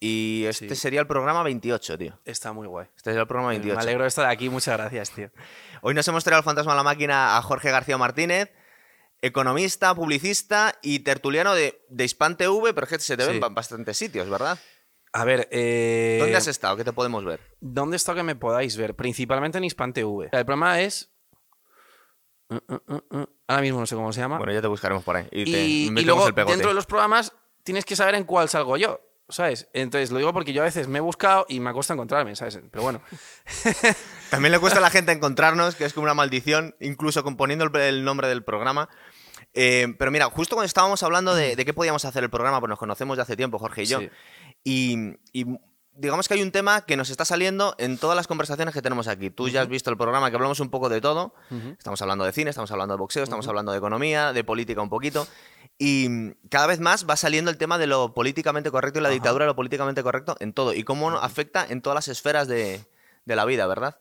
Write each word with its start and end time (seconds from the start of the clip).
Y 0.00 0.44
este 0.46 0.68
Sí. 0.70 0.76
sería 0.76 1.00
el 1.00 1.06
programa 1.06 1.42
28, 1.42 1.98
tío. 1.98 2.18
Está 2.24 2.52
muy 2.52 2.66
guay. 2.66 2.86
Este 2.96 3.10
sería 3.10 3.22
el 3.22 3.26
programa 3.26 3.50
28. 3.50 3.76
Me 3.76 3.82
alegro 3.82 4.02
de 4.02 4.08
estar 4.08 4.26
aquí, 4.26 4.48
muchas 4.48 4.76
gracias, 4.76 5.10
tío. 5.10 5.30
Hoy 5.82 5.94
nos 5.94 6.06
hemos 6.06 6.22
traído 6.22 6.38
al 6.38 6.44
fantasma 6.44 6.72
a 6.72 6.76
la 6.76 6.82
máquina 6.84 7.36
a 7.36 7.42
Jorge 7.42 7.70
García 7.70 7.98
Martínez, 7.98 8.52
economista, 9.22 9.94
publicista 9.94 10.78
y 10.82 11.00
tertuliano 11.00 11.54
de, 11.54 11.84
de 11.88 12.04
Hispan 12.04 12.36
TV, 12.36 12.72
pero 12.74 12.84
es 12.84 12.92
que 12.92 12.98
se 13.00 13.16
te 13.16 13.26
ven 13.26 13.42
en 13.42 13.54
bastantes 13.54 13.96
sitios, 13.96 14.30
¿verdad? 14.30 14.58
A 15.12 15.24
ver, 15.24 15.48
eh, 15.50 16.18
¿Dónde 16.20 16.36
has 16.36 16.46
estado? 16.46 16.76
¿Qué 16.76 16.84
te 16.84 16.92
podemos 16.92 17.24
ver? 17.24 17.40
¿Dónde 17.60 17.96
está 17.96 18.14
que 18.14 18.22
me 18.22 18.36
podáis 18.36 18.76
ver? 18.76 18.94
Principalmente 18.94 19.58
en 19.58 19.64
Hispan 19.64 19.92
TV. 19.92 20.28
El 20.30 20.44
problema 20.44 20.80
es... 20.80 21.10
Mm, 22.50 22.56
mm, 22.56 23.18
mm. 23.18 23.24
Ahora 23.48 23.62
mismo 23.62 23.80
no 23.80 23.86
sé 23.86 23.94
cómo 23.94 24.12
se 24.12 24.20
llama. 24.20 24.38
Bueno, 24.38 24.52
ya 24.52 24.60
te 24.60 24.68
buscaremos 24.68 25.02
por 25.02 25.16
ahí. 25.16 25.26
Y, 25.32 25.44
te 25.50 25.60
y, 25.60 26.04
luego 26.04 26.28
el 26.28 26.34
dentro 26.34 26.68
de 26.68 26.74
los 26.74 26.86
programas 26.86 27.32
tienes 27.62 27.84
que 27.84 27.96
saber 27.96 28.14
en 28.14 28.24
cuál 28.24 28.48
salgo 28.48 28.76
yo, 28.76 29.00
¿sabes? 29.28 29.68
Entonces 29.72 30.10
lo 30.10 30.18
digo 30.18 30.32
porque 30.32 30.52
yo 30.52 30.62
a 30.62 30.64
veces 30.64 30.88
me 30.88 30.98
he 30.98 31.00
buscado 31.00 31.46
y 31.48 31.60
me 31.60 31.72
cuesta 31.72 31.94
encontrarme, 31.94 32.34
¿sabes? 32.36 32.58
Pero 32.70 32.82
bueno, 32.82 33.00
También 34.30 34.52
le 34.52 34.58
cuesta 34.58 34.78
a 34.78 34.82
la 34.82 34.90
gente 34.90 35.12
encontrarnos, 35.12 35.74
que 35.74 35.84
es 35.84 35.92
como 35.92 36.04
una 36.04 36.14
maldición, 36.14 36.74
incluso 36.80 37.22
componiendo 37.22 37.64
el, 37.64 38.04
nombre 38.04 38.28
del 38.28 38.44
programa. 38.44 38.88
Eh, 39.54 39.94
pero 39.98 40.10
mira, 40.10 40.26
justo 40.26 40.54
cuando 40.56 40.66
estábamos 40.66 41.02
hablando 41.02 41.34
de, 41.34 41.56
de 41.56 41.64
qué 41.64 41.72
podíamos 41.72 42.04
hacer 42.04 42.22
el 42.22 42.30
programa, 42.30 42.60
pues 42.60 42.68
nos 42.68 42.78
conocemos 42.78 43.16
de 43.16 43.22
hace 43.22 43.36
tiempo, 43.36 43.58
Jorge 43.58 43.82
y 43.82 43.86
yo. 43.86 44.00
Sí. 44.00 44.10
Y, 44.64 44.96
y 45.32 45.46
digamos 45.98 46.28
que 46.28 46.34
hay 46.34 46.42
un 46.42 46.52
tema 46.52 46.82
que 46.86 46.96
nos 46.96 47.10
está 47.10 47.24
saliendo 47.24 47.74
en 47.78 47.98
todas 47.98 48.16
las 48.16 48.26
conversaciones 48.26 48.72
que 48.74 48.80
tenemos 48.82 49.08
aquí. 49.08 49.30
Tú 49.30 49.48
ya 49.48 49.62
has 49.62 49.68
visto 49.68 49.90
el 49.90 49.96
programa, 49.96 50.30
que 50.30 50.36
hablamos 50.36 50.60
un 50.60 50.70
poco 50.70 50.88
de 50.88 51.00
todo. 51.00 51.34
Estamos 51.76 52.00
hablando 52.02 52.24
de 52.24 52.32
cine, 52.32 52.50
estamos 52.50 52.70
hablando 52.70 52.94
de 52.94 52.98
boxeo, 52.98 53.22
estamos 53.24 53.46
hablando 53.48 53.72
de 53.72 53.78
economía, 53.78 54.32
de 54.32 54.44
política 54.44 54.80
un 54.80 54.88
poquito. 54.88 55.26
Y 55.78 56.32
cada 56.50 56.66
vez 56.66 56.80
más 56.80 57.06
va 57.08 57.16
saliendo 57.16 57.50
el 57.50 57.56
tema 57.58 57.78
de 57.78 57.86
lo 57.86 58.14
políticamente 58.14 58.70
correcto 58.70 58.98
y 58.98 59.02
la 59.02 59.10
dictadura 59.10 59.44
de 59.44 59.48
lo 59.50 59.56
políticamente 59.56 60.02
correcto 60.02 60.36
en 60.40 60.52
todo. 60.52 60.72
Y 60.72 60.82
cómo 60.84 61.10
afecta 61.10 61.66
en 61.68 61.82
todas 61.82 61.94
las 61.96 62.08
esferas 62.08 62.48
de, 62.48 62.80
de 63.24 63.36
la 63.36 63.44
vida, 63.44 63.66
¿verdad? 63.66 63.98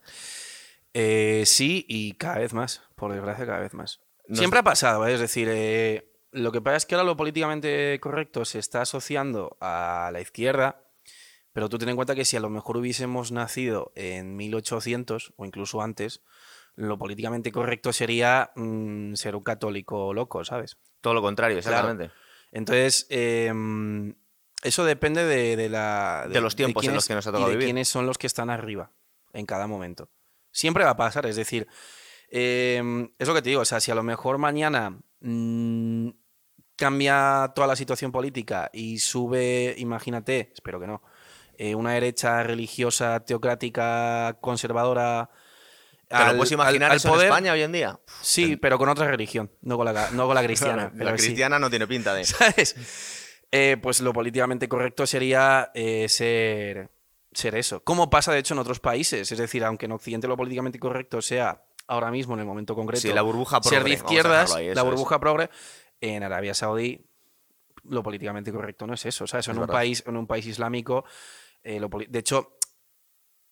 Eh, 0.93 1.43
sí, 1.45 1.85
y 1.87 2.13
cada 2.13 2.39
vez 2.39 2.53
más, 2.53 2.81
por 2.95 3.11
desgracia, 3.11 3.45
cada 3.45 3.59
vez 3.59 3.73
más. 3.73 3.99
Nos- 4.27 4.39
Siempre 4.39 4.59
ha 4.59 4.63
pasado, 4.63 5.05
¿eh? 5.07 5.13
es 5.13 5.19
decir, 5.19 5.47
eh, 5.51 6.11
lo 6.31 6.51
que 6.51 6.61
pasa 6.61 6.77
es 6.77 6.85
que 6.85 6.95
ahora 6.95 7.05
lo 7.05 7.15
políticamente 7.17 7.99
correcto 8.01 8.45
se 8.45 8.59
está 8.59 8.81
asociando 8.81 9.57
a 9.61 10.09
la 10.11 10.19
izquierda, 10.21 10.81
pero 11.53 11.69
tú 11.69 11.77
ten 11.77 11.89
en 11.89 11.95
cuenta 11.95 12.15
que 12.15 12.25
si 12.25 12.37
a 12.37 12.39
lo 12.39 12.49
mejor 12.49 12.77
hubiésemos 12.77 13.31
nacido 13.31 13.91
en 13.95 14.35
1800 14.35 15.33
o 15.37 15.45
incluso 15.45 15.81
antes, 15.81 16.21
lo 16.75 16.97
políticamente 16.97 17.51
correcto 17.51 17.91
sería 17.93 18.51
mm, 18.55 19.15
ser 19.15 19.35
un 19.35 19.43
católico 19.43 20.13
loco, 20.13 20.43
¿sabes? 20.45 20.77
Todo 21.01 21.13
lo 21.15 21.21
contrario, 21.21 21.59
Claro. 21.61 21.77
exactamente. 21.89 22.13
Entonces, 22.51 23.07
eh, 23.09 23.51
eso 24.63 24.85
depende 24.85 25.23
de, 25.25 25.55
de 25.55 25.69
la, 25.69 26.27
De 26.29 26.39
los 26.41 26.55
tiempos 26.55 26.83
en 26.83 26.89
quiénes- 26.89 26.95
los 26.95 27.07
que 27.07 27.15
nos 27.15 27.25
ha 27.27 27.29
y 27.29 27.33
tocado 27.33 27.49
de 27.49 27.55
vivir. 27.55 27.67
quiénes 27.67 27.87
son 27.87 28.05
los 28.05 28.17
que 28.17 28.27
están 28.27 28.49
arriba 28.49 28.91
en 29.33 29.45
cada 29.45 29.67
momento. 29.67 30.09
Siempre 30.51 30.83
va 30.83 30.91
a 30.91 30.97
pasar, 30.97 31.25
es 31.25 31.35
decir, 31.35 31.67
eh, 32.29 33.09
es 33.19 33.27
lo 33.27 33.33
que 33.33 33.41
te 33.41 33.49
digo, 33.49 33.61
o 33.61 33.65
sea, 33.65 33.79
si 33.79 33.91
a 33.91 33.95
lo 33.95 34.03
mejor 34.03 34.37
mañana 34.37 34.99
mm, 35.19 36.09
cambia 36.75 37.51
toda 37.55 37.67
la 37.67 37.75
situación 37.75 38.11
política 38.11 38.69
y 38.73 38.99
sube, 38.99 39.75
imagínate, 39.77 40.51
espero 40.53 40.79
que 40.79 40.87
no, 40.87 41.01
eh, 41.57 41.75
una 41.75 41.93
derecha 41.93 42.43
religiosa, 42.43 43.19
teocrática, 43.25 44.37
conservadora. 44.41 45.29
¿Te 46.07 46.15
lo 46.17 46.21
al- 46.23 46.37
puedes 46.37 46.51
imaginar 46.51 46.91
al 46.91 46.97
eso 46.97 47.09
poder, 47.09 47.25
en 47.27 47.31
España 47.33 47.53
hoy 47.53 47.61
en 47.63 47.71
día? 47.71 47.99
Sí, 48.21 48.55
pero 48.55 48.77
con 48.77 48.87
otra 48.89 49.07
religión, 49.07 49.51
no 49.61 49.75
con 49.77 49.85
la, 49.93 50.09
no 50.11 50.25
con 50.25 50.35
la 50.35 50.43
cristiana. 50.43 50.91
la 50.95 51.11
sí. 51.17 51.25
cristiana 51.25 51.59
no 51.59 51.69
tiene 51.69 51.87
pinta 51.87 52.13
de... 52.13 52.23
¿Sabes? 52.25 52.75
Eh, 53.51 53.77
pues 53.81 53.99
lo 54.01 54.13
políticamente 54.13 54.67
correcto 54.69 55.05
sería 55.07 55.71
eh, 55.73 56.07
ser, 56.09 56.89
ser 57.33 57.55
eso. 57.55 57.81
Como 57.83 58.09
pasa, 58.09 58.31
de 58.33 58.39
hecho, 58.39 58.53
en 58.53 58.59
otros 58.59 58.79
países. 58.79 59.31
Es 59.31 59.37
decir, 59.37 59.63
aunque 59.63 59.85
en 59.85 59.93
Occidente 59.93 60.27
lo 60.27 60.37
políticamente 60.37 60.79
correcto 60.79 61.21
sea 61.21 61.63
ahora 61.87 62.11
mismo, 62.11 62.33
en 62.33 62.41
el 62.41 62.45
momento 62.45 62.75
concreto, 62.75 63.01
Sí, 63.01 63.13
la 63.13 63.21
burbuja 63.21 63.59
ser 63.63 63.79
progre, 63.79 63.89
de 63.91 63.95
vamos 63.95 64.01
a 64.11 64.13
izquierdas, 64.15 64.55
ahí, 64.55 64.65
la 64.67 64.71
eso 64.73 64.81
es. 64.81 64.85
burbuja 64.89 65.19
progre, 65.19 65.49
en 66.01 66.23
Arabia 66.23 66.53
Saudí 66.53 67.05
lo 67.89 68.03
políticamente 68.03 68.51
correcto 68.51 68.85
no 68.85 68.93
es 68.95 69.05
eso. 69.05 69.25
¿sabes? 69.27 69.45
Es 69.45 69.49
En, 69.49 69.55
un 69.55 69.61
verdad. 69.61 69.73
país, 69.75 70.03
en 70.05 70.17
un 70.17 70.27
país 70.27 70.45
islámico, 70.45 71.05
eh, 71.63 71.79
lo 71.79 71.89
de 71.89 72.19
hecho, 72.19 72.57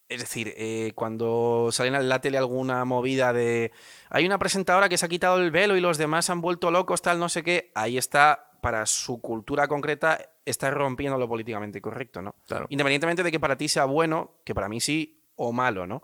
es 0.08 0.20
decir, 0.20 0.54
eh, 0.58 0.92
cuando 0.96 1.70
salen 1.72 1.96
en 1.96 2.10
la 2.10 2.22
tele 2.22 2.38
alguna 2.38 2.86
movida 2.86 3.34
de. 3.34 3.72
Hay 4.10 4.26
una 4.26 4.38
presentadora 4.38 4.90
que 4.90 4.98
se 4.98 5.06
ha 5.06 5.10
quitado 5.10 5.40
el 5.40 5.52
velo 5.52 5.76
y 5.76 5.82
los 5.82 5.98
demás 5.98 6.26
se 6.26 6.32
han 6.32 6.42
vuelto 6.42 6.72
locos, 6.72 7.02
tal, 7.02 7.20
no 7.20 7.30
sé 7.30 7.44
qué. 7.44 7.72
Ahí 7.74 7.98
está, 7.98 8.52
para 8.62 8.86
su 8.86 9.20
cultura 9.20 9.68
concreta, 9.68 10.20
está 10.46 10.70
rompiendo 10.70 11.18
lo 11.18 11.28
políticamente 11.28 11.82
correcto, 11.82 12.22
¿no? 12.22 12.36
Claro. 12.48 12.68
Independientemente 12.70 13.24
de 13.24 13.32
que 13.32 13.40
para 13.40 13.58
ti 13.58 13.68
sea 13.68 13.86
bueno, 13.86 14.36
que 14.44 14.54
para 14.54 14.70
mí 14.70 14.80
sí, 14.80 15.24
o 15.36 15.52
malo, 15.52 15.88
¿no? 15.88 16.04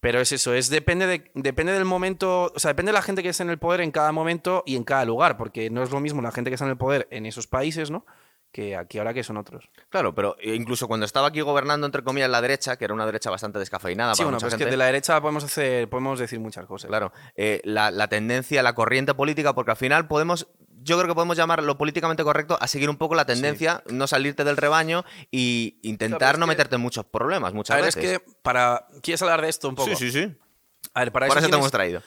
Pero 0.00 0.20
es 0.20 0.30
eso, 0.30 0.54
es 0.54 0.68
depende, 0.68 1.06
de, 1.06 1.30
depende 1.34 1.72
del 1.72 1.84
momento, 1.84 2.52
o 2.54 2.58
sea, 2.58 2.70
depende 2.70 2.90
de 2.90 2.94
la 2.94 3.02
gente 3.02 3.22
que 3.22 3.30
está 3.30 3.42
en 3.42 3.50
el 3.50 3.58
poder 3.58 3.80
en 3.80 3.90
cada 3.90 4.12
momento 4.12 4.62
y 4.66 4.76
en 4.76 4.84
cada 4.84 5.04
lugar, 5.04 5.36
porque 5.36 5.70
no 5.70 5.82
es 5.82 5.90
lo 5.90 6.00
mismo 6.00 6.20
la 6.20 6.32
gente 6.32 6.50
que 6.50 6.54
está 6.54 6.66
en 6.66 6.72
el 6.72 6.76
poder 6.76 7.08
en 7.10 7.24
esos 7.24 7.46
países, 7.46 7.90
¿no? 7.90 8.04
Que 8.52 8.74
aquí 8.74 8.96
ahora 8.98 9.12
que 9.12 9.22
son 9.22 9.36
otros. 9.36 9.68
Claro, 9.90 10.14
pero 10.14 10.36
incluso 10.42 10.88
cuando 10.88 11.04
estaba 11.04 11.28
aquí 11.28 11.42
gobernando, 11.42 11.84
entre 11.86 12.02
comillas, 12.02 12.30
la 12.30 12.40
derecha, 12.40 12.76
que 12.76 12.86
era 12.86 12.94
una 12.94 13.04
derecha 13.04 13.28
bastante 13.28 13.58
descafeinada 13.58 14.14
Sí, 14.14 14.18
para 14.20 14.26
bueno, 14.26 14.36
mucha 14.36 14.46
pues 14.46 14.54
es 14.54 14.58
que 14.58 14.70
de 14.70 14.76
la 14.78 14.86
derecha 14.86 15.20
podemos 15.20 15.44
hacer, 15.44 15.88
podemos 15.90 16.18
decir 16.18 16.40
muchas 16.40 16.64
cosas. 16.64 16.88
Claro, 16.88 17.12
eh, 17.34 17.60
la, 17.64 17.90
la 17.90 18.08
tendencia, 18.08 18.62
la 18.62 18.74
corriente 18.74 19.12
política, 19.14 19.54
porque 19.54 19.72
al 19.72 19.76
final 19.76 20.08
podemos, 20.08 20.46
yo 20.82 20.96
creo 20.96 21.06
que 21.08 21.14
podemos 21.14 21.36
llamar 21.36 21.62
lo 21.62 21.76
políticamente 21.76 22.24
correcto 22.24 22.56
a 22.58 22.66
seguir 22.66 22.88
un 22.88 22.96
poco 22.96 23.14
la 23.14 23.26
tendencia, 23.26 23.82
no 23.90 24.06
salirte 24.06 24.42
del 24.44 24.56
rebaño 24.56 25.04
y 25.30 25.78
intentar 25.82 26.18
Claro, 26.18 26.36
es 26.36 26.40
no 26.40 26.46
que- 26.46 26.50
meterte 26.52 26.76
en 26.76 26.80
muchos 26.80 27.04
problemas 27.04 27.52
muchas 27.52 27.74
A 27.74 27.80
ver, 27.80 27.88
es 27.90 27.96
veces. 27.96 28.20
que 28.20 28.24
para. 28.42 28.86
¿Quieres 29.02 29.20
hablar 29.20 29.42
de 29.42 29.48
esto 29.50 29.68
un 29.68 29.74
poco? 29.74 29.90
sí, 29.90 29.96
sí, 29.96 30.10
sí. 30.12 30.34
A 30.94 31.00
ver, 31.00 31.12
para 31.12 31.26
eso, 31.26 31.38
eso 31.38 31.48
te 31.50 31.56
hemos 31.56 31.70
traído. 31.72 32.00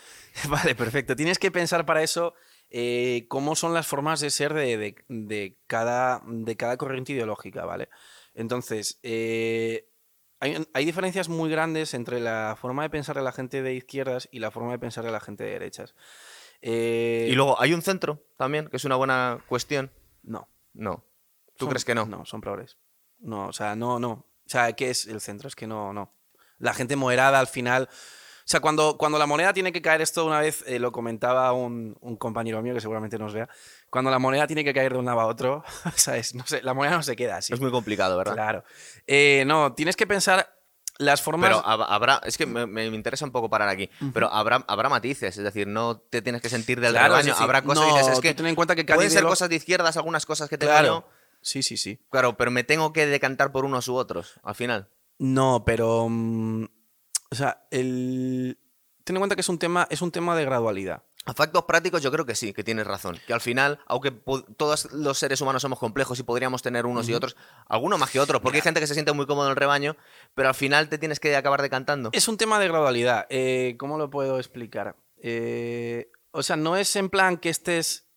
Vale, 0.47 0.73
perfecto. 0.73 1.15
Tienes 1.15 1.37
que 1.37 1.51
pensar 1.51 1.85
para 1.85 2.01
eso 2.01 2.33
eh, 2.69 3.25
cómo 3.29 3.55
son 3.55 3.73
las 3.73 3.87
formas 3.87 4.19
de 4.19 4.29
ser 4.29 4.53
de, 4.53 4.77
de- 4.77 4.95
de 5.07 5.57
cada, 5.67 6.21
de 6.25 6.55
cada 6.55 6.77
corriente 6.77 7.13
ideológica, 7.13 7.65
¿vale? 7.65 7.89
Entonces, 8.35 8.99
eh, 9.03 9.89
hay, 10.39 10.65
hay 10.73 10.85
diferencias 10.85 11.29
muy 11.29 11.49
grandes 11.49 11.93
entre 11.93 12.19
la 12.19 12.55
forma 12.59 12.83
de 12.83 12.89
pensar 12.89 13.15
de 13.15 13.23
la 13.23 13.31
gente 13.31 13.61
de 13.61 13.73
izquierdas 13.73 14.29
y 14.31 14.39
la 14.39 14.51
forma 14.51 14.71
de 14.71 14.79
pensar 14.79 15.03
de 15.03 15.11
la 15.11 15.19
gente 15.19 15.43
de 15.43 15.51
derechas. 15.51 15.95
Eh, 16.61 17.27
Y 17.29 17.35
luego, 17.35 17.59
¿hay 17.61 17.73
un 17.73 17.81
centro 17.81 18.23
también? 18.37 18.67
Que 18.67 18.77
es 18.77 18.85
una 18.85 18.95
buena 18.95 19.43
cuestión. 19.47 19.91
No. 20.23 20.47
No. 20.73 21.03
¿Tú 21.57 21.65
Son- 21.65 21.69
crees 21.69 21.85
que 21.85 21.95
no? 21.95 22.05
No, 22.05 22.25
son 22.25 22.41
progres. 22.41 22.77
No, 23.19 23.47
o 23.47 23.53
sea, 23.53 23.75
no, 23.75 23.99
no. 23.99 24.11
O 24.11 24.25
sea, 24.51 24.71
¿qué 24.73 24.89
es 24.89 25.07
el 25.07 25.21
centro? 25.21 25.47
Es 25.47 25.55
que 25.55 25.67
no, 25.67 25.91
no. 25.93 26.13
La 26.57 26.73
gente 26.73 26.95
moderada 26.95 27.39
al 27.39 27.47
final. 27.47 27.89
O 28.49 28.51
sea, 28.51 28.61
cuando, 28.61 28.97
cuando 28.97 29.19
la 29.19 29.27
moneda 29.27 29.53
tiene 29.53 29.71
que 29.71 29.79
caer, 29.79 30.01
esto 30.01 30.25
una 30.25 30.39
vez 30.39 30.63
eh, 30.65 30.79
lo 30.79 30.91
comentaba 30.91 31.53
un, 31.53 31.95
un 32.01 32.17
compañero 32.17 32.63
mío 32.63 32.73
que 32.73 32.81
seguramente 32.81 33.19
nos 33.19 33.31
vea. 33.31 33.47
Cuando 33.91 34.09
la 34.09 34.17
moneda 34.17 34.47
tiene 34.47 34.63
que 34.63 34.73
caer 34.73 34.93
de 34.93 34.97
un 34.97 35.05
lado 35.05 35.19
a 35.19 35.27
otro, 35.27 35.63
¿sabes? 35.95 36.33
No 36.33 36.43
sé, 36.47 36.63
la 36.63 36.73
moneda 36.73 36.95
no 36.97 37.03
se 37.03 37.15
queda 37.15 37.37
así. 37.37 37.53
Es 37.53 37.59
muy 37.61 37.69
complicado, 37.69 38.17
¿verdad? 38.17 38.33
Claro. 38.33 38.63
Eh, 39.05 39.43
no, 39.45 39.73
tienes 39.73 39.95
que 39.95 40.07
pensar 40.07 40.51
las 40.97 41.21
formas. 41.21 41.47
Pero 41.47 41.61
hab- 41.63 41.85
habrá, 41.89 42.21
es 42.25 42.39
que 42.39 42.47
me, 42.47 42.65
me 42.65 42.85
interesa 42.87 43.23
un 43.23 43.31
poco 43.31 43.51
parar 43.51 43.69
aquí, 43.69 43.87
pero 44.15 44.33
habrá, 44.33 44.65
habrá 44.67 44.89
matices, 44.89 45.37
es 45.37 45.43
decir, 45.43 45.67
no 45.67 45.99
te 45.99 46.23
tienes 46.23 46.41
que 46.41 46.49
sentir 46.49 46.81
del 46.81 46.93
Claro, 46.93 47.17
rebaño, 47.17 47.35
habrá 47.37 47.61
cosas 47.61 47.85
no, 47.87 47.93
que 47.93 47.99
dices, 47.99 48.13
es 48.15 48.19
que 48.19 48.33
ten 48.33 48.47
en 48.47 48.55
cuenta 48.55 48.75
que 48.75 48.83
cada 48.83 48.95
pueden 48.97 49.11
ser 49.11 49.21
ideolo- 49.25 49.29
cosas 49.29 49.49
de 49.49 49.57
izquierdas, 49.57 49.95
algunas 49.95 50.25
cosas 50.25 50.49
que 50.49 50.57
tengo 50.57 50.71
claro. 50.73 51.07
Sí, 51.43 51.61
sí, 51.61 51.77
sí. 51.77 51.99
claro, 52.09 52.35
pero 52.35 52.49
me 52.49 52.63
tengo 52.63 52.93
que 52.93 53.05
decantar 53.05 53.51
por 53.51 53.63
unos 53.63 53.87
u 53.89 53.93
otros, 53.95 54.39
al 54.41 54.55
final. 54.55 54.89
No, 55.19 55.63
pero. 55.65 56.07
mm, 56.09 56.65
o 57.31 57.35
sea, 57.35 57.65
el. 57.71 58.57
Ten 59.03 59.15
en 59.15 59.21
cuenta 59.21 59.35
que 59.35 59.41
es 59.41 59.49
un 59.49 59.57
tema, 59.57 59.87
es 59.89 60.01
un 60.01 60.11
tema 60.11 60.35
de 60.35 60.45
gradualidad. 60.45 61.03
A 61.25 61.33
factos 61.33 61.65
prácticos 61.65 62.01
yo 62.01 62.11
creo 62.11 62.25
que 62.25 62.33
sí, 62.33 62.53
que 62.53 62.63
tienes 62.63 62.87
razón. 62.87 63.19
Que 63.27 63.33
al 63.33 63.41
final, 63.41 63.79
aunque 63.85 64.11
todos 64.11 64.91
los 64.93 65.17
seres 65.17 65.41
humanos 65.41 65.61
somos 65.61 65.77
complejos 65.77 66.17
y 66.19 66.23
podríamos 66.23 66.61
tener 66.61 66.85
unos 66.85 67.07
y 67.09 67.13
otros, 67.13 67.35
algunos 67.67 67.99
más 67.99 68.09
que 68.09 68.19
otros, 68.19 68.41
porque 68.41 68.57
hay 68.57 68.61
gente 68.61 68.79
que 68.79 68.87
se 68.87 68.93
siente 68.93 69.11
muy 69.13 69.25
cómodo 69.25 69.47
en 69.47 69.51
el 69.51 69.55
rebaño, 69.55 69.95
pero 70.33 70.49
al 70.49 70.55
final 70.55 70.89
te 70.89 70.97
tienes 70.97 71.19
que 71.19 71.35
acabar 71.35 71.61
decantando. 71.61 72.09
Es 72.13 72.27
un 72.27 72.37
tema 72.37 72.57
de 72.59 72.67
gradualidad. 72.67 73.27
Eh, 73.29 73.75
¿Cómo 73.77 73.97
lo 73.97 74.09
puedo 74.09 74.37
explicar? 74.39 74.95
Eh, 75.21 76.09
o 76.31 76.41
sea, 76.41 76.55
no 76.55 76.77
es 76.77 76.95
en 76.95 77.09
plan 77.09 77.37
que 77.37 77.49
estés 77.49 78.08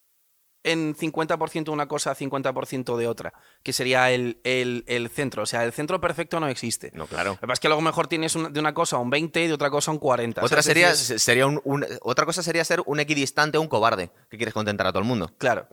en 0.64 0.94
50% 0.94 1.64
de 1.64 1.70
una 1.70 1.88
cosa, 1.88 2.14
50% 2.14 2.97
de 2.97 3.06
otra, 3.09 3.32
que 3.62 3.73
sería 3.73 4.11
el, 4.11 4.41
el- 4.44 4.85
el 4.87 5.09
centro. 5.11 5.43
O 5.43 5.47
sea, 5.47 5.64
el 5.64 5.73
centro 5.73 6.00
perfecto 6.00 6.38
no 6.41 6.49
existe. 6.49 6.91
No, 6.94 7.06
claro. 7.06 7.31
Lo 7.32 7.37
que 7.41 7.47
pasa 7.47 7.55
es 7.55 7.61
que 7.61 7.69
luego 7.69 7.81
mejor 7.82 8.06
tienes 8.06 8.35
de 8.35 8.61
una 8.61 8.73
cosa 8.75 8.99
un 8.99 9.11
20 9.11 9.43
y 9.43 9.47
de 9.49 9.53
otra 9.55 9.70
cosa 9.70 9.91
un 9.91 9.99
40. 9.99 10.44
Otra 10.44 10.62
sería, 10.62 10.91
decir, 10.91 11.19
sería 11.19 11.47
un, 11.47 11.61
un- 11.64 11.85
otra 12.03 12.25
cosa 12.26 12.43
sería 12.43 12.64
ser 12.64 12.82
un 12.87 13.00
equidistante 13.00 13.59
o 13.59 13.61
un 13.61 13.69
cobarde, 13.69 14.11
que 14.31 14.37
quieres 14.37 14.55
contentar 14.55 14.87
a 14.87 14.91
todo 14.93 15.00
el 15.03 15.09
mundo. 15.09 15.32
Claro. 15.38 15.67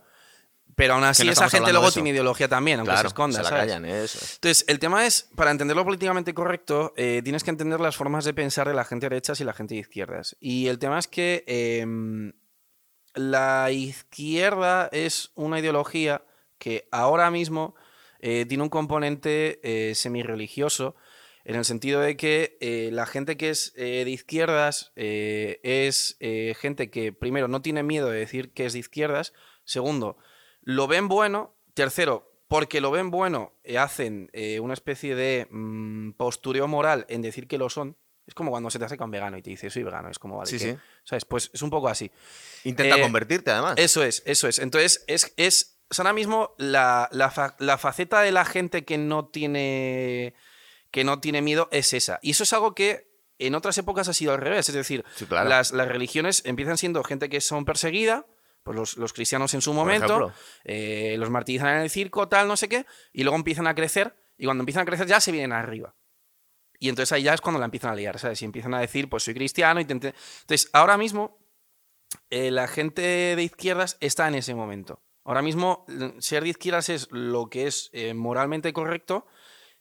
Pero 0.76 0.94
aún 0.94 1.04
así 1.04 1.24
no 1.26 1.32
esa 1.32 1.50
gente 1.50 1.72
luego 1.72 1.90
tiene 1.90 2.10
ideología 2.10 2.48
también, 2.48 2.78
aunque 2.80 2.96
se 2.96 3.06
esconda. 3.08 3.36
se 3.38 3.42
la 3.42 3.48
¿sabes? 3.50 3.64
callan, 3.66 3.84
eso 3.84 4.18
es. 4.18 4.34
Entonces, 4.36 4.64
el 4.68 4.78
tema 4.78 5.04
es, 5.04 5.28
para 5.34 5.50
entenderlo 5.50 5.84
políticamente 5.84 6.32
correcto, 6.32 6.94
eh, 6.96 7.20
tienes 7.22 7.44
que 7.44 7.50
entender 7.50 7.80
las 7.80 7.96
formas 7.96 8.24
de 8.24 8.32
pensar 8.32 8.66
de 8.68 8.72
la 8.74 8.84
gente 8.84 9.06
de 9.06 9.10
derechas 9.10 9.40
y 9.40 9.44
la 9.44 9.52
gente 9.52 9.74
de 9.74 9.80
izquierdas. 9.80 10.36
Y 10.40 10.68
el 10.68 10.78
tema 10.78 10.98
es 10.98 11.06
que 11.08 11.44
em, 11.46 12.32
la 13.14 13.70
izquierda 13.70 14.88
es 14.92 15.32
una 15.34 15.58
ideología 15.58 16.24
que 16.58 16.88
ahora 16.90 17.30
mismo 17.30 17.74
eh, 18.20 18.44
tiene 18.46 18.62
un 18.62 18.68
componente 18.68 19.60
eh, 19.62 19.94
semi-religioso 19.94 20.94
en 21.44 21.56
el 21.56 21.64
sentido 21.64 22.00
de 22.00 22.16
que 22.16 22.58
eh, 22.60 22.90
la 22.92 23.06
gente 23.06 23.36
que 23.36 23.48
es 23.50 23.72
eh, 23.76 24.04
de 24.04 24.10
izquierdas 24.10 24.92
es 24.94 26.18
gente 26.60 26.90
que, 26.90 27.12
primero, 27.12 27.48
no 27.48 27.62
tiene 27.62 27.82
miedo 27.82 28.10
de 28.10 28.18
decir 28.18 28.52
que 28.52 28.66
es 28.66 28.74
de 28.74 28.78
izquierdas. 28.78 29.32
Segundo, 29.64 30.18
lo 30.60 30.86
ven 30.86 31.08
bueno. 31.08 31.56
Tercero, 31.72 32.30
porque 32.48 32.80
lo 32.80 32.90
ven 32.90 33.10
bueno, 33.10 33.54
hacen 33.78 34.30
una 34.60 34.74
especie 34.74 35.14
de 35.14 35.46
mm, 35.50 36.12
postureo 36.12 36.68
moral 36.68 37.06
en 37.08 37.22
decir 37.22 37.48
que 37.48 37.58
lo 37.58 37.70
son. 37.70 37.96
Es 38.30 38.34
como 38.34 38.52
cuando 38.52 38.70
se 38.70 38.78
te 38.78 38.84
acerca 38.84 39.04
un 39.04 39.10
vegano 39.10 39.36
y 39.36 39.42
te 39.42 39.50
dice, 39.50 39.68
soy 39.70 39.82
vegano. 39.82 40.08
Es 40.08 40.20
como, 40.20 40.36
vale, 40.38 40.48
Sí, 40.48 40.56
¿qué? 40.58 40.72
sí. 40.74 40.78
¿Sabes? 41.02 41.24
Pues 41.24 41.50
es 41.52 41.62
un 41.62 41.70
poco 41.70 41.88
así. 41.88 42.08
Intenta 42.62 42.96
Eh, 42.96 43.00
convertirte, 43.02 43.50
además. 43.50 43.74
Eso 43.76 44.04
es, 44.04 44.22
eso 44.24 44.46
es. 44.46 44.60
Entonces, 44.60 45.02
es, 45.08 45.34
es 45.36 45.80
ahora 45.98 46.12
mismo 46.12 46.54
la, 46.58 47.08
la 47.10 47.32
fa- 47.32 47.56
la 47.58 47.76
faceta 47.76 48.20
de 48.22 48.30
la 48.30 48.44
gente 48.44 48.84
que 48.84 48.98
no 48.98 49.26
tiene 49.26 50.34
que 50.92 51.02
no 51.02 51.18
tiene 51.20 51.42
miedo 51.42 51.68
es 51.72 51.92
esa. 51.92 52.20
Y 52.22 52.30
eso 52.30 52.44
es 52.44 52.52
algo 52.52 52.72
que 52.74 53.10
en 53.38 53.56
otras 53.56 53.76
épocas 53.78 54.06
ha 54.08 54.12
sido 54.14 54.32
al 54.32 54.38
revés. 54.40 54.68
Es 54.68 54.74
decir, 54.76 55.04
Sí, 55.16 55.26
claro. 55.26 55.48
las, 55.48 55.72
las 55.72 55.88
religiones 55.88 56.42
empiezan 56.46 56.78
siendo 56.78 57.02
gente 57.02 57.28
que 57.28 57.40
son 57.40 57.64
perseguida, 57.64 58.26
pues 58.62 58.76
los, 58.76 58.96
los 58.96 59.12
cristianos 59.12 59.54
en 59.54 59.62
su 59.62 59.72
momento, 59.72 60.32
eh, 60.64 61.16
los 61.18 61.30
martirizan 61.30 61.68
en 61.76 61.82
el 61.82 61.90
circo, 61.90 62.28
tal, 62.28 62.46
no 62.46 62.56
sé 62.56 62.68
qué, 62.68 62.86
y 63.12 63.24
luego 63.24 63.36
empiezan 63.36 63.66
a 63.66 63.74
crecer, 63.74 64.14
y 64.36 64.44
cuando 64.44 64.62
empiezan 64.62 64.82
a 64.82 64.84
crecer 64.86 65.06
ya 65.08 65.20
se 65.20 65.32
vienen 65.32 65.52
arriba. 65.52 65.94
Y 66.80 66.88
entonces 66.88 67.12
ahí 67.12 67.22
ya 67.22 67.34
es 67.34 67.40
cuando 67.40 67.58
la 67.60 67.66
empiezan 67.66 67.92
a 67.92 67.94
liar, 67.94 68.18
¿sabes? 68.18 68.42
Y 68.42 68.46
empiezan 68.46 68.74
a 68.74 68.80
decir, 68.80 69.08
pues 69.08 69.22
soy 69.22 69.34
cristiano, 69.34 69.78
intenté... 69.80 70.14
Entonces, 70.40 70.68
ahora 70.72 70.96
mismo, 70.96 71.38
eh, 72.30 72.50
la 72.50 72.66
gente 72.66 73.02
de 73.36 73.42
izquierdas 73.42 73.96
está 74.00 74.26
en 74.26 74.34
ese 74.34 74.54
momento. 74.54 75.02
Ahora 75.24 75.42
mismo, 75.42 75.84
l- 75.88 76.14
ser 76.20 76.42
de 76.42 76.48
izquierdas 76.48 76.88
es 76.88 77.06
lo 77.10 77.48
que 77.50 77.66
es 77.66 77.90
eh, 77.92 78.14
moralmente 78.14 78.72
correcto, 78.72 79.26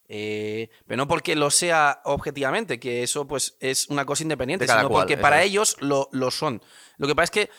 eh, 0.10 0.70
pero 0.88 0.98
no 0.98 1.08
porque 1.08 1.36
lo 1.36 1.50
sea 1.52 2.02
objetivamente, 2.04 2.80
que 2.80 3.04
eso 3.04 3.28
pues 3.28 3.56
es 3.62 3.88
una 3.90 4.06
cosa 4.06 4.24
independiente, 4.24 4.66
sino 4.82 4.90
cual, 4.90 5.04
porque 5.04 5.18
para 5.18 5.42
es. 5.42 5.48
ellos 5.52 5.78
lo, 5.80 6.10
lo 6.12 6.32
son. 6.32 6.62
Lo 6.98 7.08
que 7.08 7.16
pasa 7.16 7.24
es 7.26 7.32
que 7.32 7.50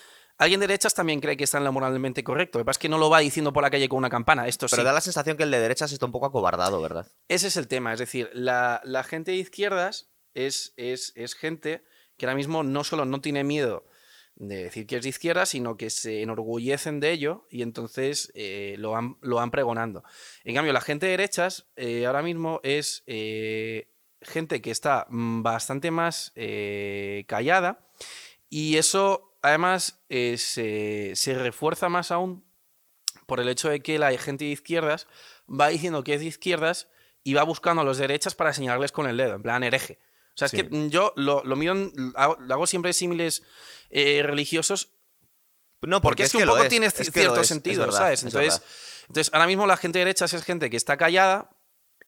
alguien 0.40 0.58
de 0.58 0.66
derechas 0.66 0.94
también 0.94 1.20
cree 1.20 1.37
que 1.37 1.44
está 1.44 1.58
en 1.58 1.64
lo 1.64 1.72
moralmente 1.72 2.25
correcto. 2.25 2.58
Lo 2.58 2.64
que 2.64 2.66
pasa 2.66 2.78
es 2.78 2.82
que 2.82 2.88
no 2.88 2.98
lo 2.98 3.10
va 3.10 3.20
diciendo 3.20 3.52
por 3.52 3.62
la 3.62 3.70
calle 3.70 3.88
con 3.88 3.98
una 3.98 4.08
campana. 4.08 4.48
Esto 4.48 4.66
Pero 4.70 4.82
sí. 4.82 4.87
da 4.87 4.92
la 4.92 5.00
sensación 5.00 5.37
que 5.37 5.42
el 5.42 5.50
de 5.50 5.60
derechas 5.60 5.92
está 5.92 6.06
un 6.06 6.12
poco 6.12 6.26
acobardado, 6.26 6.81
¿verdad? 6.81 7.06
Ese 7.28 7.48
es 7.48 7.56
el 7.56 7.69
tema, 7.69 7.92
es 7.92 7.98
decir, 7.98 8.31
la, 8.32 8.81
la 8.84 9.04
gente 9.04 9.32
de 9.32 9.37
izquierdas 9.37 10.10
es, 10.34 10.72
es, 10.76 11.12
es 11.14 11.34
gente 11.34 11.84
que 12.16 12.26
ahora 12.26 12.37
mismo 12.37 12.62
no 12.62 12.84
solo 12.84 13.04
no 13.04 13.20
tiene 13.20 13.44
miedo 13.44 13.84
de 14.37 14.64
decir 14.64 14.87
que 14.87 14.96
es 14.96 15.02
de 15.02 15.10
izquierda, 15.10 15.44
sino 15.44 15.76
que 15.76 15.90
se 15.90 16.22
enorgullecen 16.22 17.00
de 17.00 17.12
ello 17.12 17.46
y 17.50 17.60
entonces 17.60 18.32
eh, 18.34 18.76
lo, 18.78 18.92
van, 18.92 19.19
lo 19.20 19.37
van 19.37 19.50
pregonando. 19.50 20.02
En 20.44 20.54
cambio, 20.54 20.72
la 20.72 20.81
gente 20.81 21.04
de 21.04 21.12
derechas 21.12 21.66
eh, 21.76 22.06
ahora 22.06 22.22
mismo 22.22 22.60
es 22.62 23.02
eh, 23.06 23.92
gente 24.22 24.62
que 24.62 24.70
está 24.70 25.06
bastante 25.10 25.90
más 25.90 26.32
callada 27.26 27.87
y 28.48 28.78
eso 28.78 29.30
además 29.42 30.00
eh, 30.08 30.37
se, 30.38 31.12
se 31.14 31.34
refuerza 31.34 31.88
más 31.88 32.10
aún 32.10 32.44
por 33.26 33.40
el 33.40 33.48
hecho 33.48 33.69
de 33.69 33.81
que 33.82 33.98
la 33.98 34.16
gente 34.19 34.44
de 34.44 34.50
izquierdas 34.50 35.06
va 35.48 35.69
diciendo 35.69 36.02
que 36.04 36.14
es 36.14 36.20
de 36.20 36.26
izquierdas 36.26 36.88
y 37.22 37.34
va 37.34 37.42
buscando 37.42 37.82
a 37.82 37.84
los 37.84 37.98
derechas 37.98 38.34
para 38.34 38.52
señalarles 38.52 38.92
con 38.92 39.06
el 39.08 39.16
dedo, 39.16 39.34
en 39.34 39.42
plan 39.42 39.62
hereje. 39.62 39.98
O 40.34 40.38
sea, 40.40 40.46
es 40.46 40.52
que 40.52 40.69
yo 40.88 41.12
lo, 41.16 41.42
lo 41.44 41.56
mío 41.56 41.72
en- 41.72 41.92
hago, 42.16 42.37
lo 42.40 42.54
hago 42.54 42.66
siempre 42.66 42.92
símiles 42.92 43.42
eh, 43.90 44.22
religiosos 44.25 44.90
No, 45.82 46.00
porque, 46.00 46.22
es 46.25 46.32
que, 46.32 46.38
un 46.38 46.46
poco 46.46 46.62
es, 46.62 46.69
tiene 46.69 46.90
cierto 46.90 47.44
sentido, 47.44 47.84
verdad, 47.84 47.98
¿sabes? 47.98 48.20
es 48.20 48.25
Entonces, 48.26 48.62
entonces, 49.08 49.34
ahora 49.34 49.46
mismo 49.46 49.66
la 49.66 49.76
gente 49.76 49.98
de 49.98 50.04
derechas 50.06 50.32
es 50.32 50.44
gente 50.44 50.70
que 50.70 50.76
está 50.76 50.96
callada 50.96 51.50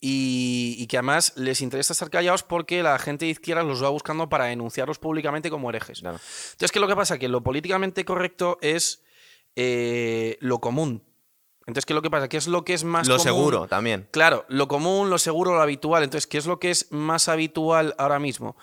y, 0.04 0.74
y 0.78 0.86
que 0.88 0.98
además 0.98 1.32
les 1.36 1.60
interesa 1.62 1.92
estar 1.92 2.10
callados 2.10 2.42
porque 2.42 2.82
la 2.82 2.98
gente 2.98 3.24
de 3.24 3.30
izquierda 3.30 3.62
los 3.62 3.82
va 3.82 3.88
buscando 3.88 4.28
para 4.28 4.46
denunciarlos 4.46 4.98
públicamente 4.98 5.48
como 5.48 5.70
herejes. 5.70 6.00
Claro. 6.00 6.18
Entonces, 6.18 6.72
¿qué 6.72 6.78
es 6.78 6.80
lo 6.80 6.88
que 6.88 6.96
pasa? 6.96 7.18
Que 7.18 7.28
lo 7.28 7.42
políticamente 7.42 8.04
correcto 8.04 8.58
es 8.60 9.04
eh, 9.54 10.38
lo 10.40 10.60
común. 10.60 11.04
Entonces, 11.66 11.86
¿qué 11.86 11.92
es 11.92 11.94
lo 11.94 12.02
que 12.02 12.10
pasa? 12.10 12.28
¿Qué 12.28 12.36
es 12.36 12.48
lo 12.48 12.64
que 12.64 12.74
es 12.74 12.82
más 12.82 13.06
Lo 13.06 13.16
común? 13.18 13.24
seguro 13.24 13.68
también. 13.68 14.08
Claro, 14.10 14.44
lo 14.48 14.66
común, 14.66 15.08
lo 15.08 15.18
seguro, 15.18 15.54
lo 15.54 15.62
habitual. 15.62 16.02
Entonces, 16.02 16.26
¿qué 16.26 16.38
es 16.38 16.46
lo 16.46 16.58
que 16.58 16.72
es 16.72 16.90
más 16.90 17.28
habitual 17.28 17.94
ahora 17.96 18.18
mismo? 18.18 18.56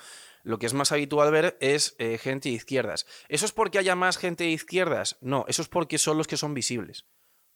Lo 0.44 0.60
que 0.60 0.66
es 0.66 0.74
más 0.74 0.92
habitual 0.92 1.32
ver 1.32 1.58
es 1.62 1.96
eh, 2.00 2.18
gente 2.18 2.50
de 2.50 2.56
izquierdas. 2.56 3.06
¿Eso 3.30 3.46
es 3.46 3.54
porque 3.54 3.80
haya 3.80 3.96
más 3.96 4.18
gente 4.18 4.44
de 4.44 4.50
izquierdas? 4.50 5.18
No, 5.22 5.46
eso 5.48 5.62
es 5.62 5.70
porque 5.70 5.98
son 5.98 6.18
los 6.18 6.28
que 6.28 6.36
son 6.36 6.54
visibles. 6.54 7.06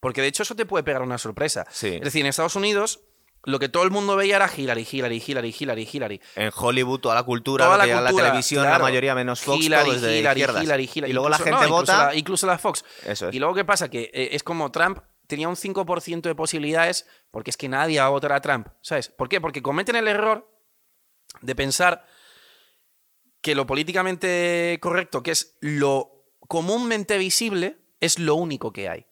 Porque 0.00 0.22
de 0.22 0.28
hecho 0.28 0.42
eso 0.42 0.54
te 0.56 0.64
puede 0.64 0.84
pegar 0.84 1.02
una 1.02 1.18
sorpresa. 1.18 1.66
Sí. 1.70 1.88
Es 1.96 2.02
decir, 2.02 2.22
en 2.22 2.28
Estados 2.28 2.56
Unidos 2.56 3.00
lo 3.46 3.58
que 3.58 3.68
todo 3.68 3.82
el 3.82 3.90
mundo 3.90 4.16
veía 4.16 4.36
era 4.36 4.50
Hillary, 4.54 4.86
Hillary, 4.90 5.22
Hillary, 5.26 5.54
Hillary, 5.58 5.88
Hillary. 5.92 6.20
En 6.36 6.50
Hollywood, 6.54 7.00
toda 7.00 7.14
la 7.14 7.22
cultura, 7.24 7.64
Toda 7.66 7.76
lo 7.78 8.00
la 8.02 8.10
que 8.10 8.16
televisión, 8.16 8.62
claro. 8.64 8.78
la 8.78 8.84
mayoría 8.84 9.14
menos 9.14 9.40
Fox, 9.42 9.64
Hillary, 9.64 9.84
todo 9.84 9.94
es 9.96 10.02
de 10.02 10.18
Hillary, 10.18 10.40
izquierdas. 10.40 10.64
Hillary, 10.64 10.90
Hillary. 10.94 11.10
Y 11.10 11.12
luego 11.14 11.28
la 11.28 11.36
gente 11.38 11.50
no, 11.50 11.56
incluso 11.62 11.74
vota. 11.80 12.06
la- 12.06 12.14
incluso 12.14 12.46
la 12.46 12.58
Fox. 12.58 12.84
Eso 13.04 13.28
es. 13.28 13.34
Y 13.34 13.38
luego, 13.38 13.54
¿qué 13.54 13.64
pasa? 13.64 13.88
Que 13.90 14.10
eh, 14.14 14.30
es 14.32 14.42
como 14.42 14.70
Trump 14.72 14.98
tenía 15.26 15.48
un 15.48 15.56
5% 15.56 16.22
de 16.22 16.34
posibilidades 16.34 17.06
porque 17.30 17.50
es 17.50 17.56
que 17.56 17.68
nadie 17.68 17.98
va 18.00 18.06
a 18.06 18.10
votar 18.10 18.32
a 18.32 18.40
Trump. 18.40 18.68
¿Sabes? 18.80 19.08
¿Por 19.08 19.28
qué? 19.28 19.40
Porque 19.40 19.62
cometen 19.62 19.96
el 19.96 20.08
error 20.08 20.50
de 21.42 21.54
pensar 21.54 22.06
que 23.42 23.54
lo 23.54 23.66
políticamente 23.66 24.78
correcto, 24.80 25.22
que 25.22 25.32
es 25.32 25.56
lo 25.60 26.24
comúnmente 26.48 27.18
visible, 27.18 27.78
es 28.00 28.18
lo 28.18 28.34
único 28.36 28.72
que 28.72 28.88
hay. 28.88 29.06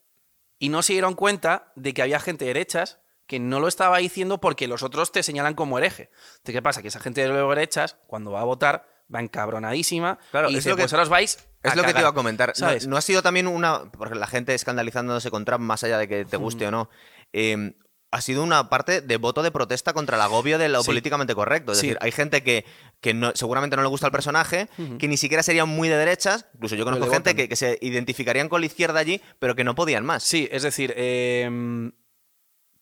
Y 0.58 0.68
no 0.70 0.82
se 0.82 0.92
dieron 0.94 1.14
cuenta 1.14 1.72
de 1.76 1.92
que 1.92 2.02
había 2.02 2.20
gente 2.20 2.44
de 2.44 2.50
derechas 2.54 3.00
que 3.32 3.40
no 3.40 3.60
lo 3.60 3.66
estaba 3.68 3.96
diciendo 3.96 4.38
porque 4.42 4.68
los 4.68 4.82
otros 4.82 5.10
te 5.10 5.22
señalan 5.22 5.54
como 5.54 5.78
hereje. 5.78 6.10
Entonces, 6.32 6.52
¿qué 6.54 6.60
pasa? 6.60 6.82
Que 6.82 6.88
esa 6.88 7.00
gente 7.00 7.26
de 7.26 7.32
derechas, 7.32 7.96
cuando 8.06 8.30
va 8.32 8.42
a 8.42 8.44
votar, 8.44 8.86
va 9.14 9.20
encabronadísima 9.20 10.18
Claro, 10.30 10.50
y 10.50 10.52
es 10.52 10.58
dice, 10.58 10.68
lo 10.68 10.76
que- 10.76 10.82
pues 10.82 10.92
ahora 10.92 11.04
os 11.04 11.08
vais 11.08 11.38
Es 11.62 11.72
a 11.72 11.74
lo 11.76 11.80
que 11.82 11.88
te 11.88 11.92
cagar". 11.94 12.02
iba 12.02 12.08
a 12.10 12.14
comentar. 12.14 12.48
No- 12.50 12.54
¿Sabes? 12.54 12.86
No, 12.86 12.98
ha 12.98 13.00
sido 13.00 13.22
también 13.22 13.46
una. 13.46 13.90
Porque 13.92 14.14
la 14.16 14.26
gente 14.26 14.52
escandalizándose 14.54 15.30
con 15.30 15.46
Trump, 15.46 15.64
más 15.64 15.82
allá 15.82 15.96
de 15.96 16.08
que 16.08 16.24
te 16.26 16.36
guste 16.36 16.66
o 16.66 16.70
no. 16.70 16.90
eh, 17.32 17.74
ha 18.14 18.20
sido 18.20 18.42
una 18.42 18.68
parte 18.68 19.00
de 19.00 19.16
voto 19.16 19.42
de 19.42 19.50
protesta 19.50 19.94
contra 19.94 20.16
el 20.16 20.22
agobio 20.22 20.58
de 20.58 20.68
lo 20.68 20.82
Sí. 20.82 20.86
políticamente 20.88 21.34
correcto. 21.34 21.72
Es 21.72 21.78
Sí. 21.78 21.86
decir, 21.86 21.98
hay 22.02 22.12
gente 22.12 22.42
que, 22.42 22.66
que 23.00 23.14
no, 23.14 23.32
seguramente 23.34 23.74
no 23.76 23.80
le 23.80 23.88
gusta 23.88 24.04
el 24.04 24.12
personaje, 24.12 24.68
que 24.98 25.08
ni 25.08 25.16
siquiera 25.16 25.42
serían 25.42 25.70
muy 25.70 25.88
de 25.88 25.96
derechas. 25.96 26.44
Incluso 26.52 26.74
yo 26.76 26.84
conozco 26.84 27.06
gente 27.10 27.34
que, 27.34 27.48
que 27.48 27.56
se 27.56 27.78
identificarían 27.80 28.50
con 28.50 28.60
la 28.60 28.66
izquierda 28.66 29.00
allí, 29.00 29.22
pero 29.38 29.54
que 29.56 29.64
no 29.64 29.74
podían 29.74 30.04
más. 30.04 30.24
Sí, 30.24 30.46
es 30.52 30.62
decir, 30.62 30.92
eh, 30.94 31.90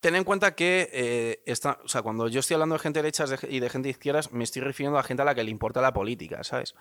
ten 0.00 0.16
en 0.16 0.24
cuenta 0.24 0.54
que 0.54 0.88
eh, 0.92 1.42
esta- 1.46 1.78
o 1.84 1.88
sea, 1.88 2.02
cuando 2.02 2.28
yo 2.28 2.40
estoy 2.40 2.54
hablando 2.54 2.74
de 2.74 2.78
gente 2.80 2.98
de 2.98 3.02
derechas 3.04 3.30
de- 3.30 3.48
y 3.50 3.60
de 3.60 3.68
gente 3.70 3.86
de 3.86 3.90
izquierdas, 3.90 4.32
me 4.32 4.44
estoy 4.44 4.62
refiriendo 4.62 4.98
a 4.98 5.02
gente 5.02 5.22
a 5.22 5.24
la 5.26 5.34
que 5.34 5.44
le 5.44 5.50
importa 5.50 5.80
la 5.80 5.92
política, 5.92 6.42
¿sabes? 6.44 6.74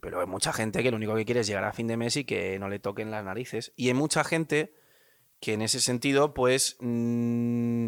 Pero 0.00 0.20
hay 0.20 0.26
mucha 0.26 0.52
gente 0.52 0.82
que 0.82 0.90
lo 0.90 0.96
único 0.96 1.14
que 1.14 1.24
quiere 1.24 1.40
es 1.40 1.46
llegar 1.46 1.64
a 1.64 1.72
fin 1.72 1.86
de 1.86 1.96
mes 1.96 2.16
y 2.16 2.24
que 2.24 2.58
no 2.58 2.68
le 2.68 2.78
toquen 2.78 3.10
las 3.10 3.24
narices. 3.24 3.72
Y 3.76 3.88
hay 3.88 3.94
mucha 3.94 4.24
gente 4.24 4.74
que 5.40 5.54
en 5.54 5.62
ese 5.62 5.80
sentido, 5.80 6.34
pues... 6.34 6.76
mm, 6.80 7.86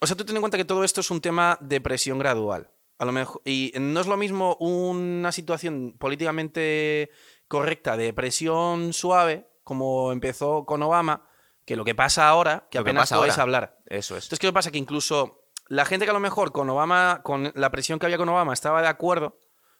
o 0.00 0.06
sea, 0.06 0.16
tú 0.16 0.24
ten 0.24 0.36
en 0.36 0.42
cuenta 0.42 0.56
que 0.56 0.64
todo 0.64 0.84
esto 0.84 1.00
es 1.00 1.10
un 1.10 1.20
tema 1.20 1.58
de 1.60 1.80
presión 1.80 2.18
gradual. 2.18 2.70
A 2.98 3.04
lo 3.04 3.12
mejor, 3.12 3.42
y 3.44 3.72
no 3.80 4.00
es 4.00 4.06
lo 4.06 4.16
mismo 4.16 4.56
una 4.60 5.32
situación 5.32 5.94
políticamente 5.98 7.10
correcta 7.48 7.96
de 7.96 8.12
presión 8.12 8.92
suave, 8.92 9.46
como 9.64 10.12
empezó 10.12 10.64
con 10.66 10.82
Obama, 10.82 11.28
que 11.70 11.76
lo 11.76 11.84
que 11.84 11.94
pasa 11.94 12.28
ahora, 12.28 12.66
que 12.68 12.78
Lo 12.78 12.84
que 12.84 12.90
apenas 12.90 13.10
puedes 13.12 13.34
ahora. 13.34 13.42
hablar. 13.44 13.78
Eso 13.86 14.16
es. 14.16 14.24
Entonces, 14.24 14.40
¿qué 14.40 14.52
pasa? 14.52 14.72
Que 14.72 14.78
incluso 14.78 15.44
la 15.68 15.84
gente 15.84 16.04
que 16.04 16.10
a 16.10 16.14
lo 16.14 16.18
mejor 16.18 16.50
con 16.50 16.68
Obama, 16.68 17.20
con 17.22 17.52
la 17.54 17.70
presión 17.70 18.00
que 18.00 18.06
había 18.06 18.18
con 18.18 18.28
Obama, 18.28 18.52
estaba 18.52 18.82
de 18.82 18.88
acuerdo, 18.88 19.38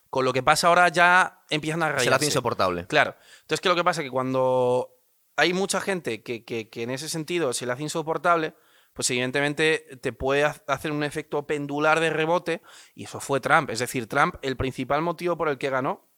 con 0.08 0.24
lo 0.24 0.32
que 0.32 0.40
pasa 0.44 0.68
ahora 0.68 0.88
ya 0.88 1.42
empiezan 1.50 1.82
a 1.82 1.86
Se 1.86 1.90
la 1.90 1.96
hace 1.96 2.04
rayarse. 2.06 2.26
insoportable. 2.26 2.86
Claro. 2.86 3.16
Entonces, 3.40 3.60
¿qué 3.60 3.66
es 3.68 3.70
lo 3.72 3.74
que 3.74 3.82
pasa? 3.82 4.02
Que 4.04 4.10
cuando 4.12 4.88
hay 5.36 5.52
mucha 5.52 5.80
gente 5.80 6.22
que, 6.22 6.44
que- 6.44 6.70
que 6.70 6.82
en 6.84 6.90
ese 6.90 7.08
sentido 7.08 7.52
se 7.52 7.66
le 7.66 7.72
hace 7.72 7.82
insoportable, 7.82 8.54
pues 8.92 9.10
evidentemente 9.10 9.98
te 10.00 10.12
puede 10.12 10.44
ha- 10.44 10.62
hacer 10.68 10.92
un 10.92 11.02
efecto 11.02 11.44
pendular 11.44 11.98
de 11.98 12.10
rebote, 12.10 12.62
y 12.94 13.02
eso 13.02 13.18
fue 13.18 13.40
Trump. 13.40 13.68
Es 13.70 13.80
decir, 13.80 14.06
Trump, 14.06 14.36
el 14.42 14.56
principal 14.56 15.02
motivo 15.02 15.36
por 15.36 15.48
el 15.48 15.58
que 15.58 15.70
ganó. 15.70 16.08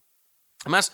Además, 0.65 0.93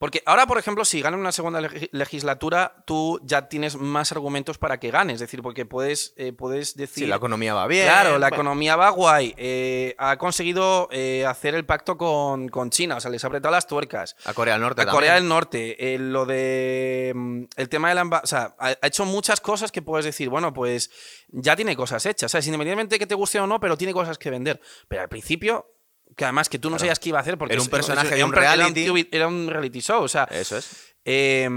porque 0.00 0.22
ahora, 0.26 0.46
por 0.46 0.56
ejemplo, 0.58 0.84
si 0.84 1.00
gana 1.02 1.16
una 1.16 1.30
segunda 1.30 1.60
leg- 1.60 1.90
legislatura, 1.92 2.82
tú 2.86 3.20
ya 3.22 3.48
tienes 3.48 3.76
más 3.76 4.10
argumentos 4.12 4.56
para 4.58 4.80
que 4.80 4.90
gane. 4.90 5.12
Es 5.12 5.20
decir, 5.20 5.42
porque 5.42 5.66
puedes, 5.66 6.14
eh, 6.16 6.32
puedes 6.32 6.74
decir. 6.74 7.04
Sí, 7.04 7.06
la 7.06 7.16
economía 7.16 7.54
va 7.54 7.66
bien. 7.68 7.84
Claro, 7.84 8.12
la 8.18 8.28
bueno, 8.30 8.34
economía 8.36 8.76
va 8.76 8.88
guay. 8.90 9.34
eh, 9.36 9.94
ha 9.98 10.16
conseguido 10.16 10.88
eh, 10.90 11.24
hacer 11.26 11.54
el 11.54 11.64
pacto 11.66 11.96
con, 11.98 12.48
con 12.48 12.70
China, 12.70 12.96
o 12.96 13.00
sea, 13.00 13.10
les 13.10 13.22
ha 13.22 13.26
apretado 13.28 13.52
las 13.54 13.66
tuercas. 13.66 14.16
A 14.24 14.32
Corea 14.34 14.54
del 14.54 14.62
Norte 14.62 14.80
A 14.80 14.84
también. 14.86 14.96
Corea 14.96 15.14
del 15.14 15.28
Norte, 15.28 15.96
lo 15.98 16.24
de. 16.26 17.12
mm, 17.14 17.42
El 17.56 17.68
tema 17.68 17.90
de 17.90 17.94
la. 17.94 18.02
O 18.02 18.26
sea, 18.26 18.54
ha, 18.58 18.68
ha 18.80 18.86
hecho 18.86 19.04
muchas 19.04 19.40
cosas 19.40 19.70
que 19.70 19.82
puedes 19.82 20.04
decir, 20.06 20.30
bueno, 20.30 20.52
pues 20.54 20.90
ya 21.28 21.54
tiene 21.56 21.76
cosas 21.76 22.06
hechas. 22.06 22.30
¿sabes? 22.32 22.46
Independientemente 22.46 22.94
de 22.94 22.98
que 22.98 23.06
te 23.06 23.14
guste 23.14 23.38
o 23.38 23.46
no, 23.46 23.60
pero 23.60 23.76
tiene 23.76 23.92
cosas 23.92 24.16
que 24.16 24.30
vender. 24.30 24.60
Pero 24.88 25.02
al 25.02 25.08
principio, 25.10 25.66
que 26.16 26.24
además 26.24 26.48
que 26.48 26.58
tú 26.58 26.70
no 26.70 26.78
sabías 26.78 26.98
qué 26.98 27.08
iba 27.10 27.18
a 27.18 27.22
hacer 27.22 27.38
porque 27.38 27.54
Era 27.54 27.62
un 27.62 27.68
personaje 27.68 28.14
de 28.16 28.24
un 28.24 28.30
per- 28.30 28.42
era 28.42 28.54
reality. 28.56 28.84
TV 28.86 29.08
Era 29.12 29.28
un 29.28 29.48
reality 29.48 29.80
show, 29.80 30.02
o 30.02 30.08
sea. 30.08 30.24
Eso 30.24 30.56
es. 30.56 30.94
eh, 31.04 31.48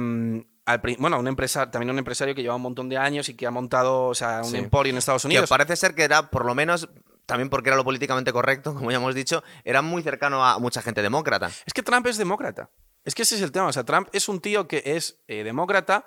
al 0.65 0.79
pri- 0.81 0.95
bueno, 0.97 1.19
un 1.19 1.27
empresario, 1.27 1.69
también 1.71 1.89
un 1.89 1.97
empresario 1.99 2.33
que 2.33 2.41
lleva 2.41 2.55
un 2.55 2.61
montón 2.61 2.87
de 2.87 2.97
años 2.97 3.27
y 3.27 3.33
que 3.35 3.45
ha 3.45 3.51
montado 3.51 4.05
o 4.05 4.15
sea, 4.15 4.39
un 4.43 4.51
Sí. 4.51 4.57
emporio 4.57 4.91
en 4.91 4.97
Estados 4.97 5.23
Que 5.23 5.27
Unidos. 5.27 5.49
parece 5.49 5.75
ser 5.75 5.93
que 5.93 6.03
era, 6.03 6.29
por 6.29 6.45
lo 6.45 6.55
menos, 6.55 6.87
también 7.25 7.49
porque 7.49 7.69
era 7.69 7.75
lo 7.75 7.83
políticamente 7.83 8.31
correcto, 8.31 8.73
como 8.73 8.89
ya 8.89 8.97
hemos 8.97 9.13
dicho, 9.15 9.43
era 9.65 9.81
muy 9.81 10.01
cercano 10.03 10.45
a 10.45 10.59
mucha 10.59 10.81
gente 10.81 11.01
demócrata. 11.01 11.51
Es 11.65 11.73
que 11.73 11.83
Trump 11.83 12.07
es 12.07 12.17
demócrata. 12.17 12.69
Es 13.03 13.13
que 13.15 13.23
ese 13.23 13.35
es 13.35 13.41
el 13.41 13.51
tema. 13.51 13.67
O 13.67 13.73
sea, 13.73 13.83
Trump 13.83 14.07
es 14.13 14.29
un 14.29 14.39
tío 14.39 14.65
que 14.69 14.81
es 14.85 15.21
eh, 15.27 15.43
demócrata. 15.43 16.05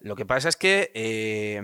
Lo 0.00 0.14
que 0.14 0.26
pasa 0.26 0.50
es 0.50 0.56
que. 0.56 0.90
eh, 0.94 1.62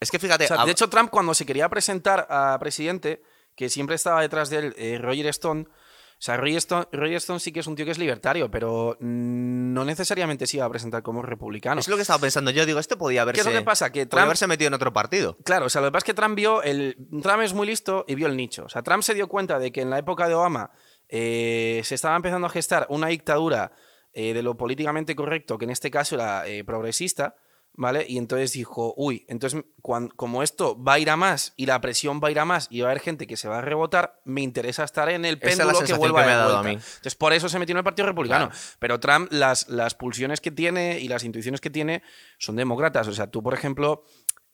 Es 0.00 0.10
que 0.10 0.18
fíjate, 0.20 0.44
o 0.44 0.48
sea, 0.48 0.64
de 0.64 0.70
hecho, 0.72 0.88
Trump, 0.88 1.10
cuando 1.10 1.32
se 1.34 1.46
quería 1.46 1.68
presentar 1.68 2.26
a 2.30 2.56
presidente, 2.60 3.22
que 3.54 3.68
siempre 3.68 3.96
estaba 3.96 4.20
detrás 4.20 4.50
de 4.50 4.58
él, 4.58 4.74
eh, 4.76 4.98
Roger 5.00 5.26
Stone. 5.26 5.66
O 5.68 6.24
sea, 6.24 6.36
Roger 6.36 6.56
Stone, 6.58 6.86
Roger 6.92 7.16
Stone 7.16 7.40
sí 7.40 7.50
que 7.50 7.60
es 7.60 7.66
un 7.66 7.74
tío 7.74 7.84
que 7.84 7.90
es 7.90 7.98
libertario, 7.98 8.48
pero 8.50 8.96
no 9.00 9.84
necesariamente 9.84 10.46
se 10.46 10.58
iba 10.58 10.66
a 10.66 10.70
presentar 10.70 11.02
como 11.02 11.20
republicano. 11.20 11.80
es 11.80 11.88
lo 11.88 11.96
que 11.96 12.02
estaba 12.02 12.20
pensando 12.20 12.52
yo. 12.52 12.64
Digo, 12.64 12.78
este 12.78 12.96
podía 12.96 13.20
¿Qué 13.20 13.22
haberse, 13.22 13.40
es 13.40 13.46
lo 13.46 13.52
que 13.52 13.64
pasa? 13.64 13.90
Que 13.90 14.06
Trump 14.06 14.24
haberse 14.24 14.46
metido 14.46 14.68
en 14.68 14.74
otro 14.74 14.92
partido. 14.92 15.36
Claro, 15.44 15.66
o 15.66 15.68
sea, 15.68 15.80
lo 15.80 15.88
que 15.88 15.92
pasa 15.92 16.04
es 16.04 16.04
que 16.04 16.14
Trump 16.14 16.36
vio 16.36 16.62
el. 16.62 16.96
Trump 17.22 17.42
es 17.42 17.54
muy 17.54 17.66
listo 17.66 18.04
y 18.06 18.14
vio 18.14 18.28
el 18.28 18.36
nicho. 18.36 18.64
O 18.64 18.68
sea, 18.68 18.82
Trump 18.82 19.02
se 19.02 19.14
dio 19.14 19.26
cuenta 19.26 19.58
de 19.58 19.72
que 19.72 19.80
en 19.80 19.90
la 19.90 19.98
época 19.98 20.28
de 20.28 20.34
Obama 20.34 20.70
eh, 21.08 21.82
se 21.84 21.96
estaba 21.96 22.14
empezando 22.14 22.46
a 22.46 22.50
gestar 22.50 22.86
una 22.88 23.08
dictadura 23.08 23.72
eh, 24.14 24.34
de 24.34 24.42
lo 24.42 24.56
políticamente 24.56 25.16
correcto, 25.16 25.58
que 25.58 25.64
en 25.64 25.70
este 25.70 25.90
caso 25.90 26.14
era 26.14 26.46
eh, 26.46 26.64
progresista, 26.64 27.34
¿vale? 27.74 28.04
Y 28.08 28.18
entonces 28.18 28.52
dijo, 28.52 28.92
uy, 28.96 29.24
entonces 29.28 29.64
cuan- 29.80 30.08
como 30.08 30.42
esto 30.42 30.80
va 30.82 30.94
a 30.94 30.98
ir 30.98 31.08
a 31.10 31.16
más 31.16 31.54
y 31.56 31.66
la 31.66 31.80
presión 31.80 32.20
va 32.22 32.28
a 32.28 32.30
ir 32.30 32.38
a 32.38 32.44
más 32.44 32.66
y 32.70 32.80
va 32.80 32.88
a 32.88 32.90
haber 32.90 33.02
gente 33.02 33.26
que 33.26 33.36
se 33.36 33.48
va 33.48 33.58
a 33.58 33.60
rebotar, 33.62 34.20
me 34.24 34.42
interesa 34.42 34.84
estar 34.84 35.08
en 35.08 35.24
el 35.24 35.36
Esa 35.40 35.48
es 35.50 35.56
péndulo 35.58 35.80
que 35.84 35.94
vuelva 35.94 36.20
que 36.20 36.26
me 36.26 36.32
dado 36.34 36.58
a 36.58 36.62
vuelta". 36.62 36.68
mí. 36.68 36.74
Entonces, 36.74 37.14
por 37.14 37.32
eso 37.32 37.48
se 37.48 37.58
metió 37.58 37.72
en 37.72 37.78
el 37.78 37.84
Partido 37.84 38.06
Republicano. 38.08 38.48
Claro. 38.50 38.60
Pero 38.78 39.00
Trump, 39.00 39.28
las, 39.32 39.68
las 39.68 39.94
pulsiones 39.94 40.40
que 40.40 40.50
tiene 40.50 40.98
y 41.00 41.08
las 41.08 41.24
intuiciones 41.24 41.60
que 41.60 41.70
tiene 41.70 42.02
son 42.38 42.56
demócratas. 42.56 43.08
O 43.08 43.12
sea, 43.12 43.28
tú, 43.28 43.42
por 43.42 43.54
ejemplo, 43.54 44.04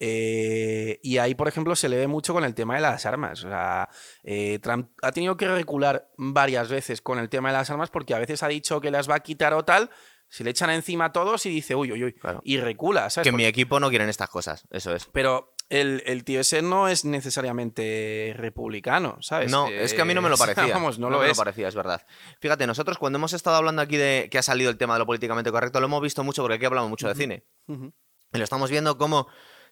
eh, 0.01 1.01
y 1.03 1.19
ahí, 1.19 1.35
por 1.35 1.49
ejemplo, 1.49 1.75
se 1.75 1.89
le 1.89 1.97
ve 1.97 2.07
mucho 2.07 2.33
con 2.33 2.45
el 2.45 2.55
tema 2.55 2.77
de 2.77 2.81
las 2.81 3.05
armas. 3.05 3.45
O 3.45 3.49
sea, 3.49 3.89
eh, 4.23 4.59
Trump 4.63 4.91
ha 5.03 5.11
tenido 5.13 5.37
que 5.37 5.49
recular 5.49 6.09
varias 6.17 6.69
veces 6.69 7.03
con 7.03 7.19
el 7.19 7.29
tema 7.29 7.49
de 7.49 7.55
las 7.59 7.69
armas 7.71 7.91
porque 7.91 8.15
a 8.15 8.19
veces 8.19 8.43
ha 8.43 8.49
dicho 8.49 8.81
que 8.81 8.91
las 8.93 9.11
va 9.11 9.17
a 9.17 9.21
quitar 9.21 9.55
o 9.55 9.65
tal, 9.65 9.91
se 10.29 10.45
le 10.45 10.51
echan 10.51 10.71
encima 10.71 11.07
a 11.07 11.13
todos 11.13 11.45
y 11.47 11.51
dice, 11.51 11.75
uy, 11.75 11.91
uy, 11.93 12.05
uy, 12.05 12.13
Claro. 12.13 12.41
y 12.45 12.59
recula, 12.59 13.09
¿sabes? 13.11 13.25
Que 13.25 13.31
en 13.31 13.37
mi 13.37 13.45
equipo 13.47 13.81
no 13.81 13.89
quieren 13.89 14.09
estas 14.09 14.29
cosas. 14.29 14.67
Eso 14.71 14.95
es. 14.95 15.07
Pero 15.13 15.55
el, 15.71 16.03
el 16.07 16.25
tío 16.25 16.41
ese 16.41 16.63
no 16.63 16.89
es 16.89 17.05
necesariamente 17.05 18.35
republicano, 18.37 19.17
¿sabes? 19.21 19.51
No, 19.51 19.69
es 19.69 19.95
que 19.95 20.03
a 20.03 20.05
mí 20.05 20.15
no 20.15 20.23
me 20.23 20.29
lo 20.29 20.35
Eh, 20.35 20.39
parecía. 20.55 20.75
Vamos, 20.75 20.99
no, 20.99 21.09
me 21.11 21.17
lo 21.17 21.25
es. 21.25 21.31
lo 21.31 21.35
parecía, 21.37 21.69
es 21.69 21.75
verdad. 21.75 22.03
Fíjate, 22.41 22.67
nosotros 22.67 22.99
cuando 22.99 23.19
hemos 23.19 23.33
estado 23.33 23.57
hablando 23.57 23.83
aquí 23.83 23.97
de 23.97 24.29
que 24.31 24.39
ha 24.39 24.43
salido 24.43 24.71
el 24.71 24.77
tema 24.79 24.95
de 24.95 25.01
lo 25.01 25.07
políticamente 25.07 25.51
correcto, 25.51 25.81
lo 25.81 25.87
hemos 25.87 26.03
visto 26.03 26.23
mucho 26.25 26.43
porque 26.43 26.55
aquí 26.57 26.65
hablamos 26.65 26.91
mucho 26.91 27.09
de 27.09 27.15
cine. 27.15 27.45
Y 27.69 28.37
lo 28.39 28.45
estamos 28.45 28.71
viendo 28.71 28.99
como 28.99 29.29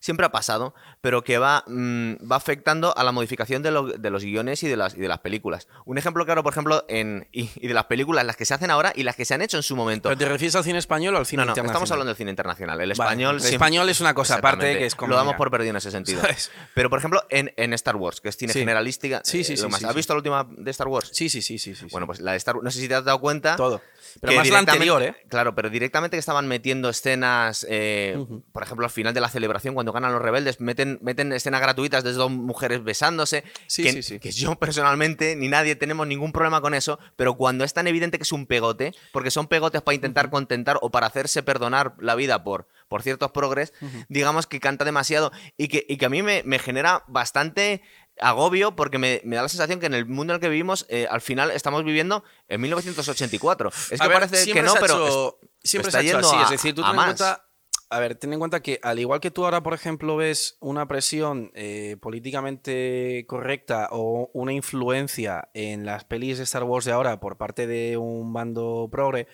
siempre 0.07 0.25
ha 0.25 0.31
pasado, 0.31 0.73
pero 1.01 1.23
que 1.25 1.37
va, 1.39 1.65
mm, 1.67 2.31
va 2.31 2.37
afectando 2.37 2.97
a 2.97 3.03
la 3.05 3.11
modificación 3.13 3.63
de, 3.63 3.71
lo- 3.73 3.87
de 3.89 4.11
los 4.11 4.23
guiones 4.23 4.63
y 4.63 4.69
de, 4.69 4.77
las, 4.77 4.95
y 4.95 5.01
de 5.01 5.09
las 5.09 5.19
películas. 5.19 5.67
Un 5.85 5.99
ejemplo 5.99 6.25
claro, 6.25 6.43
por 6.45 6.53
ejemplo, 6.53 6.85
en, 6.89 7.29
y, 7.33 7.51
y 7.57 7.67
de 7.67 7.75
las 7.75 7.87
películas, 7.87 8.25
las 8.25 8.37
que 8.37 8.45
se 8.45 8.55
hacen 8.55 8.71
ahora 8.71 8.93
y 8.95 9.03
las 9.03 9.17
que 9.17 9.25
se 9.25 9.35
han 9.35 9.43
hecho 9.43 9.57
en 9.57 9.65
su 9.65 9.75
momento. 9.75 10.09
¿Pero 10.09 10.17
te 10.19 10.29
refieres 10.29 10.55
al 10.55 10.63
cine 10.65 10.79
español 10.79 11.15
o 11.17 11.19
al 11.19 11.27
cine 11.27 11.41
No, 11.43 11.47
no, 11.47 11.51
internacional? 11.51 11.73
estamos 11.75 11.91
hablando 11.91 12.09
del 12.11 12.17
cine 12.17 12.31
internacional. 12.31 12.81
El 12.81 12.89
Vale, 12.91 12.93
español. 12.93 13.35
el 13.35 13.41
siempre- 13.41 13.57
español 13.57 13.89
es 13.89 14.01
una 14.01 14.15
cosa 14.15 14.37
aparte 14.37 14.79
que 14.79 14.87
es 14.87 14.95
como. 14.95 15.11
Lo 15.11 15.17
damos 15.17 15.35
por 15.35 15.51
perdido 15.51 15.71
en 15.71 15.77
ese 15.77 15.91
sentido. 15.91 16.21
¿sabes? 16.23 16.51
Pero, 16.75 16.89
por 16.89 16.99
ejemplo, 17.01 17.23
en, 17.29 17.53
en 17.57 17.73
Star 17.75 17.97
Wars, 17.97 18.21
que 18.21 18.29
es 18.29 18.37
cine 18.37 18.53
Sí. 18.53 18.61
generalística. 18.61 19.21
Sí, 19.25 19.43
sí, 19.45 19.55
eh, 19.55 19.57
sí, 19.57 19.63
lo 19.63 19.69
más- 19.71 19.81
sí, 19.81 19.87
¿Has 19.87 19.95
visto 19.95 20.13
la 20.15 20.19
última 20.19 20.47
de 20.49 20.71
Star 20.71 20.87
Wars? 20.89 21.11
Sí, 21.13 21.29
sí, 21.29 21.43
sí, 21.43 21.59
sí. 21.59 21.75
Bueno, 21.91 22.07
pues 22.07 22.21
la 22.21 22.31
de 22.31 22.37
Star 22.39 22.55
Wars. 22.55 22.65
No 22.65 22.71
sé 22.71 22.79
si 22.81 22.87
te 22.89 22.95
has 22.95 23.05
dado 23.05 23.21
cuenta. 23.21 23.57
todo. 23.57 23.83
Pero 24.21 24.33
más 24.35 24.49
la 24.49 24.59
anterior, 24.61 25.03
¿eh? 25.03 25.15
Claro, 25.29 25.55
pero 25.55 25.69
directamente 25.69 26.17
que 26.17 26.21
estaban 26.21 26.49
metiendo 26.49 26.89
escenas, 26.89 27.67
eh, 27.69 28.17
por 28.53 28.63
ejemplo, 28.63 28.87
al 28.87 28.91
final 28.91 29.13
de 29.13 29.21
la 29.21 29.29
celebración, 29.29 29.75
cuando 29.75 29.93
ganan 29.97 30.13
los 30.13 30.23
rebeldes, 30.23 30.61
meten, 30.61 30.99
meten 31.03 31.33
escenas 31.33 31.61
gratuitas 31.61 32.05
de 32.05 32.13
dos 32.13 32.31
mujeres 32.31 32.83
besándose. 32.85 33.45
Sí, 33.67 33.83
que, 33.83 33.93
sí, 33.93 34.03
sí. 34.03 34.19
que 34.21 34.31
yo 34.31 34.55
personalmente, 34.57 35.35
ni 35.37 35.49
nadie 35.49 35.75
tenemos 35.77 36.07
ningún 36.07 36.33
problema 36.33 36.61
con 36.61 36.75
eso, 36.75 36.99
pero 37.17 37.35
cuando 37.35 37.65
es 37.65 37.73
tan 37.75 37.87
evidente 37.87 38.19
que 38.19 38.23
es 38.25 38.33
un 38.33 38.47
pegote, 38.47 38.93
porque 39.13 39.31
son 39.31 39.47
pegotes 39.49 39.83
para 39.83 39.95
intentar 39.95 40.31
contentar 40.31 40.79
o 40.83 40.91
para 40.91 41.07
hacerse 41.07 41.43
perdonar 41.43 41.95
la 41.99 42.15
vida 42.15 42.45
por, 42.45 42.69
por 42.89 43.03
ciertos 43.03 43.31
progres, 43.33 43.73
digamos 44.09 44.47
que 44.47 44.61
canta 44.61 44.85
demasiado 44.85 45.33
y 45.57 45.69
que, 45.69 45.85
y 45.89 45.97
que 45.97 46.07
a 46.07 46.09
mí 46.09 46.23
me, 46.23 46.43
me 46.45 46.59
genera 46.59 47.03
bastante 47.09 47.83
agobio 48.19 48.75
porque 48.77 48.97
me, 48.99 49.21
me 49.25 49.37
da 49.37 49.43
la 49.43 49.49
sensación 49.49 49.79
que 49.79 49.87
en 49.87 49.95
el 49.95 50.07
mundo 50.07 50.33
en 50.33 50.37
el 50.37 50.41
que 50.41 50.49
vivimos 50.49 50.87
eh, 50.89 51.07
al 51.11 51.21
final 51.21 51.51
estamos 51.51 51.85
viviendo 51.85 52.25
en 52.49 52.61
1984. 52.63 53.69
Es 53.91 54.01
A 54.01 54.05
que 54.05 54.09
ver, 54.09 54.19
parece 54.21 54.53
que 54.53 54.63
no, 54.63 54.75
pero 54.81 55.39
es- 55.63 55.71
siempre 55.71 55.89
está 55.91 56.01
se 56.01 56.07
ha 56.07 56.09
hecho 56.09 56.19
yendo 56.21 56.29
así. 56.29 56.37
a- 56.37 56.45
es 56.45 56.51
decir, 56.51 56.75
tú 56.75 56.83
ten 56.83 56.91
en 56.93 56.97
cuenta. 56.97 57.46
A 57.89 58.01
ver, 58.01 58.17
ten 58.17 58.33
en 58.33 58.41
cuenta 58.41 58.61
que 58.63 58.81
al 58.83 58.99
igual 58.99 59.21
que 59.21 59.31
tú 59.31 59.45
ahora, 59.45 59.63
por 59.63 59.73
ejemplo, 59.73 60.17
ves 60.17 60.57
una 60.61 60.89
presión 60.89 61.53
eh, 61.55 61.97
políticamente 62.01 63.25
correcta 63.29 63.89
o 63.93 64.29
una 64.33 64.53
influencia 64.53 65.49
en 65.55 65.87
las 65.87 66.05
pelis 66.05 66.39
de 66.39 66.45
Star 66.45 66.65
Wars 66.65 66.85
de 66.85 66.93
ahora 66.93 67.21
por 67.21 67.37
parte 67.37 67.67
de 67.69 67.97
un 67.97 68.33
bando 68.33 68.89
progre, 68.91 69.29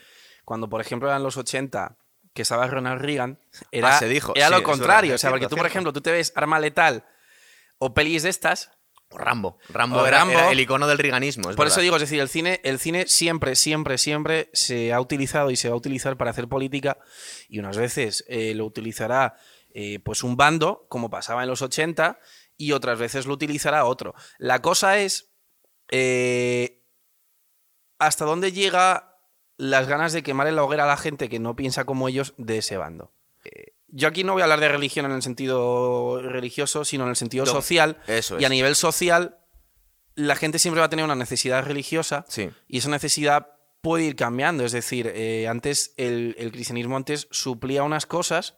cuando 0.44 0.68
por 0.68 0.80
ejemplo 0.80 1.08
eran 1.08 1.22
los 1.22 1.36
80 1.36 1.96
que 2.34 2.42
estaba 2.42 2.66
Ronald 2.66 3.00
Reagan, 3.00 3.38
era, 3.70 3.96
Ah, 3.96 3.98
se 3.98 4.08
dijo, 4.08 4.32
era 4.34 4.48
sí, 4.48 4.52
lo 4.54 4.62
contrario. 4.62 5.14
o 5.14 5.18
sea, 5.18 5.30
porque 5.30 5.48
tú, 5.48 5.56
por 5.56 5.66
ejemplo, 5.66 5.92
tú 5.92 6.00
te 6.00 6.10
ves 6.12 6.32
Arma 6.34 6.58
Letal 6.60 7.04
o 7.78 7.94
pelis 7.94 8.22
de 8.22 8.30
estas, 8.30 8.70
Rambo. 9.18 9.58
Rambo, 9.68 9.98
O 9.98 10.06
era, 10.06 10.18
Rambo. 10.18 10.32
era 10.32 10.50
el 10.50 10.60
icono 10.60 10.86
del 10.86 10.98
riganismo. 10.98 11.50
es 11.50 11.56
Por 11.56 11.66
eso 11.66 11.80
digo, 11.80 11.96
es 11.96 12.02
decir, 12.02 12.20
el 12.20 12.28
cine, 12.28 12.60
el 12.64 12.78
cine 12.78 13.06
siempre, 13.06 13.56
siempre, 13.56 13.98
siempre 13.98 14.50
se 14.52 14.92
ha 14.92 15.00
utilizado 15.00 15.50
y 15.50 15.56
se 15.56 15.68
va 15.68 15.74
a 15.74 15.78
utilizar 15.78 16.16
para 16.16 16.30
hacer 16.30 16.48
política 16.48 16.98
y 17.48 17.58
unas 17.58 17.76
veces 17.76 18.24
eh, 18.28 18.54
lo 18.54 18.64
utilizará 18.64 19.36
eh, 19.74 20.00
pues 20.04 20.22
un 20.22 20.36
bando, 20.36 20.86
como 20.88 21.10
pasaba 21.10 21.42
en 21.42 21.48
los 21.48 21.62
80, 21.62 22.18
y 22.56 22.72
otras 22.72 22.98
veces 22.98 23.26
lo 23.26 23.34
utilizará 23.34 23.84
otro. 23.84 24.14
La 24.38 24.60
cosa 24.60 24.98
es 24.98 25.32
eh, 25.90 26.82
hasta 27.98 28.24
dónde 28.24 28.52
llega 28.52 29.18
las 29.56 29.86
ganas 29.86 30.12
de 30.12 30.22
quemar 30.22 30.46
en 30.48 30.56
la 30.56 30.64
hoguera 30.64 30.84
a 30.84 30.88
la 30.88 30.96
gente 30.96 31.28
que 31.28 31.38
no 31.38 31.56
piensa 31.56 31.84
como 31.84 32.08
ellos 32.08 32.34
de 32.36 32.58
ese 32.58 32.76
bando. 32.76 33.12
Yo 33.94 34.08
aquí 34.08 34.24
no 34.24 34.32
voy 34.32 34.40
a 34.40 34.44
hablar 34.46 34.60
de 34.60 34.68
religión 34.68 35.04
en 35.06 35.12
el 35.12 35.22
sentido 35.22 36.20
religioso, 36.22 36.84
sino 36.84 37.04
en 37.04 37.10
el 37.10 37.16
sentido 37.16 37.44
No, 37.44 37.52
social. 37.52 37.98
Eso 38.06 38.36
es. 38.36 38.42
Y 38.42 38.44
a 38.44 38.48
nivel 38.48 38.74
social, 38.74 39.38
la 40.14 40.34
gente 40.34 40.58
siempre 40.58 40.80
va 40.80 40.86
a 40.86 40.90
tener 40.90 41.04
una 41.04 41.14
necesidad 41.14 41.64
religiosa 41.64 42.24
Sí. 42.28 42.50
y 42.68 42.78
esa 42.78 42.88
necesidad 42.88 43.48
puede 43.82 44.04
ir 44.04 44.16
cambiando. 44.16 44.64
Es 44.64 44.72
decir, 44.72 45.12
eh, 45.14 45.46
antes 45.48 45.92
el, 45.98 46.34
el 46.38 46.52
cristianismo 46.52 46.96
antes 46.96 47.28
suplía 47.30 47.82
unas 47.82 48.06
cosas 48.06 48.56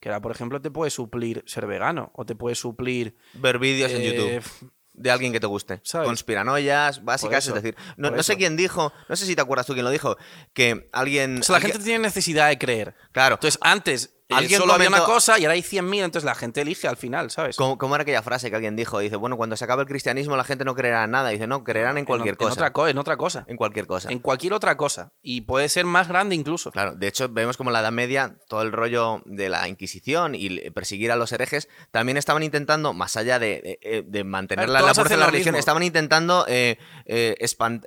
que 0.00 0.08
ahora, 0.08 0.20
por 0.22 0.32
ejemplo, 0.32 0.60
te 0.60 0.70
puede 0.70 0.90
suplir 0.90 1.44
ser 1.46 1.66
vegano 1.66 2.10
o 2.14 2.24
te 2.24 2.34
puede 2.34 2.56
suplir... 2.56 3.14
Ver 3.34 3.58
vídeos 3.58 3.92
en 3.92 4.00
eh, 4.02 4.06
YouTube. 4.40 4.70
De 4.94 5.10
alguien 5.10 5.32
que 5.32 5.40
te 5.40 5.46
guste. 5.46 5.80
¿sabes? 5.84 6.06
Conspiranoias 6.08 7.04
básicas, 7.04 7.28
Por 7.30 7.38
es 7.38 7.44
eso, 7.46 7.54
decir, 7.54 7.76
no, 7.96 8.10
no 8.10 8.22
sé 8.22 8.32
eso. 8.32 8.38
quién 8.38 8.56
dijo, 8.56 8.92
no 9.08 9.16
sé 9.16 9.26
si 9.26 9.34
te 9.36 9.40
acuerdas 9.42 9.66
tú 9.66 9.74
quién 9.74 9.84
lo 9.84 9.90
dijo, 9.90 10.16
que 10.54 10.88
alguien... 10.92 11.38
O 11.38 11.42
sea, 11.42 11.52
la 11.52 11.56
alguien- 11.58 11.72
gente 11.74 11.84
tiene 11.84 11.98
necesidad 12.00 12.48
de 12.48 12.58
creer. 12.58 12.94
Claro, 13.12 13.36
Entonces, 13.36 13.58
antes 13.62 14.16
Alguien 14.36 14.60
solo 14.60 14.72
había 14.74 14.88
una 14.88 15.04
cosa 15.04 15.38
y 15.38 15.44
ahora 15.44 15.54
hay 15.54 15.62
100.000, 15.62 16.04
entonces 16.04 16.24
la 16.24 16.34
gente 16.34 16.60
elige 16.62 16.88
al 16.88 16.96
final, 16.96 17.30
¿sabes? 17.30 17.56
¿cómo, 17.56 17.78
cómo 17.78 17.94
era 17.94 18.02
aquella 18.02 18.22
frase 18.22 18.50
que 18.50 18.56
alguien 18.56 18.76
dijo? 18.76 18.98
Dice, 18.98 19.16
bueno, 19.16 19.36
cuando 19.36 19.56
se 19.56 19.64
acabe 19.64 19.82
el 19.82 19.88
cristianismo 19.88 20.36
la 20.36 20.44
gente 20.44 20.64
no 20.64 20.74
creerá 20.74 21.04
en 21.04 21.10
nada. 21.10 21.30
Dice, 21.30 21.46
no, 21.46 21.64
creerán 21.64 21.98
en 21.98 22.04
cualquier 22.04 22.34
en, 22.34 22.38
cosa. 22.38 22.52
otra 22.52 22.72
co- 22.72 22.88
en 22.88 22.98
otra 22.98 23.16
cosa. 23.16 23.44
En 23.48 23.56
cualquier 23.56 23.86
cosa. 23.86 24.10
En 24.10 24.18
cualquier 24.18 24.52
otra 24.52 24.76
cosa. 24.76 25.12
Y 25.22 25.42
puede 25.42 25.68
ser 25.68 25.84
más 25.86 26.08
grande 26.08 26.34
incluso. 26.34 26.70
Claro, 26.70 26.94
de 26.94 27.06
hecho 27.08 27.28
vemos 27.28 27.56
como 27.56 27.70
en 27.70 27.74
la 27.74 27.80
Edad 27.80 27.92
Media 27.92 28.36
todo 28.48 28.62
el 28.62 28.72
rollo 28.72 29.22
de 29.26 29.48
la 29.48 29.68
Inquisición 29.68 30.34
y 30.34 30.70
perseguir 30.70 31.12
a 31.12 31.16
los 31.16 31.32
herejes 31.32 31.68
también 31.90 32.16
estaban 32.16 32.42
intentando, 32.42 32.92
más 32.92 33.16
allá 33.16 33.38
de, 33.38 33.78
de- 33.82 34.02
de 34.06 34.24
mantener 34.24 34.66
Claro, 34.66 34.86
la, 34.86 34.94
fuerza 34.94 35.14
de 35.14 35.20
la 35.20 35.26
religión, 35.26 35.52
mismo. 35.52 35.58
estaban 35.60 35.82
intentando 35.82 36.44
eh, 36.48 36.78
eh, 37.06 37.36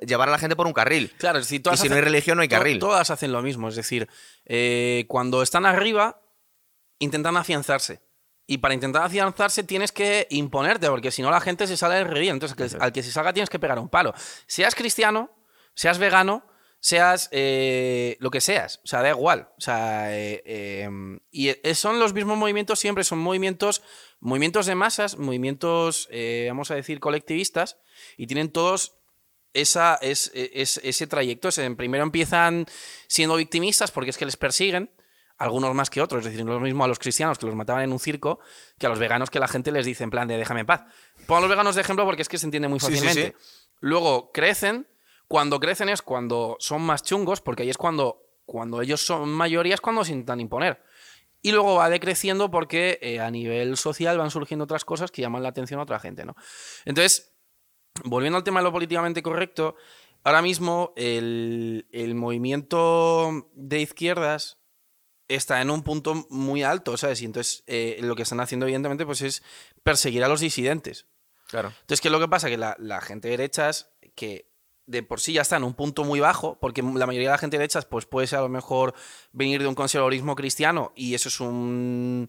llevar 0.06 0.28
a 0.28 0.32
la 0.32 0.38
gente 0.38 0.56
por 0.56 0.66
un 0.66 0.72
carril. 0.72 1.12
Claro, 1.18 1.38
es 1.38 1.44
decir, 1.46 1.60
Y 1.60 1.62
todas 1.62 1.80
si 1.80 1.88
no 1.88 1.94
hay 1.94 2.00
religión 2.00 2.36
no 2.36 2.42
hay 2.42 2.48
to- 2.48 2.56
carril. 2.56 2.78
todas 2.78 3.10
hacen 3.10 3.32
lo 3.32 3.42
mismo. 3.42 3.68
Es 3.68 3.76
decir, 3.76 4.08
eh, 4.44 5.04
cuando 5.08 5.42
están 5.42 5.66
arriba, 5.66 6.20
intentan 6.98 7.36
afianzarse. 7.36 8.00
Y 8.46 8.58
para 8.58 8.74
intentar 8.74 9.02
afianzarse 9.02 9.64
tienes 9.64 9.90
que 9.90 10.26
imponerte, 10.30 10.88
porque 10.88 11.10
si 11.10 11.20
no 11.22 11.30
la 11.30 11.40
gente 11.40 11.66
se 11.66 11.76
sale 11.76 11.96
del 11.96 12.06
redil. 12.08 12.30
Entonces, 12.30 12.74
al 12.80 12.92
que 12.92 13.02
se 13.02 13.10
salga 13.10 13.32
tienes 13.32 13.50
que 13.50 13.58
pegar 13.58 13.78
un 13.78 13.88
palo. 13.88 14.14
Seas 14.46 14.74
cristiano, 14.76 15.30
seas 15.74 15.98
vegano, 15.98 16.46
seas 16.78 17.28
eh, 17.32 18.16
lo 18.20 18.30
que 18.30 18.40
seas. 18.40 18.80
O 18.84 18.86
sea, 18.86 19.02
da 19.02 19.10
igual. 19.10 19.48
O 19.58 19.60
sea, 19.60 20.16
eh, 20.16 20.42
eh, 20.46 20.88
y 21.32 21.48
eh, 21.48 21.74
son 21.74 21.98
los 21.98 22.12
mismos 22.14 22.38
movimientos 22.38 22.78
siempre, 22.78 23.02
son 23.02 23.18
movimientos, 23.18 23.82
movimientos 24.20 24.66
de 24.66 24.76
masas, 24.76 25.18
movimientos, 25.18 26.08
vamos 26.48 26.70
a 26.70 26.76
decir, 26.76 27.00
colectivistas, 27.00 27.78
y 28.16 28.28
tienen 28.28 28.50
todos 28.52 28.94
esa, 29.54 29.96
es, 30.00 30.30
es- 30.34 30.80
ese 30.84 31.06
trayecto. 31.08 31.48
Primero 31.76 32.04
empiezan 32.04 32.66
siendo 33.08 33.34
victimistas 33.36 33.90
porque 33.90 34.10
es 34.10 34.16
que 34.18 34.24
les 34.26 34.36
persiguen, 34.36 34.90
algunos 35.38 35.74
más 35.74 35.90
que 35.90 36.00
otros. 36.00 36.20
Es 36.24 36.32
decir, 36.32 36.44
no 36.44 36.52
es 36.52 36.60
lo 36.60 36.64
mismo 36.64 36.84
a 36.84 36.88
los 36.88 36.98
cristianos 36.98 37.38
que 37.38 37.46
los 37.46 37.54
mataban 37.54 37.84
en 37.84 37.92
un 37.92 37.98
circo 37.98 38.40
que 38.78 38.86
a 38.86 38.88
los 38.88 38.98
veganos 38.98 39.30
que 39.30 39.38
la 39.38 39.48
gente 39.48 39.70
les 39.70 39.86
dice 39.86 40.04
en 40.04 40.10
plan 40.10 40.28
de 40.28 40.36
déjame 40.36 40.60
en 40.60 40.66
paz. 40.66 40.84
Pongo 41.26 41.38
a 41.38 41.40
los 41.42 41.50
veganos 41.50 41.74
de 41.74 41.80
ejemplo 41.80 42.04
porque 42.04 42.22
es 42.22 42.28
que 42.28 42.38
se 42.38 42.46
entiende 42.46 42.68
muy 42.68 42.80
Sí, 42.80 42.86
sí, 42.86 42.92
fácilmente. 42.92 43.36
Luego 43.80 44.30
crecen. 44.32 44.86
Cuando 45.28 45.58
crecen 45.58 45.88
es 45.88 46.02
cuando 46.02 46.56
son 46.60 46.82
más 46.82 47.02
chungos, 47.02 47.40
porque 47.40 47.64
ahí 47.64 47.70
es 47.70 47.76
cuando 47.76 48.22
cuando 48.44 48.80
ellos 48.80 49.04
son 49.04 49.28
mayoría 49.28 49.74
es 49.74 49.80
cuando 49.80 50.04
se 50.04 50.12
intentan 50.12 50.40
imponer. 50.40 50.82
Y 51.42 51.52
luego 51.52 51.74
va 51.76 51.90
decreciendo 51.90 52.50
porque 52.50 52.98
eh, 53.02 53.20
a 53.20 53.30
nivel 53.30 53.76
social 53.76 54.16
van 54.18 54.30
surgiendo 54.30 54.64
otras 54.64 54.84
cosas 54.84 55.10
que 55.10 55.22
llaman 55.22 55.42
la 55.42 55.50
atención 55.50 55.80
a 55.80 55.82
otra 55.82 55.98
gente, 55.98 56.24
¿no? 56.24 56.36
Entonces, 56.84 57.34
volviendo 58.04 58.36
al 58.36 58.44
tema 58.44 58.60
de 58.60 58.64
lo 58.64 58.72
políticamente 58.72 59.22
correcto, 59.22 59.76
ahora 60.24 60.42
mismo 60.42 60.92
el, 60.96 61.86
el 61.92 62.14
movimiento 62.14 63.48
de 63.52 63.80
izquierdas 63.80 64.58
está 65.28 65.60
en 65.60 65.70
un 65.70 65.82
punto 65.82 66.26
muy 66.30 66.62
alto, 66.62 66.96
¿sabes? 66.96 67.20
Y 67.22 67.24
entonces 67.24 67.64
eh, 67.66 67.98
lo 68.00 68.14
que 68.16 68.22
están 68.22 68.40
haciendo, 68.40 68.66
evidentemente, 68.66 69.04
pues 69.06 69.22
es 69.22 69.42
perseguir 69.82 70.22
a 70.24 70.28
los 70.28 70.40
disidentes. 70.40 71.06
Claro. 71.48 71.68
Entonces, 71.80 72.00
¿qué 72.00 72.08
es 72.08 72.12
lo 72.12 72.20
que 72.20 72.28
pasa? 72.28 72.48
Que 72.48 72.56
la, 72.56 72.76
la 72.78 73.00
gente 73.00 73.28
de 73.28 73.36
derechas, 73.36 73.90
que 74.14 74.50
de 74.86 75.02
por 75.02 75.20
sí 75.20 75.32
ya 75.32 75.42
está 75.42 75.56
en 75.56 75.64
un 75.64 75.74
punto 75.74 76.04
muy 76.04 76.20
bajo, 76.20 76.58
porque 76.60 76.80
la 76.82 77.06
mayoría 77.06 77.28
de 77.28 77.34
la 77.34 77.38
gente 77.38 77.56
de 77.56 77.60
derechas, 77.62 77.86
pues 77.86 78.06
puede 78.06 78.26
ser 78.28 78.38
a 78.38 78.42
lo 78.42 78.48
mejor 78.48 78.94
venir 79.32 79.60
de 79.60 79.66
un 79.66 79.74
conservadurismo 79.74 80.36
cristiano 80.36 80.92
y 80.94 81.14
eso 81.14 81.28
es 81.28 81.40
un, 81.40 82.28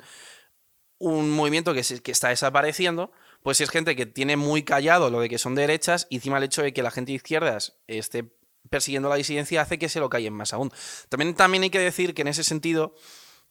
un 0.98 1.30
movimiento 1.32 1.74
que, 1.76 1.84
se- 1.84 2.02
que 2.02 2.12
está 2.12 2.30
desapareciendo, 2.30 3.12
pues 3.44 3.62
es 3.62 3.70
gente 3.70 3.96
que 3.96 4.08
tiene 4.08 4.38
muy 4.38 4.64
callado 4.64 5.12
lo 5.12 5.20
de 5.20 5.30
que 5.30 5.38
son 5.38 5.54
derechas 5.54 6.08
y 6.10 6.16
encima 6.16 6.38
el 6.40 6.44
hecho 6.46 6.64
de 6.64 6.74
que 6.74 6.82
la 6.82 6.90
gente 6.92 7.12
de 7.12 7.18
izquierdas 7.18 7.78
esté 7.86 8.32
persiguiendo 8.70 9.10
la 9.10 9.16
disidencia 9.16 9.62
hace 9.62 9.78
que 9.80 9.90
se 9.90 10.00
lo 10.00 10.10
callen 10.10 10.34
más 10.34 10.54
aún. 10.54 10.72
También, 11.10 11.36
también 11.36 11.64
hay 11.64 11.70
que 11.70 11.80
decir 11.80 12.14
que 12.14 12.22
en 12.24 12.28
ese 12.30 12.44
sentido 12.44 12.96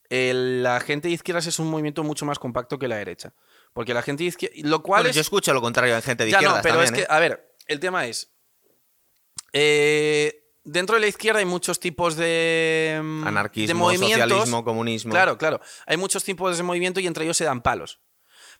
el- 0.09 0.63
la 0.63 0.81
gente 0.81 1.09
de 1.09 1.15
izquierdas 1.15 1.47
es 1.47 1.59
un 1.59 1.69
movimiento 1.69 2.05
mucho 2.05 2.25
más 2.27 2.39
compacto 2.39 2.79
que 2.79 2.89
la 2.89 2.97
derecha. 2.97 3.33
Porque 3.73 3.93
la 3.95 4.03
gente 4.03 4.23
de 4.23 4.29
izquierdas... 4.29 4.59
Lo 4.63 4.83
cual 4.83 5.01
Bueno, 5.01 5.11
es... 5.11 5.17
yo 5.17 5.21
escucho 5.21 5.53
lo 5.53 5.61
contrario 5.61 5.95
en 5.97 6.03
gente 6.03 6.25
de 6.25 6.31
Ya 6.31 6.39
no, 6.39 6.43
izquierdas 6.43 6.63
pero 6.63 6.75
también, 6.77 6.95
es 6.95 7.01
que, 7.01 7.05
¿eh? 7.05 7.15
a 7.17 7.19
ver, 7.21 7.55
el 7.67 7.81
tema 7.81 8.07
es. 8.07 8.31
eh, 9.53 10.45
dentro 10.65 10.95
de 10.97 11.01
la 11.01 11.07
izquierda 11.07 11.39
hay 11.41 11.45
muchos 11.47 11.81
tipos 11.81 12.17
de. 12.17 13.01
mm, 13.03 13.23
de 13.23 13.29
Anarquismo, 13.29 13.79
movimientos. 13.81 14.21
socialismo, 14.31 14.65
comunismo. 14.65 15.11
Claro, 15.13 15.39
claro. 15.39 15.61
Hay 15.87 15.97
muchos 15.97 16.25
tipos 16.25 16.57
de 16.57 16.63
movimiento 16.63 17.01
y 17.01 17.07
entre 17.07 17.25
ellos 17.25 17.37
se 17.37 17.45
dan 17.45 17.63
palos. 17.63 18.01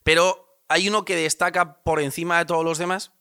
Pero 0.03 0.61
hay 0.69 0.89
uno 0.89 1.05
que 1.05 1.17
destaca 1.17 1.83
por 1.83 2.01
encima 2.01 2.39
de 2.39 2.45
todos 2.45 2.65
los 2.65 2.79
demás, 2.79 3.13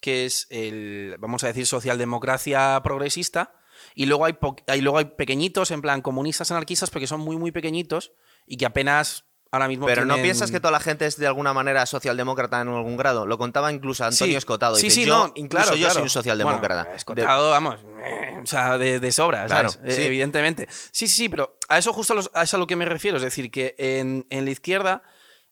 que 0.00 0.24
es 0.26 0.46
el, 0.50 1.16
vamos 1.18 1.44
a 1.44 1.48
decir, 1.48 1.66
socialdemocracia 1.66 2.80
progresista. 2.82 3.54
Y 3.94 4.06
luego 4.06 4.24
hay, 4.26 4.36
y 4.76 4.80
luego 4.82 4.98
hay 4.98 5.06
pequeñitos, 5.06 5.70
en 5.70 5.80
plan 5.82 6.02
comunistas 6.02 6.50
anarquistas, 6.50 6.90
porque 6.90 7.06
son 7.06 7.20
muy, 7.20 7.36
muy 7.36 7.50
pequeñitos 7.50 8.12
y 8.46 8.56
que 8.56 8.66
apenas 8.66 9.24
ahora 9.52 9.68
mismo. 9.68 9.86
Pero 9.86 10.04
¿no 10.04 10.16
piensas 10.16 10.50
que 10.50 10.60
toda 10.60 10.70
la 10.70 10.80
gente 10.80 11.06
es 11.06 11.16
de 11.16 11.26
alguna 11.26 11.52
manera 11.54 11.84
socialdemócrata 11.86 12.60
en 12.60 12.68
algún 12.68 12.96
grado? 12.96 13.26
Lo 13.26 13.36
contaba 13.38 13.72
incluso 13.72 14.04
Antonio 14.04 14.34
Sí. 14.34 14.36
Escotado. 14.36 14.76
Sí, 14.76 14.84
Dice, 14.84 14.94
sí, 15.02 15.06
yo, 15.06 15.26
no, 15.28 15.32
incluso 15.34 15.64
claro, 15.72 15.76
yo 15.76 15.90
soy 15.90 16.02
un 16.02 16.10
socialdemócrata. 16.10 16.74
Bueno, 16.82 16.90
De- 16.90 16.96
Escotado, 16.96 17.50
vamos, 17.50 17.80
eh, 18.04 18.38
o 18.42 18.46
sea, 18.46 18.76
de, 18.78 19.00
de 19.00 19.12
sobra, 19.12 19.46
Claro, 19.46 19.70
¿sabes? 19.70 19.92
Eh, 19.92 19.96
sí. 19.96 20.02
Evidentemente. 20.06 20.68
Sí, 20.70 21.08
sí, 21.08 21.16
sí, 21.16 21.28
pero 21.28 21.56
a 21.68 21.78
eso 21.78 21.92
justo 21.92 22.12
a, 22.12 22.16
los- 22.16 22.30
a 22.34 22.42
eso 22.42 22.56
a 22.58 22.60
lo 22.60 22.66
que 22.66 22.76
me 22.76 22.84
refiero. 22.84 23.16
Es 23.16 23.22
decir, 23.22 23.50
que 23.50 23.74
en, 23.78 24.26
en 24.30 24.44
la 24.44 24.50
izquierda, 24.50 25.02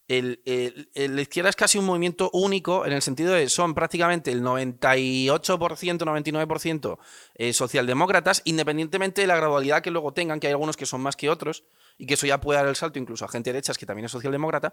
el, 0.08 0.40
el- 0.46 0.90
el- 0.94 1.14
la 1.16 1.22
izquierda 1.22 1.50
es 1.50 1.56
casi 1.56 1.78
un 1.78 1.84
movimiento 1.84 2.30
único 2.32 2.86
en 2.86 2.92
el 2.94 3.02
sentido 3.02 3.32
de 3.34 3.48
son 3.48 3.74
prácticamente 3.74 4.32
el 4.32 4.42
98%, 4.42 5.98
99% 5.98 6.98
eh, 7.34 7.52
socialdemócratas, 7.52 8.42
independientemente 8.44 9.20
de 9.20 9.26
la 9.26 9.36
gradualidad 9.36 9.82
que 9.82 9.90
luego 9.90 10.12
tengan, 10.12 10.40
que 10.40 10.46
hay 10.46 10.52
algunos 10.52 10.76
que 10.76 10.86
son 10.86 11.00
más 11.00 11.16
que 11.16 11.28
otros, 11.30 11.64
y 11.98 12.06
que 12.06 12.14
eso 12.14 12.26
ya 12.26 12.40
puede 12.40 12.58
dar 12.58 12.68
el 12.68 12.76
salto 12.76 12.98
incluso 12.98 13.24
a 13.24 13.28
gente 13.28 13.50
de 13.50 13.54
derechas 13.54 13.76
que 13.78 13.86
también 13.86 14.06
es 14.06 14.12
socialdemócrata. 14.12 14.72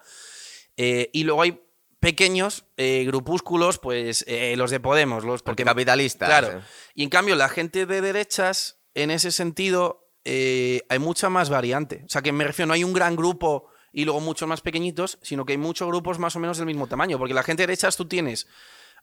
Eh, 0.78 1.10
y 1.14 1.24
luego 1.24 1.42
hay 1.42 1.62
pequeños 2.00 2.66
eh, 2.78 3.04
grupúsculos, 3.06 3.80
pues 3.80 4.26
los 4.56 4.70
de 4.72 4.80
Podemos, 4.80 5.24
los 5.26 5.42
porque 5.42 5.64
Capitalistas. 5.64 6.28
Claro. 6.30 6.62
Y 6.94 7.04
en 7.04 7.10
cambio, 7.10 7.36
la 7.36 7.50
gente 7.50 7.86
de 7.86 8.02
derechas, 8.02 8.80
en 8.94 9.12
ese 9.12 9.32
sentido, 9.32 10.12
hay 10.26 11.00
mucha 11.00 11.30
más 11.30 11.50
variante. 11.50 12.04
O 12.06 12.10
sea, 12.10 12.22
que 12.22 12.32
me 12.32 12.44
refiero, 12.44 12.68
no 12.68 12.74
hay 12.74 12.84
un 12.84 12.94
gran 12.94 13.16
grupo 13.16 13.70
y 13.96 14.04
luego 14.04 14.20
muchos 14.20 14.48
más 14.48 14.60
pequeñitos, 14.60 15.18
sino 15.22 15.46
que 15.46 15.54
hay 15.54 15.58
muchos 15.58 15.88
grupos 15.88 16.20
más 16.20 16.36
o 16.36 16.40
menos 16.40 16.58
del 16.58 16.66
mismo 16.66 16.86
tamaño. 16.86 17.18
Porque 17.18 17.34
la 17.34 17.44
gente 17.44 17.64
de 17.64 17.68
derechas 17.68 17.96
tú 17.96 18.06
tienes 18.06 18.46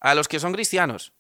a 0.01 0.15
los 0.15 0.29
que 0.29 0.39
son 0.39 0.53
cristianos, 0.53 1.15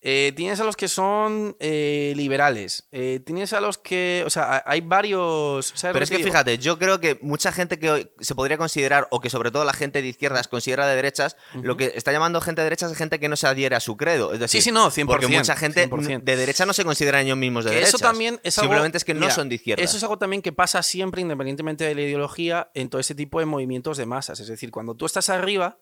eh, 0.00 0.32
tienes 0.36 0.60
a 0.60 0.64
los 0.64 0.76
que 0.76 0.86
son 0.86 1.56
eh, 1.58 2.12
liberales, 2.16 2.86
eh, 2.92 3.20
tienes 3.26 3.52
a 3.52 3.60
los 3.60 3.78
que. 3.78 4.22
O 4.26 4.30
sea, 4.30 4.62
hay 4.64 4.80
varios. 4.80 5.72
¿sabes 5.74 5.92
Pero 5.92 6.04
es 6.04 6.10
que 6.10 6.18
digo? 6.18 6.28
fíjate, 6.28 6.58
yo 6.58 6.78
creo 6.78 7.00
que 7.00 7.18
mucha 7.20 7.50
gente 7.52 7.78
que 7.78 7.90
hoy 7.90 8.10
se 8.20 8.34
podría 8.34 8.58
considerar, 8.58 9.08
o 9.10 9.20
que 9.20 9.28
sobre 9.30 9.50
todo 9.50 9.64
la 9.64 9.72
gente 9.72 10.00
de 10.00 10.08
izquierdas 10.08 10.46
considera 10.48 10.86
de 10.86 10.94
derechas, 10.96 11.36
lo 11.62 11.76
que 11.76 11.92
está 11.96 12.12
llamando 12.12 12.40
gente 12.40 12.60
de 12.60 12.64
derechas 12.66 12.92
es 12.92 12.98
gente 12.98 13.18
que 13.18 13.28
no 13.28 13.36
se 13.36 13.46
adhiere 13.48 13.74
a 13.74 13.80
su 13.80 13.96
credo. 13.96 14.32
Es 14.32 14.40
decir, 14.40 14.60
Sí, 14.62 14.66
sí, 14.66 14.72
no, 14.72 14.90
100%, 14.90 15.06
Porque 15.06 15.26
mucha 15.28 15.56
gente 15.56 15.88
100%. 15.88 16.22
de 16.22 16.36
derecha 16.36 16.64
no 16.64 16.72
se 16.72 16.84
consideran 16.84 17.24
ellos 17.26 17.36
mismos 17.36 17.64
de 17.64 17.70
Que 17.70 17.76
derechas. 17.76 17.94
eso 17.94 17.98
también 18.04 18.40
es 18.44 18.56
algo- 18.58 18.68
Simplemente 18.68 18.98
es 18.98 19.04
que 19.04 19.14
no 19.14 19.20
mira, 19.20 19.32
son 19.34 19.48
de 19.48 19.56
izquierda. 19.56 19.82
Eso 19.82 19.96
es 19.96 20.02
algo 20.04 20.18
también 20.18 20.42
que 20.42 20.52
pasa 20.52 20.82
siempre, 20.82 21.22
independientemente 21.22 21.84
de 21.84 21.94
la 21.94 22.02
ideología, 22.02 22.70
en 22.74 22.88
todo 22.88 23.00
ese 23.00 23.14
tipo 23.14 23.40
de 23.40 23.46
movimientos 23.46 23.96
de 23.96 24.06
masas. 24.06 24.38
Es 24.40 24.46
decir, 24.48 24.70
cuando 24.70 24.94
tú 24.94 25.06
estás 25.06 25.28
arriba, 25.28 25.78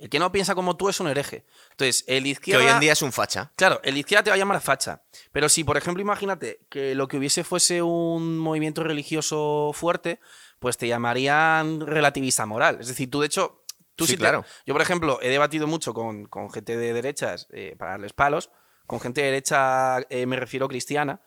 el 0.00 0.08
que 0.10 0.18
no 0.18 0.32
piensa 0.32 0.54
como 0.54 0.76
tú 0.76 0.88
es 0.88 0.98
un 1.00 1.08
hereje. 1.08 1.44
Entonces, 1.72 2.04
el 2.06 2.24
que 2.24 2.28
izquierda. 2.30 2.64
hoy 2.64 2.70
en 2.70 2.80
día 2.80 2.92
es 2.92 3.02
un 3.02 3.12
facha. 3.12 3.52
Claro, 3.56 3.80
el 3.84 3.96
izquierda 3.96 4.24
te 4.24 4.30
va 4.30 4.34
a 4.34 4.38
llamar 4.38 4.60
facha. 4.60 5.02
Pero 5.30 5.48
si, 5.48 5.62
por 5.62 5.76
ejemplo, 5.76 6.00
imagínate 6.00 6.60
que 6.68 6.94
lo 6.94 7.06
que 7.06 7.16
hubiese 7.18 7.44
fuese 7.44 7.82
un 7.82 8.38
movimiento 8.38 8.82
religioso 8.82 9.70
fuerte, 9.74 10.18
pues 10.58 10.76
te 10.76 10.88
llamarían 10.88 11.80
relativista 11.86 12.46
moral. 12.46 12.78
Es 12.80 12.88
decir, 12.88 13.10
tú 13.10 13.20
de 13.20 13.26
hecho. 13.26 13.58
Tú 13.96 14.06
Sí, 14.06 14.12
sí 14.12 14.16
te- 14.16 14.20
claro. 14.22 14.44
Yo, 14.64 14.72
por 14.72 14.80
ejemplo, 14.80 15.18
he 15.20 15.28
debatido 15.28 15.66
mucho 15.66 15.92
con, 15.92 16.24
con 16.24 16.50
gente 16.50 16.76
de 16.78 16.94
derechas 16.94 17.46
eh, 17.52 17.76
para 17.78 17.90
darles 17.92 18.14
palos. 18.14 18.50
Con 18.86 18.98
gente 18.98 19.20
de 19.20 19.26
derecha, 19.26 19.98
eh, 20.08 20.24
me 20.26 20.36
refiero 20.36 20.66
cristiana. 20.68 21.20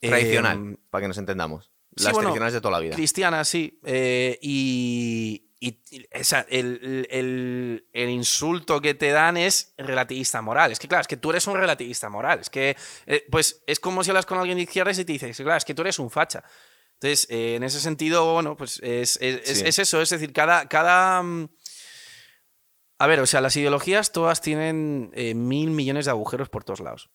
Tradicional, 0.00 0.56
Em, 0.56 0.76
para 0.90 1.02
que 1.02 1.08
nos 1.08 1.18
entendamos. 1.18 1.70
sí, 1.96 2.04
Las 2.04 2.12
bueno, 2.12 2.28
tradicionales 2.28 2.54
de 2.54 2.60
toda 2.60 2.72
la 2.72 2.80
vida. 2.80 2.94
Cristiana, 2.96 3.44
sí. 3.44 3.78
eh, 3.84 4.38
y 4.42 5.45
y- 5.68 6.06
el, 6.48 7.06
el- 7.10 7.86
el 7.92 8.08
insulto 8.10 8.80
que 8.80 8.94
te 8.94 9.10
dan 9.10 9.36
es 9.36 9.74
relativista 9.78 10.40
moral. 10.42 10.72
Es 10.72 10.78
que, 10.78 10.88
claro, 10.88 11.02
es 11.02 11.08
que 11.08 11.16
tú 11.16 11.30
eres 11.30 11.46
un 11.46 11.56
relativista 11.56 12.08
moral. 12.08 12.40
Es 12.40 12.50
que, 12.50 12.76
eh, 13.06 13.24
pues, 13.30 13.62
es 13.66 13.80
como 13.80 14.02
si 14.04 14.10
hablas 14.10 14.26
con 14.26 14.38
alguien 14.38 14.56
de 14.58 14.64
izquierdas 14.64 14.98
y 14.98 15.04
te 15.04 15.12
dices, 15.12 15.36
claro, 15.36 15.56
es 15.56 15.64
que 15.64 15.74
tú 15.74 15.82
eres 15.82 15.98
un 15.98 16.10
facha. 16.10 16.42
Entonces, 16.94 17.26
eh, 17.30 17.56
en 17.56 17.62
ese 17.64 17.80
sentido, 17.80 18.32
bueno, 18.34 18.56
pues 18.56 18.78
es, 18.82 19.18
es- 19.20 19.48
es- 19.50 19.58
Sí. 19.58 19.64
es 19.66 19.78
eso. 19.78 20.00
Es 20.00 20.10
decir, 20.10 20.32
cada. 20.32 20.68
cada 20.68 21.22
mm, 21.22 21.48
a 22.98 23.06
ver, 23.06 23.20
o 23.20 23.26
sea, 23.26 23.42
las 23.42 23.54
ideologías 23.56 24.10
todas 24.12 24.40
tienen 24.40 25.10
eh, 25.14 25.34
mil 25.34 25.70
millones 25.70 26.06
de 26.06 26.12
agujeros 26.12 26.48
por 26.48 26.64
todos 26.64 26.80
lados. 26.80 27.10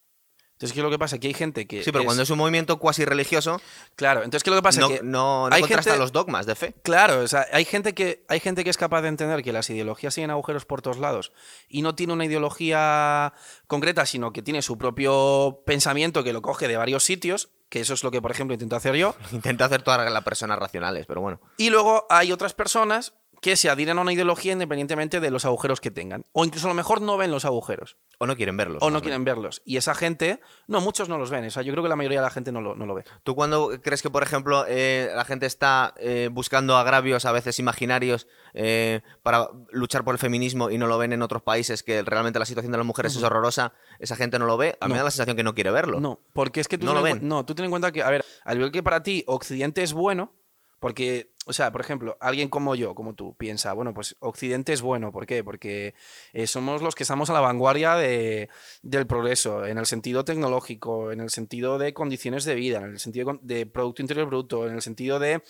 Entonces, 0.62 0.74
¿qué 0.76 0.80
es 0.82 0.84
lo 0.84 0.91
que 0.91 1.00
pasa? 1.00 1.17
Que 1.17 1.26
hay 1.28 1.34
gente 1.34 1.65
que. 1.65 1.84
Sí, 1.84 1.91
pero 1.91 2.06
cuando 2.06 2.21
es 2.21 2.30
un 2.30 2.38
movimiento 2.38 2.78
cuasi 2.78 3.04
religioso, 3.04 3.60
Claro, 3.95 4.19
entonces, 4.21 4.43
¿qué 4.43 4.52
es 4.52 4.56
lo 4.56 4.62
que 4.62 4.63
pasa? 4.63 4.80
no, 4.80 4.89
que 4.89 5.00
no, 5.02 5.50
no 5.50 5.56
hay 5.56 5.62
contrasta 5.62 5.89
gente- 5.89 6.00
los 6.00 6.12
dogmas 6.12 6.45
de 6.45 6.54
fe. 6.54 6.76
Claro, 6.84 7.21
o 7.21 7.28
sea, 7.28 7.47
hay 7.52 7.65
gente, 7.65 7.95
que, 7.95 8.24
hay 8.30 8.39
gente 8.39 8.63
que 8.63 8.69
es 8.69 8.78
capaz 8.78 9.02
de 9.02 9.08
entender 9.08 9.41
que 9.41 9.52
las 9.52 9.67
ideologías 9.71 10.13
tienen 10.13 10.30
agujeros 10.30 10.65
por 10.65 10.84
todos 10.84 11.00
lados 11.00 11.32
y 11.67 11.82
no 11.82 11.95
tiene 11.95 12.13
una 12.13 12.26
ideología 12.26 13.34
concreta, 13.67 14.06
sino 14.06 14.32
que 14.34 14.41
tiene 14.41 14.62
su 14.62 14.78
propio 14.78 15.62
pensamiento 15.65 16.24
que 16.24 16.34
lo 16.34 16.41
coge 16.41 16.67
de 16.67 16.78
varios 16.78 17.04
sitios, 17.04 17.50
que 17.69 17.80
eso 17.80 17.93
es 17.93 18.04
lo 18.04 18.12
que, 18.12 18.21
por 18.21 18.32
ejemplo, 18.32 18.54
intento 18.54 18.76
hacer 18.76 18.95
yo. 18.95 19.15
Intenta 19.32 19.65
hacer 19.65 19.82
todas 19.82 20.12
las 20.12 20.24
personas 20.24 20.60
racionales, 20.60 21.06
pero 21.08 21.21
bueno. 21.21 21.39
Y 21.58 21.69
luego 21.69 22.06
hay 22.10 22.32
otras 22.32 22.54
personas 22.54 23.13
que 23.41 23.56
se 23.56 23.69
adhieren 23.71 23.97
a 23.97 24.01
una 24.01 24.13
ideología 24.13 24.54
independientemente 24.54 25.19
de 25.19 25.32
los 25.32 25.45
agujeros 25.45 25.82
que 25.82 25.89
tengan. 25.89 26.25
O 26.32 26.45
incluso 26.45 26.67
a 26.67 26.69
lo 26.69 26.75
mejor 26.75 27.01
no 27.01 27.17
ven 27.17 27.32
los 27.32 27.43
agujeros. 27.43 27.97
O 28.19 28.27
no 28.27 28.36
quieren 28.36 28.56
verlos. 28.56 28.84
O 28.84 28.86
no 28.91 28.97
bien. 28.97 29.01
quieren 29.01 29.25
verlos. 29.25 29.63
Y 29.65 29.77
esa 29.77 29.95
gente, 29.95 30.39
no, 30.67 30.80
muchos 30.80 31.10
no 31.10 31.17
los 31.17 31.32
ven. 31.32 31.43
O 31.45 31.49
sea, 31.49 31.63
yo 31.63 31.73
creo 31.73 31.82
que 31.84 31.89
la 31.89 31.95
mayoría 31.95 32.19
de 32.19 32.25
la 32.25 32.30
gente 32.30 32.51
no 32.51 32.62
lo, 32.62 32.75
no 32.75 32.86
lo 32.86 32.93
ve. 32.93 33.04
¿Tú 33.23 33.34
cuándo 33.34 33.71
crees 33.82 34.04
que, 34.04 34.12
por 34.12 34.21
ejemplo, 34.21 34.63
eh, 34.67 35.10
la 35.15 35.25
gente 35.25 35.47
está 35.47 35.95
eh, 35.97 36.30
buscando 36.32 36.77
agravios 36.77 37.25
a 37.25 37.32
veces 37.32 37.58
imaginarios 37.58 38.27
eh, 38.54 39.01
para 39.23 39.49
luchar 39.71 40.04
por 40.04 40.13
el 40.13 40.19
feminismo 40.19 40.69
y 40.69 40.77
no 40.77 40.86
lo 40.86 40.99
ven 40.99 41.12
en 41.12 41.23
otros 41.23 41.41
países, 41.41 41.82
que 41.82 42.04
realmente 42.04 42.38
la 42.38 42.45
situación 42.45 42.71
de 42.71 42.77
las 42.77 42.86
mujeres 42.86 43.15
es 43.15 43.23
horrorosa? 43.23 43.73
¿Esa 43.97 44.15
gente 44.15 44.38
no 44.38 44.45
lo 44.45 44.56
ve? 44.58 44.77
A 44.80 44.86
mí 44.86 44.89
No. 44.89 44.93
me 44.93 44.97
da 44.99 45.06
la 45.06 45.12
sensación 45.12 45.36
que 45.36 45.43
no 45.43 45.56
quiere 45.56 45.71
verlo. 45.71 45.99
No, 45.99 46.19
porque 46.34 46.60
es 46.60 46.67
que 46.67 46.77
tú 46.77 46.86
No 46.86 46.93
ten 46.93 47.01
lo 47.01 47.08
en 47.08 47.19
ven. 47.21 47.27
No, 47.27 47.43
tú 47.43 47.56
ten 47.56 47.65
en 47.65 47.71
cuenta 47.71 47.91
que, 47.91 48.04
a 48.04 48.10
ver, 48.12 48.23
al 48.45 48.58
igual 48.58 48.71
que 48.71 48.84
para 48.84 49.01
ti 49.01 49.23
Occidente 49.25 49.82
es 49.82 49.93
bueno, 49.93 50.32
porque, 50.81 51.29
o 51.45 51.53
sea, 51.53 51.71
por 51.71 51.79
ejemplo, 51.81 52.17
alguien 52.19 52.49
como 52.49 52.73
yo, 52.73 52.95
como 52.95 53.13
tú, 53.13 53.35
piensa, 53.37 53.71
bueno, 53.73 53.93
pues 53.93 54.15
Occidente 54.19 54.73
es 54.73 54.81
bueno, 54.81 55.11
¿por 55.11 55.27
qué? 55.27 55.43
Porque 55.43 55.93
eh, 56.33 56.47
somos 56.47 56.81
los 56.81 56.95
que 56.95 57.03
estamos 57.03 57.29
a 57.29 57.33
la 57.33 57.39
vanguardia 57.39 57.93
de- 57.95 58.49
del 58.81 59.05
progreso, 59.05 59.65
en 59.67 59.77
el 59.77 59.85
sentido 59.85 60.25
tecnológico, 60.25 61.11
en 61.11 61.19
el 61.21 61.29
sentido 61.29 61.77
de 61.77 61.93
condiciones 61.93 62.45
de 62.45 62.55
vida, 62.55 62.79
en 62.79 62.93
el 62.93 62.99
sentido 62.99 63.39
de 63.43 63.67
Producto 63.67 64.01
Interior 64.01 64.25
Bruto, 64.25 64.67
en 64.67 64.73
el 64.73 64.81
sentido 64.81 65.19
de 65.19 65.43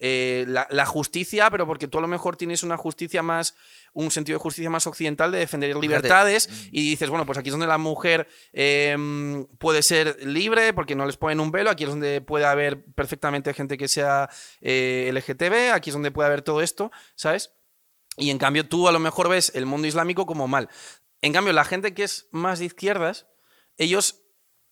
eh, 0.00 0.44
la, 0.48 0.66
la 0.70 0.86
justicia, 0.86 1.50
pero 1.50 1.66
porque 1.66 1.88
tú 1.88 1.98
a 1.98 2.00
lo 2.00 2.08
mejor 2.08 2.36
tienes 2.36 2.62
una 2.62 2.76
justicia 2.76 3.22
más, 3.22 3.54
un 3.92 4.10
sentido 4.10 4.38
de 4.38 4.42
justicia 4.42 4.70
más 4.70 4.86
occidental 4.86 5.32
de 5.32 5.38
defender 5.38 5.76
libertades 5.76 6.48
y 6.70 6.90
dices, 6.90 7.10
bueno, 7.10 7.26
pues 7.26 7.38
aquí 7.38 7.48
es 7.48 7.52
donde 7.52 7.66
la 7.66 7.78
mujer 7.78 8.28
eh, 8.52 8.96
puede 9.58 9.82
ser 9.82 10.24
libre 10.24 10.72
porque 10.72 10.94
no 10.94 11.06
les 11.06 11.16
ponen 11.16 11.40
un 11.40 11.50
velo, 11.50 11.70
aquí 11.70 11.84
es 11.84 11.90
donde 11.90 12.20
puede 12.20 12.44
haber 12.44 12.84
perfectamente 12.94 13.52
gente 13.54 13.76
que 13.76 13.88
sea 13.88 14.28
eh, 14.60 15.10
LGTB, 15.12 15.72
aquí 15.74 15.90
es 15.90 15.94
donde 15.94 16.10
puede 16.10 16.28
haber 16.28 16.42
todo 16.42 16.62
esto, 16.62 16.90
¿sabes? 17.14 17.52
Y 18.16 18.30
en 18.30 18.38
cambio 18.38 18.68
tú 18.68 18.88
a 18.88 18.92
lo 18.92 18.98
mejor 18.98 19.28
ves 19.28 19.52
el 19.54 19.66
mundo 19.66 19.86
islámico 19.86 20.26
como 20.26 20.48
mal. 20.48 20.68
En 21.20 21.32
cambio, 21.32 21.52
la 21.52 21.64
gente 21.64 21.94
que 21.94 22.04
es 22.04 22.28
más 22.30 22.58
de 22.58 22.66
izquierdas, 22.66 23.26
ellos 23.76 24.22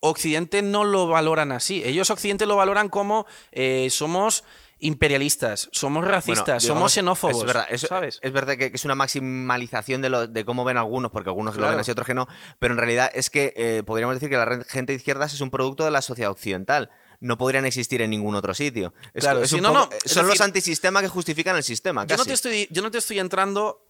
Occidente 0.01 0.63
no 0.63 0.85
lo 0.85 1.09
valoran 1.09 1.53
así. 1.53 1.83
Ellos 1.85 2.11
Occidente 2.11 2.47
lo 2.47 2.57
valoran 2.57 2.89
como 2.89 3.27
eh, 3.53 3.89
somos 3.91 4.45
imperialistas, 4.79 5.69
somos 5.73 6.05
racistas, 6.05 6.63
Bueno, 6.63 6.75
somos 6.75 6.93
xenófobos. 6.93 7.37
Es 7.39 7.45
verdad, 7.45 7.67
eso- 7.71 7.87
¿sabes? 7.87 8.19
es 8.23 8.33
verdad 8.33 8.57
que, 8.57 8.71
que 8.71 8.77
es 8.77 8.85
una 8.85 8.95
maximalización 8.95 10.03
de, 10.03 10.09
lo, 10.11 10.27
de 10.27 10.45
cómo 10.45 10.65
ven 10.65 10.77
algunos, 10.77 11.11
porque 11.11 11.31
algunos 11.31 11.57
lo 11.57 11.69
ven 11.69 11.79
así, 11.79 11.91
otros 11.91 12.07
que 12.07 12.15
no. 12.15 12.27
Pero 12.59 12.75
en 12.75 12.79
realidad 12.79 13.11
es 13.15 13.31
que 13.31 13.53
eh, 13.57 13.83
podríamos 13.87 14.17
decir 14.17 14.29
que 14.29 14.37
la 14.37 14.65
gente 14.69 14.93
de 14.93 14.97
izquierdas 14.97 15.33
es 15.35 15.41
un 15.41 15.51
producto 15.51 15.85
de 15.85 15.91
la 15.91 16.03
sociedad 16.03 16.31
occidental. 16.31 16.91
No 17.21 17.39
podrían 17.39 17.65
existir 17.65 18.03
en 18.03 18.11
ningún 18.11 18.35
otro 18.35 18.53
sitio. 18.53 18.93
Es, 19.15 19.25
Claro, 19.25 19.43
es 19.43 19.49
sí, 19.51 19.57
un 19.57 19.63
no, 19.63 19.73
poco- 19.73 19.91
no, 19.91 19.97
es 20.05 20.13
son 20.13 20.27
los 20.29 20.41
antisistemas 20.43 21.03
que 21.03 21.09
justifican 21.09 21.57
el 21.57 21.63
sistema. 21.63 22.05
Yo 22.07 22.17
no, 22.19 22.25
te 22.27 22.35
estoy, 22.35 22.69
yo 22.71 22.83
no 22.83 22.91
te 22.91 22.99
estoy 22.99 23.19
entrando 23.19 23.83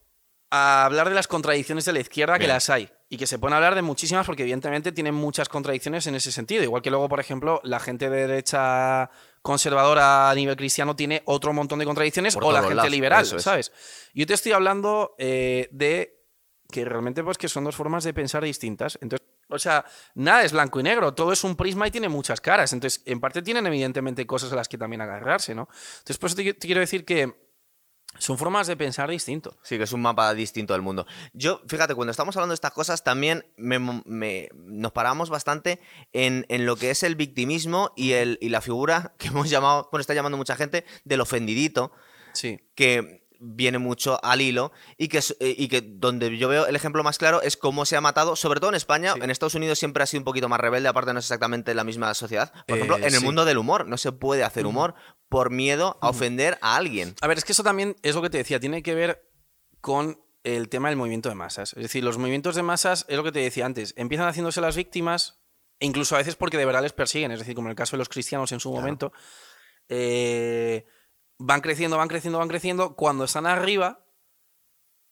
a 0.51 0.85
hablar 0.85 1.09
de 1.09 1.14
las 1.16 1.27
contradicciones 1.27 1.85
de 1.87 1.92
la 1.92 1.99
izquierda, 2.01 2.38
que 2.38 2.46
las 2.46 2.70
hay. 2.70 2.88
Y 3.09 3.18
que 3.18 3.27
se 3.27 3.38
pueden 3.38 3.55
hablar 3.55 3.75
de 3.75 3.83
muchísimas, 3.83 4.27
porque 4.27 4.42
evidentemente 4.42 4.92
tienen 4.92 5.14
muchas 5.14 5.49
contradicciones 5.49 6.07
en 6.07 6.14
ese 6.14 6.31
sentido. 6.31 6.62
Igual 6.62 6.83
que 6.83 6.90
luego, 6.90 7.09
por 7.09 7.18
ejemplo, 7.20 7.61
la 7.64 7.81
gente 7.81 8.09
de 8.11 8.27
derecha 8.29 9.11
conservadora 9.46 10.28
a 10.28 10.35
nivel 10.35 10.56
cristiano 10.56 10.96
tiene 10.96 11.22
otro 11.26 11.52
montón 11.52 11.78
de 11.78 11.85
contradicciones, 11.85 12.35
Por 12.35 12.46
o 12.46 12.52
la 12.52 12.62
gente 12.62 12.74
lados, 12.74 12.90
liberal, 12.90 13.22
es. 13.22 13.40
¿sabes? 13.40 13.72
Yo 14.12 14.26
te 14.26 14.35
estoy 14.35 14.50
hablando 14.50 15.14
eh, 15.18 15.68
de 15.70 16.24
que 16.68 16.85
realmente 16.85 17.22
pues 17.22 17.38
que 17.38 17.48
son 17.48 17.62
dos 17.62 17.76
formas 17.76 18.02
de 18.02 18.12
pensar 18.12 18.42
distintas. 18.42 18.98
Entonces, 19.00 19.24
o 19.48 19.59
sea, 19.61 19.85
nada 20.16 20.42
es 20.42 20.50
blanco 20.50 20.80
y 20.80 20.82
negro, 20.82 21.14
todo 21.14 21.32
es 21.32 21.44
un 21.44 21.54
prisma 21.54 21.87
y 21.87 21.92
tiene 21.92 22.09
muchas 22.09 22.40
caras. 22.40 22.72
Entonces, 22.72 23.02
en 23.06 23.20
parte 23.20 23.40
tienen 23.40 23.64
evidentemente 23.68 24.26
cosas 24.26 24.52
a 24.52 24.56
las 24.56 24.66
que 24.66 24.78
también 24.78 25.00
agarrarse, 25.00 25.54
¿no? 25.54 25.68
Entonces, 25.98 26.18
por 26.18 26.26
eso 26.26 26.37
te, 26.37 26.54
te 26.54 26.66
quiero 26.66 26.80
decir 26.80 27.04
que 27.04 27.45
son 28.19 28.38
formas 28.38 28.66
de 28.66 28.77
pensar 28.77 29.11
distinto. 29.11 29.57
Sí, 29.62 29.77
que 29.77 29.85
es 29.85 29.92
un 29.92 30.01
mapa 30.01 30.33
distinto 30.33 30.73
del 30.73 30.81
mundo. 30.83 31.07
Yo, 31.35 31.61
fíjate, 31.69 31.95
cuando 31.95 32.11
estamos 32.12 32.35
hablando 32.37 32.53
de 32.53 32.55
estas 32.57 32.73
cosas, 32.73 33.05
también 33.05 33.45
me- 33.57 33.79
me- 33.79 34.49
nos 34.55 34.92
paramos 34.92 35.29
bastante 35.29 35.81
en, 36.14 36.47
en 36.49 36.64
lo 36.64 36.77
que 36.77 36.90
es 36.90 37.03
el 37.03 37.14
victimismo 37.14 37.92
y, 37.95 38.12
el, 38.12 38.38
y 38.40 38.49
la 38.49 38.61
figura 38.62 39.14
que 39.19 39.29
hemos 39.29 39.51
llamado, 39.51 39.88
bueno, 39.92 40.01
está 40.01 40.14
llamando 40.14 40.38
mucha 40.38 40.57
gente, 40.57 40.85
del 41.05 41.21
ofendidito, 41.21 41.92
Sí. 42.33 42.59
que 42.75 43.25
viene 43.40 43.79
mucho 43.79 44.18
al 44.25 44.40
hilo 44.40 44.72
y 44.96 45.09
que, 45.09 45.18
eh, 45.40 45.55
y 45.59 45.68
que 45.68 45.81
donde 45.81 46.37
yo 46.37 46.49
veo 46.49 46.66
el 46.66 46.77
ejemplo 46.77 47.03
más 47.03 47.18
claro 47.18 47.42
es 47.42 47.57
cómo 47.57 47.85
se 47.85 47.96
ha 47.96 48.01
matado, 48.01 48.37
sobre 48.37 48.61
todo 48.61 48.70
en 48.70 48.77
España, 48.77 49.14
Sí. 49.14 49.20
en 49.22 49.31
Estados 49.31 49.55
Unidos 49.55 49.79
siempre 49.79 50.03
ha 50.03 50.07
sido 50.07 50.20
un 50.20 50.25
poquito 50.25 50.49
más 50.49 50.61
rebelde, 50.61 50.88
aparte 50.88 51.12
no 51.12 51.18
es 51.18 51.25
exactamente 51.27 51.75
la 51.75 51.85
misma 51.85 52.12
sociedad. 52.14 52.53
Por 52.66 52.77
Eh, 52.77 52.81
ejemplo, 52.83 52.96
en 52.99 53.14
el 53.14 53.20
mundo 53.20 53.44
del 53.44 53.59
humor, 53.59 53.87
no 53.87 53.96
se 53.96 54.12
puede 54.12 54.44
hacer 54.44 54.66
humor 54.66 54.94
por 55.29 55.51
miedo 55.51 55.99
a 56.01 56.09
ofender 56.09 56.59
a 56.62 56.77
alguien. 56.77 57.14
A 57.20 57.27
ver, 57.27 57.38
es 57.38 57.44
que 57.44 57.53
eso 57.53 57.62
también 57.62 57.96
es 58.03 58.14
lo 58.14 58.22
que 58.22 58.31
te 58.31 58.38
decía, 58.38 58.61
tiene 58.61 58.83
que 58.83 58.94
ver 58.94 59.29
con 59.81 60.20
el 60.44 60.68
tema 60.68 60.88
del 60.88 60.96
movimiento 60.96 61.29
de 61.29 61.35
masas. 61.35 61.72
Es 61.72 61.83
decir, 61.83 62.05
los 62.05 62.18
movimientos 62.18 62.55
de 62.55 62.62
masas, 62.62 63.05
es 63.09 63.16
lo 63.16 63.25
que 63.25 63.33
te 63.33 63.40
decía 63.40 63.66
antes, 63.66 63.94
empiezan 63.96 64.29
haciéndose 64.29 64.61
las 64.61 64.77
víctimas, 64.77 65.40
e 65.81 65.87
incluso 65.87 66.14
a 66.14 66.18
veces 66.18 66.37
porque 66.37 66.57
de 66.57 66.64
verdad 66.64 66.83
les 66.83 66.92
persiguen, 66.92 67.33
es 67.33 67.40
decir, 67.40 67.55
como 67.55 67.66
en 67.68 67.70
el 67.70 67.77
caso 67.77 67.96
de 67.96 67.99
los 67.99 68.09
cristianos 68.09 68.53
en 68.53 68.61
su 68.61 68.70
Claro. 68.70 68.81
momento, 68.83 69.12
eh, 69.88 70.87
van 71.38 71.61
creciendo, 71.61 71.96
van 71.96 72.09
creciendo, 72.09 72.38
van 72.38 72.49
creciendo, 72.49 72.94
cuando 72.96 73.25
están 73.25 73.46
arriba, 73.46 74.03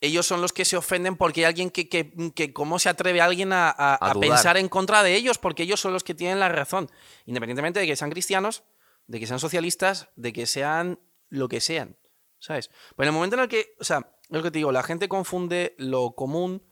ellos 0.00 0.26
son 0.26 0.40
los 0.42 0.52
que 0.52 0.64
se 0.64 0.76
ofenden 0.76 1.16
porque 1.16 1.40
hay 1.40 1.44
alguien 1.46 1.70
que, 1.70 1.88
que, 1.88 2.12
que 2.34 2.52
cómo 2.52 2.78
se 2.78 2.88
atreve 2.88 3.20
alguien 3.20 3.52
a, 3.52 3.68
a- 3.70 3.94
A 3.94 4.10
a 4.10 4.12
pensar 4.20 4.56
en 4.56 4.68
contra 4.68 5.02
de 5.02 5.14
ellos, 5.14 5.38
porque 5.38 5.62
ellos 5.62 5.80
son 5.80 5.92
los 5.92 6.04
que 6.04 6.14
tienen 6.14 6.40
la 6.40 6.48
razón, 6.48 6.90
independientemente 7.26 7.80
de 7.80 7.86
que 7.86 7.96
sean 7.96 8.10
cristianos, 8.10 8.64
de 9.06 9.20
que 9.20 9.26
sean 9.26 9.38
socialistas, 9.38 10.08
de 10.16 10.32
que 10.32 10.46
sean 10.46 11.00
lo 11.30 11.48
que 11.48 11.60
sean, 11.60 11.96
¿sabes? 12.38 12.68
Pero 12.96 13.04
en 13.04 13.08
el 13.08 13.14
momento 13.14 13.36
en 13.36 13.42
el 13.42 13.48
que, 13.48 13.74
o 13.80 13.84
sea, 13.84 14.10
es 14.22 14.30
lo 14.36 14.42
que 14.42 14.50
te 14.50 14.58
digo, 14.58 14.72
la 14.72 14.82
gente 14.82 15.08
confunde 15.08 15.74
lo 15.78 16.14
común 16.14 16.62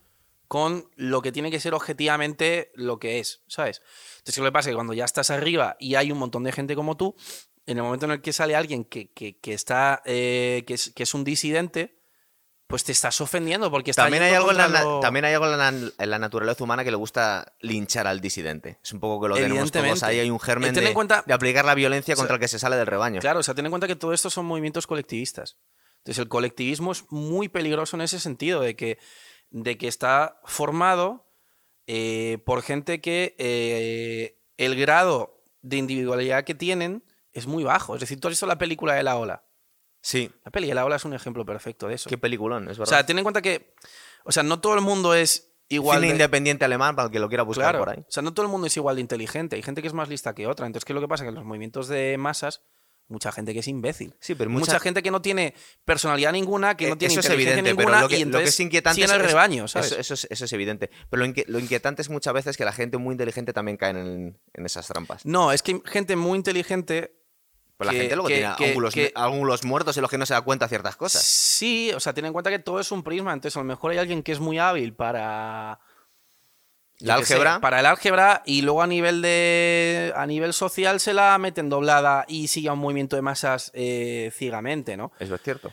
con 0.48 0.90
lo 0.96 1.22
que 1.22 1.32
tiene 1.32 1.50
que 1.50 1.60
ser 1.60 1.72
objetivamente 1.72 2.70
lo 2.74 2.98
que 2.98 3.18
es, 3.18 3.42
¿sabes? 3.46 3.80
Entonces, 4.18 4.38
lo 4.38 4.44
que 4.44 4.52
pasa 4.52 4.68
es 4.68 4.72
que 4.72 4.76
cuando 4.76 4.92
ya 4.92 5.06
estás 5.06 5.30
arriba 5.30 5.76
y 5.80 5.94
hay 5.94 6.12
un 6.12 6.18
montón 6.18 6.44
de 6.44 6.52
gente 6.52 6.74
como 6.74 6.98
tú, 6.98 7.16
en 7.66 7.76
el 7.78 7.82
momento 7.82 8.06
en 8.06 8.12
el 8.12 8.20
que 8.20 8.32
sale 8.32 8.56
alguien 8.56 8.84
que, 8.84 9.12
que- 9.12 9.38
que 9.38 9.54
está, 9.54 10.02
eh, 10.04 10.64
que, 10.66 10.74
es, 10.74 10.90
que 10.94 11.02
es 11.04 11.14
un 11.14 11.24
disidente, 11.24 11.98
pues 12.66 12.84
te 12.84 12.92
estás 12.92 13.20
ofendiendo 13.20 13.70
porque 13.70 13.90
está 13.90 14.04
También 14.04 14.22
hay, 14.22 14.32
algo 14.32 14.50
en 14.50 14.56
la, 14.56 14.64
contra 14.64 14.82
lo- 14.84 15.00
también 15.00 15.24
hay 15.26 15.34
algo 15.34 15.46
en 15.46 15.58
la, 15.58 15.68
en 15.68 16.10
la 16.10 16.18
naturaleza 16.18 16.64
humana 16.64 16.82
que 16.84 16.90
le 16.90 16.96
gusta 16.96 17.54
linchar 17.60 18.06
al 18.06 18.20
disidente. 18.20 18.78
Es 18.82 18.92
un 18.92 19.00
poco 19.00 19.22
que 19.22 19.28
lo 19.28 19.34
tenemos 19.34 19.70
todos 19.70 20.02
ahí. 20.02 20.20
Hay 20.20 20.30
un 20.30 20.40
germen 20.40 20.70
Eh, 20.70 20.72
ten 20.72 20.82
en 20.84 20.88
de, 20.88 20.94
cuenta- 20.94 21.22
de 21.26 21.34
aplicar 21.34 21.64
la 21.66 21.74
violencia 21.74 22.14
O 22.14 22.16
sea, 22.16 22.22
contra 22.22 22.36
el 22.36 22.40
que 22.40 22.48
se 22.48 22.58
sale 22.58 22.76
del 22.76 22.86
rebaño. 22.86 23.20
Claro, 23.20 23.40
o 23.40 23.42
sea, 23.42 23.54
ten 23.54 23.66
en 23.66 23.70
cuenta 23.72 23.86
que 23.86 23.96
todo 23.96 24.12
esto 24.14 24.30
son 24.30 24.46
movimientos 24.46 24.86
colectivistas. 24.86 25.58
Entonces, 25.98 26.18
el 26.22 26.28
colectivismo 26.28 26.92
es 26.92 27.04
muy 27.10 27.48
peligroso 27.48 27.96
en 27.96 28.00
ese 28.02 28.18
sentido, 28.18 28.60
de 28.62 28.74
que, 28.74 28.98
de 29.50 29.76
que 29.76 29.86
está 29.86 30.40
formado 30.46 31.28
eh, 31.86 32.38
por 32.46 32.62
gente 32.62 33.00
que 33.02 33.36
eh, 33.38 34.40
el 34.56 34.76
grado 34.80 35.42
de 35.60 35.76
individualidad 35.76 36.44
que 36.44 36.54
tienen 36.54 37.04
es 37.32 37.46
muy 37.46 37.64
bajo. 37.64 37.94
Es 37.94 38.00
decir, 38.00 38.20
tú 38.20 38.28
has 38.28 38.32
visto 38.32 38.46
la 38.46 38.58
película 38.58 38.94
de 38.94 39.02
La 39.02 39.16
Ola. 39.16 39.44
Sí, 40.00 40.30
La 40.44 40.50
peli 40.50 40.66
de 40.68 40.74
La 40.74 40.84
Ola 40.84 40.96
es 40.96 41.04
un 41.04 41.14
ejemplo 41.14 41.46
perfecto 41.46 41.86
de 41.88 41.94
eso. 41.94 42.10
qué 42.10 42.18
peliculón, 42.18 42.64
es 42.68 42.76
O 42.78 42.80
verdad. 42.80 42.90
sea, 42.96 43.06
ten 43.06 43.18
en 43.18 43.24
cuenta 43.24 43.40
que, 43.40 43.74
o 44.24 44.32
sea, 44.32 44.42
no 44.42 44.60
todo 44.60 44.74
el 44.74 44.80
mundo 44.80 45.14
es 45.14 45.52
igual 45.68 45.98
Cine 45.98 46.08
de- 46.08 46.12
independiente 46.14 46.64
alemán 46.64 46.96
para 46.96 47.06
el 47.06 47.12
que 47.12 47.20
lo 47.20 47.28
quiera 47.28 47.44
buscar 47.44 47.66
Claro, 47.70 47.78
por 47.78 47.90
ahí. 47.90 48.00
o 48.00 48.10
sea, 48.10 48.22
no 48.22 48.34
todo 48.34 48.44
el 48.46 48.50
mundo 48.50 48.66
es 48.66 48.76
igual 48.76 48.96
de 48.96 49.00
inteligente. 49.02 49.54
Hay 49.56 49.62
gente 49.62 49.80
que 49.80 49.86
es 49.88 49.94
más 49.94 50.08
lista 50.08 50.34
que 50.34 50.46
otra. 50.48 50.66
Entonces, 50.66 50.84
¿qué 50.84 50.92
es 50.92 50.94
lo 50.96 51.00
que 51.00 51.08
pasa? 51.08 51.22
Que 51.22 51.28
en 51.30 51.36
los 51.36 51.44
movimientos 51.44 51.86
de 51.88 52.16
masas, 52.18 52.62
mucha 53.08 53.30
gente 53.30 53.52
que 53.52 53.60
es 53.60 53.68
imbécil. 53.68 54.14
Sí, 54.20 54.34
pero 54.34 54.50
mucha, 54.50 54.72
mucha, 54.72 54.80
gente 54.80 55.02
que 55.02 55.10
no 55.12 55.22
tiene 55.22 55.54
personalidad 55.84 56.32
ninguna, 56.32 56.76
que 56.76 56.88
no 56.88 56.94
Eh, 56.94 56.96
tiene 56.96 57.12
eso 57.14 57.20
es 57.20 57.26
inteligencia 57.26 57.60
evidente, 57.60 57.70
ninguna, 57.82 57.98
pero 57.98 58.02
lo 58.02 58.08
que, 58.08 58.18
y 58.18 58.24
lo 58.24 58.38
que 58.38 58.44
es 58.44 58.60
inquietante 58.60 58.94
sigue 59.02 59.06
en 59.14 59.20
el 59.20 59.20
es- 59.26 59.32
rebaño, 59.32 59.68
¿sabes? 59.68 59.92
Eso, 59.92 60.00
eso 60.00 60.14
es, 60.14 60.26
eso 60.30 60.44
es 60.46 60.52
evidente. 60.52 60.90
Pero 61.10 61.24
lo, 61.46 61.58
inquietante 61.60 62.02
es 62.02 62.08
muchas 62.10 62.34
veces 62.34 62.56
que 62.56 62.64
la 62.64 62.72
gente 62.72 62.96
muy 62.98 63.12
inteligente 63.12 63.52
también 63.52 63.76
cae 63.76 63.90
en, 63.90 64.40
en 64.52 64.66
esas 64.66 64.86
trampas. 64.88 65.24
No, 65.26 65.52
es 65.52 65.62
que 65.62 65.80
gente 65.84 66.16
muy 66.16 66.36
inteligente. 66.36 67.21
Pues 67.82 67.86
la 67.86 67.92
que- 67.92 67.98
gente 68.00 68.16
luego 68.16 68.28
que- 68.28 68.34
tiene 68.34 68.54
que- 68.90 69.12
ángulos, 69.14 69.64
muertos 69.64 69.96
en 69.96 70.02
los 70.02 70.10
que 70.10 70.18
no 70.18 70.26
se 70.26 70.34
da 70.34 70.40
cuenta 70.42 70.64
de 70.66 70.68
ciertas 70.70 70.96
cosas. 70.96 71.22
Sí, 71.22 71.90
o 71.94 72.00
sea, 72.00 72.12
ten 72.12 72.24
en 72.24 72.32
cuenta 72.32 72.50
que 72.50 72.58
todo 72.58 72.80
es 72.80 72.90
un 72.92 73.02
prisma. 73.02 73.32
Entonces, 73.32 73.56
a 73.56 73.60
lo 73.60 73.64
mejor 73.64 73.92
hay 73.92 73.98
alguien 73.98 74.22
que 74.22 74.32
es 74.32 74.40
muy 74.40 74.58
hábil 74.58 74.94
para. 74.94 75.80
La 76.98 77.16
sé, 77.16 77.34
álgebra. 77.34 77.60
para 77.60 77.80
el 77.80 77.86
álgebra 77.86 78.42
y 78.46 78.62
luego 78.62 78.80
a 78.82 78.86
nivel 78.86 79.22
de 79.22 80.12
a 80.14 80.24
nivel 80.26 80.52
social 80.52 81.00
se 81.00 81.12
la 81.14 81.36
meten 81.38 81.68
doblada 81.68 82.24
y 82.28 82.46
sigue 82.46 82.68
a 82.68 82.74
un 82.74 82.78
movimiento 82.78 83.16
de 83.16 83.22
masas 83.22 83.72
eh, 83.74 84.30
ciegamente, 84.36 84.96
¿no? 84.96 85.10
Eso 85.18 85.34
es 85.34 85.42
cierto. 85.42 85.72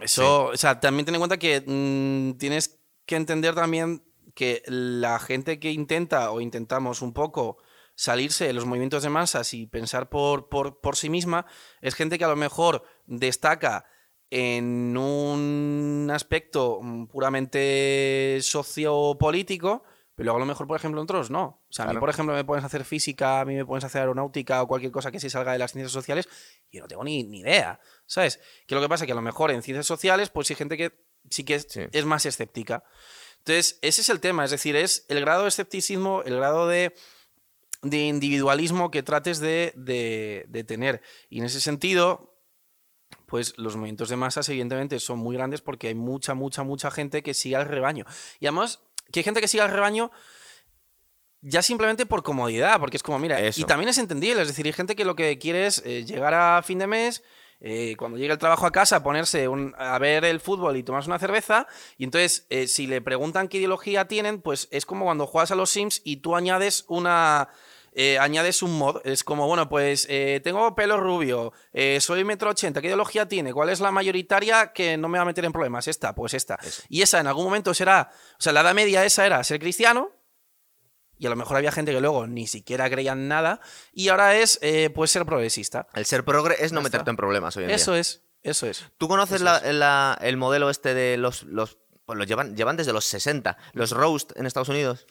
Eso, 0.00 0.44
o 0.46 0.56
sea, 0.56 0.78
también 0.78 1.06
ten 1.06 1.14
en 1.16 1.20
cuenta 1.20 1.38
que 1.38 1.60
mm, 1.66 2.38
tienes 2.38 2.78
que 3.04 3.16
entender 3.16 3.56
también 3.56 4.04
que 4.36 4.62
la 4.66 5.18
gente 5.18 5.58
que 5.58 5.72
intenta 5.72 6.30
o 6.30 6.40
intentamos 6.40 7.02
un 7.02 7.12
poco 7.12 7.58
salirse 7.98 8.46
de 8.46 8.52
los 8.52 8.64
movimientos 8.64 9.02
de 9.02 9.08
masas 9.08 9.52
y 9.54 9.66
pensar 9.66 10.08
por, 10.08 10.48
por, 10.48 10.80
por 10.80 10.94
sí 10.94 11.10
misma 11.10 11.46
es 11.80 11.96
gente 11.96 12.16
que 12.16 12.24
a 12.24 12.28
lo 12.28 12.36
mejor 12.36 12.84
destaca 13.06 13.86
en 14.30 14.96
un 14.96 16.08
aspecto 16.12 16.78
mm, 16.80 17.06
puramente 17.06 18.38
sociopolítico, 18.40 19.82
pero 20.14 20.26
luego 20.26 20.36
a 20.36 20.40
lo 20.40 20.46
mejor, 20.46 20.68
por 20.68 20.76
ejemplo, 20.76 21.00
en 21.00 21.04
otros 21.04 21.28
no. 21.30 21.64
O 21.68 21.72
sea, 21.72 21.86
a 21.86 21.92
mí, 21.92 21.98
por 21.98 22.08
ejemplo, 22.08 22.34
me 22.34 22.58
a 22.58 22.64
hacer 22.64 22.84
física, 22.84 23.40
a 23.40 23.44
mí 23.44 23.56
me 23.56 23.62
a 23.62 23.76
hacer 23.78 24.02
aeronáutica 24.02 24.62
o 24.62 24.68
cualquier 24.68 24.92
cosa 24.92 25.10
que 25.10 25.18
se 25.18 25.28
salga 25.28 25.50
de 25.52 25.58
las 25.58 25.72
ciencias 25.72 25.90
sociales 25.90 26.28
y 26.70 26.76
yo 26.76 26.82
no 26.84 26.88
tengo 26.88 27.02
ni, 27.02 27.24
ni 27.24 27.40
idea, 27.40 27.80
¿sabes? 28.06 28.38
Que 28.68 28.76
lo 28.76 28.80
que 28.80 28.88
pasa 28.88 29.04
es 29.04 29.06
que 29.06 29.12
a 29.12 29.16
lo 29.16 29.22
mejor 29.22 29.50
en 29.50 29.60
ciencias 29.62 29.86
sociales, 29.86 30.30
pues 30.30 30.48
hay 30.50 30.56
gente 30.56 30.76
que 30.76 30.92
sí 31.30 31.42
que 31.42 31.56
es, 31.56 31.66
Sí. 31.68 31.80
es 31.90 32.04
más 32.04 32.26
escéptica. 32.26 32.84
Entonces, 33.38 33.80
ese 33.82 34.02
es 34.02 34.08
el 34.08 34.20
tema, 34.20 34.44
es 34.44 34.52
decir, 34.52 34.76
es 34.76 35.04
el 35.08 35.20
grado 35.20 35.42
de 35.42 35.48
escepticismo, 35.48 36.22
el 36.24 36.36
grado 36.36 36.68
de, 36.68 36.94
de 37.82 37.98
individualismo 38.06 38.90
que 38.90 39.02
trates 39.02 39.38
de, 39.40 39.72
de- 39.76 40.44
de 40.48 40.64
tener. 40.64 41.00
Y 41.30 41.38
en 41.38 41.44
ese 41.44 41.60
sentido, 41.60 42.34
pues 43.26 43.54
los 43.56 43.76
movimientos 43.76 44.08
de 44.08 44.16
masas 44.16 44.48
evidentemente 44.48 44.98
son 45.00 45.18
muy 45.18 45.36
grandes 45.36 45.60
porque 45.60 45.88
hay 45.88 45.94
mucha, 45.94 46.34
mucha, 46.34 46.62
mucha 46.62 46.90
gente 46.90 47.22
que 47.22 47.34
sigue 47.34 47.56
al 47.56 47.66
rebaño. 47.66 48.04
Y 48.40 48.46
además, 48.46 48.80
que 49.12 49.20
hay 49.20 49.24
gente 49.24 49.40
que 49.40 49.48
sigue 49.48 49.62
al 49.62 49.70
rebaño 49.70 50.10
ya 51.40 51.62
simplemente 51.62 52.04
por 52.04 52.22
comodidad, 52.24 52.80
porque 52.80 52.96
es 52.96 53.02
como, 53.02 53.18
mira, 53.20 53.38
Eso. 53.40 53.60
y 53.60 53.64
también 53.64 53.88
es 53.88 53.98
entendible, 53.98 54.42
es 54.42 54.48
decir, 54.48 54.66
hay 54.66 54.72
gente 54.72 54.96
que 54.96 55.04
lo 55.04 55.14
que 55.14 55.38
quiere 55.38 55.66
es 55.66 55.80
eh, 55.86 56.04
llegar 56.04 56.34
a 56.34 56.60
fin 56.62 56.80
de 56.80 56.88
mes, 56.88 57.22
eh, 57.60 57.96
cuando 57.98 58.18
llegue 58.18 58.32
el 58.32 58.38
trabajo 58.38 58.66
a 58.66 58.72
casa, 58.72 59.02
ponerse 59.02 59.48
un- 59.48 59.74
a 59.78 59.98
ver 59.98 60.24
el 60.24 60.40
fútbol 60.40 60.76
y 60.76 60.82
tomarse 60.82 61.08
una 61.10 61.18
cerveza, 61.18 61.66
y 61.96 62.04
entonces, 62.04 62.46
eh, 62.50 62.66
si 62.68 62.86
le 62.86 63.00
preguntan 63.00 63.48
qué 63.48 63.58
ideología 63.58 64.06
tienen, 64.06 64.40
pues 64.40 64.68
es 64.70 64.86
como 64.86 65.04
cuando 65.06 65.26
juegas 65.26 65.50
a 65.50 65.54
los 65.56 65.70
Sims 65.70 66.00
y 66.04 66.18
tú 66.18 66.36
añades 66.36 66.84
una... 66.88 67.48
eh, 68.00 68.16
añades 68.20 68.62
un 68.62 68.78
mod, 68.78 69.00
es 69.04 69.24
como, 69.24 69.48
bueno, 69.48 69.68
pues 69.68 70.06
eh, 70.08 70.40
tengo 70.44 70.72
pelo 70.76 71.00
rubio, 71.00 71.52
eh, 71.72 71.98
soy 72.00 72.22
metro 72.22 72.50
ochenta, 72.50 72.80
¿qué 72.80 72.86
ideología 72.86 73.26
tiene? 73.26 73.52
¿Cuál 73.52 73.70
es 73.70 73.80
la 73.80 73.90
mayoritaria 73.90 74.72
que 74.72 74.96
no 74.96 75.08
me 75.08 75.18
va 75.18 75.22
a 75.22 75.26
meter 75.26 75.44
en 75.44 75.50
problemas? 75.50 75.88
Esta, 75.88 76.14
pues 76.14 76.34
esta. 76.34 76.56
Eso. 76.62 76.82
Y 76.88 77.02
esa 77.02 77.18
en 77.18 77.26
algún 77.26 77.44
momento 77.44 77.74
será, 77.74 78.10
o 78.38 78.40
sea, 78.40 78.52
la 78.52 78.60
edad 78.60 78.74
media 78.74 79.04
esa 79.04 79.26
era 79.26 79.42
ser 79.42 79.58
cristiano, 79.58 80.12
y 81.18 81.26
a 81.26 81.30
lo 81.30 81.36
mejor 81.36 81.56
había 81.56 81.72
gente 81.72 81.92
que 81.92 82.00
luego 82.00 82.26
ni 82.26 82.46
siquiera 82.46 82.88
creían 82.88 83.28
nada, 83.28 83.60
y 83.92 84.08
ahora 84.08 84.36
es, 84.36 84.58
eh, 84.62 84.90
pues, 84.94 85.10
ser 85.10 85.24
progresista. 85.26 85.86
El 85.94 86.04
ser 86.06 86.24
progre 86.24 86.56
es 86.60 86.72
no 86.72 86.80
meterte 86.82 87.10
en 87.10 87.16
problemas 87.16 87.56
hoy 87.56 87.64
en 87.64 87.70
Eso 87.70 87.92
día. 87.92 88.00
es, 88.00 88.22
eso 88.42 88.66
es. 88.66 88.84
¿Tú 88.98 89.08
conoces 89.08 89.36
Eso 89.36 89.44
la- 89.44 89.58
es. 89.58 89.74
la- 89.74 90.18
el 90.22 90.36
modelo 90.36 90.70
este 90.70 90.94
de 90.94 91.16
los... 91.16 91.42
los 91.44 91.78
pues 92.06 92.16
los 92.16 92.26
llevan, 92.26 92.56
llevan 92.56 92.76
desde 92.78 92.94
los 92.94 93.04
60. 93.04 93.58
Los 93.74 93.90
roast 93.90 94.32
en 94.36 94.46
Estados 94.46 94.70
Unidos. 94.70 95.06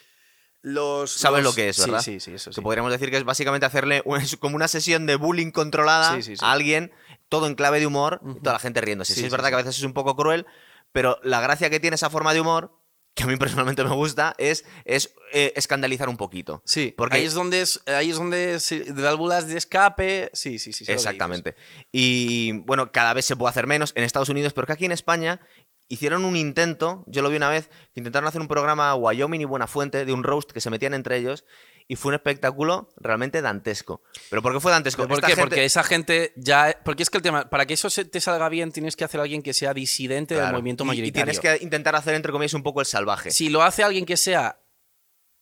Los, 0.63 1.12
Sabes 1.12 1.43
los- 1.43 1.52
lo 1.52 1.56
que 1.56 1.70
es, 1.70 1.76
sí, 1.76 1.82
¿verdad? 1.84 2.02
Sí, 2.02 2.20
sí, 2.20 2.34
eso 2.34 2.50
Que 2.50 2.56
sí. 2.56 2.62
podríamos 2.62 2.91
decir 2.91 3.12
que 3.12 3.17
es 3.17 3.24
básicamente 3.24 3.65
hacerle 3.67 4.04
como 4.39 4.56
una 4.56 4.67
sesión 4.67 5.06
de 5.06 5.15
bullying 5.15 5.52
controlada 5.52 6.15
Sí, 6.15 6.24
sí, 6.24 6.38
sí. 6.38 6.43
a 6.43 6.52
alguien, 6.52 6.91
todo 7.30 7.46
en 7.48 7.54
clave 7.56 7.80
de 7.80 7.86
humor, 7.88 8.20
y 8.36 8.39
toda 8.39 8.54
la 8.54 8.60
gente 8.60 8.82
riéndose. 8.82 9.13
Sí, 9.13 9.20
Sí, 9.20 9.26
es 9.28 9.32
sí, 9.32 9.32
verdad 9.32 9.46
sí. 9.48 9.52
que 9.52 9.56
a 9.56 9.58
veces 9.63 9.78
es 9.78 9.84
un 9.84 9.93
poco 9.93 10.15
cruel, 10.15 10.48
pero 10.91 11.20
la 11.24 11.39
gracia 11.41 11.70
que 11.70 11.80
tiene 11.80 11.96
esa 11.96 12.10
forma 12.10 12.34
de 12.34 12.41
humor, 12.41 12.72
que 13.17 13.23
a 13.23 13.27
mí 13.27 13.36
personalmente 13.36 13.84
me 13.84 13.89
gusta, 13.93 14.34
es, 14.38 14.63
es 14.86 15.13
eh, 15.34 15.51
escandalizar 15.56 16.08
un 16.08 16.15
poquito. 16.15 16.62
Sí, 16.65 16.93
Porque- 16.95 17.17
ahí 17.17 17.25
es 17.25 17.34
donde 17.34 17.62
es, 17.62 17.82
ahí 17.88 18.12
es 18.12 18.15
donde 18.15 18.60
se- 18.62 18.80
de 18.93 19.01
válvulas 19.01 19.47
de 19.47 19.58
escape. 19.58 20.30
Sí, 20.34 20.60
sí, 20.60 20.71
sí. 20.71 20.86
Exactamente. 20.88 21.56
Y 21.91 22.53
bueno, 22.60 22.91
cada 22.91 23.13
vez 23.13 23.25
se 23.25 23.36
puede 23.36 23.49
hacer 23.49 23.67
menos 23.67 23.91
en 23.95 24.03
Estados 24.03 24.30
Unidos, 24.30 24.53
pero 24.53 24.67
que 24.67 24.73
aquí 24.73 24.86
en 24.86 24.91
España 24.91 25.41
hicieron 25.89 26.25
un 26.25 26.36
intento, 26.36 27.03
yo 27.08 27.21
lo 27.21 27.30
vi 27.30 27.38
una 27.38 27.49
vez, 27.49 27.69
que 27.93 27.99
intentaron 28.01 28.27
hacer 28.27 28.41
un 28.41 28.47
programa 28.47 28.93
Wyoming 28.95 29.41
y 29.41 29.45
Buenafuente 29.45 30.06
de 30.06 30.13
un 30.13 30.23
roast 30.23 30.51
que 30.51 30.62
se 30.62 30.69
metían 30.69 30.93
entre 30.93 31.17
ellos 31.17 31.45
y 31.89 31.95
fue 31.95 32.10
un 32.10 32.15
espectáculo 32.15 32.89
realmente 32.97 33.41
dantesco. 33.41 34.02
¿Pero 34.30 34.41
por 34.41 34.54
qué 34.54 34.60
fue 34.60 34.71
dantesco? 34.71 35.04
¿Pero 35.04 35.15
¿Por 35.15 35.21
qué? 35.21 35.28
gente- 35.28 35.41
Porque 35.41 35.65
esa 35.65 35.84
gente 35.84 36.34
ya. 36.36 36.78
Porque 36.84 37.04
es 37.04 37.10
que 37.10 37.17
el 37.17 37.23
tema. 37.23 37.50
Para 37.50 37.65
que 37.65 37.76
eso 37.76 37.89
se 37.89 38.04
te 38.06 38.19
salga 38.19 38.50
bien, 38.50 38.71
tienes 38.71 38.95
que 38.95 39.06
hacer 39.06 39.19
a 39.19 39.23
alguien 39.23 39.41
que 39.41 39.54
sea 39.54 39.73
disidente 39.73 40.36
del 40.36 40.52
movimiento 40.52 40.84
y- 40.84 40.88
y, 40.88 40.88
mayoritario. 40.89 41.34
tienes 41.34 41.39
que 41.60 41.63
intentar 41.63 41.95
hacer, 41.95 42.13
entre 42.15 42.32
comillas, 42.32 42.54
un 42.54 42.63
poco 42.63 42.82
el 42.82 42.86
salvaje. 42.86 43.32
Si 43.32 43.50
lo 43.50 43.63
hace 43.63 43.84
alguien 43.84 44.06
que 44.06 44.17
sea 44.17 44.60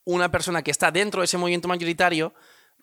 una 0.04 0.30
persona 0.32 0.62
que 0.62 0.70
está 0.72 0.92
dentro 0.92 1.22
de 1.22 1.26
ese 1.26 1.38
movimiento 1.40 1.68
mayoritario, 1.68 2.34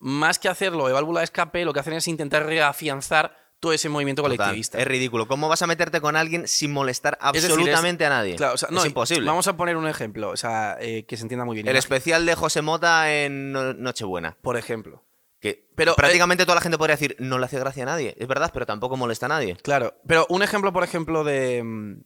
más 0.00 0.40
que 0.40 0.48
hacerlo 0.48 0.88
de 0.88 0.92
válvula 0.92 1.20
de 1.20 1.24
escape, 1.24 1.64
lo 1.64 1.72
que 1.72 1.78
hacen 1.78 1.92
es 1.92 2.08
intentar 2.08 2.44
reafianzar 2.44 3.36
todo 3.62 3.72
ese 3.72 3.88
movimiento 3.88 4.22
Total, 4.22 4.36
colectivista. 4.36 4.76
es 4.80 4.86
ridículo. 4.88 5.28
¿Cómo 5.28 5.48
vas 5.48 5.62
a 5.62 5.68
meterte 5.68 6.00
con 6.00 6.16
alguien 6.16 6.48
sin 6.48 6.72
molestar 6.72 7.16
Es 7.22 7.32
decir, 7.34 7.50
es- 7.50 7.56
absolutamente 7.56 8.04
a 8.04 8.08
nadie? 8.08 8.34
Claro, 8.34 8.54
o 8.54 8.56
sea, 8.56 8.68
no, 8.72 8.80
es 8.80 8.86
imposible. 8.86 9.24
Vamos 9.24 9.46
a 9.46 9.56
poner 9.56 9.76
un 9.76 9.86
ejemplo, 9.86 10.30
o 10.30 10.36
sea, 10.36 10.76
eh, 10.80 11.04
que 11.06 11.16
se 11.16 11.22
entienda 11.22 11.44
muy 11.44 11.54
bien. 11.54 11.68
El 11.68 11.76
especial 11.76 12.26
de 12.26 12.34
José 12.34 12.60
Mota 12.60 13.12
en 13.14 13.52
No- 13.52 13.72
Nochebuena. 13.72 14.36
Por 14.42 14.56
ejemplo. 14.56 15.04
Que 15.38 15.64
Pero, 15.76 15.92
eh, 15.92 15.94
prácticamente 15.96 16.44
toda 16.44 16.56
la 16.56 16.60
gente 16.60 16.76
podría 16.76 16.96
decir, 16.96 17.14
no 17.20 17.38
le 17.38 17.44
hace 17.46 17.60
gracia 17.60 17.84
a 17.84 17.86
nadie. 17.86 18.16
Es 18.18 18.26
verdad, 18.26 18.50
pero 18.52 18.66
tampoco 18.66 18.96
molesta 18.96 19.26
a 19.26 19.28
nadie. 19.28 19.56
Claro, 19.62 19.94
pero 20.08 20.26
un 20.28 20.42
ejemplo, 20.42 20.72
por 20.72 20.82
ejemplo, 20.82 21.22
de. 21.22 21.62
mm, 21.62 22.00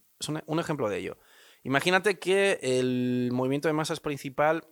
un 0.47 0.61
ejemplo 0.61 0.91
de 0.91 0.99
ello. 0.99 1.17
Imagínate 1.63 2.19
que 2.19 2.59
el 2.63 3.31
movimiento 3.33 3.69
de 3.69 3.73
masas 3.73 4.01
principal 4.01 4.65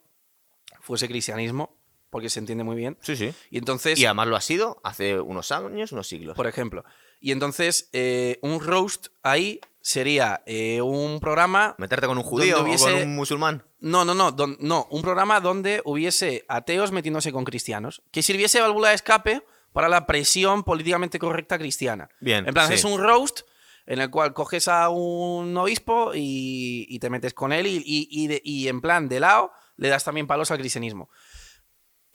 fuese 0.80 1.08
cristianismo, 1.08 1.78
porque 2.14 2.30
se 2.30 2.38
entiende 2.38 2.62
muy 2.62 2.76
bien. 2.76 2.96
Sí, 3.00 3.16
sí. 3.16 3.32
Y 3.50 3.58
entonces. 3.58 3.98
Y 3.98 4.04
además 4.06 4.28
lo 4.28 4.36
ha 4.36 4.40
sido 4.40 4.80
hace 4.84 5.18
unos 5.20 5.50
años, 5.50 5.90
unos 5.90 6.06
siglos. 6.06 6.36
por 6.36 6.46
ejemplo. 6.46 6.84
Y 7.20 7.32
entonces, 7.32 7.88
eh, 7.92 8.38
un 8.40 8.60
roast 8.60 9.08
ahí 9.24 9.58
sería 9.80 10.44
eh, 10.46 10.80
un 10.80 11.18
programa. 11.18 11.74
Meterte 11.78 12.06
con 12.06 12.16
un 12.16 12.22
judío 12.22 12.60
o 12.62 12.78
con 12.78 12.94
un 12.94 13.16
musulmán. 13.16 13.64
No, 13.80 14.04
no, 14.04 14.14
no, 14.14 14.30
don- 14.30 14.56
no. 14.60 14.86
Un 14.92 15.02
programa 15.02 15.40
donde 15.40 15.82
hubiese 15.84 16.44
ateos 16.48 16.92
metiéndose 16.92 17.32
con 17.32 17.42
cristianos. 17.44 18.00
Que 18.12 18.22
sirviese 18.22 18.58
de 18.58 18.62
válvula 18.62 18.90
de 18.90 18.94
escape 18.94 19.42
para 19.72 19.88
la 19.88 20.06
presión 20.06 20.62
políticamente 20.62 21.18
correcta 21.18 21.58
cristiana. 21.58 22.08
Bien, 22.20 22.46
En 22.46 22.54
plan, 22.54 22.68
sí. 22.68 22.74
haces 22.74 22.84
un 22.84 23.00
roast 23.00 23.40
en 23.86 23.98
el 23.98 24.08
cual 24.08 24.32
coges 24.34 24.68
a 24.68 24.88
un 24.88 25.56
obispo 25.56 26.12
y, 26.14 26.86
y 26.88 27.00
te 27.00 27.10
metes 27.10 27.34
con 27.34 27.52
él 27.52 27.66
y, 27.66 27.78
y- 27.84 28.06
y 28.08 28.28
de- 28.28 28.40
y 28.44 28.68
en 28.68 28.80
plan 28.80 29.08
de 29.08 29.18
lado 29.18 29.50
le 29.76 29.88
das 29.88 30.04
también 30.04 30.28
palos 30.28 30.52
al 30.52 30.58
cristianismo. 30.58 31.10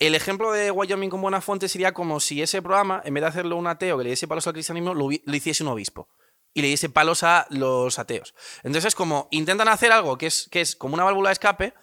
El 0.00 0.14
ejemplo 0.14 0.50
de 0.50 0.70
Wyoming 0.70 1.10
con 1.10 1.20
buena 1.20 1.42
fuente 1.42 1.68
sería 1.68 1.92
como 1.92 2.20
si 2.20 2.40
ese 2.40 2.62
programa, 2.62 3.02
en 3.04 3.12
vez 3.12 3.20
de 3.20 3.28
hacerlo 3.28 3.56
un 3.56 3.66
ateo 3.66 3.98
que 3.98 4.04
le 4.04 4.10
diese 4.10 4.26
palos 4.26 4.46
al 4.46 4.54
cristianismo, 4.54 4.94
lo, 4.94 5.10
hiciese 5.12 5.62
un 5.62 5.68
obispo. 5.68 6.08
Y 6.54 6.62
le 6.62 6.68
diese 6.68 6.88
palos 6.88 7.22
a 7.22 7.46
los 7.50 7.98
ateos. 7.98 8.34
Entonces 8.62 8.86
es 8.86 8.94
como, 8.94 9.28
intentan 9.30 9.68
hacer 9.68 9.92
algo 9.92 10.16
que 10.16 10.26
es, 10.26 10.48
que 10.50 10.62
es 10.62 10.74
como 10.74 10.94
una 10.94 11.04
válvula 11.04 11.28
de 11.28 11.34
escape, 11.34 11.74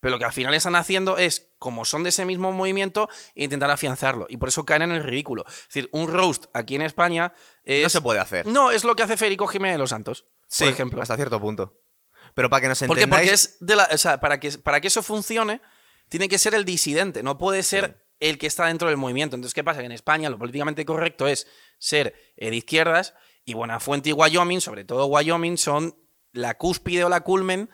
pero 0.00 0.12
lo 0.12 0.18
que 0.18 0.24
al 0.24 0.32
final 0.32 0.54
están 0.54 0.74
haciendo 0.74 1.18
es, 1.18 1.50
como 1.58 1.84
son 1.84 2.02
de 2.02 2.08
ese 2.08 2.24
mismo 2.24 2.50
movimiento, 2.50 3.10
intentar 3.34 3.70
afianzarlo. 3.70 4.26
Y 4.30 4.38
por 4.38 4.48
eso 4.48 4.64
caen 4.64 4.82
en 4.82 4.92
el 4.92 5.02
ridículo. 5.02 5.44
Es 5.46 5.68
decir, 5.68 5.90
un 5.92 6.10
roast 6.10 6.46
aquí 6.54 6.76
en 6.76 6.82
España 6.82 7.34
es... 7.62 7.82
No 7.82 7.90
se 7.90 8.00
puede 8.00 8.20
hacer. 8.20 8.46
No, 8.46 8.70
es 8.70 8.84
lo 8.84 8.96
que 8.96 9.02
hace 9.02 9.18
Federico 9.18 9.46
Jiménez 9.46 9.74
de 9.74 9.78
los 9.80 9.90
Santos, 9.90 10.24
Sí, 10.48 10.64
por 10.64 10.72
ejemplo. 10.72 11.02
hasta 11.02 11.16
cierto 11.16 11.38
punto. 11.40 11.78
Pero 12.34 12.48
para 12.48 12.62
que 12.62 12.68
nos 12.68 12.78
Porque, 12.78 13.02
entendáis... 13.02 13.28
porque 13.28 13.34
es 13.34 13.56
de 13.60 13.76
la, 13.76 13.88
o 13.92 13.98
sea, 13.98 14.18
para 14.18 14.40
que, 14.40 14.50
para 14.52 14.80
que 14.80 14.88
eso 14.88 15.02
funcione, 15.02 15.60
tiene 16.08 16.28
que 16.28 16.38
ser 16.38 16.54
el 16.54 16.64
disidente, 16.64 17.22
no 17.22 17.38
puede 17.38 17.62
ser 17.62 18.04
el 18.20 18.38
que 18.38 18.46
está 18.46 18.66
dentro 18.66 18.88
del 18.88 18.96
movimiento. 18.96 19.36
Entonces, 19.36 19.54
¿qué 19.54 19.64
pasa? 19.64 19.80
Que 19.80 19.86
en 19.86 19.92
España 19.92 20.30
lo 20.30 20.38
políticamente 20.38 20.84
correcto 20.84 21.26
es 21.28 21.46
ser 21.78 22.14
de 22.36 22.54
izquierdas 22.56 23.14
y 23.44 23.54
Buenafuente 23.54 24.10
y 24.10 24.12
Wyoming, 24.12 24.60
sobre 24.60 24.84
todo 24.84 25.06
Wyoming, 25.06 25.58
son 25.58 25.96
la 26.32 26.56
cúspide 26.56 27.04
o 27.04 27.08
la 27.08 27.20
culmen 27.20 27.70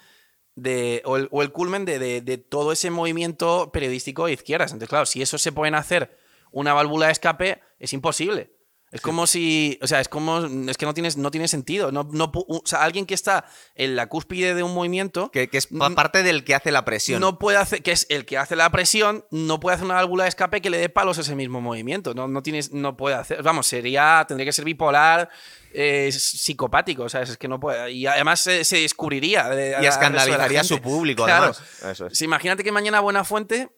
de, 0.54 1.02
o, 1.04 1.16
el, 1.16 1.28
o 1.30 1.42
el 1.42 1.52
culmen 1.52 1.84
de, 1.84 1.98
de- 1.98 2.20
de 2.20 2.38
todo 2.38 2.72
ese 2.72 2.90
movimiento 2.90 3.70
periodístico 3.72 4.26
de 4.26 4.32
izquierdas. 4.32 4.72
Entonces, 4.72 4.88
claro, 4.90 5.06
si 5.06 5.22
eso 5.22 5.38
se 5.38 5.52
pueden 5.52 5.74
hacer 5.74 6.18
una 6.50 6.74
válvula 6.74 7.06
de 7.06 7.12
escape, 7.12 7.60
es 7.78 7.92
imposible. 7.92 8.52
Es 8.92 9.00
como 9.00 9.26
si, 9.26 9.78
o 9.80 9.86
sea, 9.86 10.00
es 10.00 10.08
como, 10.08 10.38
es 10.68 10.76
que 10.76 10.84
no, 10.84 10.92
tienes, 10.92 11.16
no 11.16 11.30
tiene 11.30 11.48
sentido. 11.48 11.90
No, 11.90 12.06
no, 12.12 12.30
o 12.34 12.62
sea, 12.66 12.82
alguien 12.82 13.06
que 13.06 13.14
está 13.14 13.46
en 13.74 13.96
la 13.96 14.06
cúspide 14.06 14.54
de 14.54 14.62
un 14.62 14.74
movimiento 14.74 15.30
Que, 15.30 15.48
que 15.48 15.56
es 15.56 15.66
pa- 15.66 15.88
parte 15.90 16.22
del 16.22 16.44
que 16.44 16.54
hace 16.54 16.70
la 16.70 16.84
presión. 16.84 17.20
no 17.20 17.38
puede 17.38 17.56
hacer, 17.56 17.82
que 17.82 17.92
es 17.92 18.06
el 18.10 18.26
que 18.26 18.36
hace 18.36 18.54
la 18.54 18.70
presión, 18.70 19.24
no 19.30 19.60
puede 19.60 19.76
hacer 19.76 19.86
una 19.86 19.94
válvula 19.94 20.24
de 20.24 20.28
escape 20.28 20.60
que 20.60 20.68
le 20.68 20.76
dé 20.76 20.90
palos 20.90 21.16
a 21.16 21.22
ese 21.22 21.34
mismo 21.34 21.62
movimiento. 21.62 22.12
No, 22.12 22.28
no, 22.28 22.42
tienes, 22.42 22.70
no 22.72 22.94
puede 22.96 23.16
hacer. 23.16 23.42
Vamos, 23.42 23.66
sería, 23.66 24.24
tendría 24.28 24.44
que 24.44 24.52
ser 24.52 24.66
bipolar, 24.66 25.30
eh, 25.72 26.10
psicopático, 26.12 27.08
¿sabes? 27.08 27.30
Es 27.30 27.38
que 27.38 27.48
no 27.48 27.58
puede. 27.58 27.90
Y 27.92 28.06
además 28.06 28.40
se, 28.40 28.62
se 28.64 28.76
descubriría. 28.76 29.48
de- 29.48 29.76
y 29.82 29.86
escandalizaría 29.86 30.60
a 30.60 30.64
su 30.64 30.80
público, 30.82 31.24
Claro. 31.24 31.44
además. 31.54 31.62
Eso 31.90 32.06
es. 32.08 32.18
Sí, 32.18 32.26
imagínate 32.26 32.62
que 32.62 32.72
mañana 32.72 33.00
Buenafuente 33.00 33.70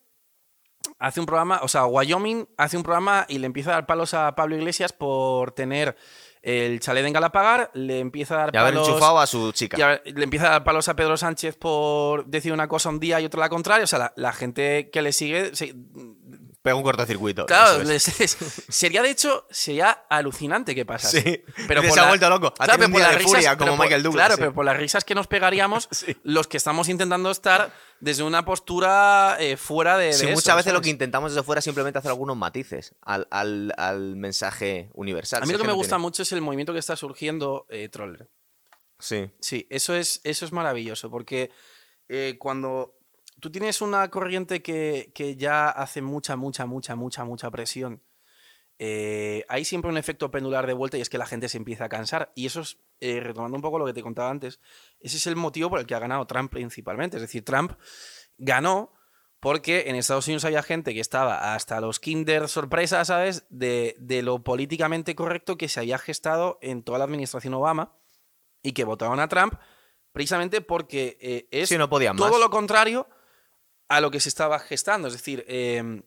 hace 0.99 1.21
un 1.21 1.27
programa, 1.27 1.61
o 1.63 1.69
sea, 1.69 1.87
Wyoming 1.87 2.47
hace 2.57 2.77
un 2.77 2.83
programa 2.83 3.27
y 3.29 3.39
le 3.39 3.47
empieza 3.47 3.71
a 3.71 3.75
dar 3.75 3.87
palos 3.87 4.15
a 4.15 4.35
Pablo 4.35 4.57
Iglesias 4.57 4.93
por 4.93 5.53
tener 5.53 5.97
el 6.43 6.79
chalet 6.81 7.07
en 7.07 7.13
Galapagar, 7.15 7.71
le 7.73 8.01
empieza 8.01 8.35
a 8.35 8.39
dar 8.39 8.51
Y 8.55 8.59
haber 8.59 8.75
palos. 8.75 8.89
enchufado 8.89 9.19
a 9.19 9.27
su 9.27 9.51
chica. 9.53 9.79
y 9.79 9.83
a 9.83 9.87
ver, 9.89 10.03
le 10.05 10.25
empieza 10.25 10.49
a 10.49 10.51
dar 10.51 10.65
palos 10.65 10.89
a 10.89 10.95
Pedro 10.97 11.17
Sánchez 11.17 11.57
por 11.57 12.27
decir 12.27 12.53
una 12.53 12.69
cosa 12.69 12.91
un 12.91 13.01
día 13.01 13.19
y 13.21 13.25
otra 13.25 13.41
la 13.41 13.49
contraria. 13.49 13.85
O 13.85 13.87
sea, 13.87 13.99
la, 13.99 14.13
la 14.17 14.33
gente 14.35 14.91
que 14.91 15.01
le 15.01 15.13
sigue. 15.13 15.55
se- 15.57 15.75
Pega 16.65 16.77
un 16.77 16.83
cortocircuito. 16.83 17.45
claro, 17.45 17.83
es. 17.83 17.87
les- 18.19 18.37
sería 18.71 19.03
de 19.03 19.11
hecho, 19.11 19.47
sería 19.51 19.91
alucinante 20.09 20.75
que 20.75 20.87
pasase. 20.87 21.21
Sí. 21.23 21.43
Pero 21.69 21.83
por 21.83 21.91
se 21.93 22.01
ha 22.01 22.09
vuelto 22.09 22.31
loco. 22.31 22.47
Ha 22.59 22.65
Claro, 22.65 22.79
pero 22.81 22.91
por 22.93 23.01
de 23.03 23.07
furia, 23.07 23.19
risas- 23.19 23.57
como 23.59 23.67
pero 23.67 23.77
por- 23.77 23.85
Michael 23.85 24.03
Douglas, 24.03 24.21
Claro, 24.23 24.35
sí. 24.37 24.41
pero 24.41 24.55
por 24.55 24.65
las 24.65 24.77
risas 24.79 25.05
que 25.05 25.15
nos 25.15 25.27
pegaríamos, 25.27 25.89
Sí. 25.93 26.17
los 26.23 26.47
que 26.49 26.57
estamos 26.57 26.89
intentando 26.89 27.31
estar 27.31 27.71
desde 28.01 28.23
una 28.23 28.47
postura 28.47 29.37
eh, 29.39 29.59
fuera 29.59 29.99
de, 29.99 30.07
de 30.07 30.13
Sí, 30.15 30.25
eso, 30.25 30.35
muchas 30.35 30.57
veces 30.57 30.73
lo 30.73 30.81
que 30.81 30.89
intentamos 30.89 31.33
desde 31.33 31.45
fuera 31.45 31.59
es 31.59 31.65
simplemente 31.67 31.99
hacer 31.99 32.11
algunos 32.11 32.35
matices 32.37 32.95
al, 33.03 33.29
al- 33.31 33.75
al 33.77 34.17
mensaje 34.17 34.89
universal. 34.95 35.43
A 35.43 35.47
mí 35.47 35.53
lo 35.53 35.59
que 35.59 35.67
me 35.67 35.73
gusta 35.75 35.97
tiene- 35.97 36.03
mucho 36.03 36.23
es 36.23 36.33
el 36.33 36.41
movimiento 36.41 36.73
que 36.73 36.79
está 36.79 36.97
surgiendo 36.97 37.67
eh, 37.69 37.91
Troller. 37.91 38.31
Sí. 38.99 39.31
Sí, 39.39 39.67
eso 39.69 39.95
es, 39.95 40.23
eso 40.25 40.47
es 40.47 40.53
maravilloso, 40.53 41.11
porque 41.11 41.51
eh, 42.09 42.37
cuando 42.39 42.94
tú 43.45 43.51
tienes 43.51 43.83
una 43.83 44.09
corriente 44.09 44.63
que, 44.63 45.13
que 45.15 45.37
ya 45.37 45.69
hace 45.69 46.01
mucha, 46.01 46.35
mucha, 46.35 46.65
mucha, 46.65 46.97
mucha, 46.97 47.25
mucha 47.25 47.51
presión, 47.51 48.03
eh, 48.79 49.45
hay 49.51 49.67
siempre 49.67 49.91
un 49.91 49.99
efecto 49.99 50.31
pendular 50.31 50.67
de 50.67 50.73
vuelta 50.73 50.97
y 50.97 51.03
es 51.03 51.11
que 51.11 51.19
la 51.19 51.27
gente 51.27 51.51
se 51.51 51.59
empieza 51.59 51.85
a 51.85 51.89
cansar. 51.91 52.33
Y 52.35 52.47
eso 52.47 52.63
es, 52.63 52.79
eh, 53.01 53.21
retomando 53.21 53.55
un 53.57 53.61
poco 53.61 53.79
lo 53.79 53.85
que 53.85 53.93
te 53.93 54.01
contaba 54.01 54.31
antes, 54.31 54.61
ese 54.99 55.19
es 55.19 55.27
el 55.27 55.37
motivo 55.37 55.69
por 55.69 55.79
el 55.79 55.85
que 55.85 55.95
ha 55.95 55.99
ganado 55.99 56.27
Trump 56.27 56.51
principalmente. 56.51 57.19
Es 57.19 57.21
decir, 57.21 57.45
Trump 57.45 57.73
ganó 58.39 58.95
porque 59.41 59.91
en 59.91 59.97
Estados 59.97 60.27
Unidos 60.27 60.47
había 60.47 60.63
gente 60.63 60.95
que 60.95 61.01
estaba 61.01 61.53
hasta 61.55 61.83
los 61.83 62.01
kinder 62.01 62.49
sorpresa, 62.49 63.05
¿sabes? 63.05 63.45
De, 63.51 63.95
de 63.99 64.23
lo 64.23 64.43
políticamente 64.43 65.15
correcto 65.15 65.59
que 65.59 65.69
se 65.69 65.81
había 65.81 65.99
gestado 65.99 66.59
en 66.63 66.83
toda 66.83 66.97
la 66.97 67.05
administración 67.05 67.53
Obama 67.53 67.93
y 68.63 68.73
que 68.73 68.85
votaron 68.85 69.21
a 69.21 69.29
Trump 69.29 69.53
precisamente 70.13 70.63
porque 70.63 71.19
eh, 71.21 71.47
es 71.51 71.69
Sí, 71.69 71.77
no 71.77 71.91
todo 71.91 72.31
más. 72.31 72.41
lo 72.41 72.49
contrario 72.49 73.07
a 73.89 74.01
lo 74.01 74.11
que 74.11 74.21
se 74.21 74.29
estaba 74.29 74.59
gestando. 74.59 75.09
Es 75.09 75.15
decir, 75.15 75.45
eh, 75.49 76.03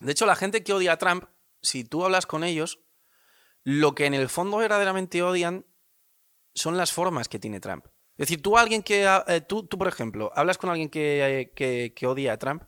de 0.00 0.12
hecho, 0.12 0.26
la 0.26 0.36
gente 0.36 0.62
que 0.62 0.72
odia 0.72 0.92
a 0.92 0.98
Trump, 0.98 1.24
si 1.62 1.84
tú 1.84 2.04
hablas 2.04 2.26
con 2.26 2.44
ellos, 2.44 2.80
lo 3.64 3.94
que 3.94 4.06
en 4.06 4.14
el 4.14 4.28
fondo 4.28 4.58
verdaderamente 4.58 5.22
odian 5.22 5.66
son 6.54 6.76
las 6.76 6.92
formas 6.92 7.28
que 7.28 7.38
tiene 7.38 7.60
Trump. 7.60 7.86
Es 8.16 8.28
decir, 8.28 8.42
tú, 8.42 8.58
alguien 8.58 8.82
que, 8.82 9.04
eh, 9.28 9.40
tú, 9.42 9.64
tú, 9.66 9.78
por 9.78 9.86
ejemplo, 9.88 10.32
hablas 10.34 10.58
con 10.58 10.70
alguien 10.70 10.88
que, 10.88 11.40
eh, 11.40 11.52
que- 11.54 11.92
que 11.94 12.06
odia 12.06 12.32
a 12.32 12.38
Trump 12.38 12.64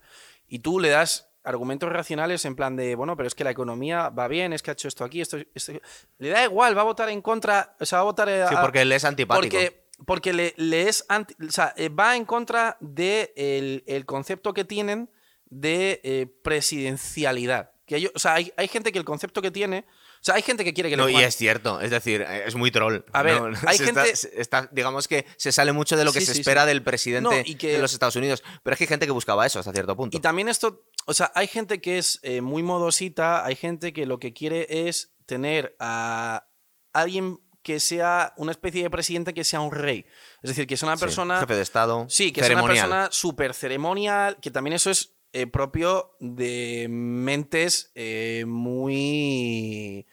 y 0.46 0.60
tú 0.60 0.78
le 0.78 0.88
das 0.90 1.28
argumentos 1.42 1.90
racionales 1.90 2.44
en 2.44 2.54
plan 2.54 2.76
de, 2.76 2.94
bueno, 2.94 3.16
pero 3.16 3.26
es 3.26 3.34
que 3.34 3.44
la 3.44 3.50
economía 3.50 4.10
va 4.10 4.28
bien, 4.28 4.52
es 4.52 4.62
que 4.62 4.70
ha 4.70 4.74
hecho 4.74 4.88
esto 4.88 5.04
aquí, 5.04 5.20
esto, 5.20 5.38
esto- 5.54 5.72
Le 6.18 6.28
da 6.28 6.44
igual, 6.44 6.76
va 6.76 6.82
a 6.82 6.84
votar 6.84 7.08
en 7.08 7.22
contra, 7.22 7.76
o 7.80 7.86
sea, 7.86 7.98
va 7.98 8.02
a 8.02 8.04
votar... 8.04 8.28
eh, 8.28 8.44
Sí, 8.48 8.54
porque 8.60 8.82
él 8.82 8.92
es 8.92 9.04
antipático. 9.04 9.40
porque, 9.56 9.79
porque 10.06 10.32
le, 10.32 10.54
le 10.56 10.88
es 10.88 11.04
anti- 11.08 11.34
o 11.46 11.50
sea, 11.50 11.74
eh, 11.76 11.88
va 11.88 12.16
en 12.16 12.24
contra 12.24 12.76
del 12.80 13.34
de 13.34 13.82
el 13.86 14.06
concepto 14.06 14.52
que 14.54 14.64
tienen 14.64 15.10
de 15.46 16.00
eh, 16.04 16.26
presidencialidad. 16.42 17.70
Que 17.86 17.96
ellos- 17.96 18.12
o 18.14 18.18
sea, 18.18 18.34
hay, 18.34 18.52
hay 18.56 18.68
gente 18.68 18.92
que 18.92 18.98
el 18.98 19.04
concepto 19.04 19.42
que 19.42 19.50
tiene 19.50 19.84
O 20.20 20.22
sea, 20.22 20.34
hay 20.34 20.42
gente 20.42 20.64
que 20.64 20.74
quiere 20.74 20.90
que 20.90 20.98
No, 20.98 21.06
le 21.06 21.12
y 21.12 21.14
pongan- 21.14 21.28
es 21.28 21.36
cierto, 21.36 21.80
es 21.80 21.90
decir, 21.90 22.20
es 22.22 22.54
muy 22.54 22.70
troll. 22.70 23.04
A 23.12 23.22
ver, 23.22 23.40
No, 23.40 23.46
hay 23.66 23.78
gente- 23.78 24.10
está- 24.10 24.28
está- 24.36 24.68
digamos 24.70 25.08
que 25.08 25.24
se 25.38 25.50
sale 25.50 25.72
mucho 25.72 25.96
de 25.96 26.04
lo 26.04 26.12
que 26.12 26.20
Sí, 26.20 26.26
se 26.26 26.34
sí, 26.34 26.40
espera 26.40 26.62
sí. 26.64 26.68
del 26.68 26.82
presidente 26.82 27.30
No, 27.30 27.42
y 27.42 27.54
que- 27.54 27.72
de 27.72 27.78
los 27.78 27.94
Estados 27.94 28.16
Unidos. 28.16 28.42
Pero 28.62 28.74
es 28.74 28.78
que 28.78 28.84
hay 28.84 28.88
gente 28.88 29.06
que 29.06 29.12
buscaba 29.12 29.46
eso 29.46 29.58
hasta 29.58 29.72
cierto 29.72 29.96
punto. 29.96 30.14
Y 30.16 30.20
también 30.20 30.50
esto, 30.50 30.84
o 31.06 31.14
sea, 31.14 31.32
hay 31.34 31.46
gente 31.46 31.80
que 31.80 31.96
es 31.96 32.20
eh, 32.22 32.42
muy 32.42 32.62
modosita, 32.62 33.46
hay 33.46 33.56
gente 33.56 33.94
que 33.94 34.04
lo 34.04 34.18
que 34.18 34.34
quiere 34.34 34.66
es 34.88 35.14
tener 35.24 35.74
a 35.80 36.46
alguien 36.92 37.38
que 37.72 37.80
sea 37.80 38.32
una 38.36 38.50
especie 38.52 38.82
de 38.82 38.90
presidente 38.90 39.32
que 39.34 39.44
sea 39.44 39.60
un 39.60 39.70
rey. 39.70 40.04
Es 40.42 40.50
decir, 40.50 40.66
que 40.66 40.76
sea 40.76 40.88
una 40.88 40.96
Sí, 40.96 41.00
persona... 41.04 41.40
jefe 41.40 41.54
de 41.54 41.62
Estado. 41.62 42.06
Sí, 42.08 42.32
que 42.32 42.40
es 42.40 42.46
una 42.46 42.56
ceremonial. 42.60 42.76
persona 42.88 43.08
súper 43.12 43.54
ceremonial, 43.54 44.38
que 44.40 44.50
también 44.50 44.74
eso 44.74 44.90
es 44.90 45.14
eh, 45.32 45.46
propio 45.46 46.16
de 46.18 46.86
mentes 46.90 47.92
eh, 47.94 48.44
muy... 48.46 50.06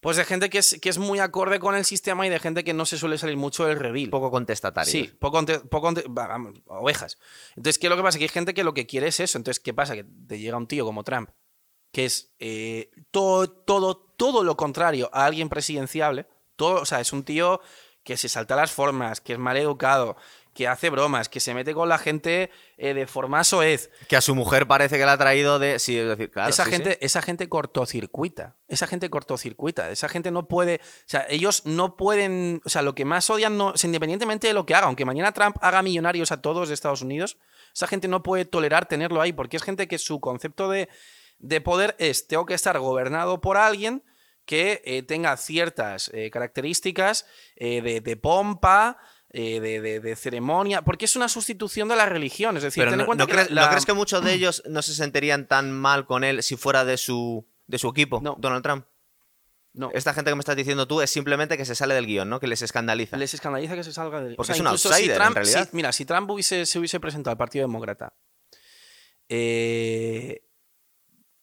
Pues 0.00 0.16
de 0.16 0.24
gente 0.24 0.50
que 0.50 0.58
es, 0.58 0.78
que 0.82 0.88
es 0.88 0.98
muy 0.98 1.20
acorde 1.20 1.60
con 1.60 1.76
el 1.76 1.84
sistema 1.84 2.26
y 2.26 2.30
de 2.30 2.40
gente 2.40 2.64
que 2.64 2.74
no 2.74 2.84
se 2.86 2.98
suele 2.98 3.18
salir 3.18 3.36
mucho 3.36 3.64
del 3.66 3.78
reveal. 3.78 4.10
poco 4.10 4.32
contestatario. 4.32 4.90
Sí, 4.90 5.04
poco, 5.20 5.38
ante- 5.38 5.60
poco 5.60 5.88
ante- 5.88 6.02
va, 6.08 6.26
vamos, 6.26 6.58
ovejas. 6.66 7.18
Entonces, 7.56 7.78
¿qué 7.78 7.86
es 7.86 7.90
lo 7.90 7.96
que 7.96 8.02
pasa? 8.02 8.18
Que 8.18 8.24
hay 8.24 8.28
gente 8.28 8.52
que 8.52 8.64
lo 8.64 8.74
que 8.74 8.84
quiere 8.86 9.06
es 9.06 9.20
eso. 9.20 9.38
Entonces, 9.38 9.60
¿qué 9.62 9.72
pasa? 9.72 9.94
Que 9.94 10.04
te 10.26 10.40
llega 10.40 10.56
un 10.56 10.66
tío 10.66 10.84
como 10.84 11.04
Trump, 11.04 11.30
que 11.92 12.04
es 12.04 12.34
eh, 12.40 12.90
todo, 13.12 13.48
todo, 13.48 13.96
todo 14.18 14.42
lo 14.42 14.56
contrario 14.56 15.08
a 15.12 15.24
alguien 15.24 15.48
presidenciable. 15.48 16.26
Todo, 16.56 16.82
o 16.82 16.84
sea, 16.84 17.00
es 17.00 17.12
un 17.12 17.24
tío 17.24 17.60
que 18.04 18.16
se 18.16 18.28
salta 18.28 18.56
las 18.56 18.72
formas, 18.72 19.20
que 19.20 19.34
es 19.34 19.38
mal 19.38 19.56
educado, 19.56 20.16
que 20.54 20.68
hace 20.68 20.90
bromas, 20.90 21.28
que 21.28 21.40
se 21.40 21.54
mete 21.54 21.72
con 21.72 21.88
la 21.88 21.98
gente 21.98 22.50
eh, 22.76 22.94
de 22.94 23.06
forma 23.06 23.42
soez. 23.42 23.90
Que 24.08 24.16
a 24.16 24.20
su 24.20 24.34
mujer 24.34 24.66
parece 24.66 24.98
que 24.98 25.06
la 25.06 25.12
ha 25.12 25.18
traído 25.18 25.58
de. 25.58 25.78
Sí, 25.78 25.98
es 25.98 26.06
decir, 26.06 26.30
claro. 26.30 26.50
esa, 26.50 26.64
sí, 26.64 26.70
gente, 26.70 26.92
sí. 26.92 26.98
esa 27.00 27.22
gente 27.22 27.48
cortocircuita. 27.48 28.56
Esa 28.68 28.86
gente 28.86 29.08
cortocircuita. 29.08 29.90
Esa 29.90 30.08
gente 30.08 30.30
no 30.30 30.48
puede. 30.48 30.80
O 30.82 31.06
sea, 31.06 31.26
ellos 31.28 31.64
no 31.64 31.96
pueden. 31.96 32.60
O 32.64 32.68
sea, 32.68 32.82
lo 32.82 32.94
que 32.94 33.04
más 33.04 33.30
odian, 33.30 33.56
no, 33.56 33.68
o 33.68 33.76
sea, 33.76 33.88
independientemente 33.88 34.46
de 34.46 34.54
lo 34.54 34.66
que 34.66 34.74
haga, 34.74 34.86
aunque 34.86 35.04
mañana 35.04 35.32
Trump 35.32 35.56
haga 35.60 35.82
millonarios 35.82 36.32
a 36.32 36.42
todos 36.42 36.68
de 36.68 36.74
Estados 36.74 37.02
Unidos, 37.02 37.38
esa 37.74 37.86
gente 37.86 38.08
no 38.08 38.22
puede 38.22 38.44
tolerar 38.44 38.86
tenerlo 38.86 39.22
ahí, 39.22 39.32
porque 39.32 39.56
es 39.56 39.62
gente 39.62 39.88
que 39.88 39.98
su 39.98 40.20
concepto 40.20 40.68
de, 40.68 40.90
de 41.38 41.60
poder 41.62 41.96
es: 41.98 42.26
tengo 42.26 42.44
que 42.44 42.54
estar 42.54 42.78
gobernado 42.78 43.40
por 43.40 43.56
alguien 43.56 44.02
que 44.44 44.82
eh, 44.84 45.02
tenga 45.02 45.36
ciertas 45.36 46.10
eh, 46.14 46.30
características 46.30 47.26
eh, 47.56 47.80
de, 47.82 48.00
de 48.00 48.16
pompa. 48.16 48.98
de, 49.30 49.60
de- 49.80 50.00
de 50.00 50.14
ceremonia, 50.14 50.82
porque 50.82 51.06
es 51.06 51.16
una 51.16 51.26
sustitución 51.26 51.88
de 51.88 51.96
la 51.96 52.04
religión. 52.04 52.54
Es 52.58 52.64
decir, 52.64 52.82
Pero 52.82 52.90
ten 52.90 53.00
en 53.00 53.04
no, 53.04 53.06
cuenta 53.06 53.24
¿no 53.24 53.28
que 53.28 53.32
crees, 53.32 53.50
la- 53.50 53.62
¿no 53.62 53.68
crees 53.70 53.86
que 53.86 53.94
muchos 53.94 54.22
de 54.22 54.34
ellos 54.34 54.62
no 54.68 54.82
se 54.82 54.92
sentirían 54.94 55.48
tan 55.48 55.72
mal 55.72 56.04
con 56.04 56.22
él 56.22 56.42
si 56.42 56.56
fuera 56.58 56.84
de 56.84 56.98
su, 56.98 57.46
de 57.66 57.78
su 57.78 57.88
equipo, 57.88 58.20
No. 58.22 58.36
Donald 58.38 58.62
Trump? 58.62 58.84
No. 59.72 59.90
Esta 59.94 60.12
gente 60.12 60.30
que 60.30 60.34
me 60.34 60.40
estás 60.40 60.54
diciendo 60.54 60.86
tú 60.86 61.00
es 61.00 61.10
simplemente 61.10 61.56
que 61.56 61.64
se 61.64 61.74
sale 61.74 61.94
del 61.94 62.04
guion, 62.04 62.28
¿no? 62.28 62.40
Que 62.40 62.46
les 62.46 62.60
escandaliza. 62.60 63.16
Les 63.16 63.32
escandaliza 63.32 63.74
que 63.74 63.84
se 63.84 63.92
salga 63.94 64.20
del. 64.20 64.36
Porque 64.36 64.52
es 64.52 64.60
un 64.60 64.66
outsider, 64.66 65.12
en 65.12 65.16
Trump, 65.16 65.34
realidad. 65.36 65.66
si- 65.70 65.76
mira, 65.76 65.92
si 65.92 66.04
Trump 66.04 66.30
hubiese, 66.30 66.66
se 66.66 66.78
hubiese 66.78 67.00
presentado 67.00 67.32
al 67.32 67.38
Partido 67.38 67.64
Demócrata 67.66 68.12
eh, 69.30 70.42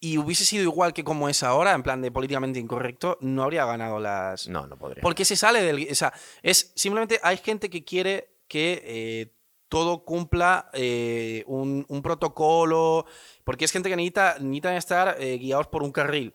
y 0.00 0.16
hubiese 0.16 0.46
sido 0.46 0.64
igual 0.64 0.94
que 0.94 1.04
como 1.04 1.28
es 1.28 1.42
ahora, 1.42 1.74
en 1.74 1.82
plan 1.82 2.00
de 2.00 2.10
políticamente 2.10 2.58
incorrecto, 2.58 3.18
no 3.20 3.42
habría 3.42 3.66
ganado 3.66 4.00
las. 4.00 4.48
No, 4.48 4.66
no 4.66 4.78
podría. 4.78 5.02
Porque 5.02 5.26
se 5.26 5.36
sale 5.36 5.62
del. 5.62 5.86
O 5.90 5.94
sea, 5.94 6.12
es 6.42 6.72
simplemente 6.74 7.20
hay 7.22 7.36
gente 7.36 7.68
que 7.68 7.84
quiere 7.84 8.30
que 8.48 8.82
eh, 8.82 9.34
todo 9.68 10.04
cumpla 10.06 10.70
eh, 10.72 11.44
un, 11.46 11.84
un 11.86 12.02
protocolo. 12.02 13.04
Porque 13.44 13.66
es 13.66 13.72
gente 13.72 13.90
que 13.90 13.96
necesita, 13.96 14.36
necesitan 14.40 14.74
estar 14.74 15.16
eh, 15.20 15.36
guiados 15.36 15.66
por 15.66 15.82
un 15.82 15.92
carril. 15.92 16.32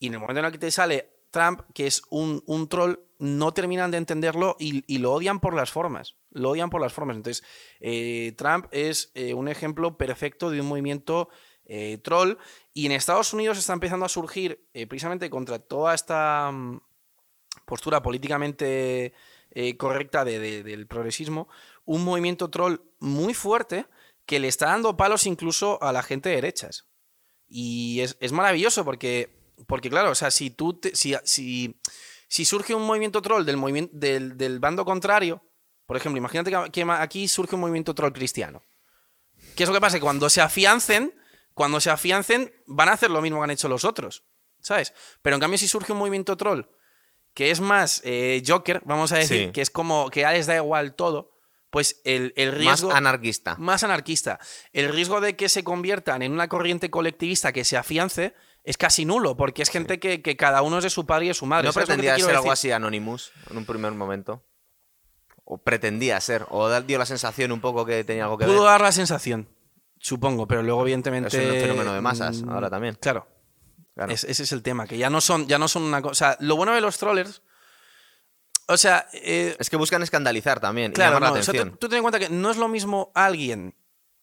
Y 0.00 0.08
en 0.08 0.14
el 0.14 0.20
momento 0.20 0.40
en 0.40 0.46
el 0.46 0.52
que 0.52 0.58
te 0.58 0.70
sale 0.72 1.08
Trump, 1.30 1.60
que 1.74 1.86
es 1.86 2.02
un, 2.10 2.42
un 2.46 2.68
troll, 2.68 2.98
no 3.20 3.54
terminan 3.54 3.92
de 3.92 3.98
entenderlo 3.98 4.56
y, 4.58 4.82
y 4.92 4.98
lo 4.98 5.12
odian 5.12 5.38
por 5.38 5.54
las 5.54 5.70
formas. 5.70 6.16
Lo 6.30 6.50
odian 6.50 6.70
por 6.70 6.80
las 6.80 6.92
formas. 6.92 7.16
Entonces, 7.16 7.44
Trump 8.36 8.66
es 8.70 9.12
un 9.34 9.48
ejemplo 9.48 9.96
perfecto 9.96 10.50
de 10.50 10.60
un 10.60 10.68
movimiento 10.68 11.28
eh, 11.68 11.98
troll. 11.98 12.36
Y 12.74 12.86
en 12.86 12.92
Estados 12.92 13.32
Unidos 13.32 13.58
está 13.58 13.72
empezando 13.72 14.04
a 14.04 14.08
surgir, 14.08 14.66
eh, 14.72 14.86
precisamente 14.86 15.30
contra 15.30 15.58
toda 15.60 15.94
esta 15.94 16.50
mm, 16.52 16.80
postura 17.66 18.02
políticamente 18.02 19.12
eh, 19.50 19.76
correcta 19.76 20.24
de- 20.24 20.38
de- 20.38 20.62
del 20.62 20.86
progresismo, 20.86 21.48
un 21.84 22.04
movimiento 22.04 22.50
troll 22.50 22.80
muy 22.98 23.32
fuerte 23.34 23.86
que 24.26 24.40
le 24.40 24.48
está 24.48 24.66
dando 24.66 24.96
palos 24.96 25.26
incluso 25.26 25.82
a 25.82 25.92
la 25.92 26.02
gente 26.02 26.28
de 26.28 26.34
derechas. 26.36 26.86
Y 27.48 28.00
es, 28.00 28.16
es 28.20 28.32
maravilloso 28.32 28.84
porque, 28.84 29.34
porque, 29.66 29.88
claro, 29.88 30.10
o 30.10 30.14
sea, 30.14 30.30
si 30.30 30.50
tú 30.50 30.78
si, 30.92 31.14
si, 31.24 32.44
surge 32.44 32.74
un 32.74 32.84
movimiento 32.86 33.22
troll 33.22 33.46
del, 33.46 33.56
movimiento, 33.56 33.96
del, 33.96 34.36
del 34.36 34.58
bando 34.60 34.84
contrario, 34.84 35.42
por 35.86 35.96
ejemplo, 35.96 36.18
imagínate 36.18 36.50
que, 36.70 36.82
aquí 36.82 37.26
surge 37.26 37.54
un 37.54 37.62
movimiento 37.62 37.94
troll 37.94 38.12
cristiano. 38.12 38.62
¿Qué 39.56 39.62
es 39.62 39.68
lo 39.68 39.74
que 39.74 39.80
pasa? 39.80 39.98
Cuando 39.98 40.28
se 40.28 40.42
afiancen, 40.42 41.14
cuando 41.58 41.80
se 41.80 41.90
afiancen, 41.90 42.50
van 42.66 42.88
a 42.88 42.92
hacer 42.92 43.10
lo 43.10 43.20
mismo 43.20 43.38
que 43.40 43.44
han 43.44 43.50
hecho 43.50 43.68
los 43.68 43.84
otros. 43.84 44.24
¿Sabes? 44.60 44.94
Pero 45.22 45.36
en 45.36 45.40
cambio, 45.40 45.58
si 45.58 45.68
surge 45.68 45.92
un 45.92 45.98
movimiento 45.98 46.36
troll 46.36 46.62
que 47.34 47.50
es 47.52 47.60
más 47.60 48.00
eh, 48.04 48.42
Joker, 48.44 48.80
vamos 48.84 49.12
a 49.12 49.16
decir, 49.18 49.46
Sí. 49.46 49.52
que 49.52 49.60
es 49.60 49.70
como 49.70 50.10
que 50.10 50.24
les 50.26 50.46
da 50.46 50.56
igual 50.56 50.94
todo, 50.96 51.30
pues 51.70 52.00
el, 52.04 52.32
el 52.36 52.48
Más 52.52 52.58
riesgo 52.58 52.92
anarquista. 52.92 53.54
más 53.58 53.84
anarquista. 53.84 54.40
El 54.72 54.88
riesgo 54.88 55.20
de 55.20 55.36
que 55.36 55.48
se 55.48 55.62
conviertan 55.62 56.22
en 56.22 56.32
una 56.32 56.48
corriente 56.48 56.90
colectivista 56.90 57.52
que 57.52 57.64
se 57.64 57.76
afiance 57.76 58.34
es 58.64 58.76
casi 58.76 59.04
nulo, 59.04 59.36
porque 59.36 59.62
es 59.62 59.68
gente 59.70 60.00
que, 60.00 60.20
que 60.22 60.36
cada 60.36 60.62
uno 60.62 60.78
es 60.78 60.84
de 60.84 60.90
su 60.90 61.06
padre 61.06 61.26
y 61.26 61.28
de 61.28 61.34
su 61.34 61.46
madre. 61.46 61.66
¿No 61.66 61.72
¿Sabes 61.72 61.88
lo 61.88 61.94
que 61.94 62.00
te 62.02 62.06
pretendía 62.08 62.26
ser 62.26 62.36
algo 62.36 62.50
así 62.50 62.72
Anonymous 62.72 63.30
en 63.50 63.58
un 63.58 63.64
primer 63.66 63.92
momento? 63.92 64.42
¿O 65.44 65.58
pretendía 65.62 66.20
ser? 66.20 66.44
¿O 66.50 66.68
dio 66.80 66.98
la 66.98 67.06
sensación 67.06 67.52
un 67.52 67.60
poco 67.60 67.86
que 67.86 68.02
tenía 68.04 68.24
algo 68.24 68.36
que 68.38 68.46
Pudo 68.46 68.62
ver? 68.62 68.70
dar 68.72 68.80
la 68.80 68.92
sensación, 68.92 69.48
supongo, 70.00 70.46
pero 70.46 70.62
luego 70.62 70.82
evidentemente... 70.82 71.28
Es 71.28 71.34
un 71.54 71.60
fenómeno 71.60 71.92
de 71.92 72.00
masas 72.00 72.42
mm, 72.42 72.48
ahora 72.50 72.70
también. 72.70 72.96
Claro, 73.00 73.26
Claro. 73.94 74.12
es- 74.12 74.24
ese 74.24 74.42
es 74.44 74.52
el 74.52 74.62
tema, 74.62 74.86
que 74.86 74.96
ya 74.98 75.10
no 75.10 75.20
son, 75.20 75.46
ya 75.48 75.58
no 75.58 75.68
son 75.68 75.82
una 75.82 76.00
cosa... 76.02 76.10
O 76.10 76.14
sea, 76.14 76.36
lo 76.40 76.56
bueno 76.56 76.72
de 76.74 76.80
los 76.80 76.98
trollers... 76.98 77.42
O 78.70 78.76
sea, 78.76 79.06
eh, 79.14 79.56
Es 79.58 79.70
que 79.70 79.76
buscan 79.76 80.02
escandalizar 80.02 80.60
también 80.60 80.92
Claro, 80.92 81.12
y 81.12 81.14
llamar 81.14 81.28
no, 81.30 81.34
la 81.36 81.40
o 81.40 81.42
sea, 81.42 81.52
tú, 81.54 81.58
atención. 81.60 81.78
tú 81.78 81.88
ten 81.88 81.96
en 81.98 82.02
cuenta 82.02 82.18
que 82.18 82.28
no 82.28 82.50
es 82.50 82.58
lo 82.58 82.68
mismo 82.68 83.10
alguien. 83.14 83.74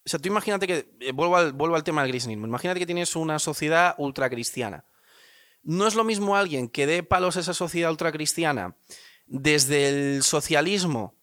O 0.04 0.08
sea, 0.08 0.20
tú 0.20 0.28
imagínate 0.28 0.68
que. 0.68 0.88
eh, 1.00 1.10
vuelvo, 1.12 1.36
al, 1.36 1.52
vuelvo 1.52 1.74
al 1.74 1.82
tema 1.82 2.02
del 2.02 2.12
cristianismo. 2.12 2.46
Imagínate 2.46 2.78
que 2.78 2.86
tienes 2.86 3.16
una 3.16 3.40
sociedad 3.40 3.96
ultracristiana. 3.98 4.84
No 5.64 5.88
es 5.88 5.96
lo 5.96 6.04
mismo 6.04 6.36
alguien 6.36 6.68
que 6.68 6.86
dé 6.86 7.02
palos 7.02 7.36
a 7.36 7.40
esa 7.40 7.54
sociedad 7.54 7.90
ultracristiana 7.90 8.76
desde 9.26 9.88
el 9.88 10.22
socialismo, 10.22 11.15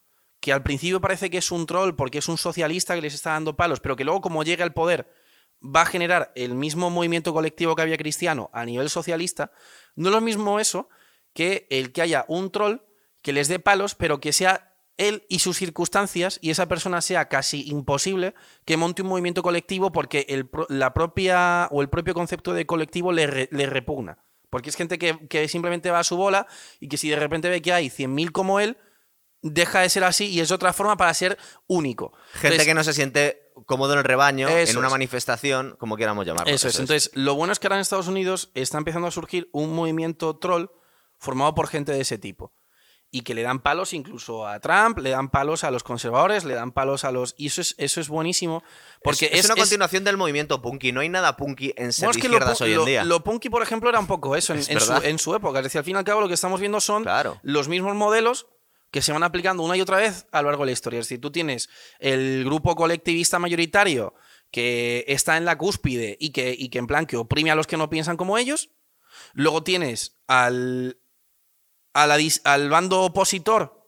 que 0.43 0.51
al 0.51 0.61
principio 0.61 0.99
parece 0.99 1.29
que 1.29 1.37
es 1.37 1.51
un 1.51 1.65
troll 1.65 1.95
porque 1.95 2.17
es 2.17 2.27
un 2.27 2.37
socialista 2.37 2.93
que 2.95 3.01
les 3.01 3.13
está 3.13 3.29
dando 3.29 3.55
palos, 3.55 3.79
pero 3.79 3.95
que 3.95 4.03
luego, 4.03 4.19
como 4.19 4.43
llegue 4.43 4.61
al 4.61 4.73
poder, 4.73 5.09
va 5.63 5.83
a 5.83 5.85
generar 5.85 6.33
el 6.35 6.53
mismo 6.53 6.89
movimiento 6.89 7.33
colectivo 7.33 7.77
que 7.77 7.81
había 7.81 7.95
cristiano 7.95 8.49
a 8.51 8.65
nivel 8.65 8.89
socialista. 8.89 9.53
No 9.95 10.09
es 10.09 10.15
lo 10.15 10.19
mismo 10.19 10.59
eso 10.59 10.89
que 11.33 11.65
el 11.69 11.93
que 11.93 12.01
haya 12.01 12.25
un 12.27 12.51
troll 12.51 12.81
que 13.21 13.31
les 13.31 13.47
dé 13.47 13.59
palos, 13.59 13.95
pero 13.95 14.19
que 14.19 14.33
sea 14.33 14.75
él 14.97 15.25
y 15.29 15.39
sus 15.39 15.55
circunstancias 15.55 16.39
y 16.41 16.49
esa 16.49 16.67
persona 16.67 16.99
sea 16.99 17.29
casi 17.29 17.63
imposible 17.69 18.35
que 18.65 18.75
monte 18.75 19.01
un 19.01 19.07
movimiento 19.07 19.43
colectivo 19.43 19.93
porque 19.93 20.25
el, 20.27 20.49
la 20.67 20.93
propia 20.93 21.69
o 21.71 21.81
el 21.81 21.87
propio 21.87 22.13
concepto 22.13 22.51
de 22.51 22.65
colectivo 22.65 23.13
le, 23.13 23.47
le 23.49 23.65
repugna. 23.65 24.17
Porque 24.49 24.71
es 24.71 24.75
gente 24.75 24.99
que, 24.99 25.25
que 25.29 25.47
simplemente 25.47 25.89
va 25.89 25.99
a 25.99 26.03
su 26.03 26.17
bola 26.17 26.47
y 26.81 26.89
que 26.89 26.97
si 26.97 27.07
de 27.07 27.15
repente 27.15 27.49
ve 27.49 27.61
que 27.61 27.71
hay 27.71 27.87
100.000 27.87 28.33
como 28.33 28.59
él, 28.59 28.77
deja 29.43 29.81
de 29.81 29.89
ser 29.89 30.03
así 30.03 30.25
y 30.27 30.39
es 30.39 30.51
otra 30.51 30.73
forma 30.73 30.97
para 30.97 31.13
ser 31.13 31.37
único. 31.67 32.13
Gente 32.33 32.47
Entonces, 32.47 32.65
que 32.67 32.73
no 32.73 32.83
se 32.83 32.93
siente 32.93 33.51
cómodo 33.67 33.93
en 33.93 33.99
el 33.99 34.05
rebaño, 34.05 34.47
Eso 34.49 34.71
en 34.71 34.77
una 34.79 34.87
es. 34.87 34.91
manifestación, 34.93 35.75
como 35.77 35.95
quieramos 35.97 36.25
llamarlo. 36.25 36.51
Eso 36.51 36.67
es. 36.67 36.79
Entonces, 36.79 37.11
lo 37.13 37.35
bueno 37.35 37.53
es 37.53 37.59
que 37.59 37.67
ahora 37.67 37.75
en 37.75 37.81
Estados 37.81 38.07
Unidos 38.07 38.49
está 38.55 38.77
empezando 38.79 39.07
a 39.07 39.11
surgir 39.11 39.49
un 39.51 39.73
movimiento 39.75 40.35
troll 40.37 40.67
formado 41.19 41.53
por 41.53 41.67
gente 41.67 41.91
de 41.91 42.01
ese 42.01 42.17
tipo. 42.17 42.51
Y 43.15 43.21
que 43.21 43.35
le 43.35 43.43
dan 43.43 43.59
palos 43.61 43.93
incluso 43.93 44.47
a 44.47 44.59
Trump, 44.59 44.97
le 44.97 45.11
dan 45.11 45.29
palos 45.29 45.63
a 45.63 45.69
los 45.69 45.83
conservadores, 45.83 46.45
le 46.45 46.55
dan 46.55 46.71
palos 46.71 47.03
a 47.05 47.11
los. 47.11 47.35
Y 47.37 47.45
eso 47.45 47.61
es, 47.61 47.75
eso 47.77 48.01
es 48.01 48.09
buenísimo. 48.09 48.63
Porque 49.03 49.27
es, 49.31 49.41
es, 49.41 49.45
una 49.45 49.53
es- 49.53 49.59
continuación 49.59 50.03
del 50.03 50.17
movimiento 50.17 50.59
punky. 50.63 50.91
No 50.91 51.01
hay 51.01 51.09
nada 51.09 51.37
punky 51.37 51.75
en 51.77 51.93
ser 51.93 52.07
Bueno, 52.07 52.17
es 52.17 52.21
que 52.23 52.27
lo, 52.27 52.33
izquierdas 52.37 52.59
pu- 52.59 52.63
hoy 52.63 52.71
en 52.71 52.77
lo- 52.77 52.85
día. 52.85 53.03
lo 53.03 53.23
punky, 53.23 53.49
por 53.51 53.61
ejemplo, 53.61 53.87
era 53.87 53.99
un 53.99 54.07
poco 54.07 54.35
eso 54.35 54.53
en, 54.53 54.61
en 54.67 54.79
su, 54.79 54.93
en 54.93 55.19
su 55.19 55.35
época. 55.35 55.59
Es 55.59 55.63
decir, 55.65 55.77
al 55.77 55.85
fin 55.85 55.95
y 55.95 55.99
al 55.99 56.03
cabo, 56.05 56.21
lo 56.21 56.27
que 56.27 56.33
estamos 56.33 56.59
viendo 56.59 56.81
son 56.81 57.03
Claro. 57.03 57.39
los 57.43 57.67
mismos 57.67 57.93
modelos 57.95 58.47
que 58.93 59.01
se 59.01 59.11
van 59.11 59.23
aplicando 59.23 59.63
una 59.63 59.75
y 59.75 59.81
otra 59.81 59.97
vez 59.97 60.27
a 60.31 60.43
lo 60.43 60.49
largo 60.49 60.63
de 60.63 60.67
la 60.67 60.73
historia. 60.73 60.99
Es 60.99 61.07
decir, 61.07 61.19
tú 61.19 61.31
tienes 61.31 61.67
el 61.97 62.45
grupo 62.45 62.75
colectivista 62.75 63.39
mayoritario 63.39 64.13
que 64.51 65.03
está 65.07 65.35
en 65.35 65.45
la 65.45 65.57
cúspide 65.57 66.15
y 66.19 66.29
que, 66.29 66.55
y 66.55 66.69
que 66.69 66.77
en 66.77 66.85
plan 66.85 67.07
que 67.07 67.17
oprime 67.17 67.49
a 67.49 67.55
los 67.55 67.65
que 67.65 67.75
no 67.75 67.89
piensan 67.89 68.17
como 68.17 68.37
ellos. 68.37 68.69
Luego 69.33 69.63
tienes 69.63 70.19
al, 70.27 70.99
al 71.93 72.69
bando 72.69 73.01
opositor 73.01 73.83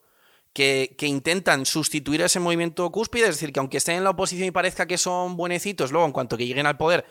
que, 0.53 0.95
que 0.97 1.05
intentan 1.05 1.67
sustituir 1.67 2.23
a 2.23 2.25
ese 2.25 2.39
movimiento 2.39 2.91
cúspide, 2.91 3.25
es 3.25 3.35
decir, 3.35 3.53
que 3.53 3.59
aunque 3.59 3.77
estén 3.77 3.97
en 3.97 4.05
la 4.05 4.09
oposición 4.09 4.47
y 4.47 4.51
parezca 4.51 4.87
que 4.87 4.97
son 4.97 5.37
buenecitos, 5.37 5.91
luego 5.91 6.07
en 6.07 6.13
cuanto 6.13 6.35
que 6.35 6.47
lleguen 6.47 6.65
al 6.65 6.77
poder 6.77 7.05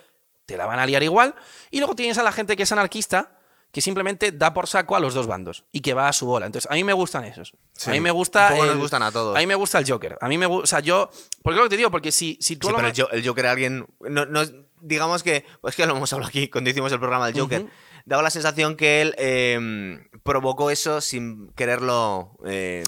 te 0.46 0.56
la 0.56 0.66
van 0.66 0.80
a 0.80 0.86
liar 0.86 1.04
igual. 1.04 1.36
Y 1.70 1.78
luego 1.78 1.94
tienes 1.94 2.18
a 2.18 2.24
la 2.24 2.32
gente 2.32 2.56
que 2.56 2.64
es 2.64 2.72
anarquista, 2.72 3.38
que 3.74 3.80
simplemente 3.82 4.30
da 4.32 4.54
por 4.54 4.68
saco 4.68 4.94
a 4.96 5.00
los 5.00 5.12
dos 5.12 5.26
bandos 5.26 5.64
y 5.72 5.80
que 5.80 5.92
va 5.92 6.08
a 6.08 6.12
su 6.12 6.24
bola. 6.26 6.46
Entonces, 6.46 6.70
a 6.70 6.74
mí 6.74 6.84
me 6.84 6.92
gustan 6.94 7.24
esos. 7.24 7.52
Sí, 7.74 7.90
a 7.90 7.92
mí 7.92 8.00
me 8.00 8.12
gusta. 8.12 8.48
poco 8.50 8.64
nos 8.64 8.72
el- 8.74 8.78
gustan 8.80 9.02
a 9.02 9.10
todos. 9.12 9.36
A 9.36 9.40
mí 9.40 9.46
me 9.46 9.56
gusta 9.56 9.78
el 9.80 9.90
Joker. 9.90 10.16
A 10.20 10.28
mí 10.28 10.38
me 10.38 10.46
gusta. 10.46 10.62
O 10.62 10.66
sea, 10.66 10.80
yo. 10.80 11.10
Porque 11.42 11.56
lo 11.58 11.64
que 11.64 11.70
te 11.70 11.76
digo, 11.76 11.90
porque 11.90 12.12
si, 12.12 12.38
si 12.40 12.56
tú. 12.56 12.68
Sí, 12.68 12.72
lo 12.72 12.78
pero 12.78 12.88
me- 12.88 12.94
el, 12.94 13.02
Jo- 13.02 13.10
el 13.10 13.26
Joker 13.26 13.46
alguien. 13.46 13.86
No, 14.00 14.24
no- 14.26 14.44
digamos 14.80 15.22
que. 15.24 15.44
Pues 15.60 15.74
que 15.76 15.84
lo 15.86 15.96
hemos 15.96 16.12
hablado 16.12 16.28
aquí 16.28 16.48
cuando 16.48 16.70
hicimos 16.70 16.92
el 16.92 17.00
programa 17.00 17.26
del 17.26 17.38
Joker. 17.38 17.66
Daba 18.06 18.22
la 18.22 18.30
sensación 18.30 18.76
que 18.76 19.02
él 19.02 19.14
eh, 19.18 19.98
provocó 20.22 20.70
eso 20.70 21.00
sin 21.00 21.48
quererlo. 21.54 22.38
eh, 22.46 22.84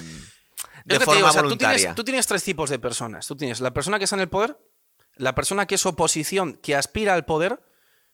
de 0.85 1.01
forma 1.01 1.15
digo, 1.17 1.29
o 1.29 1.33
sea, 1.33 1.41
tú 1.43 1.47
voluntaria. 1.49 1.77
tienes, 1.79 1.95
tú 1.97 2.05
tienes 2.05 2.27
tres 2.29 2.45
tipos 2.45 2.71
de 2.71 2.79
personas. 2.79 3.27
Tú 3.27 3.35
tienes 3.37 3.61
la 3.61 3.73
persona 3.75 3.99
que 3.99 4.05
está 4.05 4.15
en 4.15 4.21
el 4.23 4.29
poder, 4.29 4.57
la 5.17 5.35
persona 5.35 5.67
que 5.67 5.75
es 5.75 5.85
oposición, 5.85 6.55
que 6.63 6.77
aspira 6.77 7.15
al 7.15 7.25
poder, 7.25 7.59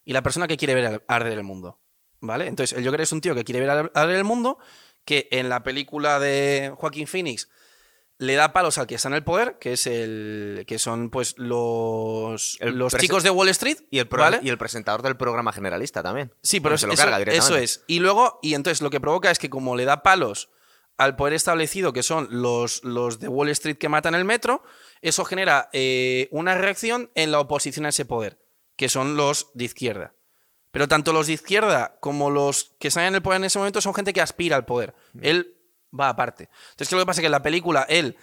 y 0.06 0.14
la 0.14 0.22
persona 0.22 0.48
que 0.48 0.56
quiere 0.56 0.74
ver 0.74 1.04
arder 1.06 1.34
el 1.34 1.44
mundo. 1.44 1.82
¿Vale? 2.22 2.46
Entonces, 2.46 2.78
el 2.78 2.84
Joker 2.84 3.00
es 3.00 3.12
un 3.12 3.20
tío 3.20 3.34
que 3.34 3.44
quiere 3.44 3.60
ver 3.60 3.90
arder 3.94 4.16
el 4.16 4.24
mundo, 4.24 4.58
que 5.04 5.28
en 5.32 5.48
la 5.48 5.62
película 5.62 6.20
de 6.20 6.72
Joaquín 6.76 7.06
Phoenix 7.06 7.48
le 8.18 8.34
da 8.36 8.52
palos 8.52 8.78
al 8.78 8.86
que 8.86 8.94
está 8.94 9.08
en 9.08 9.14
el 9.14 9.24
poder, 9.24 9.58
que 9.58 9.72
es 9.72 9.88
el. 9.88 10.64
que 10.68 10.78
son 10.78 11.10
pues 11.10 11.34
los. 11.36 12.56
El 12.60 12.76
los 12.76 12.96
chicos 12.96 13.24
de 13.24 13.30
Wall 13.30 13.48
Street. 13.48 13.78
Y 13.90 13.98
el, 13.98 14.08
y 14.42 14.48
el 14.48 14.56
presentador 14.56 15.02
del 15.02 15.16
programa 15.16 15.52
generalista 15.52 16.02
también. 16.02 16.32
Sí, 16.42 16.60
pero 16.60 16.78
se 16.78 16.86
lo 16.86 16.92
eso, 16.92 17.02
carga 17.04 17.32
eso 17.32 17.56
es. 17.56 17.82
Y 17.88 17.98
luego, 17.98 18.38
y 18.40 18.54
entonces 18.54 18.80
lo 18.80 18.90
que 18.90 19.00
provoca 19.00 19.30
es 19.32 19.40
que 19.40 19.50
como 19.50 19.74
le 19.74 19.84
da 19.84 20.04
palos 20.04 20.50
al 20.96 21.16
poder 21.16 21.34
establecido, 21.34 21.92
que 21.92 22.04
son 22.04 22.28
los, 22.30 22.84
los 22.84 23.18
de 23.18 23.26
Wall 23.26 23.48
Street 23.48 23.78
que 23.78 23.88
matan 23.88 24.14
el 24.14 24.24
metro, 24.24 24.62
eso 25.00 25.24
genera 25.24 25.68
eh, 25.72 26.28
una 26.30 26.54
reacción 26.54 27.10
en 27.16 27.32
la 27.32 27.40
oposición 27.40 27.86
a 27.86 27.88
ese 27.88 28.04
poder, 28.04 28.38
que 28.76 28.88
son 28.88 29.16
los 29.16 29.50
de 29.54 29.64
izquierda. 29.64 30.14
Pero 30.72 30.88
tanto 30.88 31.12
los 31.12 31.28
de 31.28 31.34
izquierda 31.34 31.96
como 32.00 32.30
los 32.30 32.72
que 32.80 32.88
están 32.88 33.04
en 33.04 33.14
el 33.14 33.22
poder 33.22 33.36
en 33.36 33.44
ese 33.44 33.58
momento 33.58 33.80
son 33.80 33.94
gente 33.94 34.12
que 34.12 34.20
aspira 34.20 34.56
al 34.56 34.64
poder. 34.64 34.94
Él 35.20 35.54
va 35.98 36.08
aparte. 36.08 36.48
Entonces, 36.70 36.88
¿qué 36.88 36.94
es 36.94 36.98
lo 36.98 37.00
que 37.00 37.06
pasa? 37.06 37.20
Que 37.20 37.26
en 37.26 37.32
la 37.32 37.42
película 37.42 37.86
él 37.88 38.16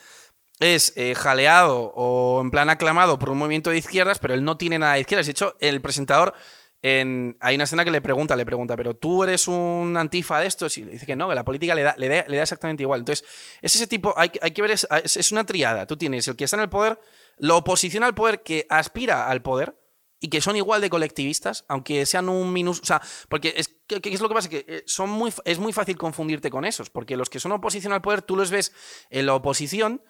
es 0.60 0.92
eh, 0.98 1.16
jaleado 1.16 1.94
o 1.96 2.42
en 2.42 2.52
plan 2.52 2.70
aclamado 2.70 3.18
por 3.18 3.30
un 3.30 3.38
movimiento 3.38 3.70
de 3.70 3.78
izquierdas, 3.78 4.20
pero 4.20 4.34
él 4.34 4.44
no 4.44 4.58
tiene 4.58 4.78
nada 4.80 4.96
de 4.96 5.02
izquierdas. 5.02 5.28
De 5.28 5.32
hecho, 5.32 5.56
el 5.62 5.80
presentador, 5.80 6.34
en, 6.82 7.38
hay 7.40 7.56
una 7.56 7.66
escena 7.66 7.86
que 7.86 7.92
le 7.92 8.02
pregunta, 8.02 8.36
le 8.36 8.46
pregunta, 8.46 8.76
pero 8.76 8.96
tú 8.96 9.24
eres 9.24 9.48
un 9.48 9.96
antifa 9.98 10.40
de 10.40 10.48
estos 10.48 10.78
y 10.78 10.84
dice 10.84 11.06
que 11.06 11.16
no, 11.16 11.30
que 11.30 11.36
la 11.36 11.46
política 11.46 11.76
le 11.76 11.84
da, 11.84 11.94
le 11.98 12.10
da, 12.10 12.26
le 12.28 12.38
da 12.38 12.44
exactamente 12.44 12.84
igual. 12.84 13.02
Entonces, 13.02 13.26
es 13.62 13.76
ese 13.76 13.86
tipo, 13.88 14.14
hay, 14.18 14.30
que- 14.30 14.40
hay 14.42 14.52
que 14.52 14.62
ver, 14.64 14.72
es, 14.72 14.88
es- 15.04 15.18
es 15.18 15.32
una 15.32 15.46
triada. 15.46 15.86
Tú 15.86 15.96
tienes 15.98 16.28
el 16.28 16.36
que 16.36 16.46
está 16.46 16.58
en 16.58 16.64
el 16.64 16.70
poder, 16.70 17.00
la 17.38 17.54
oposición 17.56 18.04
al 18.04 18.16
poder 18.16 18.42
que 18.42 18.66
aspira 18.70 19.28
al 19.28 19.42
poder 19.42 19.76
y 20.20 20.28
que 20.30 20.42
son 20.42 20.56
igual 20.56 20.82
de 20.82 20.90
colectivistas, 20.90 21.64
aunque 21.70 22.06
sean 22.06 22.28
un 22.30 22.52
minus... 22.52 22.82
O 22.82 22.86
sea, 22.86 23.02
porque 23.30 23.54
es, 23.56 23.70
¿qué, 23.88 24.02
qué 24.02 24.14
es 24.14 24.20
lo 24.22 24.28
que 24.28 24.36
pasa? 24.36 24.50
Que 24.50 24.66
eh, 24.68 24.84
son 24.86 25.10
muy, 25.10 25.34
es 25.46 25.60
muy 25.60 25.72
fácil 25.74 25.98
confundirte 25.98 26.50
con 26.50 26.66
esos, 26.66 26.90
porque 26.90 27.16
los 27.16 27.30
que 27.30 27.40
son 27.40 27.52
oposición 27.54 27.94
al 27.94 28.02
poder, 28.02 28.22
tú 28.22 28.36
los 28.36 28.52
ves 28.52 28.74
en 29.10 29.26
la 29.26 29.34
oposición 29.36 30.04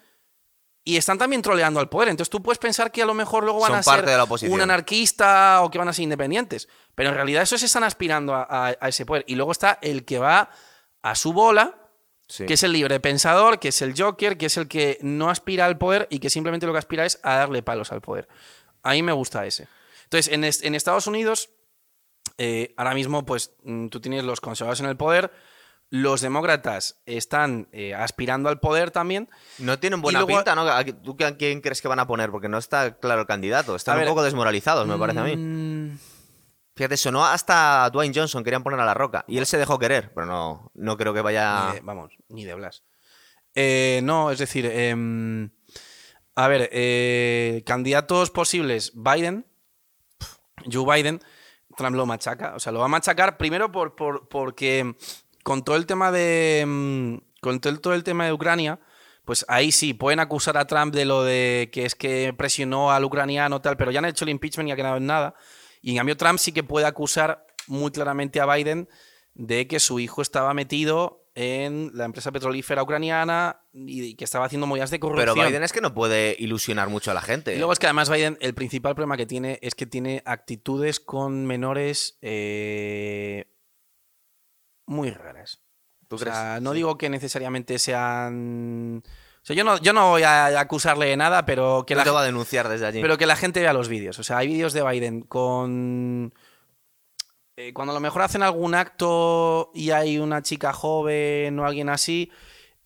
y 0.84 0.97
están 0.97 1.18
también 1.20 1.41
troleando 1.43 1.80
al 1.80 1.89
poder. 1.89 2.10
Entonces 2.10 2.32
tú 2.32 2.41
puedes 2.41 2.57
pensar 2.57 2.91
que 2.91 3.03
a 3.03 3.05
lo 3.05 3.14
mejor 3.14 3.43
luego 3.43 3.60
van 3.60 3.70
Son 3.70 3.78
a 3.80 3.84
ser 3.84 4.05
de 4.05 4.18
la 4.18 4.24
un 4.53 4.62
anarquista 4.62 5.62
o 5.62 5.70
que 5.70 5.78
van 5.78 5.89
a 5.89 5.93
ser 5.93 6.03
independientes. 6.03 6.68
Pero 6.95 7.10
en 7.10 7.16
realidad 7.16 7.43
esos 7.43 7.62
están 7.62 7.84
aspirando 7.84 8.34
a, 8.34 8.43
a- 8.49 8.76
a 8.80 8.88
ese 8.88 9.05
poder. 9.05 9.24
Y 9.28 9.36
luego 9.36 9.51
está 9.51 9.78
el 9.82 10.05
que 10.05 10.18
va 10.18 10.49
a 11.03 11.16
su 11.16 11.34
bola, 11.34 11.76
Sí. 12.28 12.45
que 12.45 12.53
es 12.53 12.62
el 12.64 12.74
libre 12.74 12.99
pensador, 12.99 13.57
que 13.60 13.70
es 13.70 13.82
el 13.82 13.95
Joker, 13.99 14.38
que 14.38 14.45
es 14.45 14.57
el 14.57 14.68
que 14.68 14.99
no 15.01 15.32
aspira 15.32 15.66
al 15.66 15.80
poder 15.80 16.05
y 16.12 16.20
que 16.20 16.30
simplemente 16.30 16.68
lo 16.68 16.72
que 16.74 16.78
aspira 16.78 17.03
es 17.03 17.20
a 17.24 17.36
darle 17.38 17.64
palos 17.64 17.91
al 17.91 18.01
poder. 18.01 18.28
A 18.84 18.91
mí 18.91 19.01
me 19.01 19.12
gusta 19.14 19.45
ese. 19.47 19.68
Entonces, 20.10 20.34
en, 20.34 20.43
es- 20.43 20.64
en 20.64 20.76
Estados 20.76 21.07
Unidos, 21.07 21.49
eh, 22.38 22.74
ahora 22.78 22.93
mismo, 22.93 23.26
pues 23.26 23.53
mm, 23.64 23.88
tú 23.89 23.99
tienes 24.01 24.24
los 24.24 24.41
conservadores 24.41 24.80
en 24.80 24.88
el 24.88 24.97
poder, 24.97 25.32
los 25.91 26.22
demócratas 26.22 27.01
están 27.05 27.68
eh, 27.72 27.93
aspirando 27.95 28.49
al 28.49 28.60
poder 28.60 28.91
también. 28.91 29.30
No 29.57 29.80
tienen 29.80 30.01
buena 30.01 30.20
luego- 30.20 30.38
pinta, 30.39 30.55
¿no? 30.55 30.62
¿A 30.62 30.84
qui- 30.84 30.99
¿Tú 31.01 31.16
a 31.26 31.32
quién 31.38 31.62
crees 31.62 31.82
que 31.82 31.88
van 31.88 31.99
a 31.99 32.07
poner? 32.07 32.30
Porque 32.32 32.47
no 32.49 32.57
está 32.57 32.97
claro 32.99 33.22
el 33.22 33.28
candidato. 33.28 33.76
Están 33.76 33.93
A 33.93 33.97
un 33.97 34.01
ver, 34.01 34.10
poco 34.10 34.24
desmoralizados, 34.24 34.88
me 34.88 34.97
parece 34.97 35.20
a 35.20 35.24
mí. 35.24 35.36
Mm, 35.36 35.97
Fíjate, 36.76 36.95
sonó 36.95 37.26
hasta 37.26 37.89
Dwayne 37.91 38.14
Johnson, 38.16 38.41
querían 38.43 38.64
poner 38.64 38.80
a 38.80 38.86
la 38.86 38.93
roca. 38.93 39.26
Y 39.28 39.38
él 39.38 39.45
se 39.45 39.57
dejó 39.57 39.78
querer, 39.78 40.14
pero 40.14 40.26
no, 40.28 40.72
no 40.76 40.95
creo 40.95 41.14
que 41.14 41.22
vaya. 41.22 41.76
Vamos, 41.84 42.14
ni 42.30 42.45
de 42.45 42.53
Blas. 42.53 42.84
Eh, 43.53 43.99
no, 44.03 44.32
es 44.32 44.39
decir, 44.39 44.66
em, 44.66 45.49
a 46.36 46.47
ver, 46.47 46.70
candidatos 47.66 48.30
posibles, 48.32 48.93
Biden, 48.95 49.45
Joe 50.72 50.86
Biden, 50.95 51.22
Trump 51.78 51.95
lo 51.95 52.05
machaca, 52.05 52.55
o 52.55 52.60
sea, 52.60 52.72
lo 52.72 52.80
va 52.80 52.86
a 52.86 52.89
machacar 52.89 53.38
primero 53.38 53.72
por, 53.72 53.95
por- 53.95 54.28
porque 54.28 54.95
con 55.43 55.64
todo 55.64 55.76
el 55.76 55.86
tema 55.86 56.12
de 56.12 56.64
mm, 56.68 57.16
con 57.41 57.60
todo 57.60 57.72
el, 57.74 57.80
todo 57.80 57.93
el 57.93 58.03
tema 58.03 58.26
de 58.26 58.34
Ucrania, 58.34 58.80
pues 59.26 59.45
ahí 59.47 59.72
sí 59.72 59.93
pueden 59.93 60.20
acusar 60.20 60.57
a 60.57 60.66
Trump 60.66 60.93
de 60.93 61.05
lo 61.05 61.24
de 61.24 61.70
que 61.72 61.86
es 61.86 61.95
que 61.95 62.34
presionó 62.38 62.91
al 62.91 63.05
ucraniano 63.05 63.62
tal, 63.62 63.78
pero 63.78 63.91
ya 63.91 63.99
han 63.99 64.05
hecho 64.05 64.26
el 64.26 64.30
impeachment 64.32 64.70
y 64.70 64.72
ha 64.72 64.76
quedado 64.76 64.97
en 64.97 65.05
nada. 65.05 65.36
Y 65.82 65.91
en 65.91 65.97
cambio 65.97 66.18
Trump 66.18 66.39
sí 66.39 66.51
que 66.51 66.64
puede 66.64 66.86
acusar 66.88 67.45
muy 67.68 67.91
claramente 67.91 68.41
a 68.41 68.45
Biden 68.45 68.89
de 69.36 69.68
que 69.68 69.80
su 69.80 69.99
hijo 69.99 70.22
estaba 70.22 70.53
metido 70.53 71.24
en 71.41 71.91
la 71.93 72.03
empresa 72.03 72.33
petrolífera 72.33 72.83
ucraniana 72.83 73.61
y 73.71 74.13
que 74.15 74.25
estaba 74.25 74.43
haciendo 74.43 74.67
movidas 74.67 74.91
de 74.91 74.99
corrupción. 74.99 75.35
Pero 75.35 75.47
Biden 75.47 75.63
es 75.63 75.71
que 75.71 75.79
no 75.79 75.93
puede 75.93 76.35
ilusionar 76.37 76.89
mucho 76.89 77.11
a 77.11 77.13
la 77.13 77.21
gente. 77.21 77.55
Y 77.55 77.59
luego 77.59 77.71
es 77.71 77.79
que 77.79 77.85
además 77.85 78.09
Biden, 78.09 78.37
el 78.41 78.53
principal 78.53 78.93
problema 78.93 79.15
que 79.15 79.25
tiene 79.25 79.57
es 79.61 79.73
que 79.73 79.85
tiene 79.85 80.21
actitudes 80.25 80.99
con 80.99 81.45
menores 81.45 82.17
eh, 82.21 83.45
muy 84.85 85.11
raras. 85.11 85.63
¿Tú 86.09 86.17
O 86.17 86.19
crees? 86.19 86.35
sea, 86.35 86.59
no 86.59 86.73
digo 86.73 86.97
que 86.97 87.09
necesariamente 87.09 87.79
sean... 87.79 89.01
O 89.05 89.45
sea, 89.45 89.55
yo 89.55 89.63
no, 89.63 89.77
yo 89.77 89.93
no 89.93 90.09
voy 90.09 90.23
a 90.23 90.59
acusarle 90.59 91.05
de 91.05 91.15
nada, 91.15 91.45
pero 91.45 91.85
que, 91.87 91.93
no 91.95 91.99
la, 91.99 92.03
te 92.03 92.09
va 92.09 92.21
a 92.21 92.25
denunciar 92.25 92.67
desde 92.67 92.85
allí. 92.85 93.01
pero 93.01 93.17
que 93.17 93.25
la 93.25 93.37
gente 93.37 93.61
vea 93.61 93.71
los 93.71 93.87
vídeos. 93.87 94.19
O 94.19 94.23
sea, 94.23 94.39
hay 94.39 94.47
vídeos 94.47 94.73
de 94.73 94.83
Biden 94.83 95.21
con... 95.21 96.33
eh, 97.62 97.74
cuando 97.74 97.91
a 97.91 97.95
lo 97.95 97.99
mejor 97.99 98.22
hacen 98.22 98.41
algún 98.41 98.74
acto 98.74 99.70
y 99.74 99.91
hay 99.91 100.18
una 100.18 100.41
chica 100.41 100.72
joven 100.72 101.60
o 101.60 101.66
alguien 101.66 101.89
así, 101.89 102.32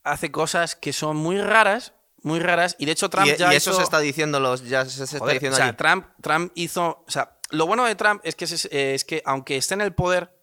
hace 0.03 0.32
cosas 0.32 0.76
que 0.76 0.93
son 0.93 1.15
muy 1.15 1.39
raras, 1.39 1.93
muy 2.24 2.39
raras. 2.39 2.76
Y 2.80 2.86
de 2.86 2.93
hecho 2.93 3.07
Trump 3.09 3.28
y, 3.28 3.38
ya 3.38 3.53
y 3.53 3.57
eso 3.57 3.69
hizo- 3.69 3.78
se 3.78 3.84
está 3.84 3.99
diciendo 3.99 4.39
los, 4.39 4.67
ya 4.67 4.84
se, 4.86 5.03
está 5.03 5.19
Joder, 5.19 5.36
diciendo 5.36 5.55
o 5.55 5.57
sea, 5.57 5.67
allí. 5.67 5.78
Trump, 5.78 6.07
Trump 6.21 6.51
hizo. 6.55 7.03
O 7.07 7.11
sea, 7.11 7.38
lo 7.51 7.67
bueno 7.67 7.86
de 7.86 7.93
Trump 7.95 8.21
es 8.24 8.34
que, 8.36 8.45
es, 8.45 8.67
es 8.71 9.05
que 9.05 9.21
aunque 9.26 9.57
esté 9.57 9.76
en 9.76 9.82
el 9.82 9.93
poder, 9.93 10.36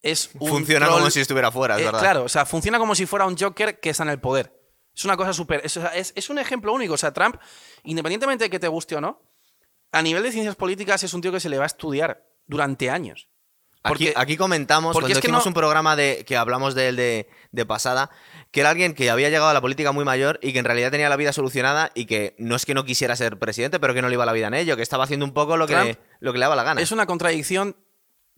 es 0.00 0.30
un. 0.38 0.48
Funciona 0.48 0.86
troll- 0.86 0.98
como 0.98 1.10
si 1.10 1.20
estuviera 1.20 1.50
fuera, 1.50 1.74
es 1.74 1.82
Eh, 1.82 1.84
verdad. 1.86 1.98
Claro, 2.00 2.22
o 2.24 2.28
sea, 2.28 2.46
funciona 2.46 2.78
como 2.78 2.94
si 2.94 3.04
fuera 3.06 3.26
un 3.26 3.36
Joker 3.36 3.80
que 3.80 3.90
está 3.90 4.04
en 4.04 4.10
el 4.10 4.20
poder. 4.20 4.52
Es 4.94 5.04
una 5.04 5.16
cosa 5.16 5.32
súper. 5.32 5.60
Es- 5.64 6.12
es 6.14 6.30
un 6.30 6.38
ejemplo 6.38 6.72
único. 6.72 6.94
O 6.94 6.98
sea, 6.98 7.12
Trump, 7.12 7.36
independientemente 7.82 8.44
de 8.44 8.50
que 8.50 8.60
te 8.60 8.68
guste 8.68 8.94
o 8.94 9.00
no, 9.00 9.20
a 9.90 10.02
nivel 10.02 10.22
de 10.22 10.30
ciencias 10.30 10.54
políticas 10.54 11.02
es 11.02 11.12
un 11.14 11.20
tío 11.20 11.32
que 11.32 11.40
se 11.40 11.48
le 11.48 11.58
va 11.58 11.64
a 11.64 11.66
estudiar 11.66 12.24
durante 12.46 12.90
años. 12.90 13.28
Aquí, 13.86 14.06
Porque- 14.06 14.12
aquí 14.16 14.36
comentamos, 14.36 14.92
porque 14.92 15.04
cuando 15.06 15.18
es 15.18 15.20
que 15.22 15.26
hicimos 15.28 15.44
no- 15.44 15.50
un 15.50 15.54
programa 15.54 15.96
de 15.96 16.24
que 16.26 16.36
hablamos 16.36 16.74
de 16.74 16.88
él 16.88 16.96
de, 16.96 17.28
de 17.52 17.66
pasada, 17.66 18.10
que 18.50 18.60
era 18.60 18.70
alguien 18.70 18.94
que 18.94 19.10
había 19.10 19.28
llegado 19.28 19.48
a 19.48 19.54
la 19.54 19.60
política 19.60 19.92
muy 19.92 20.04
mayor 20.04 20.38
y 20.42 20.52
que 20.52 20.58
en 20.58 20.64
realidad 20.64 20.90
tenía 20.90 21.08
la 21.08 21.16
vida 21.16 21.32
solucionada 21.32 21.90
y 21.94 22.06
que 22.06 22.34
no 22.38 22.56
es 22.56 22.64
que 22.66 22.74
no 22.74 22.84
quisiera 22.84 23.16
ser 23.16 23.38
presidente, 23.38 23.80
pero 23.80 23.94
que 23.94 24.02
no 24.02 24.08
le 24.08 24.14
iba 24.14 24.24
la 24.26 24.32
vida 24.32 24.46
en 24.48 24.54
ello, 24.54 24.76
que 24.76 24.82
estaba 24.82 25.04
haciendo 25.04 25.24
un 25.26 25.32
poco 25.32 25.56
lo 25.56 25.66
que, 25.66 25.98
lo 26.20 26.32
que 26.32 26.38
le 26.38 26.44
daba 26.44 26.56
la 26.56 26.62
gana. 26.62 26.80
Es 26.80 26.92
una 26.92 27.06
contradicción 27.06 27.76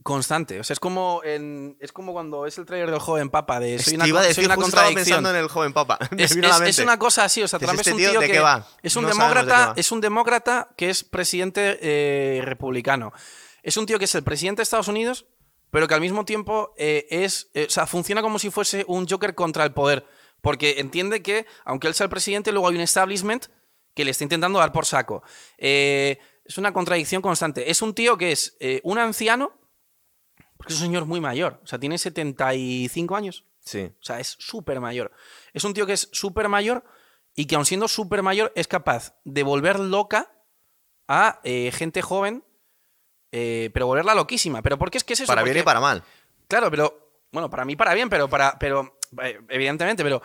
constante. 0.03 0.61
O 0.61 0.65
sea, 0.65 0.75
es 0.75 0.81
como, 0.81 1.23
en, 1.25 1.77
es 1.81 1.93
como 1.93 2.13
cuando 2.13 2.47
es 2.47 2.57
el 2.59 2.65
trailer 2.67 2.91
del 2.91 3.01
joven 3.01 3.31
papa 3.31 3.61
de 3.61 3.79
soy 3.79 3.97
una, 3.97 4.07
iba 4.07 4.21
a 4.21 4.23
soy 4.23 4.29
decir, 4.29 4.45
una 4.47 4.57
contradicción. 4.57 5.05
pensando 5.05 5.31
en 5.31 5.37
el 5.37 5.49
joven 5.49 5.73
papa. 5.73 5.99
Es, 6.17 6.79
una 6.79 6.99
cosa 6.99 7.25
así, 7.25 7.43
o 7.43 7.49
sea, 7.49 7.59
Trump 7.59 7.75
¿este 7.75 7.91
es 7.91 7.95
un 7.95 8.01
tío 8.01 8.21
que 8.21 8.39
va? 8.41 8.67
es 8.83 8.95
un 8.97 9.03
No 9.03 9.09
de 9.09 9.15
demócrata, 9.15 9.73
es 9.77 9.93
un 9.93 10.01
demócrata 10.01 10.69
que 10.77 10.91
es 10.91 11.05
presidente 11.05 11.79
eh, 11.83 12.43
republicano. 12.45 13.13
Es 13.63 13.77
un 13.77 13.87
tío 13.87 13.99
que 13.99 14.05
es 14.07 14.15
el 14.15 14.23
presidente 14.23 14.61
de 14.61 14.65
Estados 14.65 14.89
Unidos, 14.89 15.27
pero 15.71 15.87
que 15.87 15.95
al 15.95 16.01
mismo 16.01 16.25
tiempo 16.25 16.75
eh, 16.77 17.07
es, 17.11 17.51
eh, 17.55 17.67
o 17.69 17.71
sea, 17.71 17.87
funciona 17.87 18.23
como 18.23 18.39
si 18.39 18.51
fuese 18.51 18.85
un 18.89 19.07
Joker 19.07 19.35
contra 19.35 19.65
el 19.65 19.73
poder, 19.73 20.07
porque 20.41 20.77
entiende 20.79 21.23
que 21.23 21.47
aunque 21.65 21.89
él 21.89 21.95
sea 21.95 22.05
el 22.05 22.11
presidente, 22.11 22.53
luego 22.53 22.69
hay 22.69 22.77
un 22.77 22.81
establishment 22.81 23.47
que 23.95 24.05
le 24.05 24.13
está 24.13 24.25
intentando 24.25 24.59
dar 24.59 24.73
por 24.73 24.87
saco. 24.87 25.23
Eh, 25.59 26.19
es 26.45 26.57
una 26.57 26.73
contradicción 26.73 27.21
constante. 27.21 27.71
Es 27.71 27.83
un 27.83 27.95
tío 27.95 28.17
que 28.17 28.33
es 28.33 28.57
un 28.83 28.99
anciano, 28.99 29.53
porque 30.57 30.73
es 30.73 30.79
un 30.81 30.87
señor 30.87 31.05
muy 31.05 31.21
mayor, 31.21 31.61
o 31.63 31.67
sea, 31.67 31.79
tiene 31.79 31.99
75 31.99 33.17
años. 33.17 33.45
Sí. 33.61 33.93
O 34.01 34.03
sea, 34.03 34.19
es 34.19 34.37
súper 34.39 34.81
mayor. 34.81 35.13
Es 35.53 35.65
un 35.65 35.75
tío 35.75 35.85
que 35.85 35.93
es 35.93 36.09
súper 36.13 36.49
mayor 36.49 36.85
y 37.35 37.45
que 37.47 37.57
aun 37.57 37.67
siendo 37.67 37.87
súper 37.87 38.23
mayor 38.23 38.51
es 38.57 38.67
capaz 38.67 39.15
de 39.25 39.43
volver 39.43 39.79
loca 39.79 40.33
a 41.07 41.41
gente 41.45 42.01
joven, 42.01 42.45
eh, 43.33 43.71
pero 43.73 43.87
volverla 43.87 44.15
loquísima. 44.15 44.63
¿Pero 44.63 44.79
por 44.79 44.91
qué 44.91 44.99
es 44.99 45.05
que 45.05 45.15
es 45.15 45.21
eso? 45.21 45.27
Para 45.29 45.43
bien 45.43 45.59
y 45.59 45.63
para 45.63 45.81
mal. 45.81 46.03
Claro, 46.47 46.71
pero 46.71 47.13
bueno, 47.33 47.51
para 47.51 47.65
mí 47.65 47.77
para 47.77 47.95
bien, 47.95 48.09
pero 48.09 48.29
para, 48.29 48.59
pero 48.59 48.99
eh, 49.23 49.41
evidentemente, 49.49 50.03
pero 50.03 50.23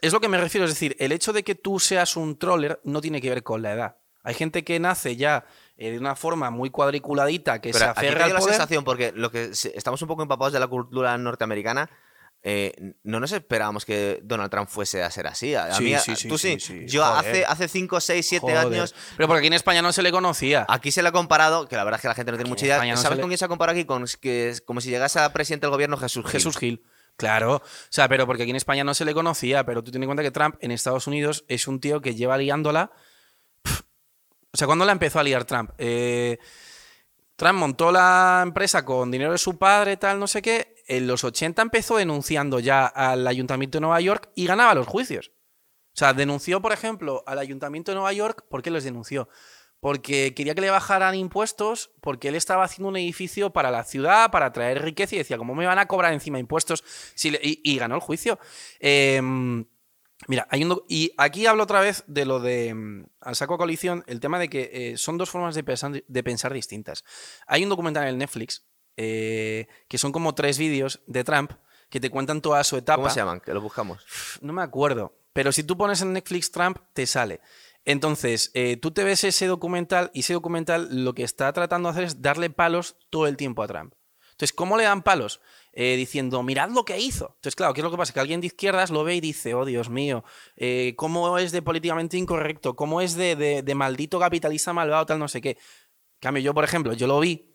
es 0.00 0.12
lo 0.12 0.20
que 0.20 0.28
me 0.28 0.38
refiero, 0.38 0.64
es 0.64 0.72
decir, 0.72 0.96
el 0.98 1.12
hecho 1.12 1.32
de 1.32 1.42
que 1.42 1.54
tú 1.54 1.78
seas 1.78 2.16
un 2.16 2.38
troller 2.38 2.80
no 2.84 3.00
tiene 3.00 3.20
que 3.20 3.28
ver 3.28 3.42
con 3.42 3.62
la 3.62 3.72
edad. 3.72 3.96
Hay 4.22 4.34
gente 4.34 4.64
que 4.64 4.78
nace 4.78 5.16
ya 5.16 5.44
eh, 5.76 5.90
de 5.90 5.98
una 5.98 6.16
forma 6.16 6.50
muy 6.50 6.70
cuadriculadita 6.70 7.60
que 7.60 7.70
Pero 7.70 7.78
se 7.78 7.90
aquí 7.90 8.00
aferra 8.00 8.18
te 8.18 8.24
al 8.24 8.30
dio 8.30 8.38
la 8.38 8.42
sensación, 8.42 8.84
porque 8.84 9.12
lo 9.12 9.30
que 9.30 9.50
estamos 9.52 10.00
un 10.02 10.08
poco 10.08 10.22
empapados 10.22 10.52
de 10.52 10.60
la 10.60 10.66
cultura 10.66 11.16
norteamericana. 11.18 11.88
Eh, 12.42 12.94
no 13.02 13.18
nos 13.20 13.32
esperábamos 13.32 13.84
que 13.84 14.20
Donald 14.22 14.50
Trump 14.50 14.68
fuese 14.68 15.02
a 15.02 15.10
ser 15.10 15.26
así. 15.26 15.54
A, 15.54 15.74
Sí, 15.74 15.84
mí, 15.84 15.94
a- 15.94 15.98
sí, 16.00 16.14
sí, 16.16 16.28
tú 16.28 16.38
sí. 16.38 16.58
sí, 16.60 16.80
sí. 16.80 16.86
Yo 16.86 17.04
Joder. 17.04 17.18
hace, 17.30 17.44
hace 17.44 17.68
5, 17.68 18.00
6, 18.00 18.26
7 18.28 18.40
Joder. 18.42 18.58
años 18.58 18.94
Pero 19.16 19.26
porque 19.26 19.38
aquí 19.38 19.46
en 19.48 19.52
España 19.54 19.82
no 19.82 19.92
se 19.92 20.02
le 20.02 20.10
conocía. 20.12 20.64
Aquí 20.68 20.90
se 20.92 21.02
le 21.02 21.08
ha 21.08 21.12
comparado, 21.12 21.66
que 21.68 21.76
la 21.76 21.84
verdad 21.84 21.98
es 21.98 22.02
que 22.02 22.08
la 22.08 22.14
gente 22.14 22.30
no 22.32 22.38
tiene 22.38 22.48
Aquí 22.48 22.50
mucha 22.50 22.66
idea. 22.66 22.84
No 22.94 22.96
¿Sabes 22.96 23.16
le- 23.18 23.22
con 23.22 23.30
quién 23.30 23.38
se 23.38 23.44
ha 23.44 23.48
comparado 23.48 23.76
aquí? 23.78 23.84
Con 23.86 24.04
que 24.20 24.50
es 24.50 24.60
como 24.60 24.80
si 24.80 24.90
llegase 24.90 25.18
a 25.18 25.32
presidente 25.32 25.66
del 25.66 25.72
gobierno 25.72 25.96
Jesús 25.96 26.24
Gil. 26.24 26.32
Jesús 26.32 26.56
Gil. 26.56 26.82
Claro, 27.16 27.56
o 27.56 27.62
sea, 27.90 28.08
pero 28.08 28.26
porque 28.26 28.44
aquí 28.44 28.50
en 28.50 28.56
España 28.56 28.84
no 28.84 28.94
se 28.94 29.04
le 29.04 29.12
conocía, 29.12 29.66
pero 29.66 29.82
tú 29.82 29.90
ten 29.90 30.00
en 30.04 30.06
cuenta 30.06 30.22
que 30.22 30.30
Trump 30.30 30.54
en 30.60 30.70
Estados 30.70 31.08
Unidos 31.08 31.44
es 31.48 31.66
un 31.66 31.80
tío 31.80 32.00
que 32.00 32.14
lleva 32.14 32.38
liándola. 32.38 32.92
pf, 33.62 33.82
O 34.52 34.56
sea, 34.56 34.68
¿cuándo 34.68 34.84
la 34.84 34.92
empezó 34.92 35.18
a 35.18 35.24
liar 35.24 35.44
Trump? 35.44 35.72
Eh, 35.78 36.38
Trump 37.34 37.58
montó 37.58 37.90
la 37.90 38.40
empresa 38.44 38.84
con 38.84 39.10
dinero 39.10 39.32
de 39.32 39.38
su 39.38 39.58
padre, 39.58 39.96
tal, 39.96 40.20
no 40.20 40.28
sé 40.28 40.42
qué. 40.42 40.76
En 40.88 41.06
los 41.06 41.22
80 41.22 41.60
empezó 41.60 41.98
denunciando 41.98 42.60
ya 42.60 42.86
al 42.86 43.26
Ayuntamiento 43.26 43.76
de 43.76 43.82
Nueva 43.82 44.00
York 44.00 44.30
y 44.34 44.46
ganaba 44.46 44.74
los 44.74 44.86
juicios. 44.86 45.32
O 45.94 45.98
sea, 45.98 46.14
denunció, 46.14 46.62
por 46.62 46.72
ejemplo, 46.72 47.22
al 47.26 47.38
Ayuntamiento 47.38 47.90
de 47.90 47.96
Nueva 47.96 48.12
York. 48.14 48.46
¿Por 48.48 48.62
qué 48.62 48.70
les 48.70 48.84
denunció? 48.84 49.28
Porque 49.80 50.32
quería 50.34 50.54
que 50.54 50.62
le 50.62 50.70
bajaran 50.70 51.14
impuestos, 51.14 51.90
porque 52.00 52.28
él 52.28 52.36
estaba 52.36 52.64
haciendo 52.64 52.88
un 52.88 52.96
edificio 52.96 53.50
para 53.50 53.70
la 53.70 53.84
ciudad, 53.84 54.30
para 54.30 54.50
traer 54.52 54.82
riqueza, 54.82 55.14
y 55.14 55.18
decía, 55.18 55.36
¿cómo 55.36 55.54
me 55.54 55.66
van 55.66 55.78
a 55.78 55.86
cobrar 55.86 56.14
encima 56.14 56.38
impuestos? 56.38 56.82
Y, 57.22 57.76
ganó 57.78 57.94
el 57.94 58.00
juicio. 58.00 58.38
Em, 58.80 59.66
mira, 60.26 60.48
hay 60.50 60.64
un 60.64 60.82
y 60.88 61.12
aquí 61.18 61.46
hablo 61.46 61.64
otra 61.64 61.80
vez 61.80 62.02
de 62.06 62.24
lo 62.24 62.40
de 62.40 62.72
mm, 62.74 63.06
al 63.20 63.36
saco 63.36 63.54
a 63.54 63.58
coalición, 63.58 64.04
el 64.06 64.20
tema 64.20 64.38
de 64.38 64.48
que 64.48 64.70
eh, 64.72 64.96
son 64.96 65.18
dos 65.18 65.28
formas 65.28 65.54
de 65.54 65.64
pensar, 65.64 66.02
de 66.06 66.22
pensar 66.22 66.52
distintas. 66.54 67.04
Hay 67.46 67.62
un 67.62 67.68
documental 67.68 68.04
en 68.04 68.08
el 68.10 68.18
Netflix 68.18 68.64
eh, 68.98 69.66
que 69.88 69.96
son 69.96 70.12
como 70.12 70.34
tres 70.34 70.58
vídeos 70.58 71.00
de 71.06 71.24
Trump 71.24 71.52
que 71.88 72.00
te 72.00 72.10
cuentan 72.10 72.42
toda 72.42 72.62
su 72.64 72.76
etapa. 72.76 72.96
¿Cómo 72.96 73.08
se 73.10 73.20
llaman? 73.20 73.40
Que 73.40 73.54
lo 73.54 73.62
buscamos. 73.62 74.04
No 74.42 74.52
me 74.52 74.60
acuerdo. 74.62 75.14
Pero 75.32 75.52
si 75.52 75.62
tú 75.62 75.78
pones 75.78 76.02
en 76.02 76.12
Netflix 76.12 76.50
Trump, 76.50 76.78
te 76.92 77.06
sale. 77.06 77.40
Entonces, 77.84 78.50
eh, 78.54 78.76
tú 78.76 78.90
te 78.90 79.04
ves 79.04 79.24
ese 79.24 79.46
documental 79.46 80.10
y 80.12 80.20
ese 80.20 80.34
documental 80.34 80.88
lo 81.04 81.14
que 81.14 81.22
está 81.22 81.50
tratando 81.52 81.88
de 81.88 81.92
hacer 81.92 82.04
es 82.04 82.20
darle 82.20 82.50
palos 82.50 82.96
todo 83.08 83.26
el 83.26 83.36
tiempo 83.36 83.62
a 83.62 83.66
Trump. 83.68 83.94
Entonces, 84.32 84.52
¿cómo 84.52 84.76
le 84.76 84.84
dan 84.84 85.02
palos? 85.02 85.40
Eh, 85.72 85.96
diciendo, 85.96 86.42
mirad 86.42 86.70
lo 86.70 86.84
que 86.84 86.98
hizo. 86.98 87.26
Entonces, 87.36 87.54
claro, 87.56 87.72
¿qué 87.72 87.80
es 87.80 87.84
lo 87.84 87.90
que 87.90 87.96
pasa? 87.96 88.12
Que 88.12 88.20
alguien 88.20 88.40
de 88.40 88.48
izquierdas 88.48 88.90
lo 88.90 89.04
ve 89.04 89.14
y 89.14 89.20
dice, 89.20 89.54
oh 89.54 89.64
Dios 89.64 89.88
mío, 89.90 90.24
eh, 90.56 90.94
¿cómo 90.96 91.38
es 91.38 91.52
de 91.52 91.62
políticamente 91.62 92.16
incorrecto? 92.16 92.74
¿Cómo 92.76 93.00
es 93.00 93.14
de, 93.14 93.36
de- 93.36 93.62
de 93.62 93.74
maldito 93.74 94.18
capitalista 94.18 94.72
malvado, 94.72 95.06
tal, 95.06 95.18
no 95.20 95.28
sé 95.28 95.40
qué? 95.40 95.50
En 95.50 96.20
cambio, 96.20 96.42
yo, 96.42 96.52
por 96.52 96.64
ejemplo, 96.64 96.92
yo 96.94 97.06
lo 97.06 97.20
vi 97.20 97.47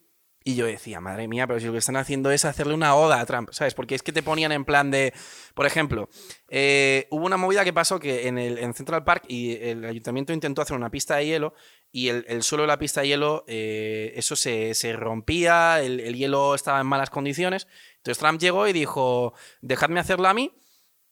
y 0.43 0.55
yo 0.55 0.65
decía, 0.65 0.99
madre 0.99 1.27
mía, 1.27 1.47
pero 1.47 1.59
si 1.59 1.67
lo 1.67 1.71
que 1.71 1.77
están 1.77 1.95
haciendo 1.95 2.31
es 2.31 2.45
hacerle 2.45 2.73
una 2.73 2.95
oda 2.95 3.19
a 3.19 3.25
Trump, 3.25 3.49
¿sabes? 3.51 3.73
Porque 3.73 3.95
es 3.95 4.03
que 4.03 4.11
te 4.11 4.23
ponían 4.23 4.51
en 4.51 4.65
plan 4.65 4.91
de, 4.91 5.13
por 5.53 5.65
ejemplo, 5.65 6.09
eh, 6.49 7.07
hubo 7.11 7.25
una 7.25 7.37
movida 7.37 7.63
que 7.63 7.73
pasó 7.73 7.99
que 7.99 8.27
en, 8.27 8.37
el, 8.37 8.57
en 8.57 8.73
Central 8.73 9.03
Park 9.03 9.23
y 9.27 9.55
el 9.55 9.85
ayuntamiento 9.85 10.33
intentó 10.33 10.61
hacer 10.61 10.75
una 10.75 10.89
pista 10.89 11.15
de 11.15 11.25
hielo 11.25 11.53
y 11.91 12.09
el, 12.09 12.25
el 12.27 12.43
suelo 12.43 12.63
de 12.63 12.67
la 12.67 12.79
pista 12.79 13.01
de 13.01 13.07
hielo, 13.07 13.45
eh, 13.47 14.13
eso 14.15 14.35
se, 14.35 14.73
se 14.73 14.93
rompía, 14.93 15.81
el, 15.81 15.99
el 15.99 16.15
hielo 16.15 16.55
estaba 16.55 16.81
en 16.81 16.87
malas 16.87 17.09
condiciones. 17.09 17.67
Entonces 17.97 18.19
Trump 18.19 18.41
llegó 18.41 18.67
y 18.67 18.73
dijo, 18.73 19.33
dejadme 19.61 19.99
hacerla 19.99 20.31
a 20.31 20.33
mí. 20.33 20.51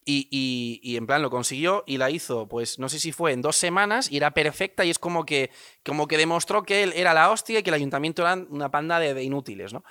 Y, 0.04 0.28
y- 0.32 0.80
y 0.82 0.98
en 0.98 1.06
plan 1.06 1.22
lo 1.22 1.30
consiguió 1.30 1.84
y 1.86 1.98
la 1.98 2.10
hizo, 2.10 2.48
pues 2.48 2.80
no 2.80 2.90
sé 2.90 3.00
si 3.00 3.12
fue 3.12 3.34
en 3.34 3.42
dos 3.44 3.56
semanas 3.56 4.12
y 4.12 4.18
era 4.18 4.32
perfecta 4.32 4.84
y 4.84 4.90
es 4.90 4.98
como 4.98 5.26
que, 5.26 5.52
como 5.86 6.08
que 6.08 6.18
demostró 6.18 6.64
que 6.64 6.82
él 6.84 6.94
era 6.96 7.14
la 7.14 7.30
hostia 7.30 7.60
y 7.60 7.64
que 7.64 7.70
el 7.70 7.76
ayuntamiento 7.76 8.24
eran 8.24 8.48
una 8.50 8.72
panda 8.72 9.00
de, 9.00 9.14
de 9.14 9.24
inútiles, 9.24 9.74
¿no? 9.74 9.84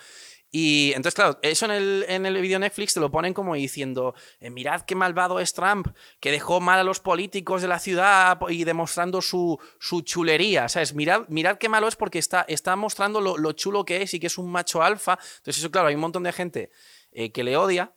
Y 0.52 0.88
entonces, 0.96 1.14
claro, 1.14 1.38
eso 1.42 1.64
en 1.66 1.70
el, 1.70 2.04
en 2.08 2.26
el 2.26 2.40
video 2.40 2.58
Netflix 2.58 2.94
te 2.94 2.98
lo 2.98 3.12
ponen 3.12 3.32
como 3.34 3.54
diciendo, 3.54 4.16
eh, 4.40 4.50
mirad 4.50 4.80
qué 4.80 4.96
malvado 4.96 5.38
es 5.38 5.52
Trump, 5.52 5.86
que 6.18 6.32
dejó 6.32 6.60
mal 6.60 6.80
a 6.80 6.82
los 6.82 6.98
políticos 6.98 7.62
de 7.62 7.68
la 7.68 7.78
ciudad 7.78 8.36
y 8.48 8.64
demostrando 8.64 9.22
su, 9.22 9.60
su 9.78 10.00
chulería, 10.00 10.68
¿sabes? 10.68 10.92
Mirad, 10.92 11.22
mirad 11.28 11.56
qué 11.58 11.68
malo 11.68 11.86
es 11.86 11.94
porque 11.94 12.18
está, 12.18 12.44
está 12.48 12.74
mostrando 12.74 13.20
lo, 13.20 13.38
lo 13.38 13.52
chulo 13.52 13.84
que 13.84 14.02
es 14.02 14.12
y 14.12 14.18
que 14.18 14.26
es 14.26 14.38
un 14.38 14.50
macho 14.50 14.82
alfa. 14.82 15.20
Entonces, 15.36 15.58
eso, 15.58 15.70
claro, 15.70 15.86
hay 15.86 15.94
un 15.94 16.00
montón 16.00 16.24
de 16.24 16.32
gente 16.32 16.72
eh, 17.12 17.30
que 17.30 17.44
le 17.44 17.56
odia, 17.56 17.92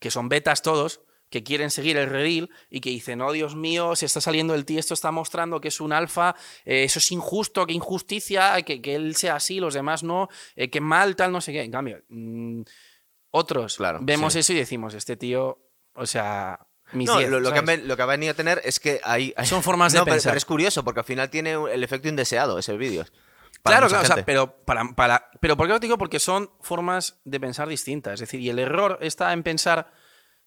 que 0.00 0.10
son 0.10 0.28
betas 0.28 0.60
todos, 0.62 1.02
que 1.32 1.42
quieren 1.42 1.70
seguir 1.70 1.96
el 1.96 2.08
redil 2.08 2.50
y 2.70 2.80
que 2.80 2.90
dicen, 2.90 3.20
oh 3.22 3.32
Dios 3.32 3.56
mío, 3.56 3.96
se 3.96 4.06
está 4.06 4.20
saliendo 4.20 4.54
el 4.54 4.64
tío, 4.64 4.78
esto 4.78 4.94
está 4.94 5.10
mostrando 5.10 5.60
que 5.60 5.68
es 5.68 5.80
un 5.80 5.92
alfa, 5.92 6.36
eh, 6.64 6.84
eso 6.84 7.00
es 7.00 7.10
injusto, 7.10 7.66
qué 7.66 7.72
injusticia, 7.72 8.62
que, 8.62 8.80
que 8.80 8.94
él 8.94 9.16
sea 9.16 9.34
así, 9.36 9.58
los 9.58 9.74
demás 9.74 10.04
no, 10.04 10.28
eh, 10.54 10.70
qué 10.70 10.80
mal, 10.80 11.16
tal, 11.16 11.32
no 11.32 11.40
sé 11.40 11.52
qué. 11.52 11.62
En 11.62 11.72
cambio, 11.72 12.02
mm, 12.08 12.60
otros 13.30 13.76
Claro, 13.76 13.98
vemos 14.02 14.34
sí. 14.34 14.40
eso 14.40 14.52
y 14.52 14.56
decimos, 14.56 14.94
este 14.94 15.16
tío, 15.16 15.58
o 15.94 16.06
sea, 16.06 16.60
mis 16.92 17.08
No, 17.08 17.18
diez, 17.18 17.30
lo, 17.30 17.40
lo 17.40 17.48
que 17.52 17.64
que 17.96 18.02
ha 18.02 18.06
venido 18.06 18.32
a 18.32 18.34
tener 18.36 18.60
es 18.64 18.78
que 18.78 19.00
hay. 19.02 19.32
hay- 19.36 19.46
Son 19.46 19.62
formas 19.62 19.92
de 19.92 19.98
No, 20.00 20.04
pensar. 20.04 20.30
Pero 20.32 20.38
es 20.38 20.44
curioso, 20.44 20.84
porque 20.84 21.00
al 21.00 21.06
final 21.06 21.30
tiene 21.30 21.52
el 21.72 21.82
efecto 21.82 22.08
indeseado 22.08 22.58
ese 22.58 22.76
vídeo. 22.76 23.04
Claro, 23.62 23.86
claro, 23.88 24.02
o 24.02 24.06
sea, 24.06 24.24
pero, 24.24 24.56
para, 24.64 24.84
para, 24.94 25.30
pero 25.40 25.56
¿por 25.56 25.66
qué 25.66 25.72
lo 25.72 25.78
digo? 25.78 25.96
Porque 25.96 26.18
son 26.18 26.50
formas 26.60 27.20
de 27.24 27.38
pensar 27.38 27.68
distintas. 27.68 28.14
Es 28.14 28.20
decir, 28.20 28.40
y 28.40 28.50
el 28.50 28.58
error 28.58 28.98
está 29.00 29.32
en 29.32 29.42
pensar 29.42 29.92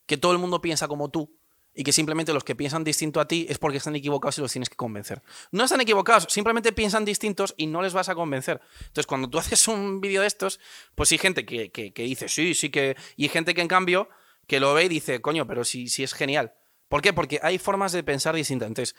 que 0.06 0.18
todo 0.18 0.32
el 0.32 0.38
mundo 0.38 0.62
piensa 0.62 0.88
como 0.88 1.10
tú 1.10 1.36
y 1.74 1.84
que 1.84 1.91
simplemente 1.91 2.32
los 2.34 2.43
que 2.43 2.56
piensan 2.56 2.84
distinto 2.84 3.20
a 3.20 3.28
ti 3.28 3.45
es 3.49 3.58
porque 3.58 3.78
están 3.78 3.95
equivocados 3.95 4.38
y 4.38 4.41
los 4.41 4.51
tienes 4.51 4.70
que 4.70 4.78
convencer. 4.78 5.22
No 5.51 5.66
están 5.66 5.82
equivocados, 5.82 6.28
simplemente 6.30 6.72
piensan 6.72 7.03
distintos 7.03 7.53
y 7.58 7.68
no 7.68 7.82
les 7.82 7.93
vas 7.93 8.08
a 8.08 8.16
convencer. 8.16 8.62
Entonces, 8.80 9.06
cuando 9.06 9.30
tú 9.30 9.38
haces 9.39 9.68
un 9.68 9.99
vídeo 9.99 10.22
de 10.22 10.28
estos, 10.28 10.60
pues 10.95 11.12
hay 11.12 11.18
gente 11.18 11.45
que, 11.45 11.72
que- 11.72 11.91
dice, 12.03 12.30
sí, 12.30 12.53
sí 12.53 12.70
que... 12.70 12.95
Y 13.18 13.28
gente 13.28 13.53
que 13.53 13.62
en 13.62 13.68
cambio, 13.68 14.08
que 14.47 14.62
lo 14.62 14.74
ve 14.74 14.86
y 14.86 14.89
dice, 14.89 15.22
coño, 15.22 15.45
pero 15.45 15.66
sí, 15.66 15.89
sí 15.89 16.03
es 16.03 16.14
genial. 16.14 16.53
¿Por 16.88 17.01
qué? 17.01 17.12
Porque 17.12 17.39
hay 17.43 17.58
formas 17.58 17.91
de 17.91 18.03
pensar 18.03 18.36
distintas. 18.36 18.68
Entonces, 18.70 18.95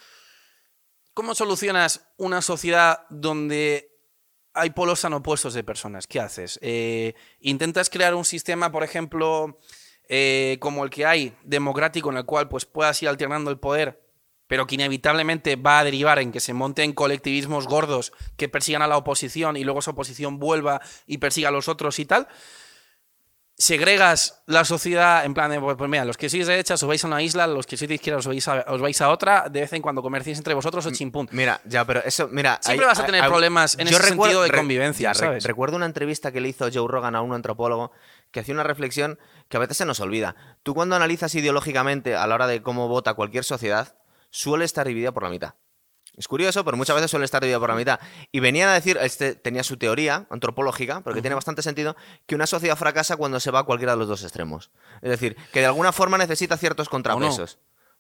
¿cómo 1.15 1.35
solucionas 1.35 2.09
una 2.19 2.43
sociedad 2.43 3.07
donde 3.09 3.91
hay 4.57 4.71
polos 4.71 5.03
tan 5.03 5.13
opuestos 5.13 5.53
de 5.53 5.63
personas. 5.63 6.07
¿Qué 6.07 6.19
haces? 6.19 6.59
Eh, 6.63 7.15
intentas 7.41 7.91
crear 7.91 8.15
un 8.15 8.25
sistema, 8.25 8.73
por 8.73 8.83
ejemplo, 8.83 9.59
eh, 10.09 10.57
como 10.61 10.85
el 10.85 10.91
que 10.91 11.05
hay, 11.07 11.35
democrático, 11.45 12.11
en 12.11 12.17
el 12.19 12.25
cual 12.25 12.49
pues, 12.49 12.65
puedas 12.65 13.03
ir 13.03 13.09
alternando 13.09 13.51
el 13.51 13.59
poder, 13.59 14.03
pero 14.47 14.67
que 14.67 14.77
inevitablemente 14.77 15.57
va 15.57 15.81
a 15.81 15.85
derivar 15.85 16.19
en 16.21 16.31
que 16.33 16.41
se 16.41 16.53
monten 16.55 16.93
colectivismos 16.93 17.67
gordos 17.67 18.13
que 18.37 18.49
persigan 18.49 18.83
a 18.83 18.87
la 18.87 18.97
oposición 18.97 19.57
y 19.57 19.65
luego 19.65 19.81
esa 19.81 19.91
oposición 19.91 20.39
vuelva 20.39 20.81
y 21.07 21.19
persiga 21.19 21.49
a 21.49 21.53
los 21.53 21.69
otros 21.69 21.99
y 21.99 22.05
tal. 22.07 22.29
Segregas 23.59 24.43
la 24.45 24.67
sociedad 24.67 25.25
en 25.25 25.33
plan 25.33 25.51
de, 25.51 25.59
pues 25.59 25.79
pues 25.79 25.89
mira, 25.89 26.05
los 26.05 26.19
que 26.19 26.29
sois 26.29 26.47
de 26.47 26.53
derecha 26.53 26.75
os 26.75 26.85
vais 26.85 27.03
a 27.03 27.07
una 27.07 27.23
isla, 27.23 27.47
los 27.47 27.65
que 27.67 27.79
sois 27.79 27.89
de 27.89 27.95
izquierda 27.95 28.19
os 28.19 28.27
vais 28.27 28.47
a, 28.49 28.67
os 28.69 28.83
vais 28.83 29.01
a 29.01 29.09
otra, 29.09 29.49
de 29.49 29.61
vez 29.63 29.73
en 29.73 29.81
cuando 29.81 30.03
comerciéis 30.03 30.37
entre 30.37 30.53
vosotros 30.53 30.85
o 30.85 30.91
chimpún. 30.91 31.27
Mira, 31.33 31.59
ya, 31.65 31.87
pero 31.87 32.05
eso, 32.05 32.29
mira. 32.31 32.59
Siempre 32.63 32.85
hay- 32.85 32.89
vas 32.91 33.01
a 33.01 33.07
tener 33.07 33.23
hay- 33.23 33.31
problemas 33.31 33.79
en 33.79 33.89
ese 33.89 33.97
sentido 34.03 34.43
de 34.43 34.49
re- 34.49 34.59
convivencia, 34.59 35.15
re- 35.15 35.19
¿sabes? 35.19 35.45
recuerdo 35.45 35.75
una 35.77 35.87
entrevista 35.87 36.33
que 36.33 36.43
le 36.43 36.51
hizo 36.51 36.69
Joe 36.71 36.87
Rogan 36.87 37.15
a 37.17 37.23
un 37.23 37.33
antropólogo 37.33 37.93
que 38.31 38.41
hacía 38.41 38.53
una 38.53 38.63
reflexión 38.63 39.19
que 39.49 39.57
a 39.57 39.61
veces 39.61 39.77
se 39.77 39.85
nos 39.85 40.01
olvida. 40.01 40.35
Tú 40.63 40.75
cuando 40.75 40.97
analizas 40.97 41.35
ideológicamente 41.35 42.17
a 42.17 42.27
la 42.27 42.35
hora 42.35 42.47
de 42.47 42.63
cómo 42.63 42.89
vota 42.89 43.15
cualquier 43.15 43.45
sociedad, 43.45 43.97
suele 44.31 44.65
estar 44.65 44.87
dividida 44.87 45.13
por 45.13 45.23
la 45.23 45.31
mitad. 45.31 45.55
Es 46.17 46.29
curioso, 46.29 46.65
pero 46.65 46.79
muchas 46.79 46.97
veces 46.97 47.11
suele 47.11 47.27
estar 47.27 47.43
dividida 47.43 47.61
por 47.61 47.69
la 47.69 47.77
mitad. 47.77 48.01
Y 48.33 48.41
venía 48.41 48.71
a 48.71 48.73
decir, 48.75 48.99
este 49.03 49.35
tenía 49.35 49.63
su 49.63 49.77
teoría 49.77 50.27
antropológica, 50.31 51.03
porque 51.03 51.21
tiene 51.21 51.35
bastante 51.35 51.61
sentido, 51.61 51.95
que 52.27 52.35
una 52.35 52.47
sociedad 52.47 52.77
fracasa 52.77 53.17
cuando 53.17 53.39
se 53.39 53.51
va 53.51 53.61
a 53.61 53.63
cualquiera 53.65 53.93
de 53.93 53.99
los 53.99 54.09
dos 54.09 54.23
extremos. 54.23 54.71
Es 55.03 55.11
decir, 55.11 55.37
que 55.53 55.61
de 55.61 55.67
alguna 55.67 55.93
forma 55.93 56.17
necesita 56.17 56.57
ciertos 56.57 56.89
contrapesos. 56.89 57.59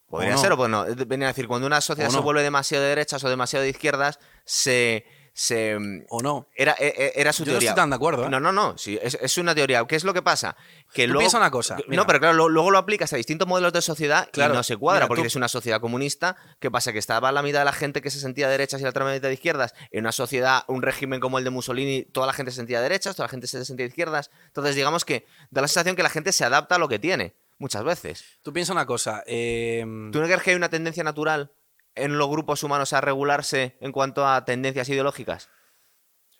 Podría 0.09 0.31
O 0.31 0.37
no. 0.37 0.39
ser 0.41 0.53
o 0.53 0.57
pues 0.57 0.71
no. 0.71 0.85
Venía 1.07 1.27
a 1.27 1.31
decir, 1.33 1.47
cuando 1.47 1.67
una 1.67 1.81
sociedad 1.81 2.09
se 2.11 2.21
vuelve 2.21 2.43
demasiado 2.43 2.85
de 2.85 2.91
derechas 2.91 3.23
o 3.23 3.29
demasiado 3.29 3.65
de 3.65 3.71
izquierdas, 3.71 4.19
se. 4.45 5.05
Se 5.39 5.77
¿O 6.09 6.23
no? 6.23 6.49
era, 6.55 6.75
e- 6.79 6.95
e- 6.97 7.13
era 7.21 7.31
su 7.31 7.45
Yo 7.45 7.49
no 7.53 7.53
teoría. 7.59 7.69
estoy 7.71 7.83
tan 7.83 7.91
de 7.91 7.97
acuerdo, 7.97 8.25
¿eh? 8.25 8.31
No, 8.31 8.41
no, 8.41 8.53
no. 8.53 8.79
Sí, 8.79 8.99
es, 9.03 9.19
es 9.21 9.37
una 9.37 9.55
teoría. 9.55 9.85
¿Qué 9.87 9.95
es 9.95 10.03
lo 10.03 10.15
que 10.15 10.23
pasa? 10.23 10.57
Que 10.95 11.03
Tú 11.05 11.09
luego, 11.13 11.21
piensa 11.21 11.37
una 11.37 11.51
cosa, 11.51 11.77
mira. 11.89 12.01
No, 12.03 12.07
pero 12.07 12.21
claro, 12.21 12.35
lo- 12.35 12.49
luego 12.49 12.71
lo 12.71 12.79
aplicas 12.79 13.13
a 13.13 13.17
distintos 13.19 13.47
modelos 13.47 13.75
de 13.75 13.83
sociedad 13.83 14.31
Claro, 14.33 14.55
y 14.55 14.57
no 14.57 14.63
se 14.63 14.79
cuadra, 14.79 15.01
mira, 15.01 15.09
porque 15.09 15.23
tú- 15.25 15.27
es 15.27 15.37
una 15.37 15.49
sociedad 15.49 15.79
comunista. 15.79 16.37
¿Qué 16.59 16.71
pasa? 16.71 16.91
Que 16.95 16.99
estaba 16.99 17.31
la 17.33 17.43
mitad 17.43 17.59
de 17.59 17.67
la 17.67 17.73
gente 17.75 18.01
que 18.01 18.11
se 18.11 18.19
sentía 18.19 18.47
de 18.47 18.53
derechas 18.53 18.81
y 18.81 18.85
la 18.85 18.91
otra 18.91 19.05
mitad 19.05 19.29
de 19.29 19.35
izquierdas. 19.35 19.75
En 19.91 20.01
una 20.05 20.13
sociedad, 20.13 20.65
un 20.69 20.81
régimen 20.81 21.21
como 21.21 21.37
el 21.37 21.45
de 21.45 21.51
Mussolini, 21.51 22.05
toda 22.05 22.27
la 22.27 22.33
gente 22.33 22.51
se 22.51 22.57
sentía 22.57 22.79
de 22.79 22.85
derechas, 22.85 23.15
toda 23.15 23.27
la 23.27 23.31
gente 23.31 23.47
se 23.47 23.63
sentía 23.67 23.85
de 23.85 23.89
izquierdas. 23.89 24.31
Entonces, 24.47 24.75
digamos 24.75 25.05
que 25.05 25.27
da 25.51 25.61
la 25.61 25.69
sensación 25.69 25.97
que 25.97 26.03
la 26.03 26.09
gente 26.11 26.33
se 26.33 26.47
adapta 26.47 26.77
a 26.77 26.79
lo 26.79 26.89
que 26.89 26.99
tiene, 26.99 27.37
muchas 27.59 27.85
veces. 27.85 28.25
Tú 28.43 28.55
piensa 28.55 28.73
una 28.73 28.87
cosa. 28.87 29.23
eh, 29.27 29.83
¿Tú 30.13 30.19
no 30.19 30.25
crees 30.25 30.41
que 30.43 30.51
hay 30.53 30.57
una 30.57 30.71
tendencia 30.71 31.05
natural 31.05 31.53
en 31.97 32.19
los 32.19 32.29
grupos 32.29 32.63
humanos 32.63 32.93
a 32.93 33.01
regularse 33.01 33.77
en 33.81 33.93
cuanto 33.93 34.27
a 34.27 34.45
tendencias 34.45 34.89
ideológicas? 34.89 35.49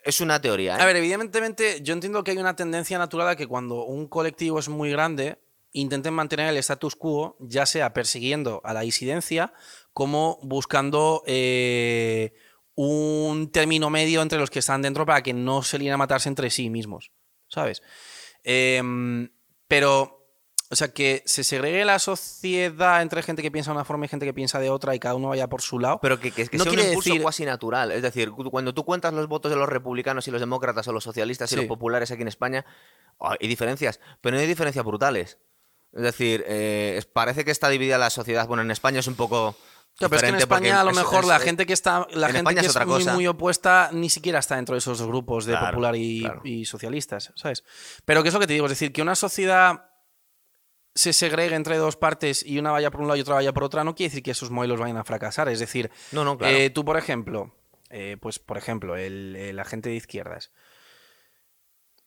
Es 0.03 0.21
una 0.21 0.39
teoría, 0.39 0.77
¿eh? 0.77 0.81
A 0.81 0.85
ver, 0.85 0.95
evidentemente, 0.95 1.81
yo 1.81 1.93
entiendo 1.93 2.23
que 2.23 2.31
hay 2.31 2.37
una 2.37 2.55
tendencia 2.55 2.97
natural 2.97 3.27
a 3.27 3.35
que 3.35 3.47
cuando 3.47 3.83
un 3.83 4.07
colectivo 4.07 4.59
es 4.59 4.69
muy 4.69 4.89
grande, 4.89 5.39
intenten 5.73 6.13
mantener 6.13 6.47
el 6.47 6.57
status 6.57 6.95
quo, 6.95 7.35
ya 7.39 7.65
sea 7.65 7.93
persiguiendo 7.93 8.61
a 8.63 8.73
la 8.73 8.81
disidencia 8.81 9.53
como 9.93 10.39
buscando 10.43 11.23
eh, 11.25 12.33
un 12.75 13.51
término 13.51 13.89
medio 13.89 14.21
entre 14.21 14.39
los 14.39 14.49
que 14.49 14.59
están 14.59 14.81
dentro 14.81 15.05
para 15.05 15.23
que 15.23 15.33
no 15.33 15.63
se 15.63 15.79
lien 15.79 15.93
a 15.93 15.97
matarse 15.97 16.29
entre 16.29 16.49
sí 16.49 16.69
mismos, 16.69 17.11
¿sabes? 17.47 17.81
Em, 18.43 19.29
pero 19.67 20.16
o 20.69 20.75
sea, 20.75 20.89
que 20.89 21.23
se 21.25 21.43
segregue 21.43 21.85
la 21.85 21.97
sociedad 21.99 23.01
entre 23.01 23.23
gente 23.23 23.41
que 23.41 23.51
piensa 23.51 23.71
de 23.71 23.75
una 23.77 23.85
forma 23.85 24.05
y 24.05 24.09
gente 24.09 24.25
que 24.25 24.33
piensa 24.33 24.59
de 24.59 24.69
otra 24.69 24.93
y 24.95 24.99
cada 24.99 25.15
uno 25.15 25.29
vaya 25.29 25.47
por 25.47 25.61
su 25.61 25.79
lado. 25.79 25.99
Pero 26.01 26.19
que, 26.19 26.31
que, 26.31 26.47
que 26.47 26.57
No 26.57 26.63
sea 26.65 26.73
un 26.73 26.79
impulso 26.79 27.09
decir- 27.09 27.21
cuasi 27.21 27.45
natural. 27.45 27.91
Es 27.91 28.01
decir, 28.01 28.31
cu- 28.31 28.49
cuando 28.51 28.73
tú 28.73 28.83
cuentas 28.83 29.13
los 29.13 29.27
votos 29.27 29.49
de 29.51 29.57
los 29.57 29.69
republicanos 29.69 30.27
y 30.27 30.31
los 30.31 30.39
demócratas 30.41 30.87
o 30.87 30.91
los 30.93 31.03
socialistas 31.03 31.51
y 31.53 31.55
los 31.55 31.65
populares 31.65 32.11
aquí 32.11 32.21
en 32.21 32.27
España, 32.27 32.65
oh, 33.17 33.31
hay 33.39 33.47
diferencias, 33.47 33.99
pero 34.21 34.35
no 34.35 34.41
hay 34.41 34.47
diferencias 34.47 34.83
brutales. 34.83 35.37
Es 35.93 36.01
decir, 36.03 36.43
eh, 36.47 37.01
parece 37.13 37.45
que 37.45 37.51
está 37.51 37.69
dividida 37.69 37.97
la 37.97 38.09
sociedad. 38.09 38.45
Bueno, 38.47 38.61
en 38.63 38.71
España 38.71 38.99
es 38.99 39.07
un 39.07 39.15
poco. 39.15 39.55
Claro, 39.95 40.09
pero 40.11 40.15
es 40.17 40.21
que 40.23 40.29
en 40.29 40.35
España 40.35 40.81
a 40.81 40.83
lo 40.83 40.91
mejor 40.91 41.21
es- 41.23 41.27
la 41.29 41.39
gente 41.39 41.65
que 41.65 41.73
está 41.73 42.05
la 42.11 42.27
en 42.27 42.35
gente 42.35 42.53
que 42.55 42.59
es 42.65 42.69
otra 42.69 42.85
muy, 42.85 42.95
cosa. 42.99 43.13
muy 43.13 43.25
opuesta 43.25 43.89
ni 43.93 44.09
siquiera 44.09 44.39
está 44.39 44.57
dentro 44.57 44.75
de 44.75 44.79
esos 44.79 45.01
grupos 45.01 45.45
de 45.45 45.53
Claro, 45.53 45.67
popular 45.71 45.95
y, 45.95 46.19
claro. 46.19 46.41
y 46.43 46.65
socialistas, 46.65 47.31
¿sabes? 47.35 47.63
Pero 48.05 48.21
que 48.21 48.27
es 48.29 48.33
lo 48.33 48.39
que 48.41 48.45
te 48.47 48.53
digo, 48.53 48.65
es 48.67 48.71
decir, 48.73 48.91
que 48.91 49.01
una 49.01 49.15
sociedad 49.15 49.85
se 50.97 51.13
segregue 51.13 51.55
entre 51.55 51.77
dos 51.77 51.95
partes 51.95 52.43
y 52.45 52.59
una 52.59 52.71
vaya 52.71 52.91
por 52.91 53.01
un 53.01 53.07
lado 53.07 53.17
y 53.17 53.21
otra 53.21 53.35
vaya 53.35 53.53
por 53.53 53.63
otra, 53.63 53.83
no 53.83 53.95
quiere 53.95 54.09
decir 54.09 54.23
que 54.23 54.31
esos 54.31 54.49
modelos 54.51 54.79
vayan 54.79 54.97
a 54.97 55.03
fracasar. 55.03 55.47
Es 55.47 55.59
decir, 55.59 55.89
No, 56.11 56.23
no, 56.25 56.37
claro. 56.37 56.55
eh, 56.57 56.69
tú, 56.71 56.83
por 56.83 56.97
ejemplo, 56.97 57.53
eh, 57.89 58.17
pues 58.19 58.39
por 58.39 58.57
ejemplo, 58.57 58.97
el, 58.97 59.35
el- 59.35 59.55
la 59.55 59.63
gente 59.63 59.89
de 59.89 59.95
izquierdas. 59.95 60.51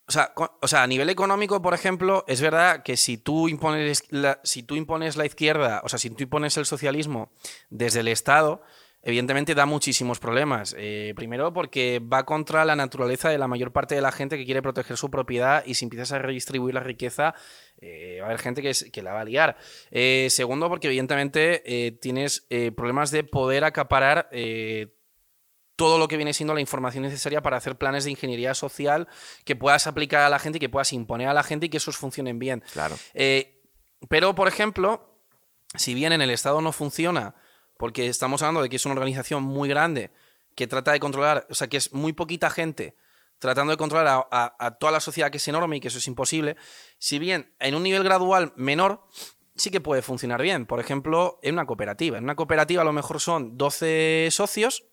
O 0.09 0.13
sea, 0.13 0.33
o 0.61 0.67
sea, 0.67 0.83
a 0.83 0.87
nivel 0.89 1.09
económico, 1.09 1.63
por 1.63 1.73
ejemplo, 1.73 2.25
es 2.27 2.41
verdad 2.41 2.83
que 2.83 2.97
si 2.97 3.17
tú 3.17 3.49
impones 3.49 4.03
la, 4.11 4.41
si 4.43 4.65
tú 4.65 4.75
impones 4.75 5.17
la 5.17 5.25
izquierda, 5.25 5.83
o 5.85 5.89
sea, 5.89 6.01
si 6.01 6.11
tú 6.11 6.25
impones 6.25 6.57
el 6.57 6.67
socialismo 6.67 7.31
desde 7.69 8.01
el 8.01 8.09
Estado, 8.09 8.61
evidentemente 9.03 9.55
da 9.55 9.67
muchísimos 9.67 10.19
problemas. 10.19 10.75
Eh, 10.79 11.13
primero 11.17 11.53
porque 11.53 12.01
va 12.01 12.25
contra 12.27 12.65
la 12.65 12.77
naturaleza 12.77 13.31
de 13.31 13.39
la 13.39 13.49
mayor 13.49 13.73
parte 13.73 13.95
de 13.95 14.01
la 14.01 14.13
gente 14.13 14.37
que 14.37 14.45
quiere 14.45 14.63
proteger 14.63 14.97
su 14.97 15.11
propiedad 15.11 15.63
y 15.67 15.75
si 15.75 15.85
empiezas 15.87 16.13
a 16.13 16.19
redistribuir 16.19 16.75
la 16.75 16.81
riqueza, 16.81 17.35
eh, 17.79 18.19
va 18.21 18.25
a 18.27 18.29
haber 18.29 18.41
gente 18.41 18.61
que, 18.63 18.71
es- 18.71 18.91
que 18.93 19.03
la 19.03 19.13
va 19.13 19.21
a 19.21 19.25
liar. 19.25 19.57
Eh, 19.91 20.29
segundo 20.31 20.69
porque 20.69 20.89
evidentemente 20.89 21.99
tienes 22.01 22.47
problemas 22.77 23.11
de 23.11 23.25
poder 23.25 23.65
acaparar 23.65 24.29
todo 25.77 25.99
lo 25.99 26.09
que 26.09 26.19
viene 26.19 26.35
siendo 26.35 26.53
la 26.53 26.61
información 26.61 27.05
necesaria 27.05 27.41
para 27.43 27.57
hacer 27.57 27.77
planes 27.77 28.05
de 28.05 28.11
ingeniería 28.11 28.53
social 28.53 29.09
que 29.47 29.57
puedas 29.57 29.87
aplicar 29.87 30.21
a 30.21 30.29
la 30.29 30.39
gente 30.39 30.59
y 30.59 30.61
que 30.61 30.69
puedas 30.69 30.93
imponer 30.93 31.29
a 31.29 31.33
la 31.33 31.43
gente 31.43 31.67
y 31.67 31.69
que 31.71 31.79
esos 31.79 31.97
funcionen 31.97 32.39
bien. 32.39 32.63
Claro. 32.75 32.97
Pero, 34.09 34.35
por 34.35 34.47
ejemplo, 34.47 35.17
si 35.75 35.95
bien 35.95 36.13
en 36.13 36.21
el 36.21 36.31
Estado 36.31 36.61
no 36.61 36.73
funciona, 36.73 37.35
porque 37.81 38.09
estamos 38.09 38.43
hablando 38.43 38.61
de 38.61 38.69
que 38.69 38.77
es 38.77 38.85
una 38.85 38.93
organización 38.93 39.43
muy 39.43 39.67
grande 39.67 40.11
que 40.55 40.67
trata 40.67 40.93
de 40.93 41.01
controlar, 41.01 41.47
o 41.49 41.55
sea, 41.55 41.67
que 41.67 41.79
es 41.79 41.95
muy 41.95 42.13
poquita 42.13 42.51
gente 42.51 42.95
tratando 43.39 43.71
de 43.71 43.79
controlar 43.79 44.29
a, 44.31 44.77
toda 44.79 44.93
la 44.93 45.01
sociedad 45.01 45.31
que 45.31 45.39
es 45.39 45.49
enorme 45.49 45.79
y 45.79 45.81
que 45.81 45.89
eso 45.89 45.97
es 45.97 46.07
imposible, 46.07 46.57
si 46.99 47.19
bien 47.19 47.55
en 47.59 47.75
un 47.75 47.83
nivel 47.83 48.05
gradual 48.05 48.53
menor, 48.55 49.03
sí 49.57 49.71
que 49.71 49.81
puede 49.81 50.03
funcionar 50.03 50.43
bien. 50.43 50.67
Por 50.67 50.79
ejemplo, 50.79 51.39
en 51.43 51.55
una 51.55 51.65
cooperativa. 51.65 52.19
En 52.19 52.25
una 52.25 52.37
cooperativa 52.37 52.83
a 52.83 52.85
lo 52.85 52.93
mejor 52.93 53.19
son 53.19 53.57
12 53.57 54.29
socios, 54.31 54.85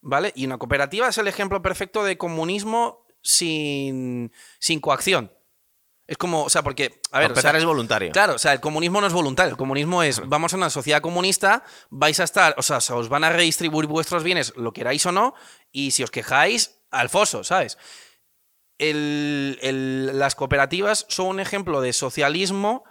¿vale? 0.00 0.32
Y 0.34 0.46
una 0.46 0.56
cooperativa 0.56 1.08
es 1.08 1.18
el 1.18 1.28
ejemplo 1.28 1.60
perfecto 1.60 2.02
de 2.02 2.16
comunismo 2.16 3.06
sin, 3.20 4.32
sin 4.58 4.80
coacción. 4.80 5.35
Es 6.08 6.16
como, 6.18 6.44
o 6.44 6.48
sea, 6.48 6.62
porque, 6.62 7.00
a 7.10 7.18
ver, 7.18 7.26
o 7.26 7.30
empezar 7.30 7.52
sea, 7.52 7.58
es 7.58 7.64
voluntario. 7.64 8.12
Claro, 8.12 8.34
o 8.34 8.38
sea, 8.38 8.52
el 8.52 8.60
comunismo 8.60 9.00
no 9.00 9.08
es 9.08 9.12
voluntario. 9.12 9.50
El 9.50 9.56
comunismo 9.56 10.02
es, 10.04 10.20
vamos 10.28 10.52
a 10.52 10.56
una 10.56 10.70
sociedad 10.70 11.00
comunista, 11.00 11.64
vais 11.90 12.20
a 12.20 12.24
estar, 12.24 12.54
o 12.58 12.62
sea, 12.62 12.80
se 12.80 12.92
os 12.92 13.08
van 13.08 13.24
a 13.24 13.30
redistribuir 13.30 13.86
vuestros 13.88 14.22
bienes, 14.22 14.52
lo 14.56 14.72
queráis 14.72 15.04
o 15.06 15.12
no, 15.12 15.34
y 15.72 15.90
si 15.90 16.04
os 16.04 16.10
quejáis, 16.12 16.78
al 16.92 17.08
foso, 17.08 17.42
¿sabes? 17.42 17.76
El- 18.78 19.58
el- 19.62 20.18
las 20.18 20.34
cooperativas 20.34 21.06
son 21.08 21.26
un 21.26 21.40
ejemplo 21.40 21.80
de 21.80 21.92
socialismo 21.92 22.84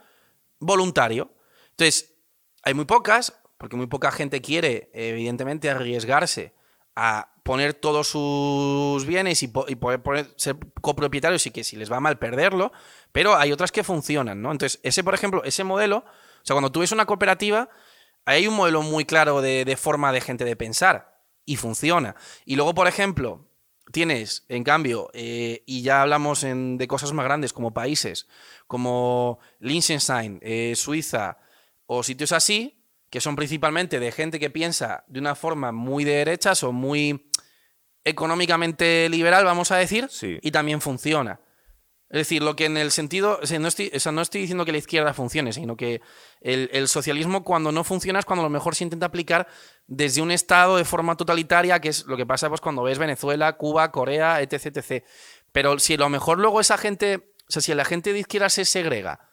voluntario. 0.59 1.31
Entonces, 1.71 2.15
hay 2.63 2.73
muy 2.73 2.85
pocas, 2.85 3.39
porque 3.57 3.75
muy 3.75 3.87
poca 3.87 4.11
gente 4.11 4.41
quiere, 4.41 4.89
evidentemente, 4.93 5.69
arriesgarse 5.69 6.53
a 6.95 7.33
poner 7.45 7.75
todos 7.75 8.07
sus 8.07 9.05
bienes 9.05 9.43
y, 9.43 9.47
po- 9.49 9.65
y 9.67 9.75
poder 9.75 10.01
poner- 10.01 10.33
ser 10.35 10.57
copropietarios 10.81 11.45
y 11.45 11.51
que 11.51 11.63
si 11.63 11.75
les 11.75 11.91
va 11.91 11.99
mal 11.99 12.17
perderlo, 12.17 12.71
pero 13.11 13.35
hay 13.37 13.51
otras 13.51 13.71
que 13.71 13.83
funcionan, 13.83 14.41
¿no? 14.41 14.51
Entonces, 14.51 14.79
ese, 14.81 15.03
por 15.03 15.13
ejemplo, 15.13 15.43
ese 15.43 15.63
modelo, 15.63 15.97
o 15.97 16.41
sea, 16.41 16.55
cuando 16.55 16.71
tú 16.71 16.79
ves 16.79 16.91
una 16.91 17.05
cooperativa, 17.05 17.69
hay 18.25 18.47
un 18.47 18.55
modelo 18.55 18.81
muy 18.81 19.05
claro 19.05 19.41
de, 19.41 19.63
de 19.63 19.77
forma 19.77 20.11
de 20.11 20.21
gente 20.21 20.43
de 20.43 20.55
pensar 20.55 21.21
y 21.45 21.57
funciona. 21.57 22.15
Y 22.45 22.55
luego, 22.55 22.73
por 22.73 22.87
ejemplo, 22.87 23.47
tienes, 23.91 24.45
en 24.49 24.63
cambio, 24.63 25.11
eh, 25.13 25.61
y 25.67 25.83
ya 25.83 26.01
hablamos 26.01 26.43
en- 26.43 26.79
de 26.79 26.87
cosas 26.87 27.13
más 27.13 27.25
grandes 27.25 27.53
como 27.53 27.75
países, 27.75 28.27
como 28.65 29.37
Liechtenstein, 29.59 30.39
eh, 30.41 30.73
Suiza 30.75 31.37
o 31.85 32.01
sitios 32.01 32.31
así, 32.31 32.81
que 33.15 33.21
son 33.21 33.37
principalmente 33.37 33.97
de 34.01 34.11
gente 34.11 34.41
que 34.41 34.49
piensa 34.49 35.05
de 35.07 35.21
una 35.21 35.35
forma 35.35 35.71
muy 35.71 36.03
de 36.03 36.15
derechas 36.15 36.63
o 36.63 36.73
muy 36.73 37.31
económicamente 38.03 39.07
liberal, 39.07 39.45
vamos 39.45 39.71
a 39.71 39.77
decir, 39.77 40.09
Sí. 40.09 40.37
y 40.41 40.51
también 40.51 40.81
funciona. 40.81 41.39
Es 42.09 42.17
decir, 42.19 42.43
lo 42.43 42.57
que 42.57 42.65
en 42.65 42.75
el 42.75 42.91
sentido, 42.91 43.39
o 43.41 43.45
sea, 43.45 43.57
no 43.57 43.69
estoy, 43.69 43.89
o 43.95 43.99
sea, 44.01 44.11
no 44.11 44.21
estoy 44.21 44.41
diciendo 44.41 44.65
que 44.65 44.73
la 44.73 44.79
izquierda 44.79 45.13
funcione, 45.13 45.53
sino 45.53 45.77
que 45.77 46.01
el, 46.41 46.69
el 46.73 46.89
socialismo 46.89 47.45
cuando 47.45 47.71
no 47.71 47.85
funciona 47.85 48.19
es 48.19 48.25
cuando 48.25 48.41
a 48.41 48.47
lo 48.47 48.49
mejor 48.49 48.75
se 48.75 48.83
intenta 48.83 49.05
aplicar 49.05 49.47
desde 49.87 50.21
un 50.21 50.31
Estado 50.31 50.75
de 50.75 50.83
forma 50.83 51.15
totalitaria, 51.15 51.79
que 51.79 51.87
es 51.87 52.05
lo 52.07 52.17
que 52.17 52.25
pasa 52.25 52.49
pues, 52.49 52.59
cuando 52.59 52.83
ves 52.83 52.99
Venezuela, 52.99 53.53
Cuba, 53.55 53.93
Corea, 53.93 54.41
etc, 54.41 54.75
etc. 54.75 55.05
Pero 55.53 55.79
si 55.79 55.93
a 55.93 55.97
lo 55.99 56.09
mejor 56.09 56.37
luego 56.37 56.59
esa 56.59 56.77
gente, 56.77 57.33
o 57.47 57.51
sea, 57.53 57.61
si 57.61 57.73
la 57.73 57.85
gente 57.85 58.11
de 58.11 58.19
izquierda 58.19 58.49
se 58.49 58.65
segrega 58.65 59.31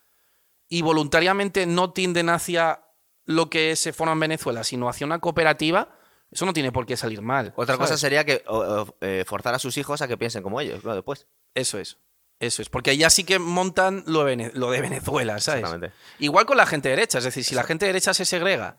y 0.68 0.82
voluntariamente 0.82 1.66
no 1.66 1.92
tienden 1.92 2.28
hacia 2.28 2.84
lo 3.24 3.48
que 3.50 3.76
se 3.76 3.92
forma 3.92 4.12
en 4.12 4.20
Venezuela, 4.20 4.64
sino 4.64 4.88
hacia 4.88 5.06
una 5.06 5.18
cooperativa, 5.20 5.96
eso 6.30 6.46
no 6.46 6.52
tiene 6.52 6.72
por 6.72 6.86
qué 6.86 6.96
salir 6.96 7.20
mal. 7.22 7.52
Otra 7.56 7.76
cosa 7.76 7.96
sería 7.96 8.24
que 8.24 8.42
o- 8.46 8.58
o, 8.82 8.96
eh, 9.00 9.24
forzar 9.26 9.54
a 9.54 9.58
sus 9.58 9.76
hijos 9.76 10.00
a 10.02 10.08
que 10.08 10.16
piensen 10.16 10.42
como 10.42 10.60
ellos, 10.60 10.80
claro, 10.80 10.96
después. 10.96 11.26
Eso 11.54 11.78
es. 11.78 11.98
Eso 12.40 12.62
es. 12.62 12.68
Porque 12.68 12.90
allá 12.90 13.08
sí 13.10 13.22
que 13.24 13.38
montan 13.38 14.02
lo, 14.06 14.24
de 14.24 14.36
Vene- 14.36 14.50
lo 14.54 14.70
de 14.70 14.80
Venezuela, 14.80 15.38
¿sabes? 15.38 15.60
Exactamente. 15.62 15.94
Igual 16.18 16.46
con 16.46 16.56
la 16.56 16.66
gente 16.66 16.88
derecha. 16.88 17.18
Es 17.18 17.24
decir, 17.24 17.44
si 17.44 17.54
la 17.54 17.62
gente 17.62 17.86
derecha 17.86 18.14
se 18.14 18.24
segrega 18.24 18.78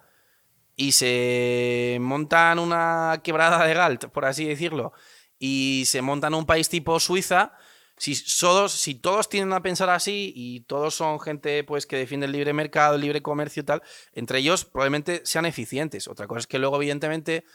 y 0.75 0.91
se 0.93 1.97
montan 2.01 2.59
una 2.59 3.21
quebrada 3.23 3.63
de 3.65 3.73
Galt, 3.73 4.05
por 4.07 4.25
así 4.25 4.45
decirlo, 4.45 4.91
y 5.39 5.83
se 5.85 6.01
montan 6.01 6.33
un 6.33 6.45
país 6.45 6.67
tipo 6.67 6.99
Suiza, 6.99 7.53
si 7.97 8.15
todos, 8.39 8.71
si 8.71 8.95
todos 8.95 9.29
tienden 9.29 9.53
a 9.53 9.61
pensar 9.61 9.89
así 9.89 10.33
y 10.35 10.61
todos 10.61 10.95
son 10.95 11.19
gente 11.19 11.63
pues 11.63 11.85
que 11.85 11.95
defiende 11.95 12.25
el 12.25 12.31
libre 12.31 12.53
mercado, 12.53 12.95
el 12.95 13.01
libre 13.01 13.21
comercio 13.21 13.61
y 13.61 13.65
tal, 13.65 13.81
entre 14.13 14.39
ellos 14.39 14.65
probablemente 14.65 15.21
sean 15.25 15.45
eficientes. 15.45 16.07
Otra 16.07 16.27
cosa 16.27 16.39
es 16.39 16.47
que 16.47 16.59
luego, 16.59 16.77
evidentemente, 16.77 17.45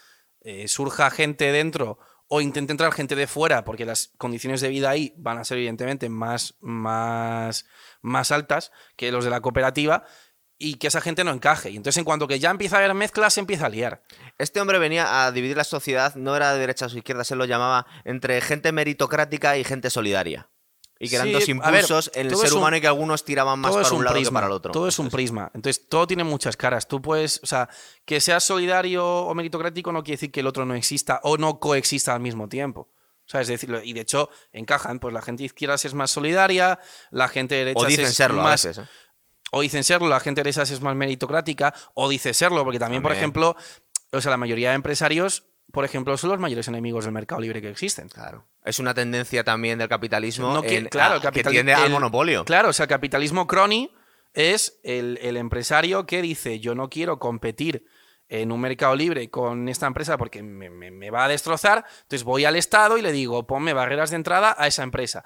eh, 0.41 0.67
surja 0.67 1.09
gente 1.11 1.51
dentro 1.51 1.99
o 2.27 2.41
intente 2.41 2.71
entrar 2.71 2.93
gente 2.93 3.15
de 3.15 3.25
fuera, 3.27 3.63
porque 3.63 3.85
las 3.85 4.11
condiciones 4.17 4.61
de 4.61 4.69
vida 4.69 4.89
ahí 4.91 5.13
van 5.17 5.39
a 5.39 5.43
ser 5.43 5.57
evidentemente 5.57 6.09
más, 6.09 6.55
más, 6.61 7.65
más 8.01 8.31
altas 8.31 8.71
que 8.95 9.11
los 9.11 9.23
de 9.23 9.31
la 9.31 9.41
cooperativa, 9.41 10.05
y 10.61 10.75
que 10.75 10.87
esa 10.87 10.99
gente 11.01 11.23
no 11.23 11.31
encaje. 11.31 11.71
Y 11.71 11.77
entonces, 11.77 11.97
en 11.97 12.03
cuanto 12.03 12.27
que 12.27 12.37
ya 12.37 12.51
empieza 12.51 12.75
a 12.75 12.79
haber 12.79 12.93
mezclas, 12.93 13.33
se 13.33 13.39
empieza 13.39 13.65
a 13.65 13.69
liar. 13.69 14.03
Este 14.37 14.59
hombre 14.61 14.77
venía 14.77 15.25
a 15.25 15.31
dividir 15.31 15.55
la 15.57 15.63
sociedad, 15.63 16.13
no 16.15 16.35
era 16.35 16.53
de 16.53 16.59
derechas 16.59 16.93
o 16.93 16.97
izquierdas, 16.97 17.31
él 17.31 17.37
lo 17.37 17.45
llamaba 17.45 17.87
entre 18.03 18.39
gente 18.41 18.71
meritocrática 18.71 19.57
y 19.57 19.63
gente 19.63 19.89
solidaria. 19.89 20.49
Y 21.01 21.07
que 21.07 21.15
eran 21.15 21.27
Sí, 21.27 21.31
dos 21.33 21.47
ver, 21.47 21.49
impulsos 21.55 22.11
en 22.13 22.27
el 22.27 22.35
ser 22.35 22.51
un- 22.51 22.57
humano 22.59 22.75
y 22.75 22.81
que 22.81 22.87
algunos 22.87 23.23
tiraban 23.23 23.57
más 23.57 23.73
para 23.73 23.89
un, 23.91 24.03
lado 24.03 24.15
prisma, 24.17 24.31
que 24.31 24.33
para 24.33 24.47
el 24.47 24.51
otro. 24.51 24.71
Todo 24.73 24.89
es 24.89 24.99
un 24.99 25.09
prisma. 25.09 25.49
Entonces, 25.53 25.87
todo 25.87 26.05
tiene 26.05 26.25
muchas 26.25 26.57
caras. 26.57 26.89
Tú 26.89 27.01
puedes, 27.01 27.39
o 27.41 27.47
sea, 27.47 27.69
que 28.03 28.19
seas 28.19 28.43
solidario 28.43 29.05
o 29.07 29.33
meritocrático 29.33 29.93
no 29.93 30.03
quiere 30.03 30.15
decir 30.17 30.29
que 30.31 30.41
el 30.41 30.47
otro 30.47 30.65
no 30.65 30.75
exista 30.75 31.21
o 31.23 31.37
no 31.37 31.57
coexista 31.61 32.13
al 32.13 32.19
mismo 32.19 32.49
tiempo. 32.49 32.89
O 33.25 33.31
sea, 33.31 33.39
es 33.39 33.47
decir, 33.47 33.69
y 33.85 33.93
de 33.93 34.01
hecho 34.01 34.29
encajan, 34.51 34.99
pues 34.99 35.13
la 35.13 35.21
gente 35.21 35.43
de 35.43 35.45
izquierdas 35.45 35.85
es 35.85 35.93
más 35.93 36.11
solidaria, 36.11 36.79
la 37.11 37.29
gente 37.29 37.55
de 37.55 37.59
derechas 37.63 37.83
O 37.83 37.87
dicen 37.87 38.05
es 38.05 38.15
serlo 38.15 38.41
a 38.41 38.43
más, 38.43 38.65
veces. 38.65 38.83
¿eh? 38.83 38.89
O 39.51 39.61
dicen 39.61 39.83
serlo, 39.83 40.07
la 40.07 40.19
gente 40.19 40.39
de 40.39 40.43
derechas 40.45 40.69
es 40.71 40.81
más 40.81 40.95
meritocrática, 40.95 41.73
o 41.93 42.09
dice 42.09 42.33
serlo, 42.33 42.63
porque 42.63 42.79
también, 42.79 43.01
por 43.01 43.11
ejemplo, 43.11 43.55
o 44.11 44.21
sea, 44.21 44.31
la 44.31 44.37
mayoría 44.37 44.69
de 44.69 44.75
empresarios, 44.75 45.43
por 45.71 45.85
ejemplo, 45.85 46.17
son 46.17 46.31
los 46.31 46.39
mayores 46.39 46.67
enemigos 46.67 47.05
del 47.05 47.13
mercado 47.13 47.41
libre 47.41 47.61
que 47.61 47.69
existen. 47.69 48.09
Claro. 48.09 48.45
Es 48.65 48.79
una 48.79 48.93
tendencia 48.93 49.43
también 49.43 49.77
del 49.79 49.87
capitalismo 49.87 50.53
No 50.53 50.61
que- 50.61 50.77
en- 50.77 50.85
claro, 50.87 51.15
el 51.15 51.21
que 51.21 51.27
capitali- 51.27 51.51
tiende 51.51 51.73
al 51.75 51.89
monopolio. 51.91 52.43
Claro, 52.45 52.69
o 52.69 52.73
sea, 52.73 52.85
el 52.85 52.89
capitalismo 52.89 53.45
crony 53.47 53.89
es 54.33 54.79
el, 54.83 55.19
el 55.21 55.37
empresario 55.37 56.05
que 56.05 56.21
dice 56.21 56.59
yo 56.59 56.75
no 56.75 56.89
quiero 56.89 57.19
competir 57.19 57.85
en 58.27 58.51
un 58.51 58.61
mercado 58.61 58.95
libre 58.95 59.29
con 59.31 59.67
esta 59.69 59.87
empresa 59.87 60.17
porque 60.17 60.43
me, 60.43 60.69
me- 60.69 60.91
me 60.91 61.09
va 61.09 61.25
a 61.25 61.27
destrozar, 61.27 61.85
entonces 62.03 62.23
voy 62.23 62.45
al 62.45 62.55
Estado 62.55 62.97
y 62.97 63.01
le 63.01 63.11
digo 63.11 63.47
ponme 63.47 63.73
barreras 63.73 64.11
de 64.11 64.17
entrada 64.17 64.55
a 64.57 64.67
esa 64.67 64.83
empresa. 64.83 65.23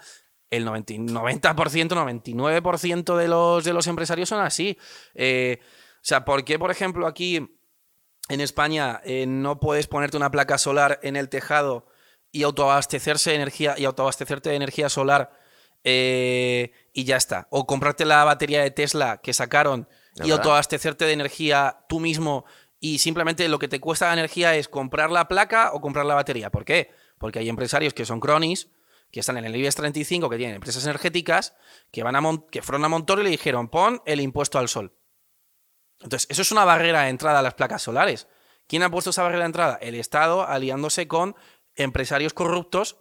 El 0.53 0.65
90, 0.65 0.93
90% 0.93 1.55
99% 1.55 3.17
de 3.17 3.27
los, 3.27 3.63
de 3.63 3.73
los 3.73 3.87
empresarios 3.87 4.29
son 4.29 4.39
así. 4.41 4.77
Eh, 5.15 5.59
o 5.61 5.99
sea, 6.01 6.25
¿por 6.25 6.45
qué, 6.45 6.59
por 6.59 6.69
ejemplo, 6.69 7.07
aquí 7.07 7.57
en 8.29 8.39
España 8.39 9.01
eh, 9.03 9.25
no 9.25 9.59
puedes 9.59 9.87
ponerte 9.87 10.15
una 10.15 10.29
placa 10.29 10.59
solar 10.59 10.99
en 11.01 11.15
el 11.15 11.29
tejado 11.29 11.87
y 12.31 12.43
autoabastecerse 12.43 13.31
de 13.31 13.37
energía 13.37 13.73
y 13.79 13.85
autoabastecerte 13.85 14.51
de 14.51 14.55
energía 14.55 14.89
solar 14.89 15.31
eh, 15.83 16.71
y 16.93 17.03
ya 17.05 17.17
está. 17.17 17.47
O 17.49 17.65
comprarte 17.65 18.05
la 18.05 18.23
batería 18.23 18.61
de 18.61 18.69
Tesla 18.69 19.21
que 19.23 19.33
sacaron 19.33 19.87
y 20.23 20.29
autoabastecerte 20.29 21.05
de 21.05 21.13
energía 21.13 21.79
tú 21.89 21.99
mismo 21.99 22.45
y 22.79 22.99
simplemente 22.99 23.47
lo 23.47 23.57
que 23.57 23.67
te 23.67 23.79
cuesta 23.79 24.05
la 24.05 24.13
energía 24.13 24.55
es 24.55 24.67
comprar 24.67 25.09
la 25.09 25.27
placa 25.27 25.71
o 25.73 25.81
comprar 25.81 26.05
la 26.05 26.13
batería. 26.13 26.51
¿Por 26.51 26.63
qué? 26.63 26.91
Porque 27.17 27.39
hay 27.39 27.49
empresarios 27.49 27.95
que 27.95 28.05
son 28.05 28.19
cronis, 28.19 28.69
que 29.13 29.19
están 29.19 29.37
en 29.37 29.45
el 29.45 29.55
IBEX 29.55 29.75
35, 29.75 30.27
que 30.29 30.37
tienen 30.37 30.55
empresas 30.55 30.83
energéticas, 30.83 31.55
que, 31.91 32.01
van 32.01 32.15
a 32.15 32.21
Mon- 32.21 32.47
que 32.49 32.63
fueron 32.63 32.83
a 32.83 32.89
Montoro 32.89 33.21
y 33.21 33.25
le 33.25 33.29
dijeron, 33.29 33.69
pon 33.69 34.01
el 34.07 34.19
impuesto 34.19 34.57
al 34.57 34.67
sol. 34.67 34.97
Entonces, 36.01 36.27
eso 36.31 36.41
es 36.41 36.51
una 36.51 36.65
barrera 36.65 37.03
de 37.03 37.09
entrada 37.09 37.39
a 37.39 37.41
las 37.43 37.53
placas 37.53 37.81
solares. 37.83 38.27
¿Quién 38.67 38.81
ha 38.83 38.89
puesto 38.89 39.11
esa 39.11 39.21
barrera 39.23 39.41
de 39.43 39.45
entrada? 39.47 39.77
El 39.81 39.95
Estado 39.95 40.45
aliándose 40.47 41.07
con 41.07 41.35
empresarios 41.75 42.33
corruptos. 42.33 42.97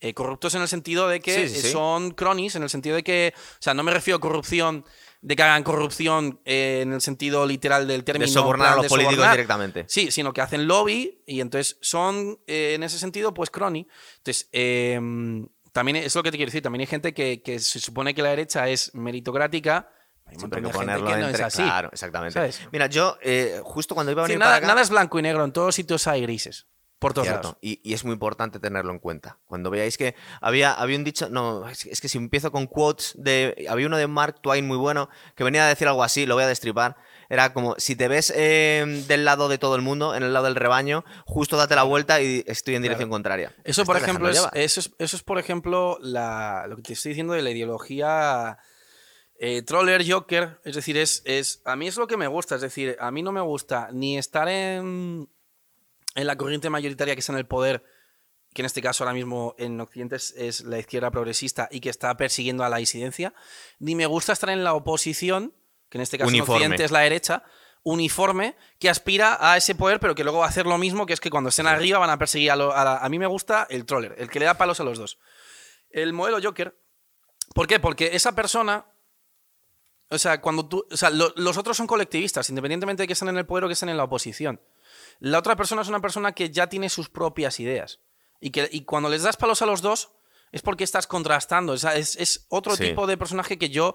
eh, 0.00 0.12
corruptos 0.12 0.54
en 0.54 0.60
el 0.60 0.68
sentido 0.68 1.08
de 1.08 1.20
que 1.20 1.48
Sí, 1.48 1.54
sí, 1.54 1.62
sí. 1.62 1.72
son 1.72 2.10
cronis, 2.10 2.54
en 2.56 2.62
el 2.62 2.68
sentido 2.68 2.94
de 2.96 3.02
que. 3.02 3.32
O 3.34 3.56
sea, 3.62 3.72
no 3.72 3.82
me 3.82 3.90
refiero 3.92 4.18
a 4.18 4.20
corrupción 4.20 4.84
de 5.24 5.36
que 5.36 5.42
hagan 5.42 5.62
corrupción 5.62 6.38
eh, 6.44 6.80
en 6.82 6.92
el 6.92 7.00
sentido 7.00 7.46
literal 7.46 7.88
del 7.88 8.04
término. 8.04 8.26
De 8.26 8.32
sobornar 8.32 8.74
a 8.74 8.76
los 8.76 8.86
políticos 8.88 9.14
sobornar. 9.14 9.36
directamente. 9.36 9.86
Sí, 9.88 10.10
sino 10.10 10.34
que 10.34 10.42
hacen 10.42 10.66
lobby 10.68 11.22
y 11.26 11.40
entonces 11.40 11.78
son, 11.80 12.38
eh, 12.46 12.74
en 12.74 12.82
ese 12.82 12.98
sentido, 12.98 13.32
pues 13.32 13.48
crony. 13.48 13.86
Entonces, 14.18 14.50
eh, 14.52 15.00
también 15.72 15.96
es 15.96 16.14
lo 16.14 16.22
que 16.22 16.30
te 16.30 16.36
quiero 16.36 16.50
decir, 16.50 16.60
también 16.62 16.80
hay 16.82 16.86
gente 16.86 17.14
que, 17.14 17.40
que 17.42 17.58
se 17.58 17.80
supone 17.80 18.14
que 18.14 18.20
la 18.20 18.28
derecha 18.28 18.68
es 18.68 18.94
meritocrática. 18.94 19.88
Hay 20.26 20.36
un 20.36 20.42
montón 20.42 20.62
de 20.62 20.72
gente 20.72 20.94
que 20.94 21.00
no 21.00 21.26
entre... 21.26 21.30
es 21.32 21.40
así. 21.40 21.62
Claro, 21.62 21.88
exactamente. 21.90 22.34
¿sabes? 22.34 22.60
Mira, 22.70 22.86
yo 22.86 23.16
eh, 23.22 23.60
justo 23.64 23.94
cuando 23.94 24.12
iba 24.12 24.22
a 24.24 24.26
Sí, 24.26 24.32
venir 24.32 24.40
nada, 24.40 24.52
para 24.52 24.58
acá... 24.58 24.66
nada 24.66 24.82
es 24.82 24.90
blanco 24.90 25.18
y 25.18 25.22
negro, 25.22 25.42
en 25.42 25.52
todos 25.52 25.74
sitios 25.74 26.06
hay 26.06 26.20
grises. 26.20 26.66
Por 26.98 27.12
todos 27.12 27.26
Cierto, 27.26 27.48
lados. 27.48 27.58
y, 27.60 27.80
y 27.82 27.92
es 27.92 28.04
muy 28.04 28.14
importante 28.14 28.58
tenerlo 28.58 28.90
en 28.90 28.98
cuenta. 28.98 29.38
Cuando 29.46 29.70
veáis 29.70 29.98
que 29.98 30.14
había, 30.40 30.72
había 30.72 30.96
un 30.96 31.04
dicho, 31.04 31.28
no, 31.28 31.68
es, 31.68 31.84
es 31.86 32.00
que 32.00 32.08
si 32.08 32.16
empiezo 32.18 32.50
con 32.50 32.66
quotes, 32.66 33.14
de, 33.18 33.66
había 33.68 33.86
uno 33.86 33.98
de 33.98 34.06
Mark 34.06 34.40
Twain 34.40 34.66
muy 34.66 34.78
bueno 34.78 35.10
que 35.34 35.44
venía 35.44 35.64
a 35.64 35.68
decir 35.68 35.86
algo 35.86 36.02
así, 36.02 36.24
lo 36.24 36.34
voy 36.34 36.44
a 36.44 36.48
destripar. 36.48 36.96
Era 37.28 37.52
como, 37.52 37.74
si 37.78 37.96
te 37.96 38.08
ves 38.08 38.32
eh, 38.36 39.04
del 39.08 39.24
lado 39.24 39.48
de 39.48 39.58
todo 39.58 39.76
el 39.76 39.82
mundo, 39.82 40.14
en 40.14 40.22
el 40.22 40.32
lado 40.32 40.46
del 40.46 40.54
rebaño, 40.54 41.04
justo 41.26 41.56
date 41.56 41.74
la 41.74 41.82
vuelta 41.82 42.20
y 42.22 42.44
estoy 42.46 42.74
en 42.74 42.82
dirección 42.82 43.10
contraria. 43.10 43.54
Eso, 43.64 43.84
por 43.84 43.96
ejemplo, 43.96 44.28
es, 44.28 44.46
eso, 44.54 44.80
es, 44.80 44.92
eso 44.98 45.16
es, 45.16 45.22
por 45.22 45.38
ejemplo, 45.38 45.98
la, 46.00 46.66
lo 46.68 46.76
que 46.76 46.82
te 46.82 46.92
estoy 46.92 47.10
diciendo 47.10 47.32
de 47.32 47.42
la 47.42 47.50
ideología 47.50 48.58
eh, 49.38 49.62
troller 49.62 50.04
joker. 50.08 50.60
Es 50.64 50.76
decir, 50.76 50.96
es, 50.96 51.22
es, 51.24 51.60
a 51.64 51.76
mí 51.76 51.88
es 51.88 51.96
lo 51.96 52.06
que 52.06 52.16
me 52.16 52.28
gusta. 52.28 52.54
Es 52.56 52.60
decir, 52.60 52.96
a 53.00 53.10
mí 53.10 53.22
no 53.22 53.32
me 53.32 53.40
gusta 53.40 53.88
ni 53.92 54.18
estar 54.18 54.48
en, 54.48 55.28
en 56.14 56.26
la 56.26 56.36
corriente 56.36 56.70
mayoritaria 56.70 57.14
que 57.14 57.20
está 57.20 57.32
en 57.32 57.38
el 57.38 57.46
poder, 57.46 57.84
que 58.52 58.62
en 58.62 58.66
este 58.66 58.80
caso 58.82 59.02
ahora 59.04 59.14
mismo 59.14 59.54
en 59.58 59.80
Occidente 59.80 60.16
es, 60.16 60.32
es 60.36 60.60
la 60.62 60.78
izquierda 60.78 61.10
progresista 61.10 61.68
y 61.72 61.80
que 61.80 61.90
está 61.90 62.16
persiguiendo 62.16 62.62
a 62.64 62.68
la 62.68 62.76
disidencia, 62.76 63.34
ni 63.78 63.94
me 63.94 64.06
gusta 64.06 64.32
estar 64.32 64.50
en 64.50 64.62
la 64.64 64.74
oposición, 64.74 65.52
que 65.88 65.98
en 65.98 66.02
este 66.02 66.18
caso 66.18 66.28
Uniforme. 66.28 66.56
en 66.56 66.62
Occidente 66.72 66.84
es 66.84 66.90
la 66.92 67.00
derecha, 67.00 67.42
uniforme, 67.82 68.56
que 68.78 68.88
aspira 68.88 69.36
a 69.40 69.56
ese 69.56 69.74
poder, 69.74 70.00
pero 70.00 70.14
que 70.14 70.22
luego 70.24 70.38
va 70.38 70.46
a 70.46 70.48
hacer 70.48 70.66
lo 70.66 70.78
mismo, 70.78 71.04
que 71.04 71.12
es 71.12 71.20
que 71.20 71.30
cuando 71.30 71.50
estén 71.50 71.66
arriba 71.66 71.98
van 71.98 72.10
a 72.10 72.18
perseguir 72.18 72.50
a, 72.52 72.56
lo- 72.56 72.74
a 72.74 72.84
la- 72.84 72.96
a 72.98 73.08
mí 73.08 73.18
me 73.18 73.26
gusta 73.26 73.66
el 73.68 73.84
troller, 73.84 74.14
el 74.18 74.30
que 74.30 74.38
le 74.38 74.46
da 74.46 74.54
palos 74.56 74.80
a 74.80 74.84
los 74.84 74.98
dos. 74.98 75.18
El 75.90 76.12
modelo 76.12 76.38
Joker, 76.42 76.74
¿por 77.54 77.66
qué? 77.66 77.80
Porque 77.80 78.10
esa 78.14 78.32
persona 78.34 78.86
o 80.10 80.18
sea, 80.18 80.40
cuando 80.40 80.66
tú. 80.68 80.86
O 80.92 80.96
sea, 80.96 81.10
lo- 81.10 81.32
los 81.36 81.56
otros 81.56 81.76
son 81.76 81.86
colectivistas, 81.86 82.48
independientemente 82.48 83.02
de 83.02 83.06
que 83.06 83.14
estén 83.14 83.28
en 83.30 83.36
el 83.38 83.46
poder 83.46 83.64
o 83.64 83.66
que 83.68 83.72
estén 83.72 83.88
en 83.88 83.96
la 83.96 84.04
oposición. 84.04 84.60
La 85.20 85.38
otra 85.38 85.56
persona 85.56 85.82
es 85.82 85.88
una 85.88 86.00
persona 86.00 86.32
que 86.32 86.50
ya 86.50 86.68
tiene 86.68 86.88
sus 86.88 87.08
propias 87.08 87.60
ideas. 87.60 88.00
Y, 88.40 88.50
que, 88.50 88.68
y 88.70 88.84
cuando 88.84 89.08
les 89.08 89.22
das 89.22 89.36
palos 89.36 89.62
a 89.62 89.66
los 89.66 89.80
dos, 89.82 90.10
es 90.52 90.62
porque 90.62 90.84
estás 90.84 91.06
contrastando. 91.06 91.72
O 91.72 91.78
sea, 91.78 91.96
es, 91.96 92.16
es 92.16 92.46
otro 92.48 92.76
Sí. 92.76 92.84
tipo 92.84 93.06
de 93.06 93.16
personaje 93.16 93.58
que 93.58 93.70
yo. 93.70 93.94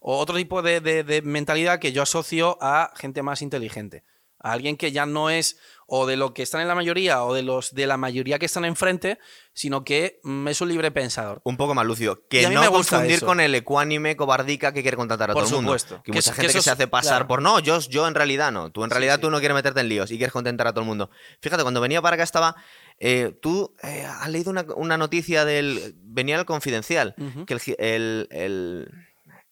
O 0.00 0.18
otro 0.18 0.36
tipo 0.36 0.62
de, 0.62 0.80
de- 0.80 1.02
de 1.02 1.22
mentalidad 1.22 1.80
que 1.80 1.90
yo 1.92 2.02
asocio 2.02 2.56
a 2.60 2.92
gente 2.96 3.22
más 3.22 3.42
inteligente. 3.42 4.04
A 4.40 4.52
alguien 4.52 4.76
que 4.76 4.92
ya 4.92 5.04
no 5.06 5.30
es 5.30 5.58
o 5.90 6.06
de 6.06 6.16
lo 6.16 6.34
que 6.34 6.42
están 6.42 6.60
en 6.60 6.68
la 6.68 6.74
mayoría 6.74 7.24
o 7.24 7.32
de 7.32 7.42
los 7.42 7.74
de 7.74 7.86
la 7.86 7.96
mayoría 7.96 8.38
que 8.38 8.44
están 8.46 8.64
enfrente, 8.66 9.18
sino 9.54 9.84
que 9.84 10.20
mm, 10.22 10.46
es 10.48 10.60
un 10.60 10.68
libre 10.68 10.90
pensador. 10.90 11.40
Un 11.44 11.56
poco 11.56 11.74
más 11.74 11.86
lúcido. 11.86 12.22
Que 12.28 12.48
no 12.50 12.60
me 12.60 12.68
confundir 12.68 13.12
eso. 13.16 13.26
con 13.26 13.40
el 13.40 13.54
ecuánime 13.54 14.14
cobardica 14.14 14.72
que 14.72 14.82
quiere 14.82 14.96
contratar 14.98 15.30
a 15.30 15.34
Por 15.34 15.44
todo 15.44 15.50
el 15.50 15.56
mundo. 15.64 15.70
supuesto. 15.78 16.02
Que 16.04 16.12
Que 16.12 16.18
mucha 16.18 16.32
gente 16.34 16.46
que 16.48 16.52
se 16.52 16.58
es- 16.58 16.68
hace 16.68 16.86
pasar 16.88 17.12
claro. 17.14 17.28
por 17.28 17.40
no, 17.42 17.58
yo, 17.58 17.78
yo 17.80 18.06
en 18.06 18.14
realidad 18.14 18.52
no. 18.52 18.70
Tú 18.70 18.84
en 18.84 18.90
realidad 18.90 19.14
sí. 19.16 19.22
tú 19.22 19.30
no 19.30 19.38
quieres 19.38 19.54
meterte 19.54 19.80
en 19.80 19.88
líos 19.88 20.10
y 20.10 20.18
quieres 20.18 20.32
contentar 20.32 20.66
a 20.66 20.72
todo 20.72 20.82
el 20.82 20.86
mundo. 20.88 21.10
Fíjate, 21.40 21.62
cuando 21.62 21.80
venía 21.80 22.02
para 22.02 22.14
acá 22.14 22.22
estaba. 22.22 22.54
eh, 23.00 23.32
tú 23.40 23.74
eh, 23.82 24.04
has 24.04 24.28
leído 24.28 24.50
una, 24.50 24.66
una 24.76 24.98
noticia 24.98 25.44
del. 25.46 25.94
Venía 26.02 26.38
el 26.38 26.44
confidencial. 26.44 27.14
Que 27.46 27.54
el, 27.78 28.28
el, 28.30 28.90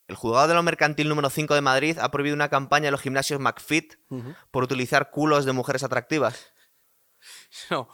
el 0.08 0.16
juzgado 0.16 0.48
de 0.48 0.54
lo 0.54 0.62
mercantil 0.62 1.08
número 1.08 1.30
5 1.30 1.54
de 1.54 1.60
Madrid 1.60 1.98
ha 2.00 2.10
prohibido 2.10 2.34
una 2.34 2.48
campaña 2.48 2.88
en 2.88 2.92
los 2.92 3.00
gimnasios 3.00 3.40
McFit 3.40 3.94
por 4.50 4.62
utilizar 4.64 5.10
culos 5.10 5.44
de 5.44 5.52
mujeres 5.52 5.82
atractivas. 5.82 6.52
No, 7.70 7.88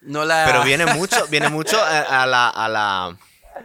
no 0.00 0.24
la. 0.24 0.44
Pero 0.46 0.62
viene 0.64 0.86
mucho, 0.94 1.26
viene 1.28 1.48
mucho 1.48 1.78
a, 1.82 2.22
a 2.22 2.26
la. 2.26 2.48
A 2.48 2.68
la 2.68 3.18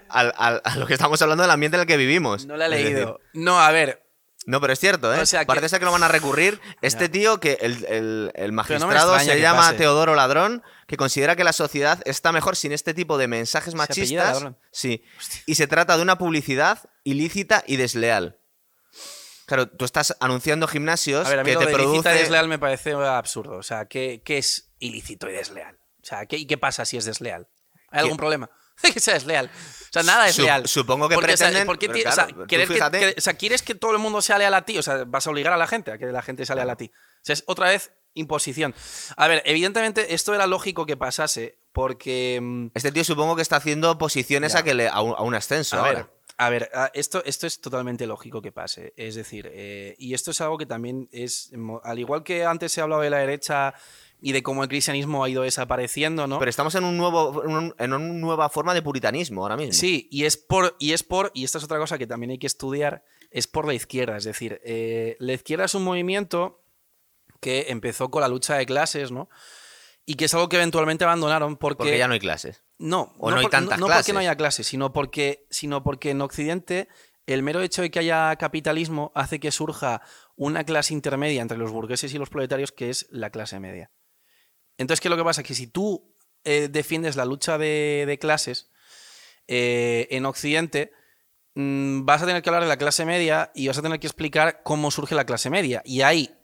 al- 0.10 0.62
a 0.64 0.76
lo 0.78 0.88
que 0.88 0.94
estamos 0.94 1.22
hablando 1.22 1.44
del 1.44 1.52
ambiente 1.52 1.78
en 1.78 1.82
el 1.82 1.88
que 1.88 1.98
vivimos. 1.98 2.46
No 2.46 2.58
la 2.58 2.66
he 2.66 2.70
leído. 2.70 3.20
No, 3.34 3.60
a 3.62 3.72
ver. 3.72 4.04
no, 4.48 4.60
pero 4.60 4.74
es 4.74 4.80
cierto, 4.80 5.14
¿eh? 5.14 5.22
O 5.22 5.26
sea 5.26 5.42
que- 5.42 5.46
Parece 5.46 5.70
ser 5.70 5.80
que 5.80 5.86
lo 5.86 5.92
van 5.92 6.04
a 6.04 6.08
recurrir. 6.08 6.60
Este 6.82 7.08
tío, 7.10 7.40
que 7.40 7.58
el, 7.62 7.86
el- 7.86 8.32
el 8.34 8.52
magistrado 8.52 9.18
se 9.20 9.40
llama 9.40 9.62
pase. 9.62 9.76
Teodoro 9.78 10.16
Ladrón, 10.16 10.64
que 10.88 10.98
considera 10.98 11.36
que 11.36 11.44
la 11.44 11.54
sociedad 11.54 12.02
está 12.06 12.32
mejor 12.32 12.56
sin 12.56 12.72
este 12.72 12.94
tipo 12.94 13.18
de 13.18 13.28
mensajes 13.28 13.76
machistas. 13.76 14.44
Sí. 14.72 15.04
Y 15.46 15.56
se 15.56 15.68
trata 15.68 15.96
de 15.98 16.04
una 16.04 16.18
publicidad 16.18 16.80
ilícita 17.04 17.64
y 17.68 17.78
desleal. 17.78 18.40
Claro, 19.46 19.68
tú 19.68 19.84
estás 19.86 20.16
anunciando 20.22 20.68
gimnasios 20.68 21.28
A 21.28 21.30
ver, 21.30 21.40
a 21.40 21.44
mí 21.44 21.50
que 21.50 21.56
lo 21.56 21.60
te 21.62 21.78
de 21.78 21.84
ilícita 21.84 22.16
y 22.16 22.20
desleal 22.20 22.48
me 22.48 22.60
parece 22.60 22.94
absurdo. 22.94 23.58
O 23.58 23.64
sea, 23.64 23.86
¿qué, 23.88 24.22
qué 24.24 24.38
es 24.38 24.72
ilícito 24.80 25.30
y 25.30 25.34
desleal? 25.34 25.76
O 26.02 26.06
sea, 26.06 26.26
¿qué, 26.26 26.38
¿y 26.38 26.46
qué 26.46 26.58
pasa 26.58 26.86
si 26.86 26.98
es 26.98 27.06
desleal? 27.06 27.48
¿Hay 27.90 28.00
algún 28.02 28.18
problema? 28.18 28.50
que 28.82 29.00
sea 29.00 29.14
desleal. 29.16 29.48
O 29.48 29.94
sea, 29.94 30.04
nada 30.04 30.28
es 30.28 30.36
Sup- 30.38 30.44
leal. 30.46 30.68
supongo 30.68 31.08
que 31.10 31.16
Porque, 31.16 31.34
o 31.34 31.38
sea, 31.38 31.50
pretenden- 31.50 31.66
¿por 31.66 31.78
qué 31.78 31.88
pero 31.88 32.00
ti- 32.00 32.06
o 32.08 32.12
sea, 32.12 32.26
claro, 32.26 32.42
tú 32.42 32.48
querer 32.48 32.68
que- 32.68 32.74
fíjate. 32.74 33.00
que- 33.00 33.16
o 33.18 33.22
sea, 33.22 33.34
¿quieres 33.36 33.62
que 33.62 33.76
todo 33.76 33.92
el 33.92 34.00
mundo 34.00 34.22
sea 34.22 34.38
leal 34.38 34.54
a 34.54 34.64
ti? 34.66 34.78
O 34.78 34.82
sea, 34.82 35.04
vas 35.06 35.28
a 35.28 35.30
obligar 35.30 35.54
a 35.54 35.58
la 35.58 35.68
gente 35.68 35.92
a 35.92 35.98
que 35.98 36.06
la 36.08 36.22
gente 36.22 36.46
sea 36.46 36.56
leal 36.56 36.70
a 36.70 36.76
ti. 36.78 36.90
O 36.96 37.20
sea, 37.26 37.34
es 37.34 37.44
otra 37.46 37.68
vez 37.70 37.92
imposición. 38.14 38.74
A 39.18 39.28
ver, 39.28 39.42
evidentemente 39.46 40.14
esto 40.14 40.34
era 40.34 40.48
lógico 40.48 40.86
que 40.86 40.98
pasase 40.98 41.58
porque... 41.72 42.40
mm, 42.42 42.68
Este 42.74 42.92
tío 42.92 43.04
supongo 43.04 43.36
que 43.36 43.42
está 43.42 43.56
haciendo 43.58 43.98
posiciones 43.98 44.54
Ya. 44.54 44.60
a, 44.60 44.64
que 44.64 44.74
le, 44.74 44.88
a, 44.88 45.02
un, 45.02 45.14
a 45.18 45.22
un 45.22 45.36
ascenso 45.36 45.76
A 45.78 45.80
ahora. 45.80 45.94
ver, 45.94 46.10
a 46.38 46.50
ver, 46.50 46.70
a- 46.74 46.92
esto, 46.94 47.24
esto 47.26 47.48
es 47.48 47.60
totalmente 47.62 48.06
lógico 48.08 48.42
que 48.42 48.52
pase. 48.52 48.94
Es 48.98 49.16
decir, 49.16 49.50
eh, 49.52 49.96
y 49.98 50.14
esto 50.14 50.32
es 50.32 50.42
algo 50.42 50.58
que 50.58 50.66
también 50.66 51.10
es, 51.12 51.52
al 51.84 52.00
igual 52.00 52.24
que 52.24 52.46
antes 52.46 52.72
se 52.72 52.82
ha 52.82 52.84
hablado 52.84 53.02
de 53.02 53.10
la 53.10 53.18
derecha 53.20 53.74
y 54.26 54.32
de 54.32 54.42
cómo 54.42 54.64
el 54.64 54.70
cristianismo 54.70 55.24
ha 55.24 55.30
ido 55.30 55.44
desapareciendo, 55.44 56.28
¿no? 56.28 56.40
Pero 56.40 56.50
estamos 56.50 56.74
en 56.76 56.86
un 56.86 56.96
nuevo 56.98 57.44
en 57.78 57.94
una 57.94 58.00
nueva 58.00 58.48
forma 58.50 58.74
de 58.74 58.82
puritanismo 58.82 59.42
ahora 59.42 59.58
mismo. 59.58 59.74
Sí, 59.74 60.08
y 60.12 60.24
es 60.24 60.38
por, 60.38 60.78
y 60.80 60.94
es 60.94 61.04
por, 61.04 61.30
y 61.34 61.44
esta 61.44 61.58
es 61.58 61.64
otra 61.66 61.78
cosa 61.78 61.98
que 61.98 62.08
también 62.08 62.32
hay 62.32 62.38
que 62.38 62.48
estudiar, 62.48 63.04
es 63.32 63.48
por 63.48 63.68
la 63.68 63.74
izquierda. 63.74 64.16
Es 64.16 64.24
decir, 64.24 64.62
eh, 64.64 65.18
la 65.20 65.34
izquierda 65.34 65.66
es 65.66 65.76
un 65.76 65.84
movimiento 65.84 66.63
que 67.44 67.66
empezó 67.70 68.10
con 68.10 68.22
la 68.22 68.28
lucha 68.28 68.56
de 68.56 68.66
clases, 68.66 69.12
¿no? 69.12 69.30
Y 70.06 70.16
que 70.16 70.26
es 70.26 70.34
algo 70.34 70.50
que 70.50 70.58
eventualmente 70.58 71.04
abandonaron 71.06 71.56
porque, 71.58 71.78
Porque 71.78 71.98
ya 71.98 72.08
no 72.08 72.14
hay 72.14 72.20
clases. 72.20 72.64
No, 72.78 73.14
O 73.20 73.30
no 73.32 73.38
hay 73.38 73.44
por- 73.44 73.52
tantas 73.52 73.80
no 73.80 73.86
clases. 73.86 74.04
porque 74.06 74.14
no 74.14 74.20
haya 74.20 74.36
clases, 74.36 74.68
sino 74.68 74.92
porque, 74.92 75.46
sino 75.50 75.84
porque 75.84 76.10
en 76.10 76.22
Occidente 76.22 76.90
el 77.26 77.42
mero 77.42 77.62
hecho 77.62 77.82
de 77.82 77.90
que 77.90 78.00
haya 78.00 78.36
capitalismo 78.36 79.14
hace 79.16 79.40
que 79.40 79.52
surja 79.52 80.02
una 80.36 80.66
clase 80.66 80.94
intermedia 80.94 81.42
entre 81.42 81.58
los 81.58 81.72
burgueses 81.72 82.14
y 82.14 82.18
los 82.18 82.30
proletarios 82.30 82.74
que 82.74 82.90
es 82.90 83.08
la 83.12 83.30
clase 83.30 83.60
media. 83.62 83.92
Entonces, 84.78 85.00
¿qué 85.00 85.08
es 85.08 85.12
lo 85.12 85.16
que 85.18 85.24
pasa? 85.24 85.42
Que 85.44 85.54
si 85.54 85.68
tú 85.68 86.14
eh, 86.44 86.68
defiendes 86.70 87.16
la 87.16 87.24
lucha 87.24 87.58
de, 87.58 88.04
de 88.06 88.20
clases 88.20 88.72
eh, 89.48 90.08
en 90.12 90.26
Occidente, 90.26 90.92
mm, 91.56 92.04
vas 92.04 92.22
a 92.22 92.26
tener 92.26 92.42
que 92.42 92.50
hablar 92.50 92.64
de 92.64 92.70
la 92.70 92.78
clase 92.78 93.06
media 93.06 93.52
y 93.56 93.68
vas 93.70 93.78
a 93.78 93.82
tener 93.82 94.00
que 94.02 94.08
explicar 94.08 94.62
cómo 94.64 94.92
surge 94.92 95.16
la 95.16 95.26
clase 95.26 95.50
media. 95.50 95.82
Y 95.86 96.02
ahí 96.02 96.30
mm, 96.34 96.43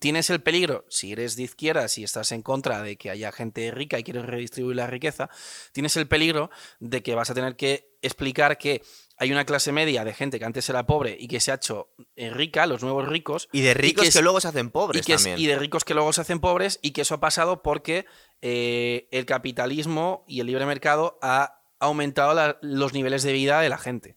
tienes 0.00 0.30
el 0.30 0.42
peligro, 0.42 0.84
si 0.88 1.12
eres 1.12 1.36
de 1.36 1.42
izquierda, 1.42 1.88
si 1.88 2.04
estás 2.04 2.32
en 2.32 2.42
contra 2.42 2.82
de 2.82 2.96
que 2.96 3.10
haya 3.10 3.32
gente 3.32 3.70
rica 3.70 3.98
y 3.98 4.04
quieres 4.04 4.24
redistribuir 4.26 4.76
la 4.76 4.86
riqueza, 4.86 5.28
tienes 5.72 5.96
el 5.96 6.06
peligro 6.06 6.50
de 6.80 7.02
que 7.02 7.14
vas 7.14 7.30
a 7.30 7.34
tener 7.34 7.56
que 7.56 7.96
explicar 8.02 8.58
que 8.58 8.82
hay 9.16 9.30
una 9.32 9.44
clase 9.44 9.70
media 9.72 10.04
de 10.04 10.14
gente 10.14 10.38
que 10.38 10.44
antes 10.44 10.68
era 10.68 10.86
pobre 10.86 11.16
y 11.18 11.28
que 11.28 11.40
se 11.40 11.52
ha 11.52 11.56
hecho 11.56 11.90
eh, 12.16 12.30
rica, 12.30 12.66
los 12.66 12.82
nuevos 12.82 13.06
ricos. 13.08 13.48
Y 13.52 13.60
de 13.60 13.74
ricos 13.74 14.02
que, 14.02 14.08
es- 14.08 14.22
luego 14.22 14.40
se 14.40 14.48
hacen 14.48 14.70
pobres 14.70 15.02
y, 15.02 15.04
que 15.06 15.14
es- 15.14 15.22
también. 15.22 15.38
y 15.38 15.46
de 15.46 15.56
ricos 15.58 15.84
que 15.84 15.94
luego 15.94 16.12
se 16.12 16.20
hacen 16.20 16.40
pobres 16.40 16.78
y 16.82 16.90
que 16.92 17.02
eso 17.02 17.14
ha 17.14 17.20
pasado 17.20 17.62
porque 17.62 18.06
eh, 18.40 19.08
el 19.12 19.26
capitalismo 19.26 20.24
y 20.26 20.40
el 20.40 20.46
libre 20.48 20.66
mercado 20.66 21.18
ha 21.22 21.60
aumentado 21.78 22.34
la- 22.34 22.58
los 22.62 22.92
niveles 22.92 23.22
de 23.22 23.32
vida 23.32 23.60
de 23.60 23.68
la 23.68 23.78
gente. 23.78 24.16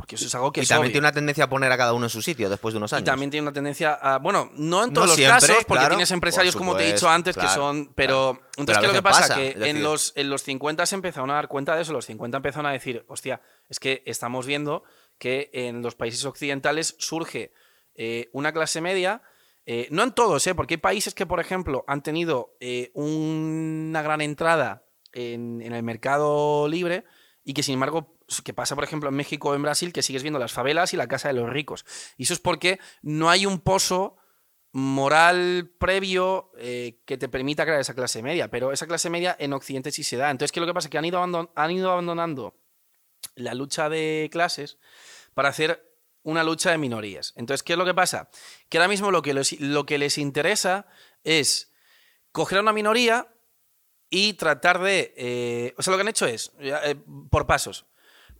Porque 0.00 0.16
eso 0.16 0.26
es 0.26 0.34
algo 0.34 0.50
que 0.52 0.60
y 0.60 0.62
es 0.62 0.68
también 0.68 0.86
obvio. 0.86 0.92
tiene 0.92 1.04
una 1.06 1.12
tendencia 1.12 1.44
a 1.44 1.48
poner 1.48 1.70
a 1.70 1.76
cada 1.76 1.92
uno 1.92 2.06
en 2.06 2.10
su 2.10 2.22
sitio 2.22 2.48
después 2.50 2.72
de 2.74 2.78
unos 2.78 2.92
años. 2.92 3.02
Y 3.02 3.04
también 3.04 3.30
tiene 3.30 3.42
una 3.42 3.52
tendencia 3.52 3.94
a. 3.94 4.18
Bueno, 4.18 4.50
no 4.54 4.82
en 4.84 4.88
No 4.90 4.94
todos 4.94 5.08
los 5.08 5.16
siempre, 5.16 5.34
casos, 5.40 5.56
porque 5.66 5.80
claro, 5.80 5.94
tienes 5.96 6.10
empresarios, 6.10 6.56
como 6.56 6.76
te 6.76 6.84
he 6.88 6.92
dicho 6.92 7.08
antes, 7.08 7.36
que 7.36 7.46
son. 7.48 7.92
Pero. 7.94 8.32
claro. 8.34 8.50
Entonces, 8.56 8.66
Pero 8.66 8.80
¿qué 8.80 8.86
es 8.86 8.92
lo 8.92 8.98
que 8.98 9.02
pasa? 9.02 9.20
pasa, 9.20 9.34
que 9.36 9.54
decir- 9.54 9.66
en, 9.76 9.82
los, 9.82 10.12
en 10.16 10.30
los 10.30 10.42
50 10.42 10.86
se 10.86 10.94
empezaron 10.94 11.30
a 11.30 11.34
dar 11.34 11.48
cuenta 11.48 11.76
de 11.76 11.82
eso. 11.82 11.92
Los 11.92 12.06
50 12.06 12.36
empezaron 12.38 12.66
a 12.66 12.72
decir, 12.72 13.04
hostia, 13.08 13.40
es 13.68 13.78
que 13.78 14.02
estamos 14.06 14.46
viendo 14.46 14.82
que 15.18 15.50
en 15.52 15.82
los 15.82 15.94
países 15.94 16.24
occidentales 16.24 16.96
surge 16.98 17.52
eh, 17.94 18.28
una 18.32 18.52
clase 18.52 18.80
media. 18.80 19.22
eh, 19.66 19.86
no 19.90 20.02
en 20.02 20.12
todos, 20.12 20.46
¿eh? 20.46 20.54
porque 20.54 20.74
hay 20.74 20.78
países 20.78 21.14
que, 21.14 21.26
por 21.26 21.38
ejemplo, 21.40 21.84
han 21.86 22.02
tenido 22.02 22.56
eh, 22.60 22.90
una 22.94 24.02
gran 24.02 24.20
entrada 24.20 24.84
en, 25.12 25.60
en 25.62 25.72
el 25.74 25.82
mercado 25.82 26.66
libre 26.68 27.04
y 27.44 27.52
que, 27.54 27.62
sin 27.62 27.74
embargo, 27.74 28.16
que 28.44 28.54
pasa, 28.54 28.74
por 28.74 28.84
ejemplo, 28.84 29.08
en 29.08 29.16
México 29.16 29.50
o 29.50 29.54
en 29.54 29.62
Brasil, 29.62 29.92
que 29.92 30.02
sigues 30.02 30.22
viendo 30.22 30.38
las 30.38 30.52
favelas 30.52 30.94
y 30.94 30.96
la 30.96 31.08
casa 31.08 31.28
de 31.28 31.34
los 31.34 31.50
ricos. 31.50 31.84
Y 32.16 32.24
eso 32.24 32.34
es 32.34 32.40
porque 32.40 32.78
no 33.02 33.30
hay 33.30 33.46
un 33.46 33.60
pozo 33.60 34.16
moral 34.72 35.72
previo 35.78 36.52
eh, 36.56 37.00
que 37.04 37.18
te 37.18 37.28
permita 37.28 37.64
crear 37.64 37.80
esa 37.80 37.94
clase 37.94 38.22
media, 38.22 38.48
pero 38.48 38.72
esa 38.72 38.86
clase 38.86 39.10
media 39.10 39.34
en 39.38 39.52
Occidente 39.52 39.90
sí 39.90 40.04
se 40.04 40.16
da. 40.16 40.30
Entonces, 40.30 40.52
¿qué 40.52 40.60
es 40.60 40.62
lo 40.62 40.66
que 40.66 40.74
pasa? 40.74 40.88
Que 40.88 40.98
han 40.98 41.04
ido, 41.04 41.20
han 41.54 41.70
ido 41.70 41.90
abandonando 41.90 42.54
la 43.34 43.54
lucha 43.54 43.88
de 43.88 44.28
clases 44.30 44.78
para 45.34 45.48
hacer 45.48 45.90
una 46.22 46.44
lucha 46.44 46.70
de 46.70 46.78
minorías. 46.78 47.32
Entonces, 47.36 47.62
¿qué 47.62 47.72
es 47.72 47.78
lo 47.78 47.84
que 47.84 47.94
pasa? 47.94 48.30
Que 48.68 48.78
ahora 48.78 48.88
mismo 48.88 49.10
lo 49.10 49.22
que 49.22 49.34
lo 49.58 49.86
que 49.86 49.98
les 49.98 50.18
interesa 50.18 50.86
es 51.24 51.72
coger 52.32 52.58
a 52.58 52.62
una 52.62 52.72
minoría 52.72 53.28
y 54.08 54.34
tratar 54.34 54.80
de... 54.80 55.14
eh, 55.16 55.74
o 55.78 55.82
sea, 55.82 55.92
lo 55.92 55.96
que 55.96 56.02
han 56.02 56.08
hecho 56.08 56.26
es, 56.26 56.52
eh, 56.58 56.96
por 57.30 57.46
pasos. 57.46 57.86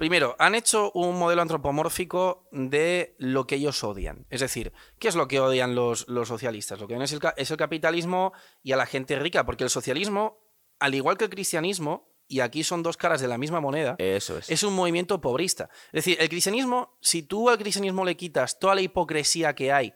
Primero, 0.01 0.34
han 0.38 0.55
hecho 0.55 0.90
un 0.94 1.18
modelo 1.18 1.42
antropomórfico 1.42 2.48
de 2.53 3.14
lo 3.18 3.46
que 3.46 3.57
ellos 3.57 3.84
odian. 3.84 4.26
Es 4.30 4.40
decir, 4.40 4.72
¿qué 4.98 5.09
es 5.09 5.14
lo 5.14 5.28
que 5.28 5.40
odian 5.40 5.74
los, 5.74 6.09
los 6.09 6.26
socialistas? 6.28 6.80
Lo 6.80 6.88
que 6.88 6.94
odian 6.94 7.03
es 7.05 7.12
el, 7.12 7.20
ca- 7.20 7.34
es 7.36 7.51
el 7.51 7.59
capitalismo 7.59 8.32
y 8.62 8.72
a 8.72 8.76
la 8.78 8.86
gente 8.86 9.18
rica, 9.18 9.44
porque 9.44 9.62
el 9.64 9.68
socialismo, 9.68 10.38
al 10.78 10.94
igual 10.94 11.18
que 11.18 11.24
el 11.24 11.30
cristianismo, 11.30 12.09
y 12.26 12.40
aquí 12.40 12.64
son 12.64 12.82
dos 12.82 12.96
caras 12.96 13.20
de 13.20 13.28
la 13.28 13.36
misma 13.36 13.61
moneda, 13.61 13.96
Eso 13.98 14.38
es. 14.38 14.48
es 14.48 14.62
un 14.62 14.72
movimiento 14.74 15.20
pobrista. 15.20 15.68
Es 15.92 16.05
decir, 16.05 16.16
el 16.18 16.30
cristianismo, 16.30 16.96
si 17.03 17.22
tú 17.22 17.51
al 17.51 17.59
cristianismo 17.59 18.07
le 18.07 18.16
quitas 18.16 18.59
toda 18.59 18.74
la 18.74 18.80
hipocresía 18.80 19.55
que 19.55 19.70
hay 19.70 19.92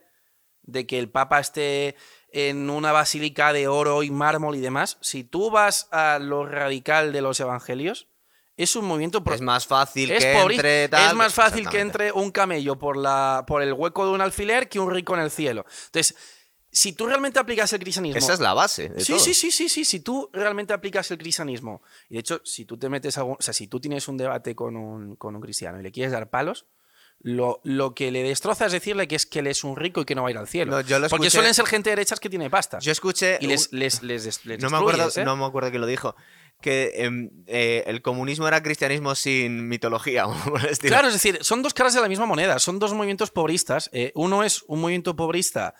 de 0.61 0.85
que 0.85 0.99
el 0.99 1.09
Papa 1.09 1.39
esté 1.39 1.95
en 2.31 2.69
una 2.69 2.91
basílica 2.91 3.53
de 3.53 3.67
oro 3.67 4.03
y 4.03 4.11
mármol 4.11 4.55
y 4.55 4.59
demás, 4.59 4.99
si 5.01 5.23
tú 5.23 5.49
vas 5.49 5.87
a 5.91 6.19
lo 6.19 6.45
radical 6.45 7.11
de 7.11 7.21
los 7.21 7.39
evangelios, 7.39 8.07
es 8.57 8.75
un 8.75 8.85
movimiento 8.85 9.23
pro- 9.23 9.33
Es 9.35 9.41
más 9.41 9.67
fácil 9.67 10.11
es 10.11 10.23
que 10.23 10.31
entre 10.39 10.89
tal. 10.89 11.09
es 11.11 11.15
más 11.15 11.33
fácil 11.33 11.67
que 11.69 11.79
entre 11.79 12.11
un 12.11 12.31
camello 12.31 12.77
por, 12.79 12.95
la, 12.97 13.43
por 13.47 13.61
el 13.61 13.73
hueco 13.73 14.05
de 14.05 14.11
un 14.11 14.21
alfiler 14.21 14.69
que 14.69 14.79
un 14.79 14.91
rico 14.91 15.13
en 15.15 15.21
el 15.21 15.31
cielo. 15.31 15.65
Entonces, 15.87 16.15
si 16.71 16.91
tú 16.93 17.07
realmente 17.07 17.39
aplicas 17.39 17.71
el 17.73 17.79
cristianismo... 17.79 18.17
Esa 18.17 18.33
es 18.33 18.39
la 18.39 18.53
base. 18.53 18.89
De 18.89 18.99
Sí, 19.03 19.13
todo. 19.13 19.19
sí, 19.21 19.33
sí, 19.33 19.51
sí, 19.51 19.69
sí. 19.69 19.85
Si 19.85 20.01
tú 20.01 20.29
realmente 20.33 20.73
aplicas 20.73 21.09
el 21.11 21.17
cristianismo, 21.17 21.81
y 22.09 22.15
de 22.15 22.19
hecho, 22.19 22.41
si 22.43 22.65
tú 22.65 22.77
te 22.77 22.89
metes 22.89 23.17
a, 23.17 23.23
o 23.23 23.37
sea, 23.39 23.53
si 23.53 23.67
tú 23.67 23.79
tienes 23.79 24.07
un 24.09 24.17
debate 24.17 24.55
con 24.55 24.75
un, 24.75 25.15
con 25.15 25.35
un 25.35 25.41
cristiano 25.41 25.79
y 25.79 25.83
le 25.83 25.91
quieres 25.91 26.11
dar 26.11 26.29
palos, 26.29 26.65
lo, 27.27 27.59
lo 27.63 27.95
que 27.95 28.11
le 28.11 28.21
destroza 28.21 28.67
es 28.67 28.71
decirle 28.71 29.07
que 29.07 29.15
es 29.15 29.25
que 29.25 29.39
él 29.39 29.47
es 29.47 29.63
un 29.63 29.75
rico 29.75 30.01
y 30.01 30.05
que 30.05 30.13
no 30.13 30.21
va 30.21 30.27
a 30.27 30.31
ir 30.31 30.37
al 30.37 30.47
cielo. 30.47 30.73
No, 30.73 30.81
yo 30.81 30.99
lo 30.99 31.09
Porque 31.09 31.25
escuché- 31.25 31.31
suelen 31.39 31.53
ser 31.55 31.65
gente 31.65 31.89
de 31.89 31.95
derechas 31.95 32.19
que 32.19 32.29
tiene 32.29 32.51
pasta. 32.51 32.77
Yo 32.77 32.91
escuché. 32.91 33.39
y 33.41 33.47
les, 33.47 33.73
les, 33.73 34.03
les, 34.03 34.23
des- 34.25 34.45
les 34.45 34.61
no, 34.61 34.69
me 34.69 34.77
acuerdo, 34.77 35.09
¿eh? 35.15 35.25
no 35.25 35.35
me 35.35 35.43
acuerdo 35.43 35.69
quién 35.71 35.81
lo 35.81 35.87
dijo. 35.87 36.15
Que 36.61 36.91
em, 37.03 37.31
eh, 37.47 37.83
el 37.87 38.03
comunismo 38.03 38.47
era 38.47 38.61
cristianismo 38.61 39.15
sin 39.15 39.67
mitología. 39.67 40.25
Claro, 40.81 41.07
es 41.07 41.13
decir, 41.15 41.39
son 41.41 41.63
dos 41.63 41.73
caras 41.73 41.95
de 41.95 42.01
la 42.01 42.07
misma 42.07 42.27
moneda, 42.27 42.59
son 42.59 42.77
dos 42.77 42.93
movimientos 42.93 43.31
pobristas. 43.31 43.89
Eh, 43.91 44.11
uno 44.13 44.43
es 44.43 44.61
un 44.67 44.79
movimiento 44.81 45.15
pobrista 45.15 45.73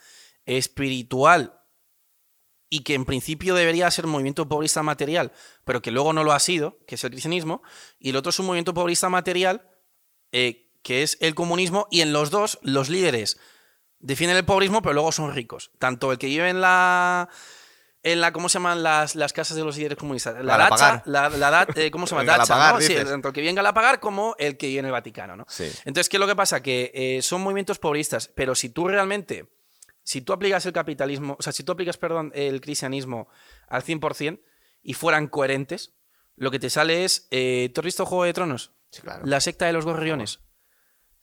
espiritual 0.48 1.60
y 2.70 2.80
que 2.84 2.96
en 2.96 3.06
principio 3.06 3.54
debería 3.54 3.90
ser 3.92 4.08
movimiento 4.08 4.48
pobrista 4.50 4.82
material, 4.84 5.32
pero 5.64 5.82
que 5.82 5.92
luego 5.92 6.12
no 6.12 6.24
lo 6.24 6.34
ha 6.34 6.40
sido, 6.40 6.80
que 6.88 6.96
es 6.96 7.04
el 7.04 7.12
cristianismo, 7.12 7.62
y 8.00 8.10
el 8.10 8.16
otro 8.16 8.32
es 8.32 8.40
un 8.40 8.48
movimiento 8.48 8.74
pobrista 8.74 9.10
material, 9.10 9.70
eh, 10.32 10.65
que 10.86 11.02
es 11.02 11.18
el 11.20 11.34
comunismo, 11.34 11.88
y 11.90 12.02
en 12.02 12.14
los 12.14 12.30
dos 12.30 12.60
los 12.62 12.90
líderes 12.90 13.40
defienden 13.98 14.38
el 14.38 14.46
pobrismo, 14.46 14.84
pero 14.84 14.94
luego 14.94 15.12
son 15.12 15.34
ricos. 15.34 15.72
Tanto 15.80 16.12
el 16.12 16.20
que 16.20 16.28
vive 16.28 16.48
en 16.48 16.62
la... 16.62 17.28
En 18.04 18.22
la, 18.22 18.32
¿cómo 18.32 18.50
se 18.50 18.60
llaman 18.60 18.84
las, 18.84 19.16
las 19.16 19.34
casas 19.34 19.58
de 19.58 19.64
los 19.64 19.78
líderes 19.78 19.98
comunistas? 19.98 20.36
La 20.46 20.58
dacha, 20.60 21.02
la, 21.08 21.28
la 21.30 21.68
eh, 21.76 21.90
¿cómo 21.90 22.06
se 22.06 22.14
llama? 22.14 22.24
Dacha, 22.38 22.54
Galapagar, 22.54 22.76
¿no? 22.76 22.82
Sí, 22.82 22.94
tanto 23.04 23.30
el 23.30 23.34
que 23.34 23.42
vive 23.42 23.50
en 23.50 23.56
Galapagar 23.56 24.00
como 24.00 24.36
el 24.38 24.58
que 24.58 24.68
vive 24.68 24.82
en 24.82 24.86
el 24.86 24.92
Vaticano, 24.92 25.36
¿no? 25.36 25.46
Sí. 25.50 25.72
Entonces, 25.86 26.08
¿qué 26.08 26.18
es 26.18 26.22
lo 26.22 26.28
que 26.28 26.36
pasa? 26.36 26.62
Que 26.62 26.92
eh, 26.94 27.24
son 27.24 27.42
movimientos 27.42 27.80
pobristas, 27.80 28.32
pero 28.36 28.54
si 28.54 28.70
tú 28.70 28.88
realmente, 28.88 29.50
si 30.04 30.22
tú 30.22 30.34
aplicas 30.34 30.68
el 30.68 30.74
capitalismo, 30.74 31.36
o 31.40 31.42
sea, 31.42 31.52
si 31.52 31.64
tú 31.64 31.72
aplicas, 31.72 31.98
perdón, 31.98 32.32
el 32.36 32.62
cristianismo 32.62 33.28
al 33.68 33.82
100% 33.82 34.40
y 34.84 34.94
fueran 34.94 35.28
coherentes, 35.30 35.94
lo 36.36 36.52
que 36.52 36.60
te 36.60 36.70
sale 36.70 37.06
es, 37.06 37.28
eh, 37.32 37.72
¿tú 37.74 37.82
has 37.82 37.86
visto 37.86 38.06
Juego 38.06 38.26
de 38.26 38.34
Tronos? 38.34 38.72
Sí, 38.92 39.02
claro. 39.02 39.26
La 39.26 39.42
secta 39.42 39.66
de 39.66 39.74
los 39.74 39.84
gorriones. 39.84 40.42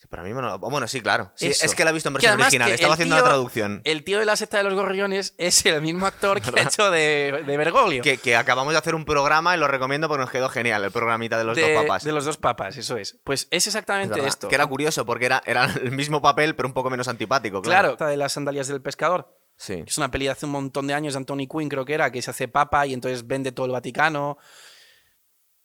Sí, 0.03 0.09
pero 0.11 0.23
a 0.23 0.25
mí 0.25 0.33
Bueno, 0.59 0.89
sí, 0.89 1.01
claro. 1.01 1.31
Sí, 1.37 1.47
es 1.47 1.75
que 1.77 1.85
la 1.85 1.91
he 1.91 1.93
visto 1.93 2.09
en 2.09 2.15
versión 2.15 2.41
original. 2.41 2.73
Estaba 2.73 2.95
haciendo 2.95 3.15
tío- 3.15 3.23
la 3.23 3.29
traducción. 3.31 3.83
El 3.85 4.03
tío 4.03 4.19
de 4.19 4.25
la 4.25 4.35
secta 4.35 4.57
de 4.57 4.65
los 4.65 4.75
gorriones 4.75 5.33
es 5.39 5.65
el 5.65 5.81
mismo 5.81 6.07
actor 6.07 6.41
que 6.41 6.59
ha 6.59 6.63
hecho 6.69 6.91
de, 6.91 7.45
de 7.47 7.57
Bergoglio. 7.57 8.03
Que, 8.03 8.19
que 8.19 8.35
acabamos 8.35 8.73
de 8.73 8.81
hacer 8.81 8.97
un 8.97 9.05
programa 9.05 9.55
y 9.55 9.61
lo 9.61 9.69
recomiendo 9.69 10.09
porque 10.09 10.23
nos 10.23 10.31
quedó 10.33 10.49
genial 10.49 10.83
el 10.83 10.91
programita 10.91 11.39
de 11.39 11.45
los 11.45 11.55
de, 11.57 11.73
dos 11.73 11.83
papas. 11.85 12.03
de 12.03 12.11
los 12.11 12.25
dos 12.25 12.37
papas, 12.37 12.77
eso 12.79 12.97
es. 12.97 13.21
Pues 13.23 13.47
es 13.53 13.65
exactamente 13.69 14.27
esto. 14.27 14.49
Que 14.49 14.57
era 14.57 14.67
curioso 14.67 15.07
porque 15.07 15.27
era, 15.27 15.41
era 15.47 15.67
el 15.67 15.93
mismo 15.93 16.21
papel, 16.21 16.57
pero 16.57 16.67
un 16.67 16.75
poco 16.75 16.91
menos 16.91 17.07
antipático. 17.07 17.63
Claro. 17.63 17.81
Claro, 17.83 17.93
esta 17.93 18.09
de 18.09 18.17
las 18.17 18.33
sandalias 18.33 18.67
del 18.67 18.83
pescador. 18.83 19.39
Sí. 19.57 19.85
es 19.87 19.99
una 19.99 20.11
peli 20.11 20.25
de 20.25 20.33
hace 20.33 20.47
un 20.47 20.53
montón 20.53 20.89
de 20.89 20.95
años 20.95 21.15
de 21.15 21.19
Anthony 21.19 21.47
Quinn, 21.49 21.69
creo 21.69 21.85
que 21.85 21.95
era, 21.95 22.11
que 22.11 22.21
se 22.23 22.33
hace 22.33 22.49
papa 22.49 22.85
y 22.89 22.93
entonces 22.95 23.25
vende 23.29 23.53
todo 23.53 23.67
el 23.67 23.73
Vaticano. 23.73 24.37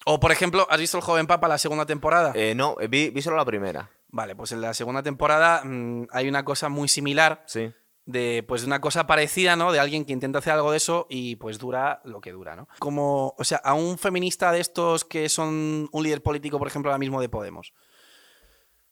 O, 0.06 0.20
por 0.20 0.32
ejemplo, 0.32 0.68
¿has 0.70 0.80
visto 0.80 0.98
El 0.98 1.04
Joven 1.04 1.26
Papa 1.26 1.48
la 1.48 1.58
segunda 1.58 1.88
temporada? 1.88 2.32
Eh, 2.36 2.54
no, 2.54 2.76
eh, 2.80 2.88
vi, 2.88 3.10
vi 3.10 3.22
solo 3.24 3.36
la 3.38 3.46
primera. 3.46 3.90
Vale, 4.18 4.36
pues 4.36 4.52
en 4.52 4.62
la 4.62 4.74
segunda 4.74 5.04
temporada 5.04 5.62
mm, 5.64 6.08
hay 6.12 6.28
una 6.28 6.44
cosa 6.44 6.70
muy 6.70 6.88
similar, 6.88 7.44
Sí. 7.46 7.72
de 8.06 8.44
pues 8.48 8.64
una 8.64 8.82
cosa 8.82 9.06
parecida, 9.06 9.56
¿no? 9.56 9.72
De 9.72 9.80
alguien 9.80 10.06
que 10.06 10.14
intenta 10.14 10.40
hacer 10.40 10.54
algo 10.54 10.72
de 10.72 10.78
eso 10.78 11.06
y 11.08 11.36
pues 11.36 11.60
dura 11.60 12.02
lo 12.04 12.20
que 12.20 12.32
dura, 12.32 12.56
¿no? 12.56 12.68
Como, 12.80 13.36
o 13.38 13.44
sea, 13.44 13.60
a 13.64 13.76
un 13.76 14.00
feminista 14.00 14.52
de 14.52 14.60
estos 14.60 15.06
que 15.06 15.30
son 15.30 15.88
un 15.92 16.04
líder 16.04 16.24
político, 16.24 16.58
por 16.58 16.68
ejemplo, 16.68 16.90
ahora 16.90 16.98
mismo 16.98 17.22
de 17.22 17.30
Podemos. 17.30 17.74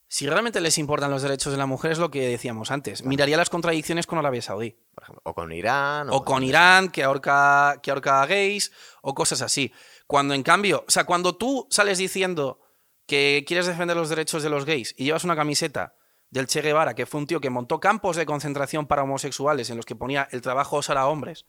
Si 0.08 0.28
realmente 0.28 0.62
les 0.62 0.78
importan 0.78 1.10
los 1.10 1.24
derechos 1.24 1.52
de 1.52 1.58
la 1.58 1.66
mujer, 1.66 1.92
es 1.92 1.98
lo 1.98 2.12
que 2.12 2.28
decíamos 2.28 2.70
antes. 2.70 3.04
Miraría 3.04 3.36
las 3.38 3.50
contradicciones 3.50 4.06
con 4.06 4.20
Arabia 4.20 4.44
Saudí. 4.44 4.78
Por 4.94 5.04
ejemplo, 5.04 5.22
o 5.26 5.34
con 5.34 5.52
Irán. 5.52 6.10
o 6.12 6.24
con 6.24 6.44
Irán, 6.44 6.90
que 6.90 7.04
ahorca, 7.04 7.80
que 7.82 7.90
ahorca 7.90 8.22
a 8.22 8.28
gays, 8.28 8.72
o 9.02 9.16
cosas 9.16 9.42
así. 9.42 9.74
Cuando 10.06 10.36
en 10.36 10.44
cambio, 10.44 10.86
o 10.88 10.92
sea, 10.92 11.06
cuando 11.06 11.36
tú 11.36 11.68
sales 11.72 11.98
diciendo 11.98 12.60
que 13.06 13.44
quieres 13.48 13.68
defender 13.68 13.96
los 13.96 14.10
derechos 14.10 14.44
de 14.44 14.50
los 14.50 14.66
gays 14.66 14.94
y 14.98 15.06
llevas 15.06 15.24
una 15.24 15.36
camiseta 15.36 15.96
del 16.30 16.48
Che 16.48 16.62
Guevara, 16.62 16.96
que 16.96 17.06
fue 17.06 17.20
un 17.22 17.28
tío 17.28 17.40
que 17.40 17.50
montó 17.50 17.80
campos 17.80 18.16
de 18.16 18.26
concentración 18.26 18.88
para 18.88 19.04
homosexuales 19.04 19.70
en 19.70 19.78
los 19.78 19.86
que 19.86 19.96
ponía 19.96 20.28
el 20.32 20.42
trabajo 20.42 20.80
hará 20.88 21.08
hombres 21.08 21.46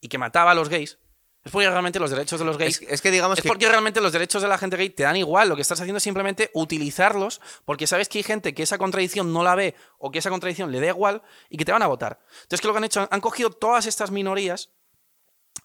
y 0.00 0.08
que 0.08 0.18
mataba 0.18 0.50
a 0.50 0.54
los 0.54 0.68
gays, 0.68 0.98
es 1.44 1.52
porque 1.52 1.68
realmente 1.68 2.00
los 2.00 2.10
derechos 2.10 2.38
de 2.38 2.46
los 2.46 2.56
gays 2.56 2.80
Es, 2.80 2.90
es 2.90 3.02
que 3.02 3.10
digamos 3.10 3.38
es 3.38 3.42
que. 3.42 3.48
porque 3.48 3.68
realmente 3.68 4.00
los 4.00 4.12
derechos 4.12 4.40
de 4.40 4.48
la 4.48 4.56
gente 4.56 4.78
gay 4.78 4.88
te 4.88 5.02
dan 5.02 5.16
igual. 5.16 5.48
Lo 5.48 5.56
que 5.56 5.62
estás 5.62 5.78
haciendo 5.78 5.98
es 5.98 6.02
simplemente 6.02 6.50
utilizarlos 6.54 7.42
porque 7.66 7.86
sabes 7.86 8.08
que 8.08 8.18
hay 8.18 8.22
gente 8.22 8.54
que 8.54 8.62
esa 8.62 8.78
contradicción 8.78 9.30
no 9.30 9.42
la 9.42 9.54
ve 9.54 9.74
o 9.98 10.10
que 10.10 10.20
esa 10.20 10.30
contradicción 10.30 10.72
le 10.72 10.80
da 10.80 10.86
igual 10.86 11.22
y 11.50 11.58
que 11.58 11.66
te 11.66 11.72
van 11.72 11.82
a 11.82 11.86
votar. 11.86 12.18
Entonces, 12.42 12.60
¿qué 12.60 12.64
es 12.64 12.68
lo 12.68 12.72
que 12.72 12.78
han 12.78 12.84
hecho? 12.84 13.08
Han 13.10 13.20
cogido 13.20 13.50
todas 13.50 13.84
estas 13.84 14.10
minorías 14.10 14.70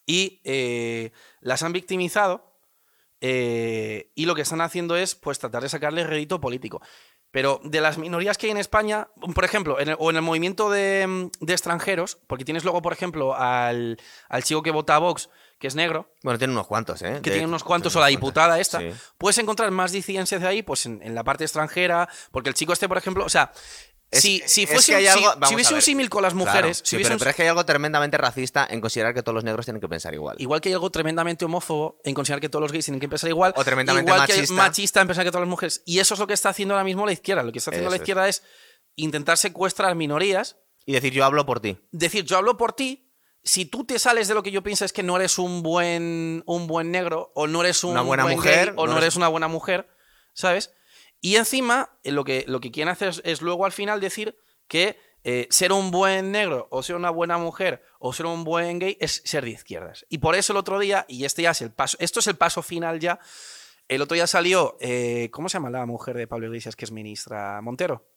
y 0.05 0.41
eh, 0.43 1.12
las 1.39 1.64
han 1.64 1.72
victimizado 1.72 2.49
eh, 3.22 4.12
y 4.16 4.26
lo 4.26 4.36
que 4.36 4.42
están 4.44 4.62
haciendo 4.62 4.96
es 4.96 5.16
pues 5.16 5.40
tratar 5.40 5.64
de 5.64 5.70
sacarle 5.70 6.04
rédito 6.06 6.40
político. 6.40 6.82
Pero 7.32 7.62
de 7.64 7.80
las 7.80 8.00
minorías 8.00 8.40
que 8.40 8.48
hay 8.48 8.52
en 8.52 8.58
España, 8.58 9.08
por 9.36 9.46
ejemplo, 9.46 9.80
en 9.80 9.90
el- 9.90 9.96
o 10.00 10.10
en 10.10 10.16
el 10.16 10.24
movimiento 10.24 10.72
de, 10.72 11.30
de 11.40 11.54
extranjeros, 11.54 12.18
porque 12.26 12.44
tienes 12.44 12.64
luego, 12.64 12.82
por 12.82 12.92
ejemplo, 12.92 13.36
al, 13.36 14.00
al 14.30 14.44
chico 14.44 14.64
que 14.64 14.72
vota 14.72 14.96
a 14.96 15.00
Vox, 15.00 15.30
que 15.60 15.68
es 15.68 15.76
negro, 15.76 16.12
Bueno, 16.24 16.40
tiene 16.40 16.54
unos 16.54 16.66
cuantos, 16.66 17.02
¿eh? 17.04 17.20
que 17.22 17.30
De- 17.30 17.36
tiene 17.36 17.46
unos 17.46 17.64
cuantos, 17.64 17.96
o 17.96 18.00
la 18.00 18.08
diputada 18.08 18.56
cuantos. 18.56 18.62
esta, 18.62 18.80
Sí. 18.80 18.90
puedes 19.20 19.38
encontrar 19.38 19.70
más 19.70 19.92
disidencias 19.92 20.42
de 20.42 20.48
ahí, 20.48 20.64
pues 20.64 20.88
en, 20.88 21.02
en 21.04 21.14
la 21.14 21.24
parte 21.24 21.44
extranjera, 21.44 22.10
porque 22.32 22.50
el 22.50 22.56
chico 22.56 22.74
este, 22.74 22.88
por 22.88 22.98
ejemplo, 22.98 23.26
o 23.26 23.30
sea, 23.30 23.52
Es- 24.12 24.22
si, 24.24 24.41
si 24.47 24.64
es 24.64 24.70
fuese 24.72 24.93
que 24.93 25.03
un- 25.03 25.07
algo- 25.10 25.47
si, 25.47 25.53
hubiese 25.53 25.74
un 25.76 25.82
símil 25.84 26.10
con 26.10 26.24
las 26.24 26.34
Claro, 26.34 26.45
mujeres, 26.51 26.82
sí, 26.84 26.97
pero, 26.97 27.14
un- 27.14 27.20
pero 27.20 27.30
es 27.30 27.36
que 27.36 27.43
hay 27.43 27.47
algo 27.49 27.64
tremendamente 27.64 28.18
racista 28.18 28.66
en 28.70 28.82
considerar 28.82 29.14
que 29.14 29.22
todos 29.22 29.36
los 29.36 29.43
negros 29.43 29.66
tienen 29.68 29.80
que 29.80 29.88
pensar 29.88 30.14
igual. 30.16 30.36
igual 30.39 30.62
que 30.62 30.70
hay 30.70 30.74
algo 30.74 30.89
tremendamente 30.89 31.45
homófobo 31.45 31.99
en 32.03 32.16
considerar 32.16 32.41
que 32.41 32.49
todos 32.49 32.64
los 32.64 32.72
gays 32.72 32.86
tienen 32.86 32.99
que 32.99 33.07
pensar 33.07 33.30
igual, 33.30 33.53
O 33.55 33.64
tremendamente 33.64 34.10
igual 34.12 34.26
que 34.26 34.34
hay 34.34 34.39
machista. 34.39 34.53
machista 34.55 35.01
en 35.01 35.07
pensar 35.07 35.26
que 35.26 35.32
todas 35.32 35.41
las 35.43 35.49
mujeres, 35.49 35.84
y 35.86 35.99
eso 35.99 36.16
es 36.16 36.20
lo 36.20 36.26
que 36.26 36.34
está 36.34 36.49
haciendo 36.49 36.74
ahora 36.74 36.84
mismo 36.84 37.05
la 37.05 37.12
izquierda, 37.12 37.43
lo 37.43 37.51
que 37.51 37.60
está 37.60 37.70
haciendo 37.70 37.89
la 37.91 37.97
Eso 37.97 38.03
izquierda 38.03 38.28
es 38.28 38.41
intentar 38.95 39.38
secuestrar 39.38 39.93
minorías, 39.95 40.57
Y 40.88 40.93
decir, 40.93 41.14
yo 41.14 41.24
hablo 41.24 41.45
por 41.45 41.60
ti. 41.60 41.78
decir, 41.91 42.26
yo 42.26 42.38
hablo 42.38 42.57
por 42.57 42.74
ti, 42.74 43.14
si 43.43 43.66
tú 43.66 43.86
te 43.86 43.99
sales 43.99 44.28
de 44.28 44.34
lo 44.34 44.41
que 44.41 44.49
yo 44.51 44.64
pienso 44.64 44.86
es 44.86 44.91
que 44.91 45.03
no 45.03 45.16
eres 45.18 45.38
un 45.38 45.62
buen, 45.62 46.41
un 46.47 46.66
buen 46.66 46.89
negro, 46.89 47.32
o 47.36 47.45
no 47.45 47.62
eres 47.62 47.84
un 47.84 47.91
Una 47.91 48.01
buena 48.01 48.24
buen 48.24 48.36
mujer, 48.38 48.70
gay, 48.70 48.74
o 48.76 48.86
no 48.88 48.93
no 48.93 48.97
eres- 48.97 49.03
eres 49.03 49.16
una 49.18 49.28
buena 49.28 49.47
mujer, 49.47 49.88
¿sabes? 50.34 50.74
Y 51.22 51.36
encima, 51.36 51.98
eh, 52.04 52.12
lo 52.12 52.24
que, 52.24 52.46
lo 52.48 52.60
que 52.60 52.72
quieren 52.72 52.92
hacer 52.92 53.10
es, 53.10 53.22
es 53.26 53.42
luego 53.42 53.66
al 53.66 53.72
final 53.72 54.00
decir 54.00 54.38
que 54.68 54.98
eh, 55.26 55.48
ser 55.50 55.74
un 55.74 55.92
buen 55.92 56.32
negro 56.32 56.70
o 56.72 56.82
ser 56.82 56.96
una 56.96 57.10
buena 57.10 57.38
mujer 57.38 57.84
o 58.00 58.14
ser 58.14 58.26
un 58.26 58.46
buen 58.46 58.80
gay 58.80 58.98
es 59.02 59.22
ser 59.26 59.44
de 59.44 59.52
izquierdas. 59.52 60.06
Y 60.08 60.20
por 60.20 60.36
eso 60.36 60.54
el 60.54 60.58
otro 60.58 60.80
día, 60.80 61.06
y 61.10 61.26
este 61.26 61.42
ya 61.42 61.52
es 61.52 61.62
el 61.62 61.72
paso, 61.72 61.98
esto 62.00 62.22
es 62.22 62.28
el 62.28 62.38
paso 62.38 62.62
final 62.62 63.00
ya, 63.00 63.20
el 63.90 64.02
otro 64.02 64.16
día 64.16 64.28
salió, 64.28 64.78
eh, 64.80 65.30
¿cómo 65.32 65.50
se 65.50 65.58
llama 65.58 65.72
la 65.72 65.86
mujer 65.86 66.16
de 66.16 66.28
Pablo 66.28 66.48
Iglesias 66.48 66.76
que 66.76 66.86
es 66.86 66.92
ministra? 66.92 67.60
Montero. 67.62 68.08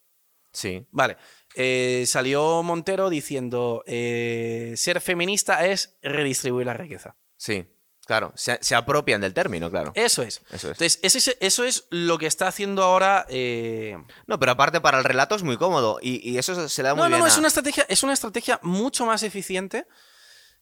Sí. 0.52 0.86
Vale, 0.90 1.16
eh, 1.56 2.04
salió 2.06 2.62
Montero 2.62 3.08
diciendo, 3.08 3.82
ser 3.86 5.00
feminista 5.00 5.66
es 5.66 5.98
redistribuir 6.02 6.66
la 6.66 6.74
riqueza. 6.74 7.16
Sí. 7.36 7.66
Claro. 8.06 8.32
Se, 8.34 8.58
se 8.62 8.74
apropian 8.74 9.20
del 9.20 9.32
término, 9.32 9.70
claro. 9.70 9.92
Eso 9.94 10.22
es. 10.22 10.42
Eso 10.50 10.70
es. 10.72 10.78
Entonces, 10.80 10.98
es- 11.02 11.36
eso 11.40 11.64
es 11.64 11.84
lo 11.90 12.18
que 12.18 12.26
está 12.26 12.48
haciendo 12.48 12.82
ahora... 12.82 13.26
eh, 13.28 13.96
No, 14.26 14.38
pero 14.40 14.52
aparte 14.52 14.80
para 14.80 14.98
el 14.98 15.04
relato 15.04 15.34
es 15.36 15.42
muy 15.44 15.56
cómodo. 15.56 15.98
Y, 16.02 16.28
y 16.28 16.36
eso 16.38 16.68
se 16.68 16.82
le 16.82 16.88
da 16.88 16.94
muy 16.94 17.02
No, 17.02 17.04
no, 17.04 17.08
bien. 17.10 17.18
no, 17.20 17.24
a- 17.26 17.28
es 17.28 17.38
una, 17.38 17.48
estrategia, 17.48 17.86
es 17.88 18.02
una 18.02 18.12
estrategia 18.12 18.58
mucho 18.62 19.06
más 19.06 19.22
eficiente 19.22 19.86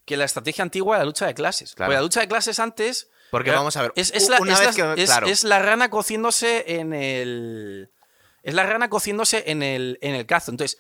que 0.05 0.17
la 0.19 0.25
estrategia 0.27 0.63
antigua 0.63 0.97
de 0.97 1.01
la 1.01 1.07
lucha 1.07 1.27
de 1.27 1.35
clases. 1.35 1.75
Claro. 1.75 1.89
Porque 1.89 1.97
la 1.97 2.03
lucha 2.03 2.21
de 2.21 2.29
clases 2.29 2.59
antes... 2.61 3.09
Porque 3.31 3.51
vamos 3.53 3.77
a 3.77 3.83
ver, 3.83 3.93
Es, 3.97 4.29
la, 4.29 4.41
una 4.41 4.59
vez 4.59 4.77
la- 4.77 4.95
que- 4.95 5.05
claro. 5.05 5.27
es 5.27 5.45
la 5.45 5.59
rana 5.61 5.89
cociéndose 5.89 6.65
en 6.79 6.93
el... 6.93 7.91
Es 8.43 8.55
la 8.55 8.65
rana 8.65 8.91
cociéndose 8.91 9.45
en 9.51 9.63
el, 9.63 9.99
en 10.03 10.15
el 10.15 10.27
cazo. 10.27 10.51
Entonces, 10.51 10.79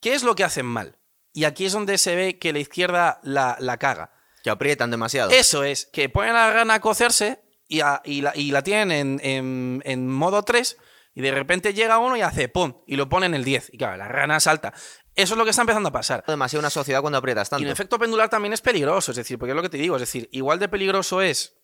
¿qué 0.00 0.14
es 0.14 0.22
lo 0.22 0.34
que 0.34 0.44
hacen 0.44 0.66
mal? 0.66 0.96
Y 1.32 1.44
aquí 1.44 1.66
es 1.66 1.72
donde 1.72 1.98
se 1.98 2.14
ve 2.14 2.38
que 2.38 2.52
la 2.52 2.58
izquierda 2.58 3.20
la, 3.22 3.56
la 3.60 3.76
caga. 3.78 4.12
Que 4.42 4.50
aprietan 4.50 4.90
demasiado. 4.90 5.30
Eso 5.30 5.64
es, 5.64 5.86
que 5.86 6.08
ponen 6.08 6.34
la 6.34 6.52
rana 6.52 6.74
a 6.74 6.80
cocerse 6.80 7.42
y, 7.68 7.80
a- 7.80 8.00
y 8.04 8.22
la, 8.22 8.32
y 8.34 8.50
la 8.52 8.62
tienen 8.62 8.90
en, 8.92 9.20
en- 9.22 9.82
en 9.84 10.08
modo 10.08 10.42
3 10.42 10.76
y 11.14 11.22
de 11.22 11.30
repente 11.32 11.74
llega 11.74 11.98
uno 11.98 12.16
y 12.16 12.22
hace 12.22 12.48
¡pum! 12.48 12.82
y 12.86 12.96
lo 12.96 13.08
pone 13.08 13.26
en 13.26 13.34
el 13.34 13.44
10. 13.44 13.70
Y 13.72 13.78
claro, 13.78 13.96
la 13.96 14.08
rana 14.08 14.40
salta. 14.40 14.72
Eso 15.14 15.34
es 15.34 15.38
lo 15.38 15.44
que 15.44 15.50
está 15.50 15.62
empezando 15.62 15.88
a 15.88 15.92
pasar. 15.92 16.24
demasiado 16.26 16.60
una 16.60 16.70
sociedad 16.70 17.00
cuando 17.00 17.18
aprietas 17.18 17.48
Y 17.48 17.50
tanto. 17.50 17.64
el 17.66 17.72
efecto 17.72 17.98
pendular 17.98 18.28
también 18.30 18.52
es 18.52 18.60
peligroso, 18.60 19.10
es 19.10 19.16
decir, 19.16 19.38
porque 19.38 19.50
es 19.50 19.56
lo 19.56 19.62
que 19.62 19.68
te 19.68 19.76
digo, 19.76 19.96
es 19.96 20.00
decir, 20.02 20.28
igual 20.32 20.58
de 20.58 20.68
peligroso 20.68 21.20
es 21.20 21.56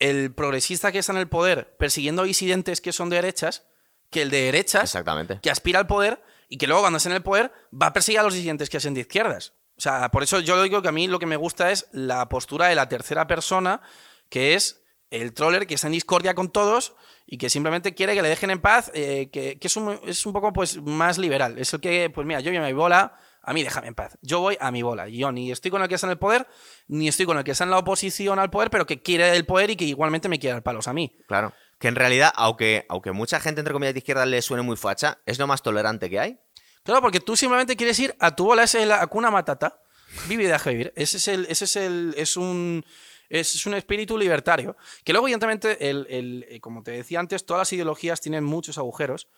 el 0.00 0.34
progresista 0.34 0.90
que 0.90 0.98
está 0.98 1.12
en 1.12 1.18
el 1.18 1.28
poder 1.28 1.76
persiguiendo 1.76 2.22
a 2.22 2.24
disidentes 2.24 2.80
que 2.80 2.92
son 2.92 3.10
de 3.10 3.16
derechas 3.16 3.64
que 4.10 4.22
el 4.22 4.30
de 4.30 4.42
derechas 4.42 4.84
Exactamente. 4.84 5.38
que 5.40 5.50
aspira 5.50 5.78
al 5.78 5.86
poder 5.86 6.22
y 6.48 6.56
que 6.58 6.66
luego 6.66 6.82
cuando 6.82 6.96
esté 6.96 7.10
en 7.10 7.14
el 7.16 7.22
poder 7.22 7.52
va 7.72 7.88
a 7.88 7.92
perseguir 7.92 8.18
a 8.20 8.22
los 8.24 8.34
disidentes 8.34 8.70
que 8.70 8.78
hacen 8.78 8.94
de 8.94 9.02
izquierdas. 9.02 9.54
O 9.76 9.80
sea, 9.80 10.10
por 10.10 10.22
eso 10.22 10.40
yo 10.40 10.62
digo 10.62 10.82
que 10.82 10.88
a 10.88 10.92
mí 10.92 11.08
lo 11.08 11.18
que 11.18 11.26
me 11.26 11.36
gusta 11.36 11.70
es 11.70 11.88
la 11.92 12.28
postura 12.28 12.68
de 12.68 12.74
la 12.74 12.88
tercera 12.88 13.26
persona, 13.26 13.80
que 14.28 14.54
es 14.54 14.82
el 15.10 15.32
troller 15.32 15.66
que 15.66 15.74
está 15.74 15.88
en 15.88 15.92
discordia 15.92 16.34
con 16.34 16.50
todos 16.50 16.94
y 17.26 17.38
que 17.38 17.50
simplemente 17.50 17.94
quiere 17.94 18.14
que 18.14 18.22
le 18.22 18.28
dejen 18.28 18.50
en 18.50 18.60
paz, 18.60 18.90
eh, 18.94 19.30
que, 19.32 19.58
que 19.58 19.66
es, 19.66 19.76
un, 19.76 19.98
es 20.06 20.26
un 20.26 20.32
poco 20.32 20.52
pues 20.52 20.80
más 20.80 21.18
liberal. 21.18 21.58
Es 21.58 21.72
el 21.72 21.80
que, 21.80 22.10
pues 22.10 22.26
mira, 22.26 22.40
yo 22.40 22.50
voy 22.50 22.58
a 22.58 22.62
mi 22.62 22.72
bola, 22.72 23.16
a 23.42 23.52
mí 23.52 23.62
déjame 23.62 23.88
en 23.88 23.94
paz. 23.94 24.18
Yo 24.22 24.40
voy 24.40 24.56
a 24.60 24.70
mi 24.70 24.82
bola. 24.82 25.08
Yo 25.08 25.30
ni 25.30 25.52
estoy 25.52 25.70
con 25.70 25.82
el 25.82 25.88
que 25.88 25.94
está 25.94 26.06
en 26.06 26.12
el 26.12 26.18
poder, 26.18 26.46
ni 26.88 27.08
estoy 27.08 27.26
con 27.26 27.38
el 27.38 27.44
que 27.44 27.52
está 27.52 27.64
en 27.64 27.70
la 27.70 27.78
oposición 27.78 28.38
al 28.38 28.50
poder, 28.50 28.70
pero 28.70 28.86
que 28.86 29.02
quiere 29.02 29.36
el 29.36 29.46
poder 29.46 29.70
y 29.70 29.76
que 29.76 29.84
igualmente 29.84 30.28
me 30.28 30.38
quiere 30.38 30.54
dar 30.54 30.62
palos 30.62 30.88
a 30.88 30.92
mí. 30.92 31.16
Claro. 31.26 31.52
Que 31.78 31.88
en 31.88 31.96
realidad, 31.96 32.32
aunque, 32.34 32.86
aunque 32.88 33.12
mucha 33.12 33.40
gente, 33.40 33.60
entre 33.60 33.72
comillas, 33.72 33.94
de 33.94 33.98
izquierda 33.98 34.26
le 34.26 34.40
suene 34.42 34.62
muy 34.62 34.76
facha, 34.76 35.18
es 35.26 35.38
lo 35.38 35.46
más 35.46 35.62
tolerante 35.62 36.08
que 36.08 36.20
hay. 36.20 36.38
Claro, 36.84 37.00
porque 37.00 37.20
tú 37.20 37.36
simplemente 37.36 37.76
quieres 37.76 37.98
ir 37.98 38.14
a 38.20 38.36
tu 38.36 38.44
bola, 38.44 38.62
esa 38.64 38.80
es 38.80 38.86
la 38.86 39.04
cuna 39.06 39.30
matata. 39.30 39.80
Vive 40.28 40.44
y 40.44 40.46
deja 40.46 40.70
vivir. 40.70 40.92
Ese 40.96 41.16
es 41.16 41.28
el, 41.28 41.46
ese 41.48 41.64
es 41.64 41.76
el, 41.76 42.14
es 42.16 42.36
un, 42.36 42.84
es 43.28 43.66
un 43.66 43.74
espíritu 43.74 44.16
libertario. 44.18 44.76
Que 45.02 45.12
luego, 45.12 45.26
evidentemente, 45.26 45.88
el, 45.90 46.06
el- 46.10 46.46
eh, 46.48 46.60
como 46.60 46.82
te 46.82 46.92
decía 46.92 47.18
antes, 47.20 47.46
todas 47.46 47.62
las 47.62 47.72
ideologías 47.72 48.20
tienen 48.20 48.44
muchos 48.44 48.78
agujeros. 48.78 49.28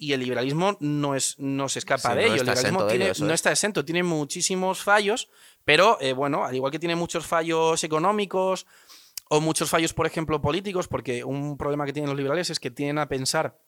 Y 0.00 0.12
el 0.12 0.20
liberalismo 0.20 0.76
no, 0.80 1.14
es, 1.16 1.36
no 1.38 1.68
se 1.68 1.78
escapa 1.80 2.10
Sí, 2.10 2.14
de 2.14 2.14
no 2.14 2.20
ello. 2.20 2.34
El 2.34 2.40
liberalismo 2.48 2.86
tiene- 2.86 3.04
ello, 3.10 3.24
no 3.24 3.28
es. 3.32 3.34
está 3.34 3.50
exento, 3.50 3.84
tiene 3.84 4.02
muchísimos 4.02 4.80
fallos, 4.82 5.28
pero 5.64 5.98
eh, 6.00 6.12
bueno, 6.12 6.44
al 6.44 6.54
igual 6.54 6.70
que 6.70 6.78
tiene 6.78 6.94
muchos 6.94 7.26
fallos 7.26 7.82
económicos 7.82 8.66
o 9.28 9.40
muchos 9.40 9.70
fallos, 9.70 9.92
por 9.94 10.06
ejemplo, 10.06 10.40
políticos, 10.40 10.86
porque 10.88 11.24
un 11.24 11.56
problema 11.58 11.84
que 11.84 11.92
tienen 11.92 12.10
los 12.10 12.16
liberales 12.16 12.48
es 12.50 12.60
que 12.60 12.70
tienden 12.70 12.98
a 12.98 13.08
pensar 13.08 13.58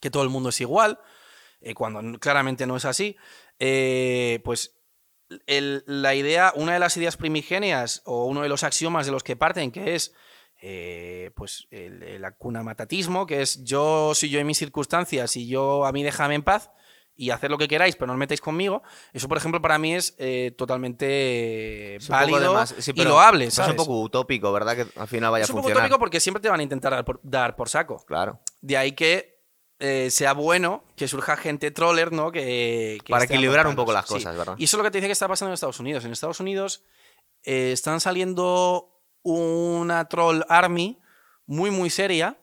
que 0.00 0.10
todo 0.10 0.22
el 0.22 0.28
mundo 0.28 0.50
es 0.50 0.60
igual, 0.60 1.00
eh, 1.60 1.74
cuando 1.74 2.18
claramente 2.18 2.66
no 2.66 2.76
es 2.76 2.84
así, 2.84 3.16
eh, 3.58 4.40
pues 4.44 4.74
el- 5.46 5.82
la 5.86 6.14
idea, 6.14 6.52
una 6.56 6.72
de 6.72 6.78
las 6.78 6.96
ideas 6.96 7.16
primigenias 7.16 8.02
o 8.06 8.24
uno 8.26 8.42
de 8.42 8.48
los 8.48 8.62
axiomas 8.64 9.06
de 9.06 9.12
los 9.12 9.22
que 9.22 9.36
parten, 9.36 9.70
que 9.70 9.94
es 9.94 10.14
eh, 10.60 11.30
pues 11.36 11.68
el, 11.70 12.02
el 12.02 12.24
acunamatatismo, 12.24 13.26
que 13.26 13.42
es 13.42 13.62
yo 13.62 14.12
soy 14.14 14.28
yo 14.30 14.40
en 14.40 14.46
mis 14.46 14.58
circunstancias 14.58 15.36
y 15.36 15.46
yo 15.46 15.84
a 15.86 15.92
mí 15.92 16.02
déjame 16.02 16.34
en 16.34 16.42
paz 16.42 16.70
y 17.14 17.30
hacer 17.30 17.50
lo 17.50 17.58
que 17.58 17.68
queráis, 17.68 17.94
pero 17.96 18.06
no 18.08 18.12
os 18.14 18.18
metáis 18.18 18.40
conmigo. 18.40 18.82
Eso, 19.12 19.28
por 19.28 19.36
ejemplo, 19.38 19.60
para 19.62 19.78
mí 19.78 19.94
es 19.94 20.14
eh, 20.18 20.52
totalmente 20.56 21.96
Es 21.96 22.08
válido 22.08 22.40
de 22.40 22.48
más- 22.48 22.74
sí, 22.78 22.92
y 22.94 23.02
loable. 23.04 23.50
¿sabes? 23.50 23.70
Es 23.74 23.78
un 23.78 23.84
poco 23.86 24.00
utópico, 24.00 24.52
¿verdad? 24.52 24.76
Que 24.76 24.86
al 25.00 25.08
final 25.08 25.30
vaya 25.30 25.44
Es 25.44 25.50
un 25.50 25.56
poco 25.56 25.68
utópico 25.68 25.98
porque 25.98 26.20
siempre 26.20 26.40
te 26.40 26.48
van 26.48 26.60
a 26.60 26.62
intentar 26.62 26.92
dar 26.92 27.04
por, 27.04 27.20
dar 27.22 27.56
por 27.56 27.68
saco. 27.68 28.04
Claro. 28.06 28.40
De 28.60 28.76
ahí 28.76 28.92
que 28.92 29.37
eh, 29.80 30.10
sea 30.10 30.32
bueno 30.32 30.84
que 30.96 31.06
surja 31.08 31.36
gente 31.36 31.70
troller, 31.70 32.12
¿no? 32.12 32.32
Que, 32.32 32.98
que 33.04 33.10
Para 33.12 33.24
equilibrar 33.24 33.66
un 33.66 33.76
poco 33.76 33.92
las 33.92 34.06
Sí. 34.06 34.14
cosas, 34.14 34.36
¿verdad? 34.36 34.54
Y 34.58 34.64
eso 34.64 34.76
es 34.76 34.78
lo 34.78 34.84
que 34.84 34.90
te 34.90 34.98
dice 34.98 35.06
que 35.08 35.12
está 35.12 35.28
pasando 35.28 35.50
en 35.50 35.54
Estados 35.54 35.78
Unidos. 35.80 36.04
En 36.04 36.12
Estados 36.12 36.40
Unidos 36.40 36.82
eh, 37.44 37.70
están 37.72 38.00
saliendo 38.00 39.00
una 39.22 40.08
troll 40.08 40.42
army 40.48 40.98
muy, 41.46 41.70
muy 41.70 41.90
seria. 41.90 42.36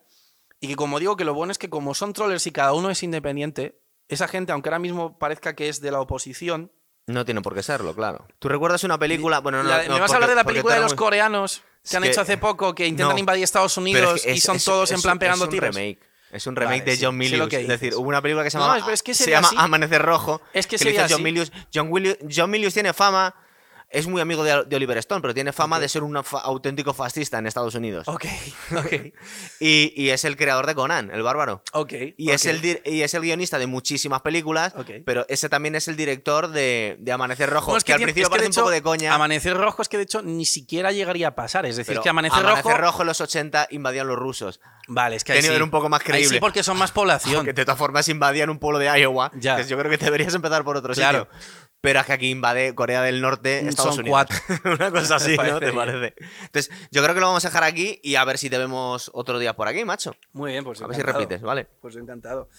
Y 0.61 0.67
que 0.69 0.75
como 0.75 0.99
digo, 0.99 1.17
que 1.17 1.25
lo 1.25 1.33
bueno 1.33 1.51
es 1.51 1.57
que 1.57 1.69
como 1.69 1.93
son 1.93 2.13
trollers 2.13 2.47
y 2.47 2.51
cada 2.51 2.73
uno 2.73 2.89
es 2.89 3.03
independiente, 3.03 3.81
esa 4.07 4.27
gente, 4.27 4.51
aunque 4.51 4.69
ahora 4.69 4.79
mismo 4.79 5.17
parezca 5.19 5.55
que 5.55 5.67
es 5.69 5.81
de 5.81 5.91
la 5.91 5.99
oposición... 5.99 6.71
No 7.07 7.23
tiene 7.25 7.41
por 7.41 7.53
qué 7.53 7.61
serlo, 7.61 7.93
claro. 7.93 8.25
¿Tú 8.39 8.47
recuerdas 8.47 8.83
una 8.83 8.97
película? 8.97 9.39
Bueno, 9.39 9.61
no, 9.61 9.69
la- 9.69 9.83
no, 9.83 9.93
¿Me 9.95 9.99
vas 9.99 10.09
porque- 10.09 10.13
a 10.13 10.15
hablar 10.15 10.29
de 10.29 10.35
la 10.35 10.43
película 10.43 10.73
de 10.75 10.81
los 10.81 10.95
coreanos 10.95 11.57
que 11.59 11.89
Es 11.89 11.95
han 11.95 12.01
que- 12.03 12.09
hecho 12.09 12.21
hace 12.21 12.37
poco, 12.39 12.73
que 12.73 12.87
intentan 12.87 13.13
no, 13.15 13.19
invadir 13.19 13.43
Estados 13.43 13.77
Unidos 13.77 14.15
es 14.21 14.23
que 14.25 14.31
y 14.33 14.39
son 14.39 14.55
es- 14.55 14.65
todos 14.65 14.89
es 14.89 14.95
en 14.97 15.01
plan 15.03 15.19
pegando 15.19 15.43
es 15.45 15.49
un 15.49 15.51
tiros? 15.51 15.75
remake. 15.75 15.99
Es 16.35 16.47
un 16.47 16.55
remake 16.55 16.79
Vale, 16.81 16.91
de 16.91 16.97
sí, 16.97 17.05
John 17.05 17.17
Milius. 17.17 17.47
que 17.47 17.61
es 17.61 17.67
decir, 17.67 17.93
hubo 17.95 18.09
una 18.09 18.21
película 18.21 18.43
que 18.43 18.51
se 18.51 18.57
No, 18.57 18.75
es 18.89 19.01
que 19.01 19.13
se 19.13 19.31
llama 19.31 19.47
así. 19.47 19.55
Amanecer 19.57 20.01
Rojo. 20.01 20.41
Es 20.53 20.67
que 20.67 20.75
hizo 20.75 20.83
sería 20.83 21.07
John. 21.09 21.23
Milius. 21.23 21.51
John, 21.73 21.89
Willius- 21.89 22.17
John 22.29 22.49
Milius 22.49 22.73
tiene 22.73 22.91
fama. 22.93 23.33
Es 23.95 24.07
muy 24.07 24.21
amigo 24.21 24.43
de, 24.43 24.65
de 24.65 24.75
Oliver 24.75 24.97
Stone, 24.97 25.21
pero 25.21 25.33
tiene 25.33 25.53
fama 25.53 25.79
de 25.79 25.87
ser 25.89 26.03
un 26.03 26.21
fa- 26.23 26.39
auténtico 26.41 26.93
fascista 26.93 27.37
en 27.39 27.47
Estados 27.47 27.75
Unidos. 27.75 28.07
Ok, 28.07 28.25
ok, 28.77 28.93
Y, 29.59 29.93
y 29.95 30.09
es 30.09 30.25
el 30.25 30.35
creador 30.37 30.65
de 30.67 30.75
Conan, 30.75 31.09
el 31.11 31.21
bárbaro. 31.23 31.63
ok. 31.73 31.93
Y, 32.17 32.31
es 32.31 32.45
el, 32.45 32.81
y 32.85 33.01
es 33.01 33.13
el 33.13 33.21
guionista 33.21 33.57
de 33.57 33.67
muchísimas 33.67 34.21
películas, 34.21 34.73
Ok. 34.75 34.89
pero 35.05 35.25
ese 35.29 35.49
también 35.49 35.75
es 35.75 35.87
el 35.87 35.95
director 35.95 36.49
de, 36.49 36.97
de 36.99 37.11
Amanecer 37.11 37.49
Rojo, 37.49 37.71
No, 37.71 37.77
es 37.77 37.83
que, 37.83 37.93
al 37.93 37.99
principio 38.01 38.23
es 38.23 38.29
que, 38.29 38.31
parece 38.35 38.49
un 38.49 38.55
poco 38.63 38.69
de 38.71 38.81
coña. 38.81 39.13
Amanecer 39.13 39.55
Rojo 39.57 39.81
es 39.81 39.89
que 39.89 39.97
de 39.97 40.03
hecho 40.03 40.21
ni 40.21 40.45
siquiera 40.45 40.91
llegaría 40.91 41.29
a 41.29 41.35
pasar. 41.35 41.65
Es 41.65 41.75
decir, 41.77 41.93
pero 41.93 42.03
que 42.03 42.09
Amanecer, 42.09 42.43
Rojo. 42.43 43.01
en 43.01 43.07
los 43.07 43.21
80 43.21 43.67
invadían 43.71 44.07
los 44.07 44.17
rusos. 44.17 44.59
Vale, 44.87 45.15
es 45.15 45.23
que 45.23 45.31
ahí 45.33 45.41
sí. 45.41 45.49
un 45.49 45.71
poco 45.71 45.89
más 45.89 46.01
Ahí 46.01 46.05
creíble. 46.05 46.29
sí, 46.35 46.39
porque 46.39 46.61
son 46.63 46.77
más 46.77 46.91
población. 46.93 47.43
Que 47.45 47.53
de 47.53 47.65
todas 47.65 47.79
formas 47.79 48.07
invadían 48.09 48.49
un 48.49 48.59
pueblo 48.59 48.77
de 48.77 48.85
Iowa. 48.99 49.31
Ya. 49.35 49.59
yo 49.61 49.77
creo 49.77 49.89
que 49.89 49.97
deberías 49.97 50.33
empezar 50.35 50.63
por 50.63 50.77
otro 50.77 50.93
Claro. 50.93 51.27
sitio. 51.31 51.64
Pero 51.85 51.99
es 52.01 52.05
que 52.07 52.13
aquí 52.13 52.29
invade 52.31 52.73
Corea 52.75 53.01
del 53.01 53.21
Norte, 53.21 53.61
Mm, 53.63 53.67
Estados 53.69 53.95
son 53.95 54.01
Unidos. 54.05 54.25
cuatro. 54.27 54.37
Una 54.75 54.91
cosa 54.91 55.15
así, 55.15 55.37
¿no? 55.37 55.59
¿Te 55.59 55.71
parece? 55.71 56.15
Entonces, 56.45 56.71
yo 56.91 57.01
creo 57.03 57.13
que 57.13 57.21
lo 57.21 57.27
vamos 57.27 57.45
a 57.45 57.49
dejar 57.49 57.63
aquí 57.63 57.99
y 58.03 58.15
a 58.15 58.25
ver 58.25 58.37
si 58.37 58.49
te 58.49 58.57
vemos 58.57 59.09
otro 59.13 59.39
día 59.39 59.55
por 59.55 59.67
aquí, 59.67 59.85
macho. 59.85 60.15
Muy 60.33 60.51
bien, 60.51 60.63
pues 60.63 60.81
A 60.81 60.87
ver 60.87 60.95
si 60.95 61.01
repites, 61.03 61.41
¿vale? 61.41 61.67
Pues 61.81 61.95
encantado. 61.95 62.49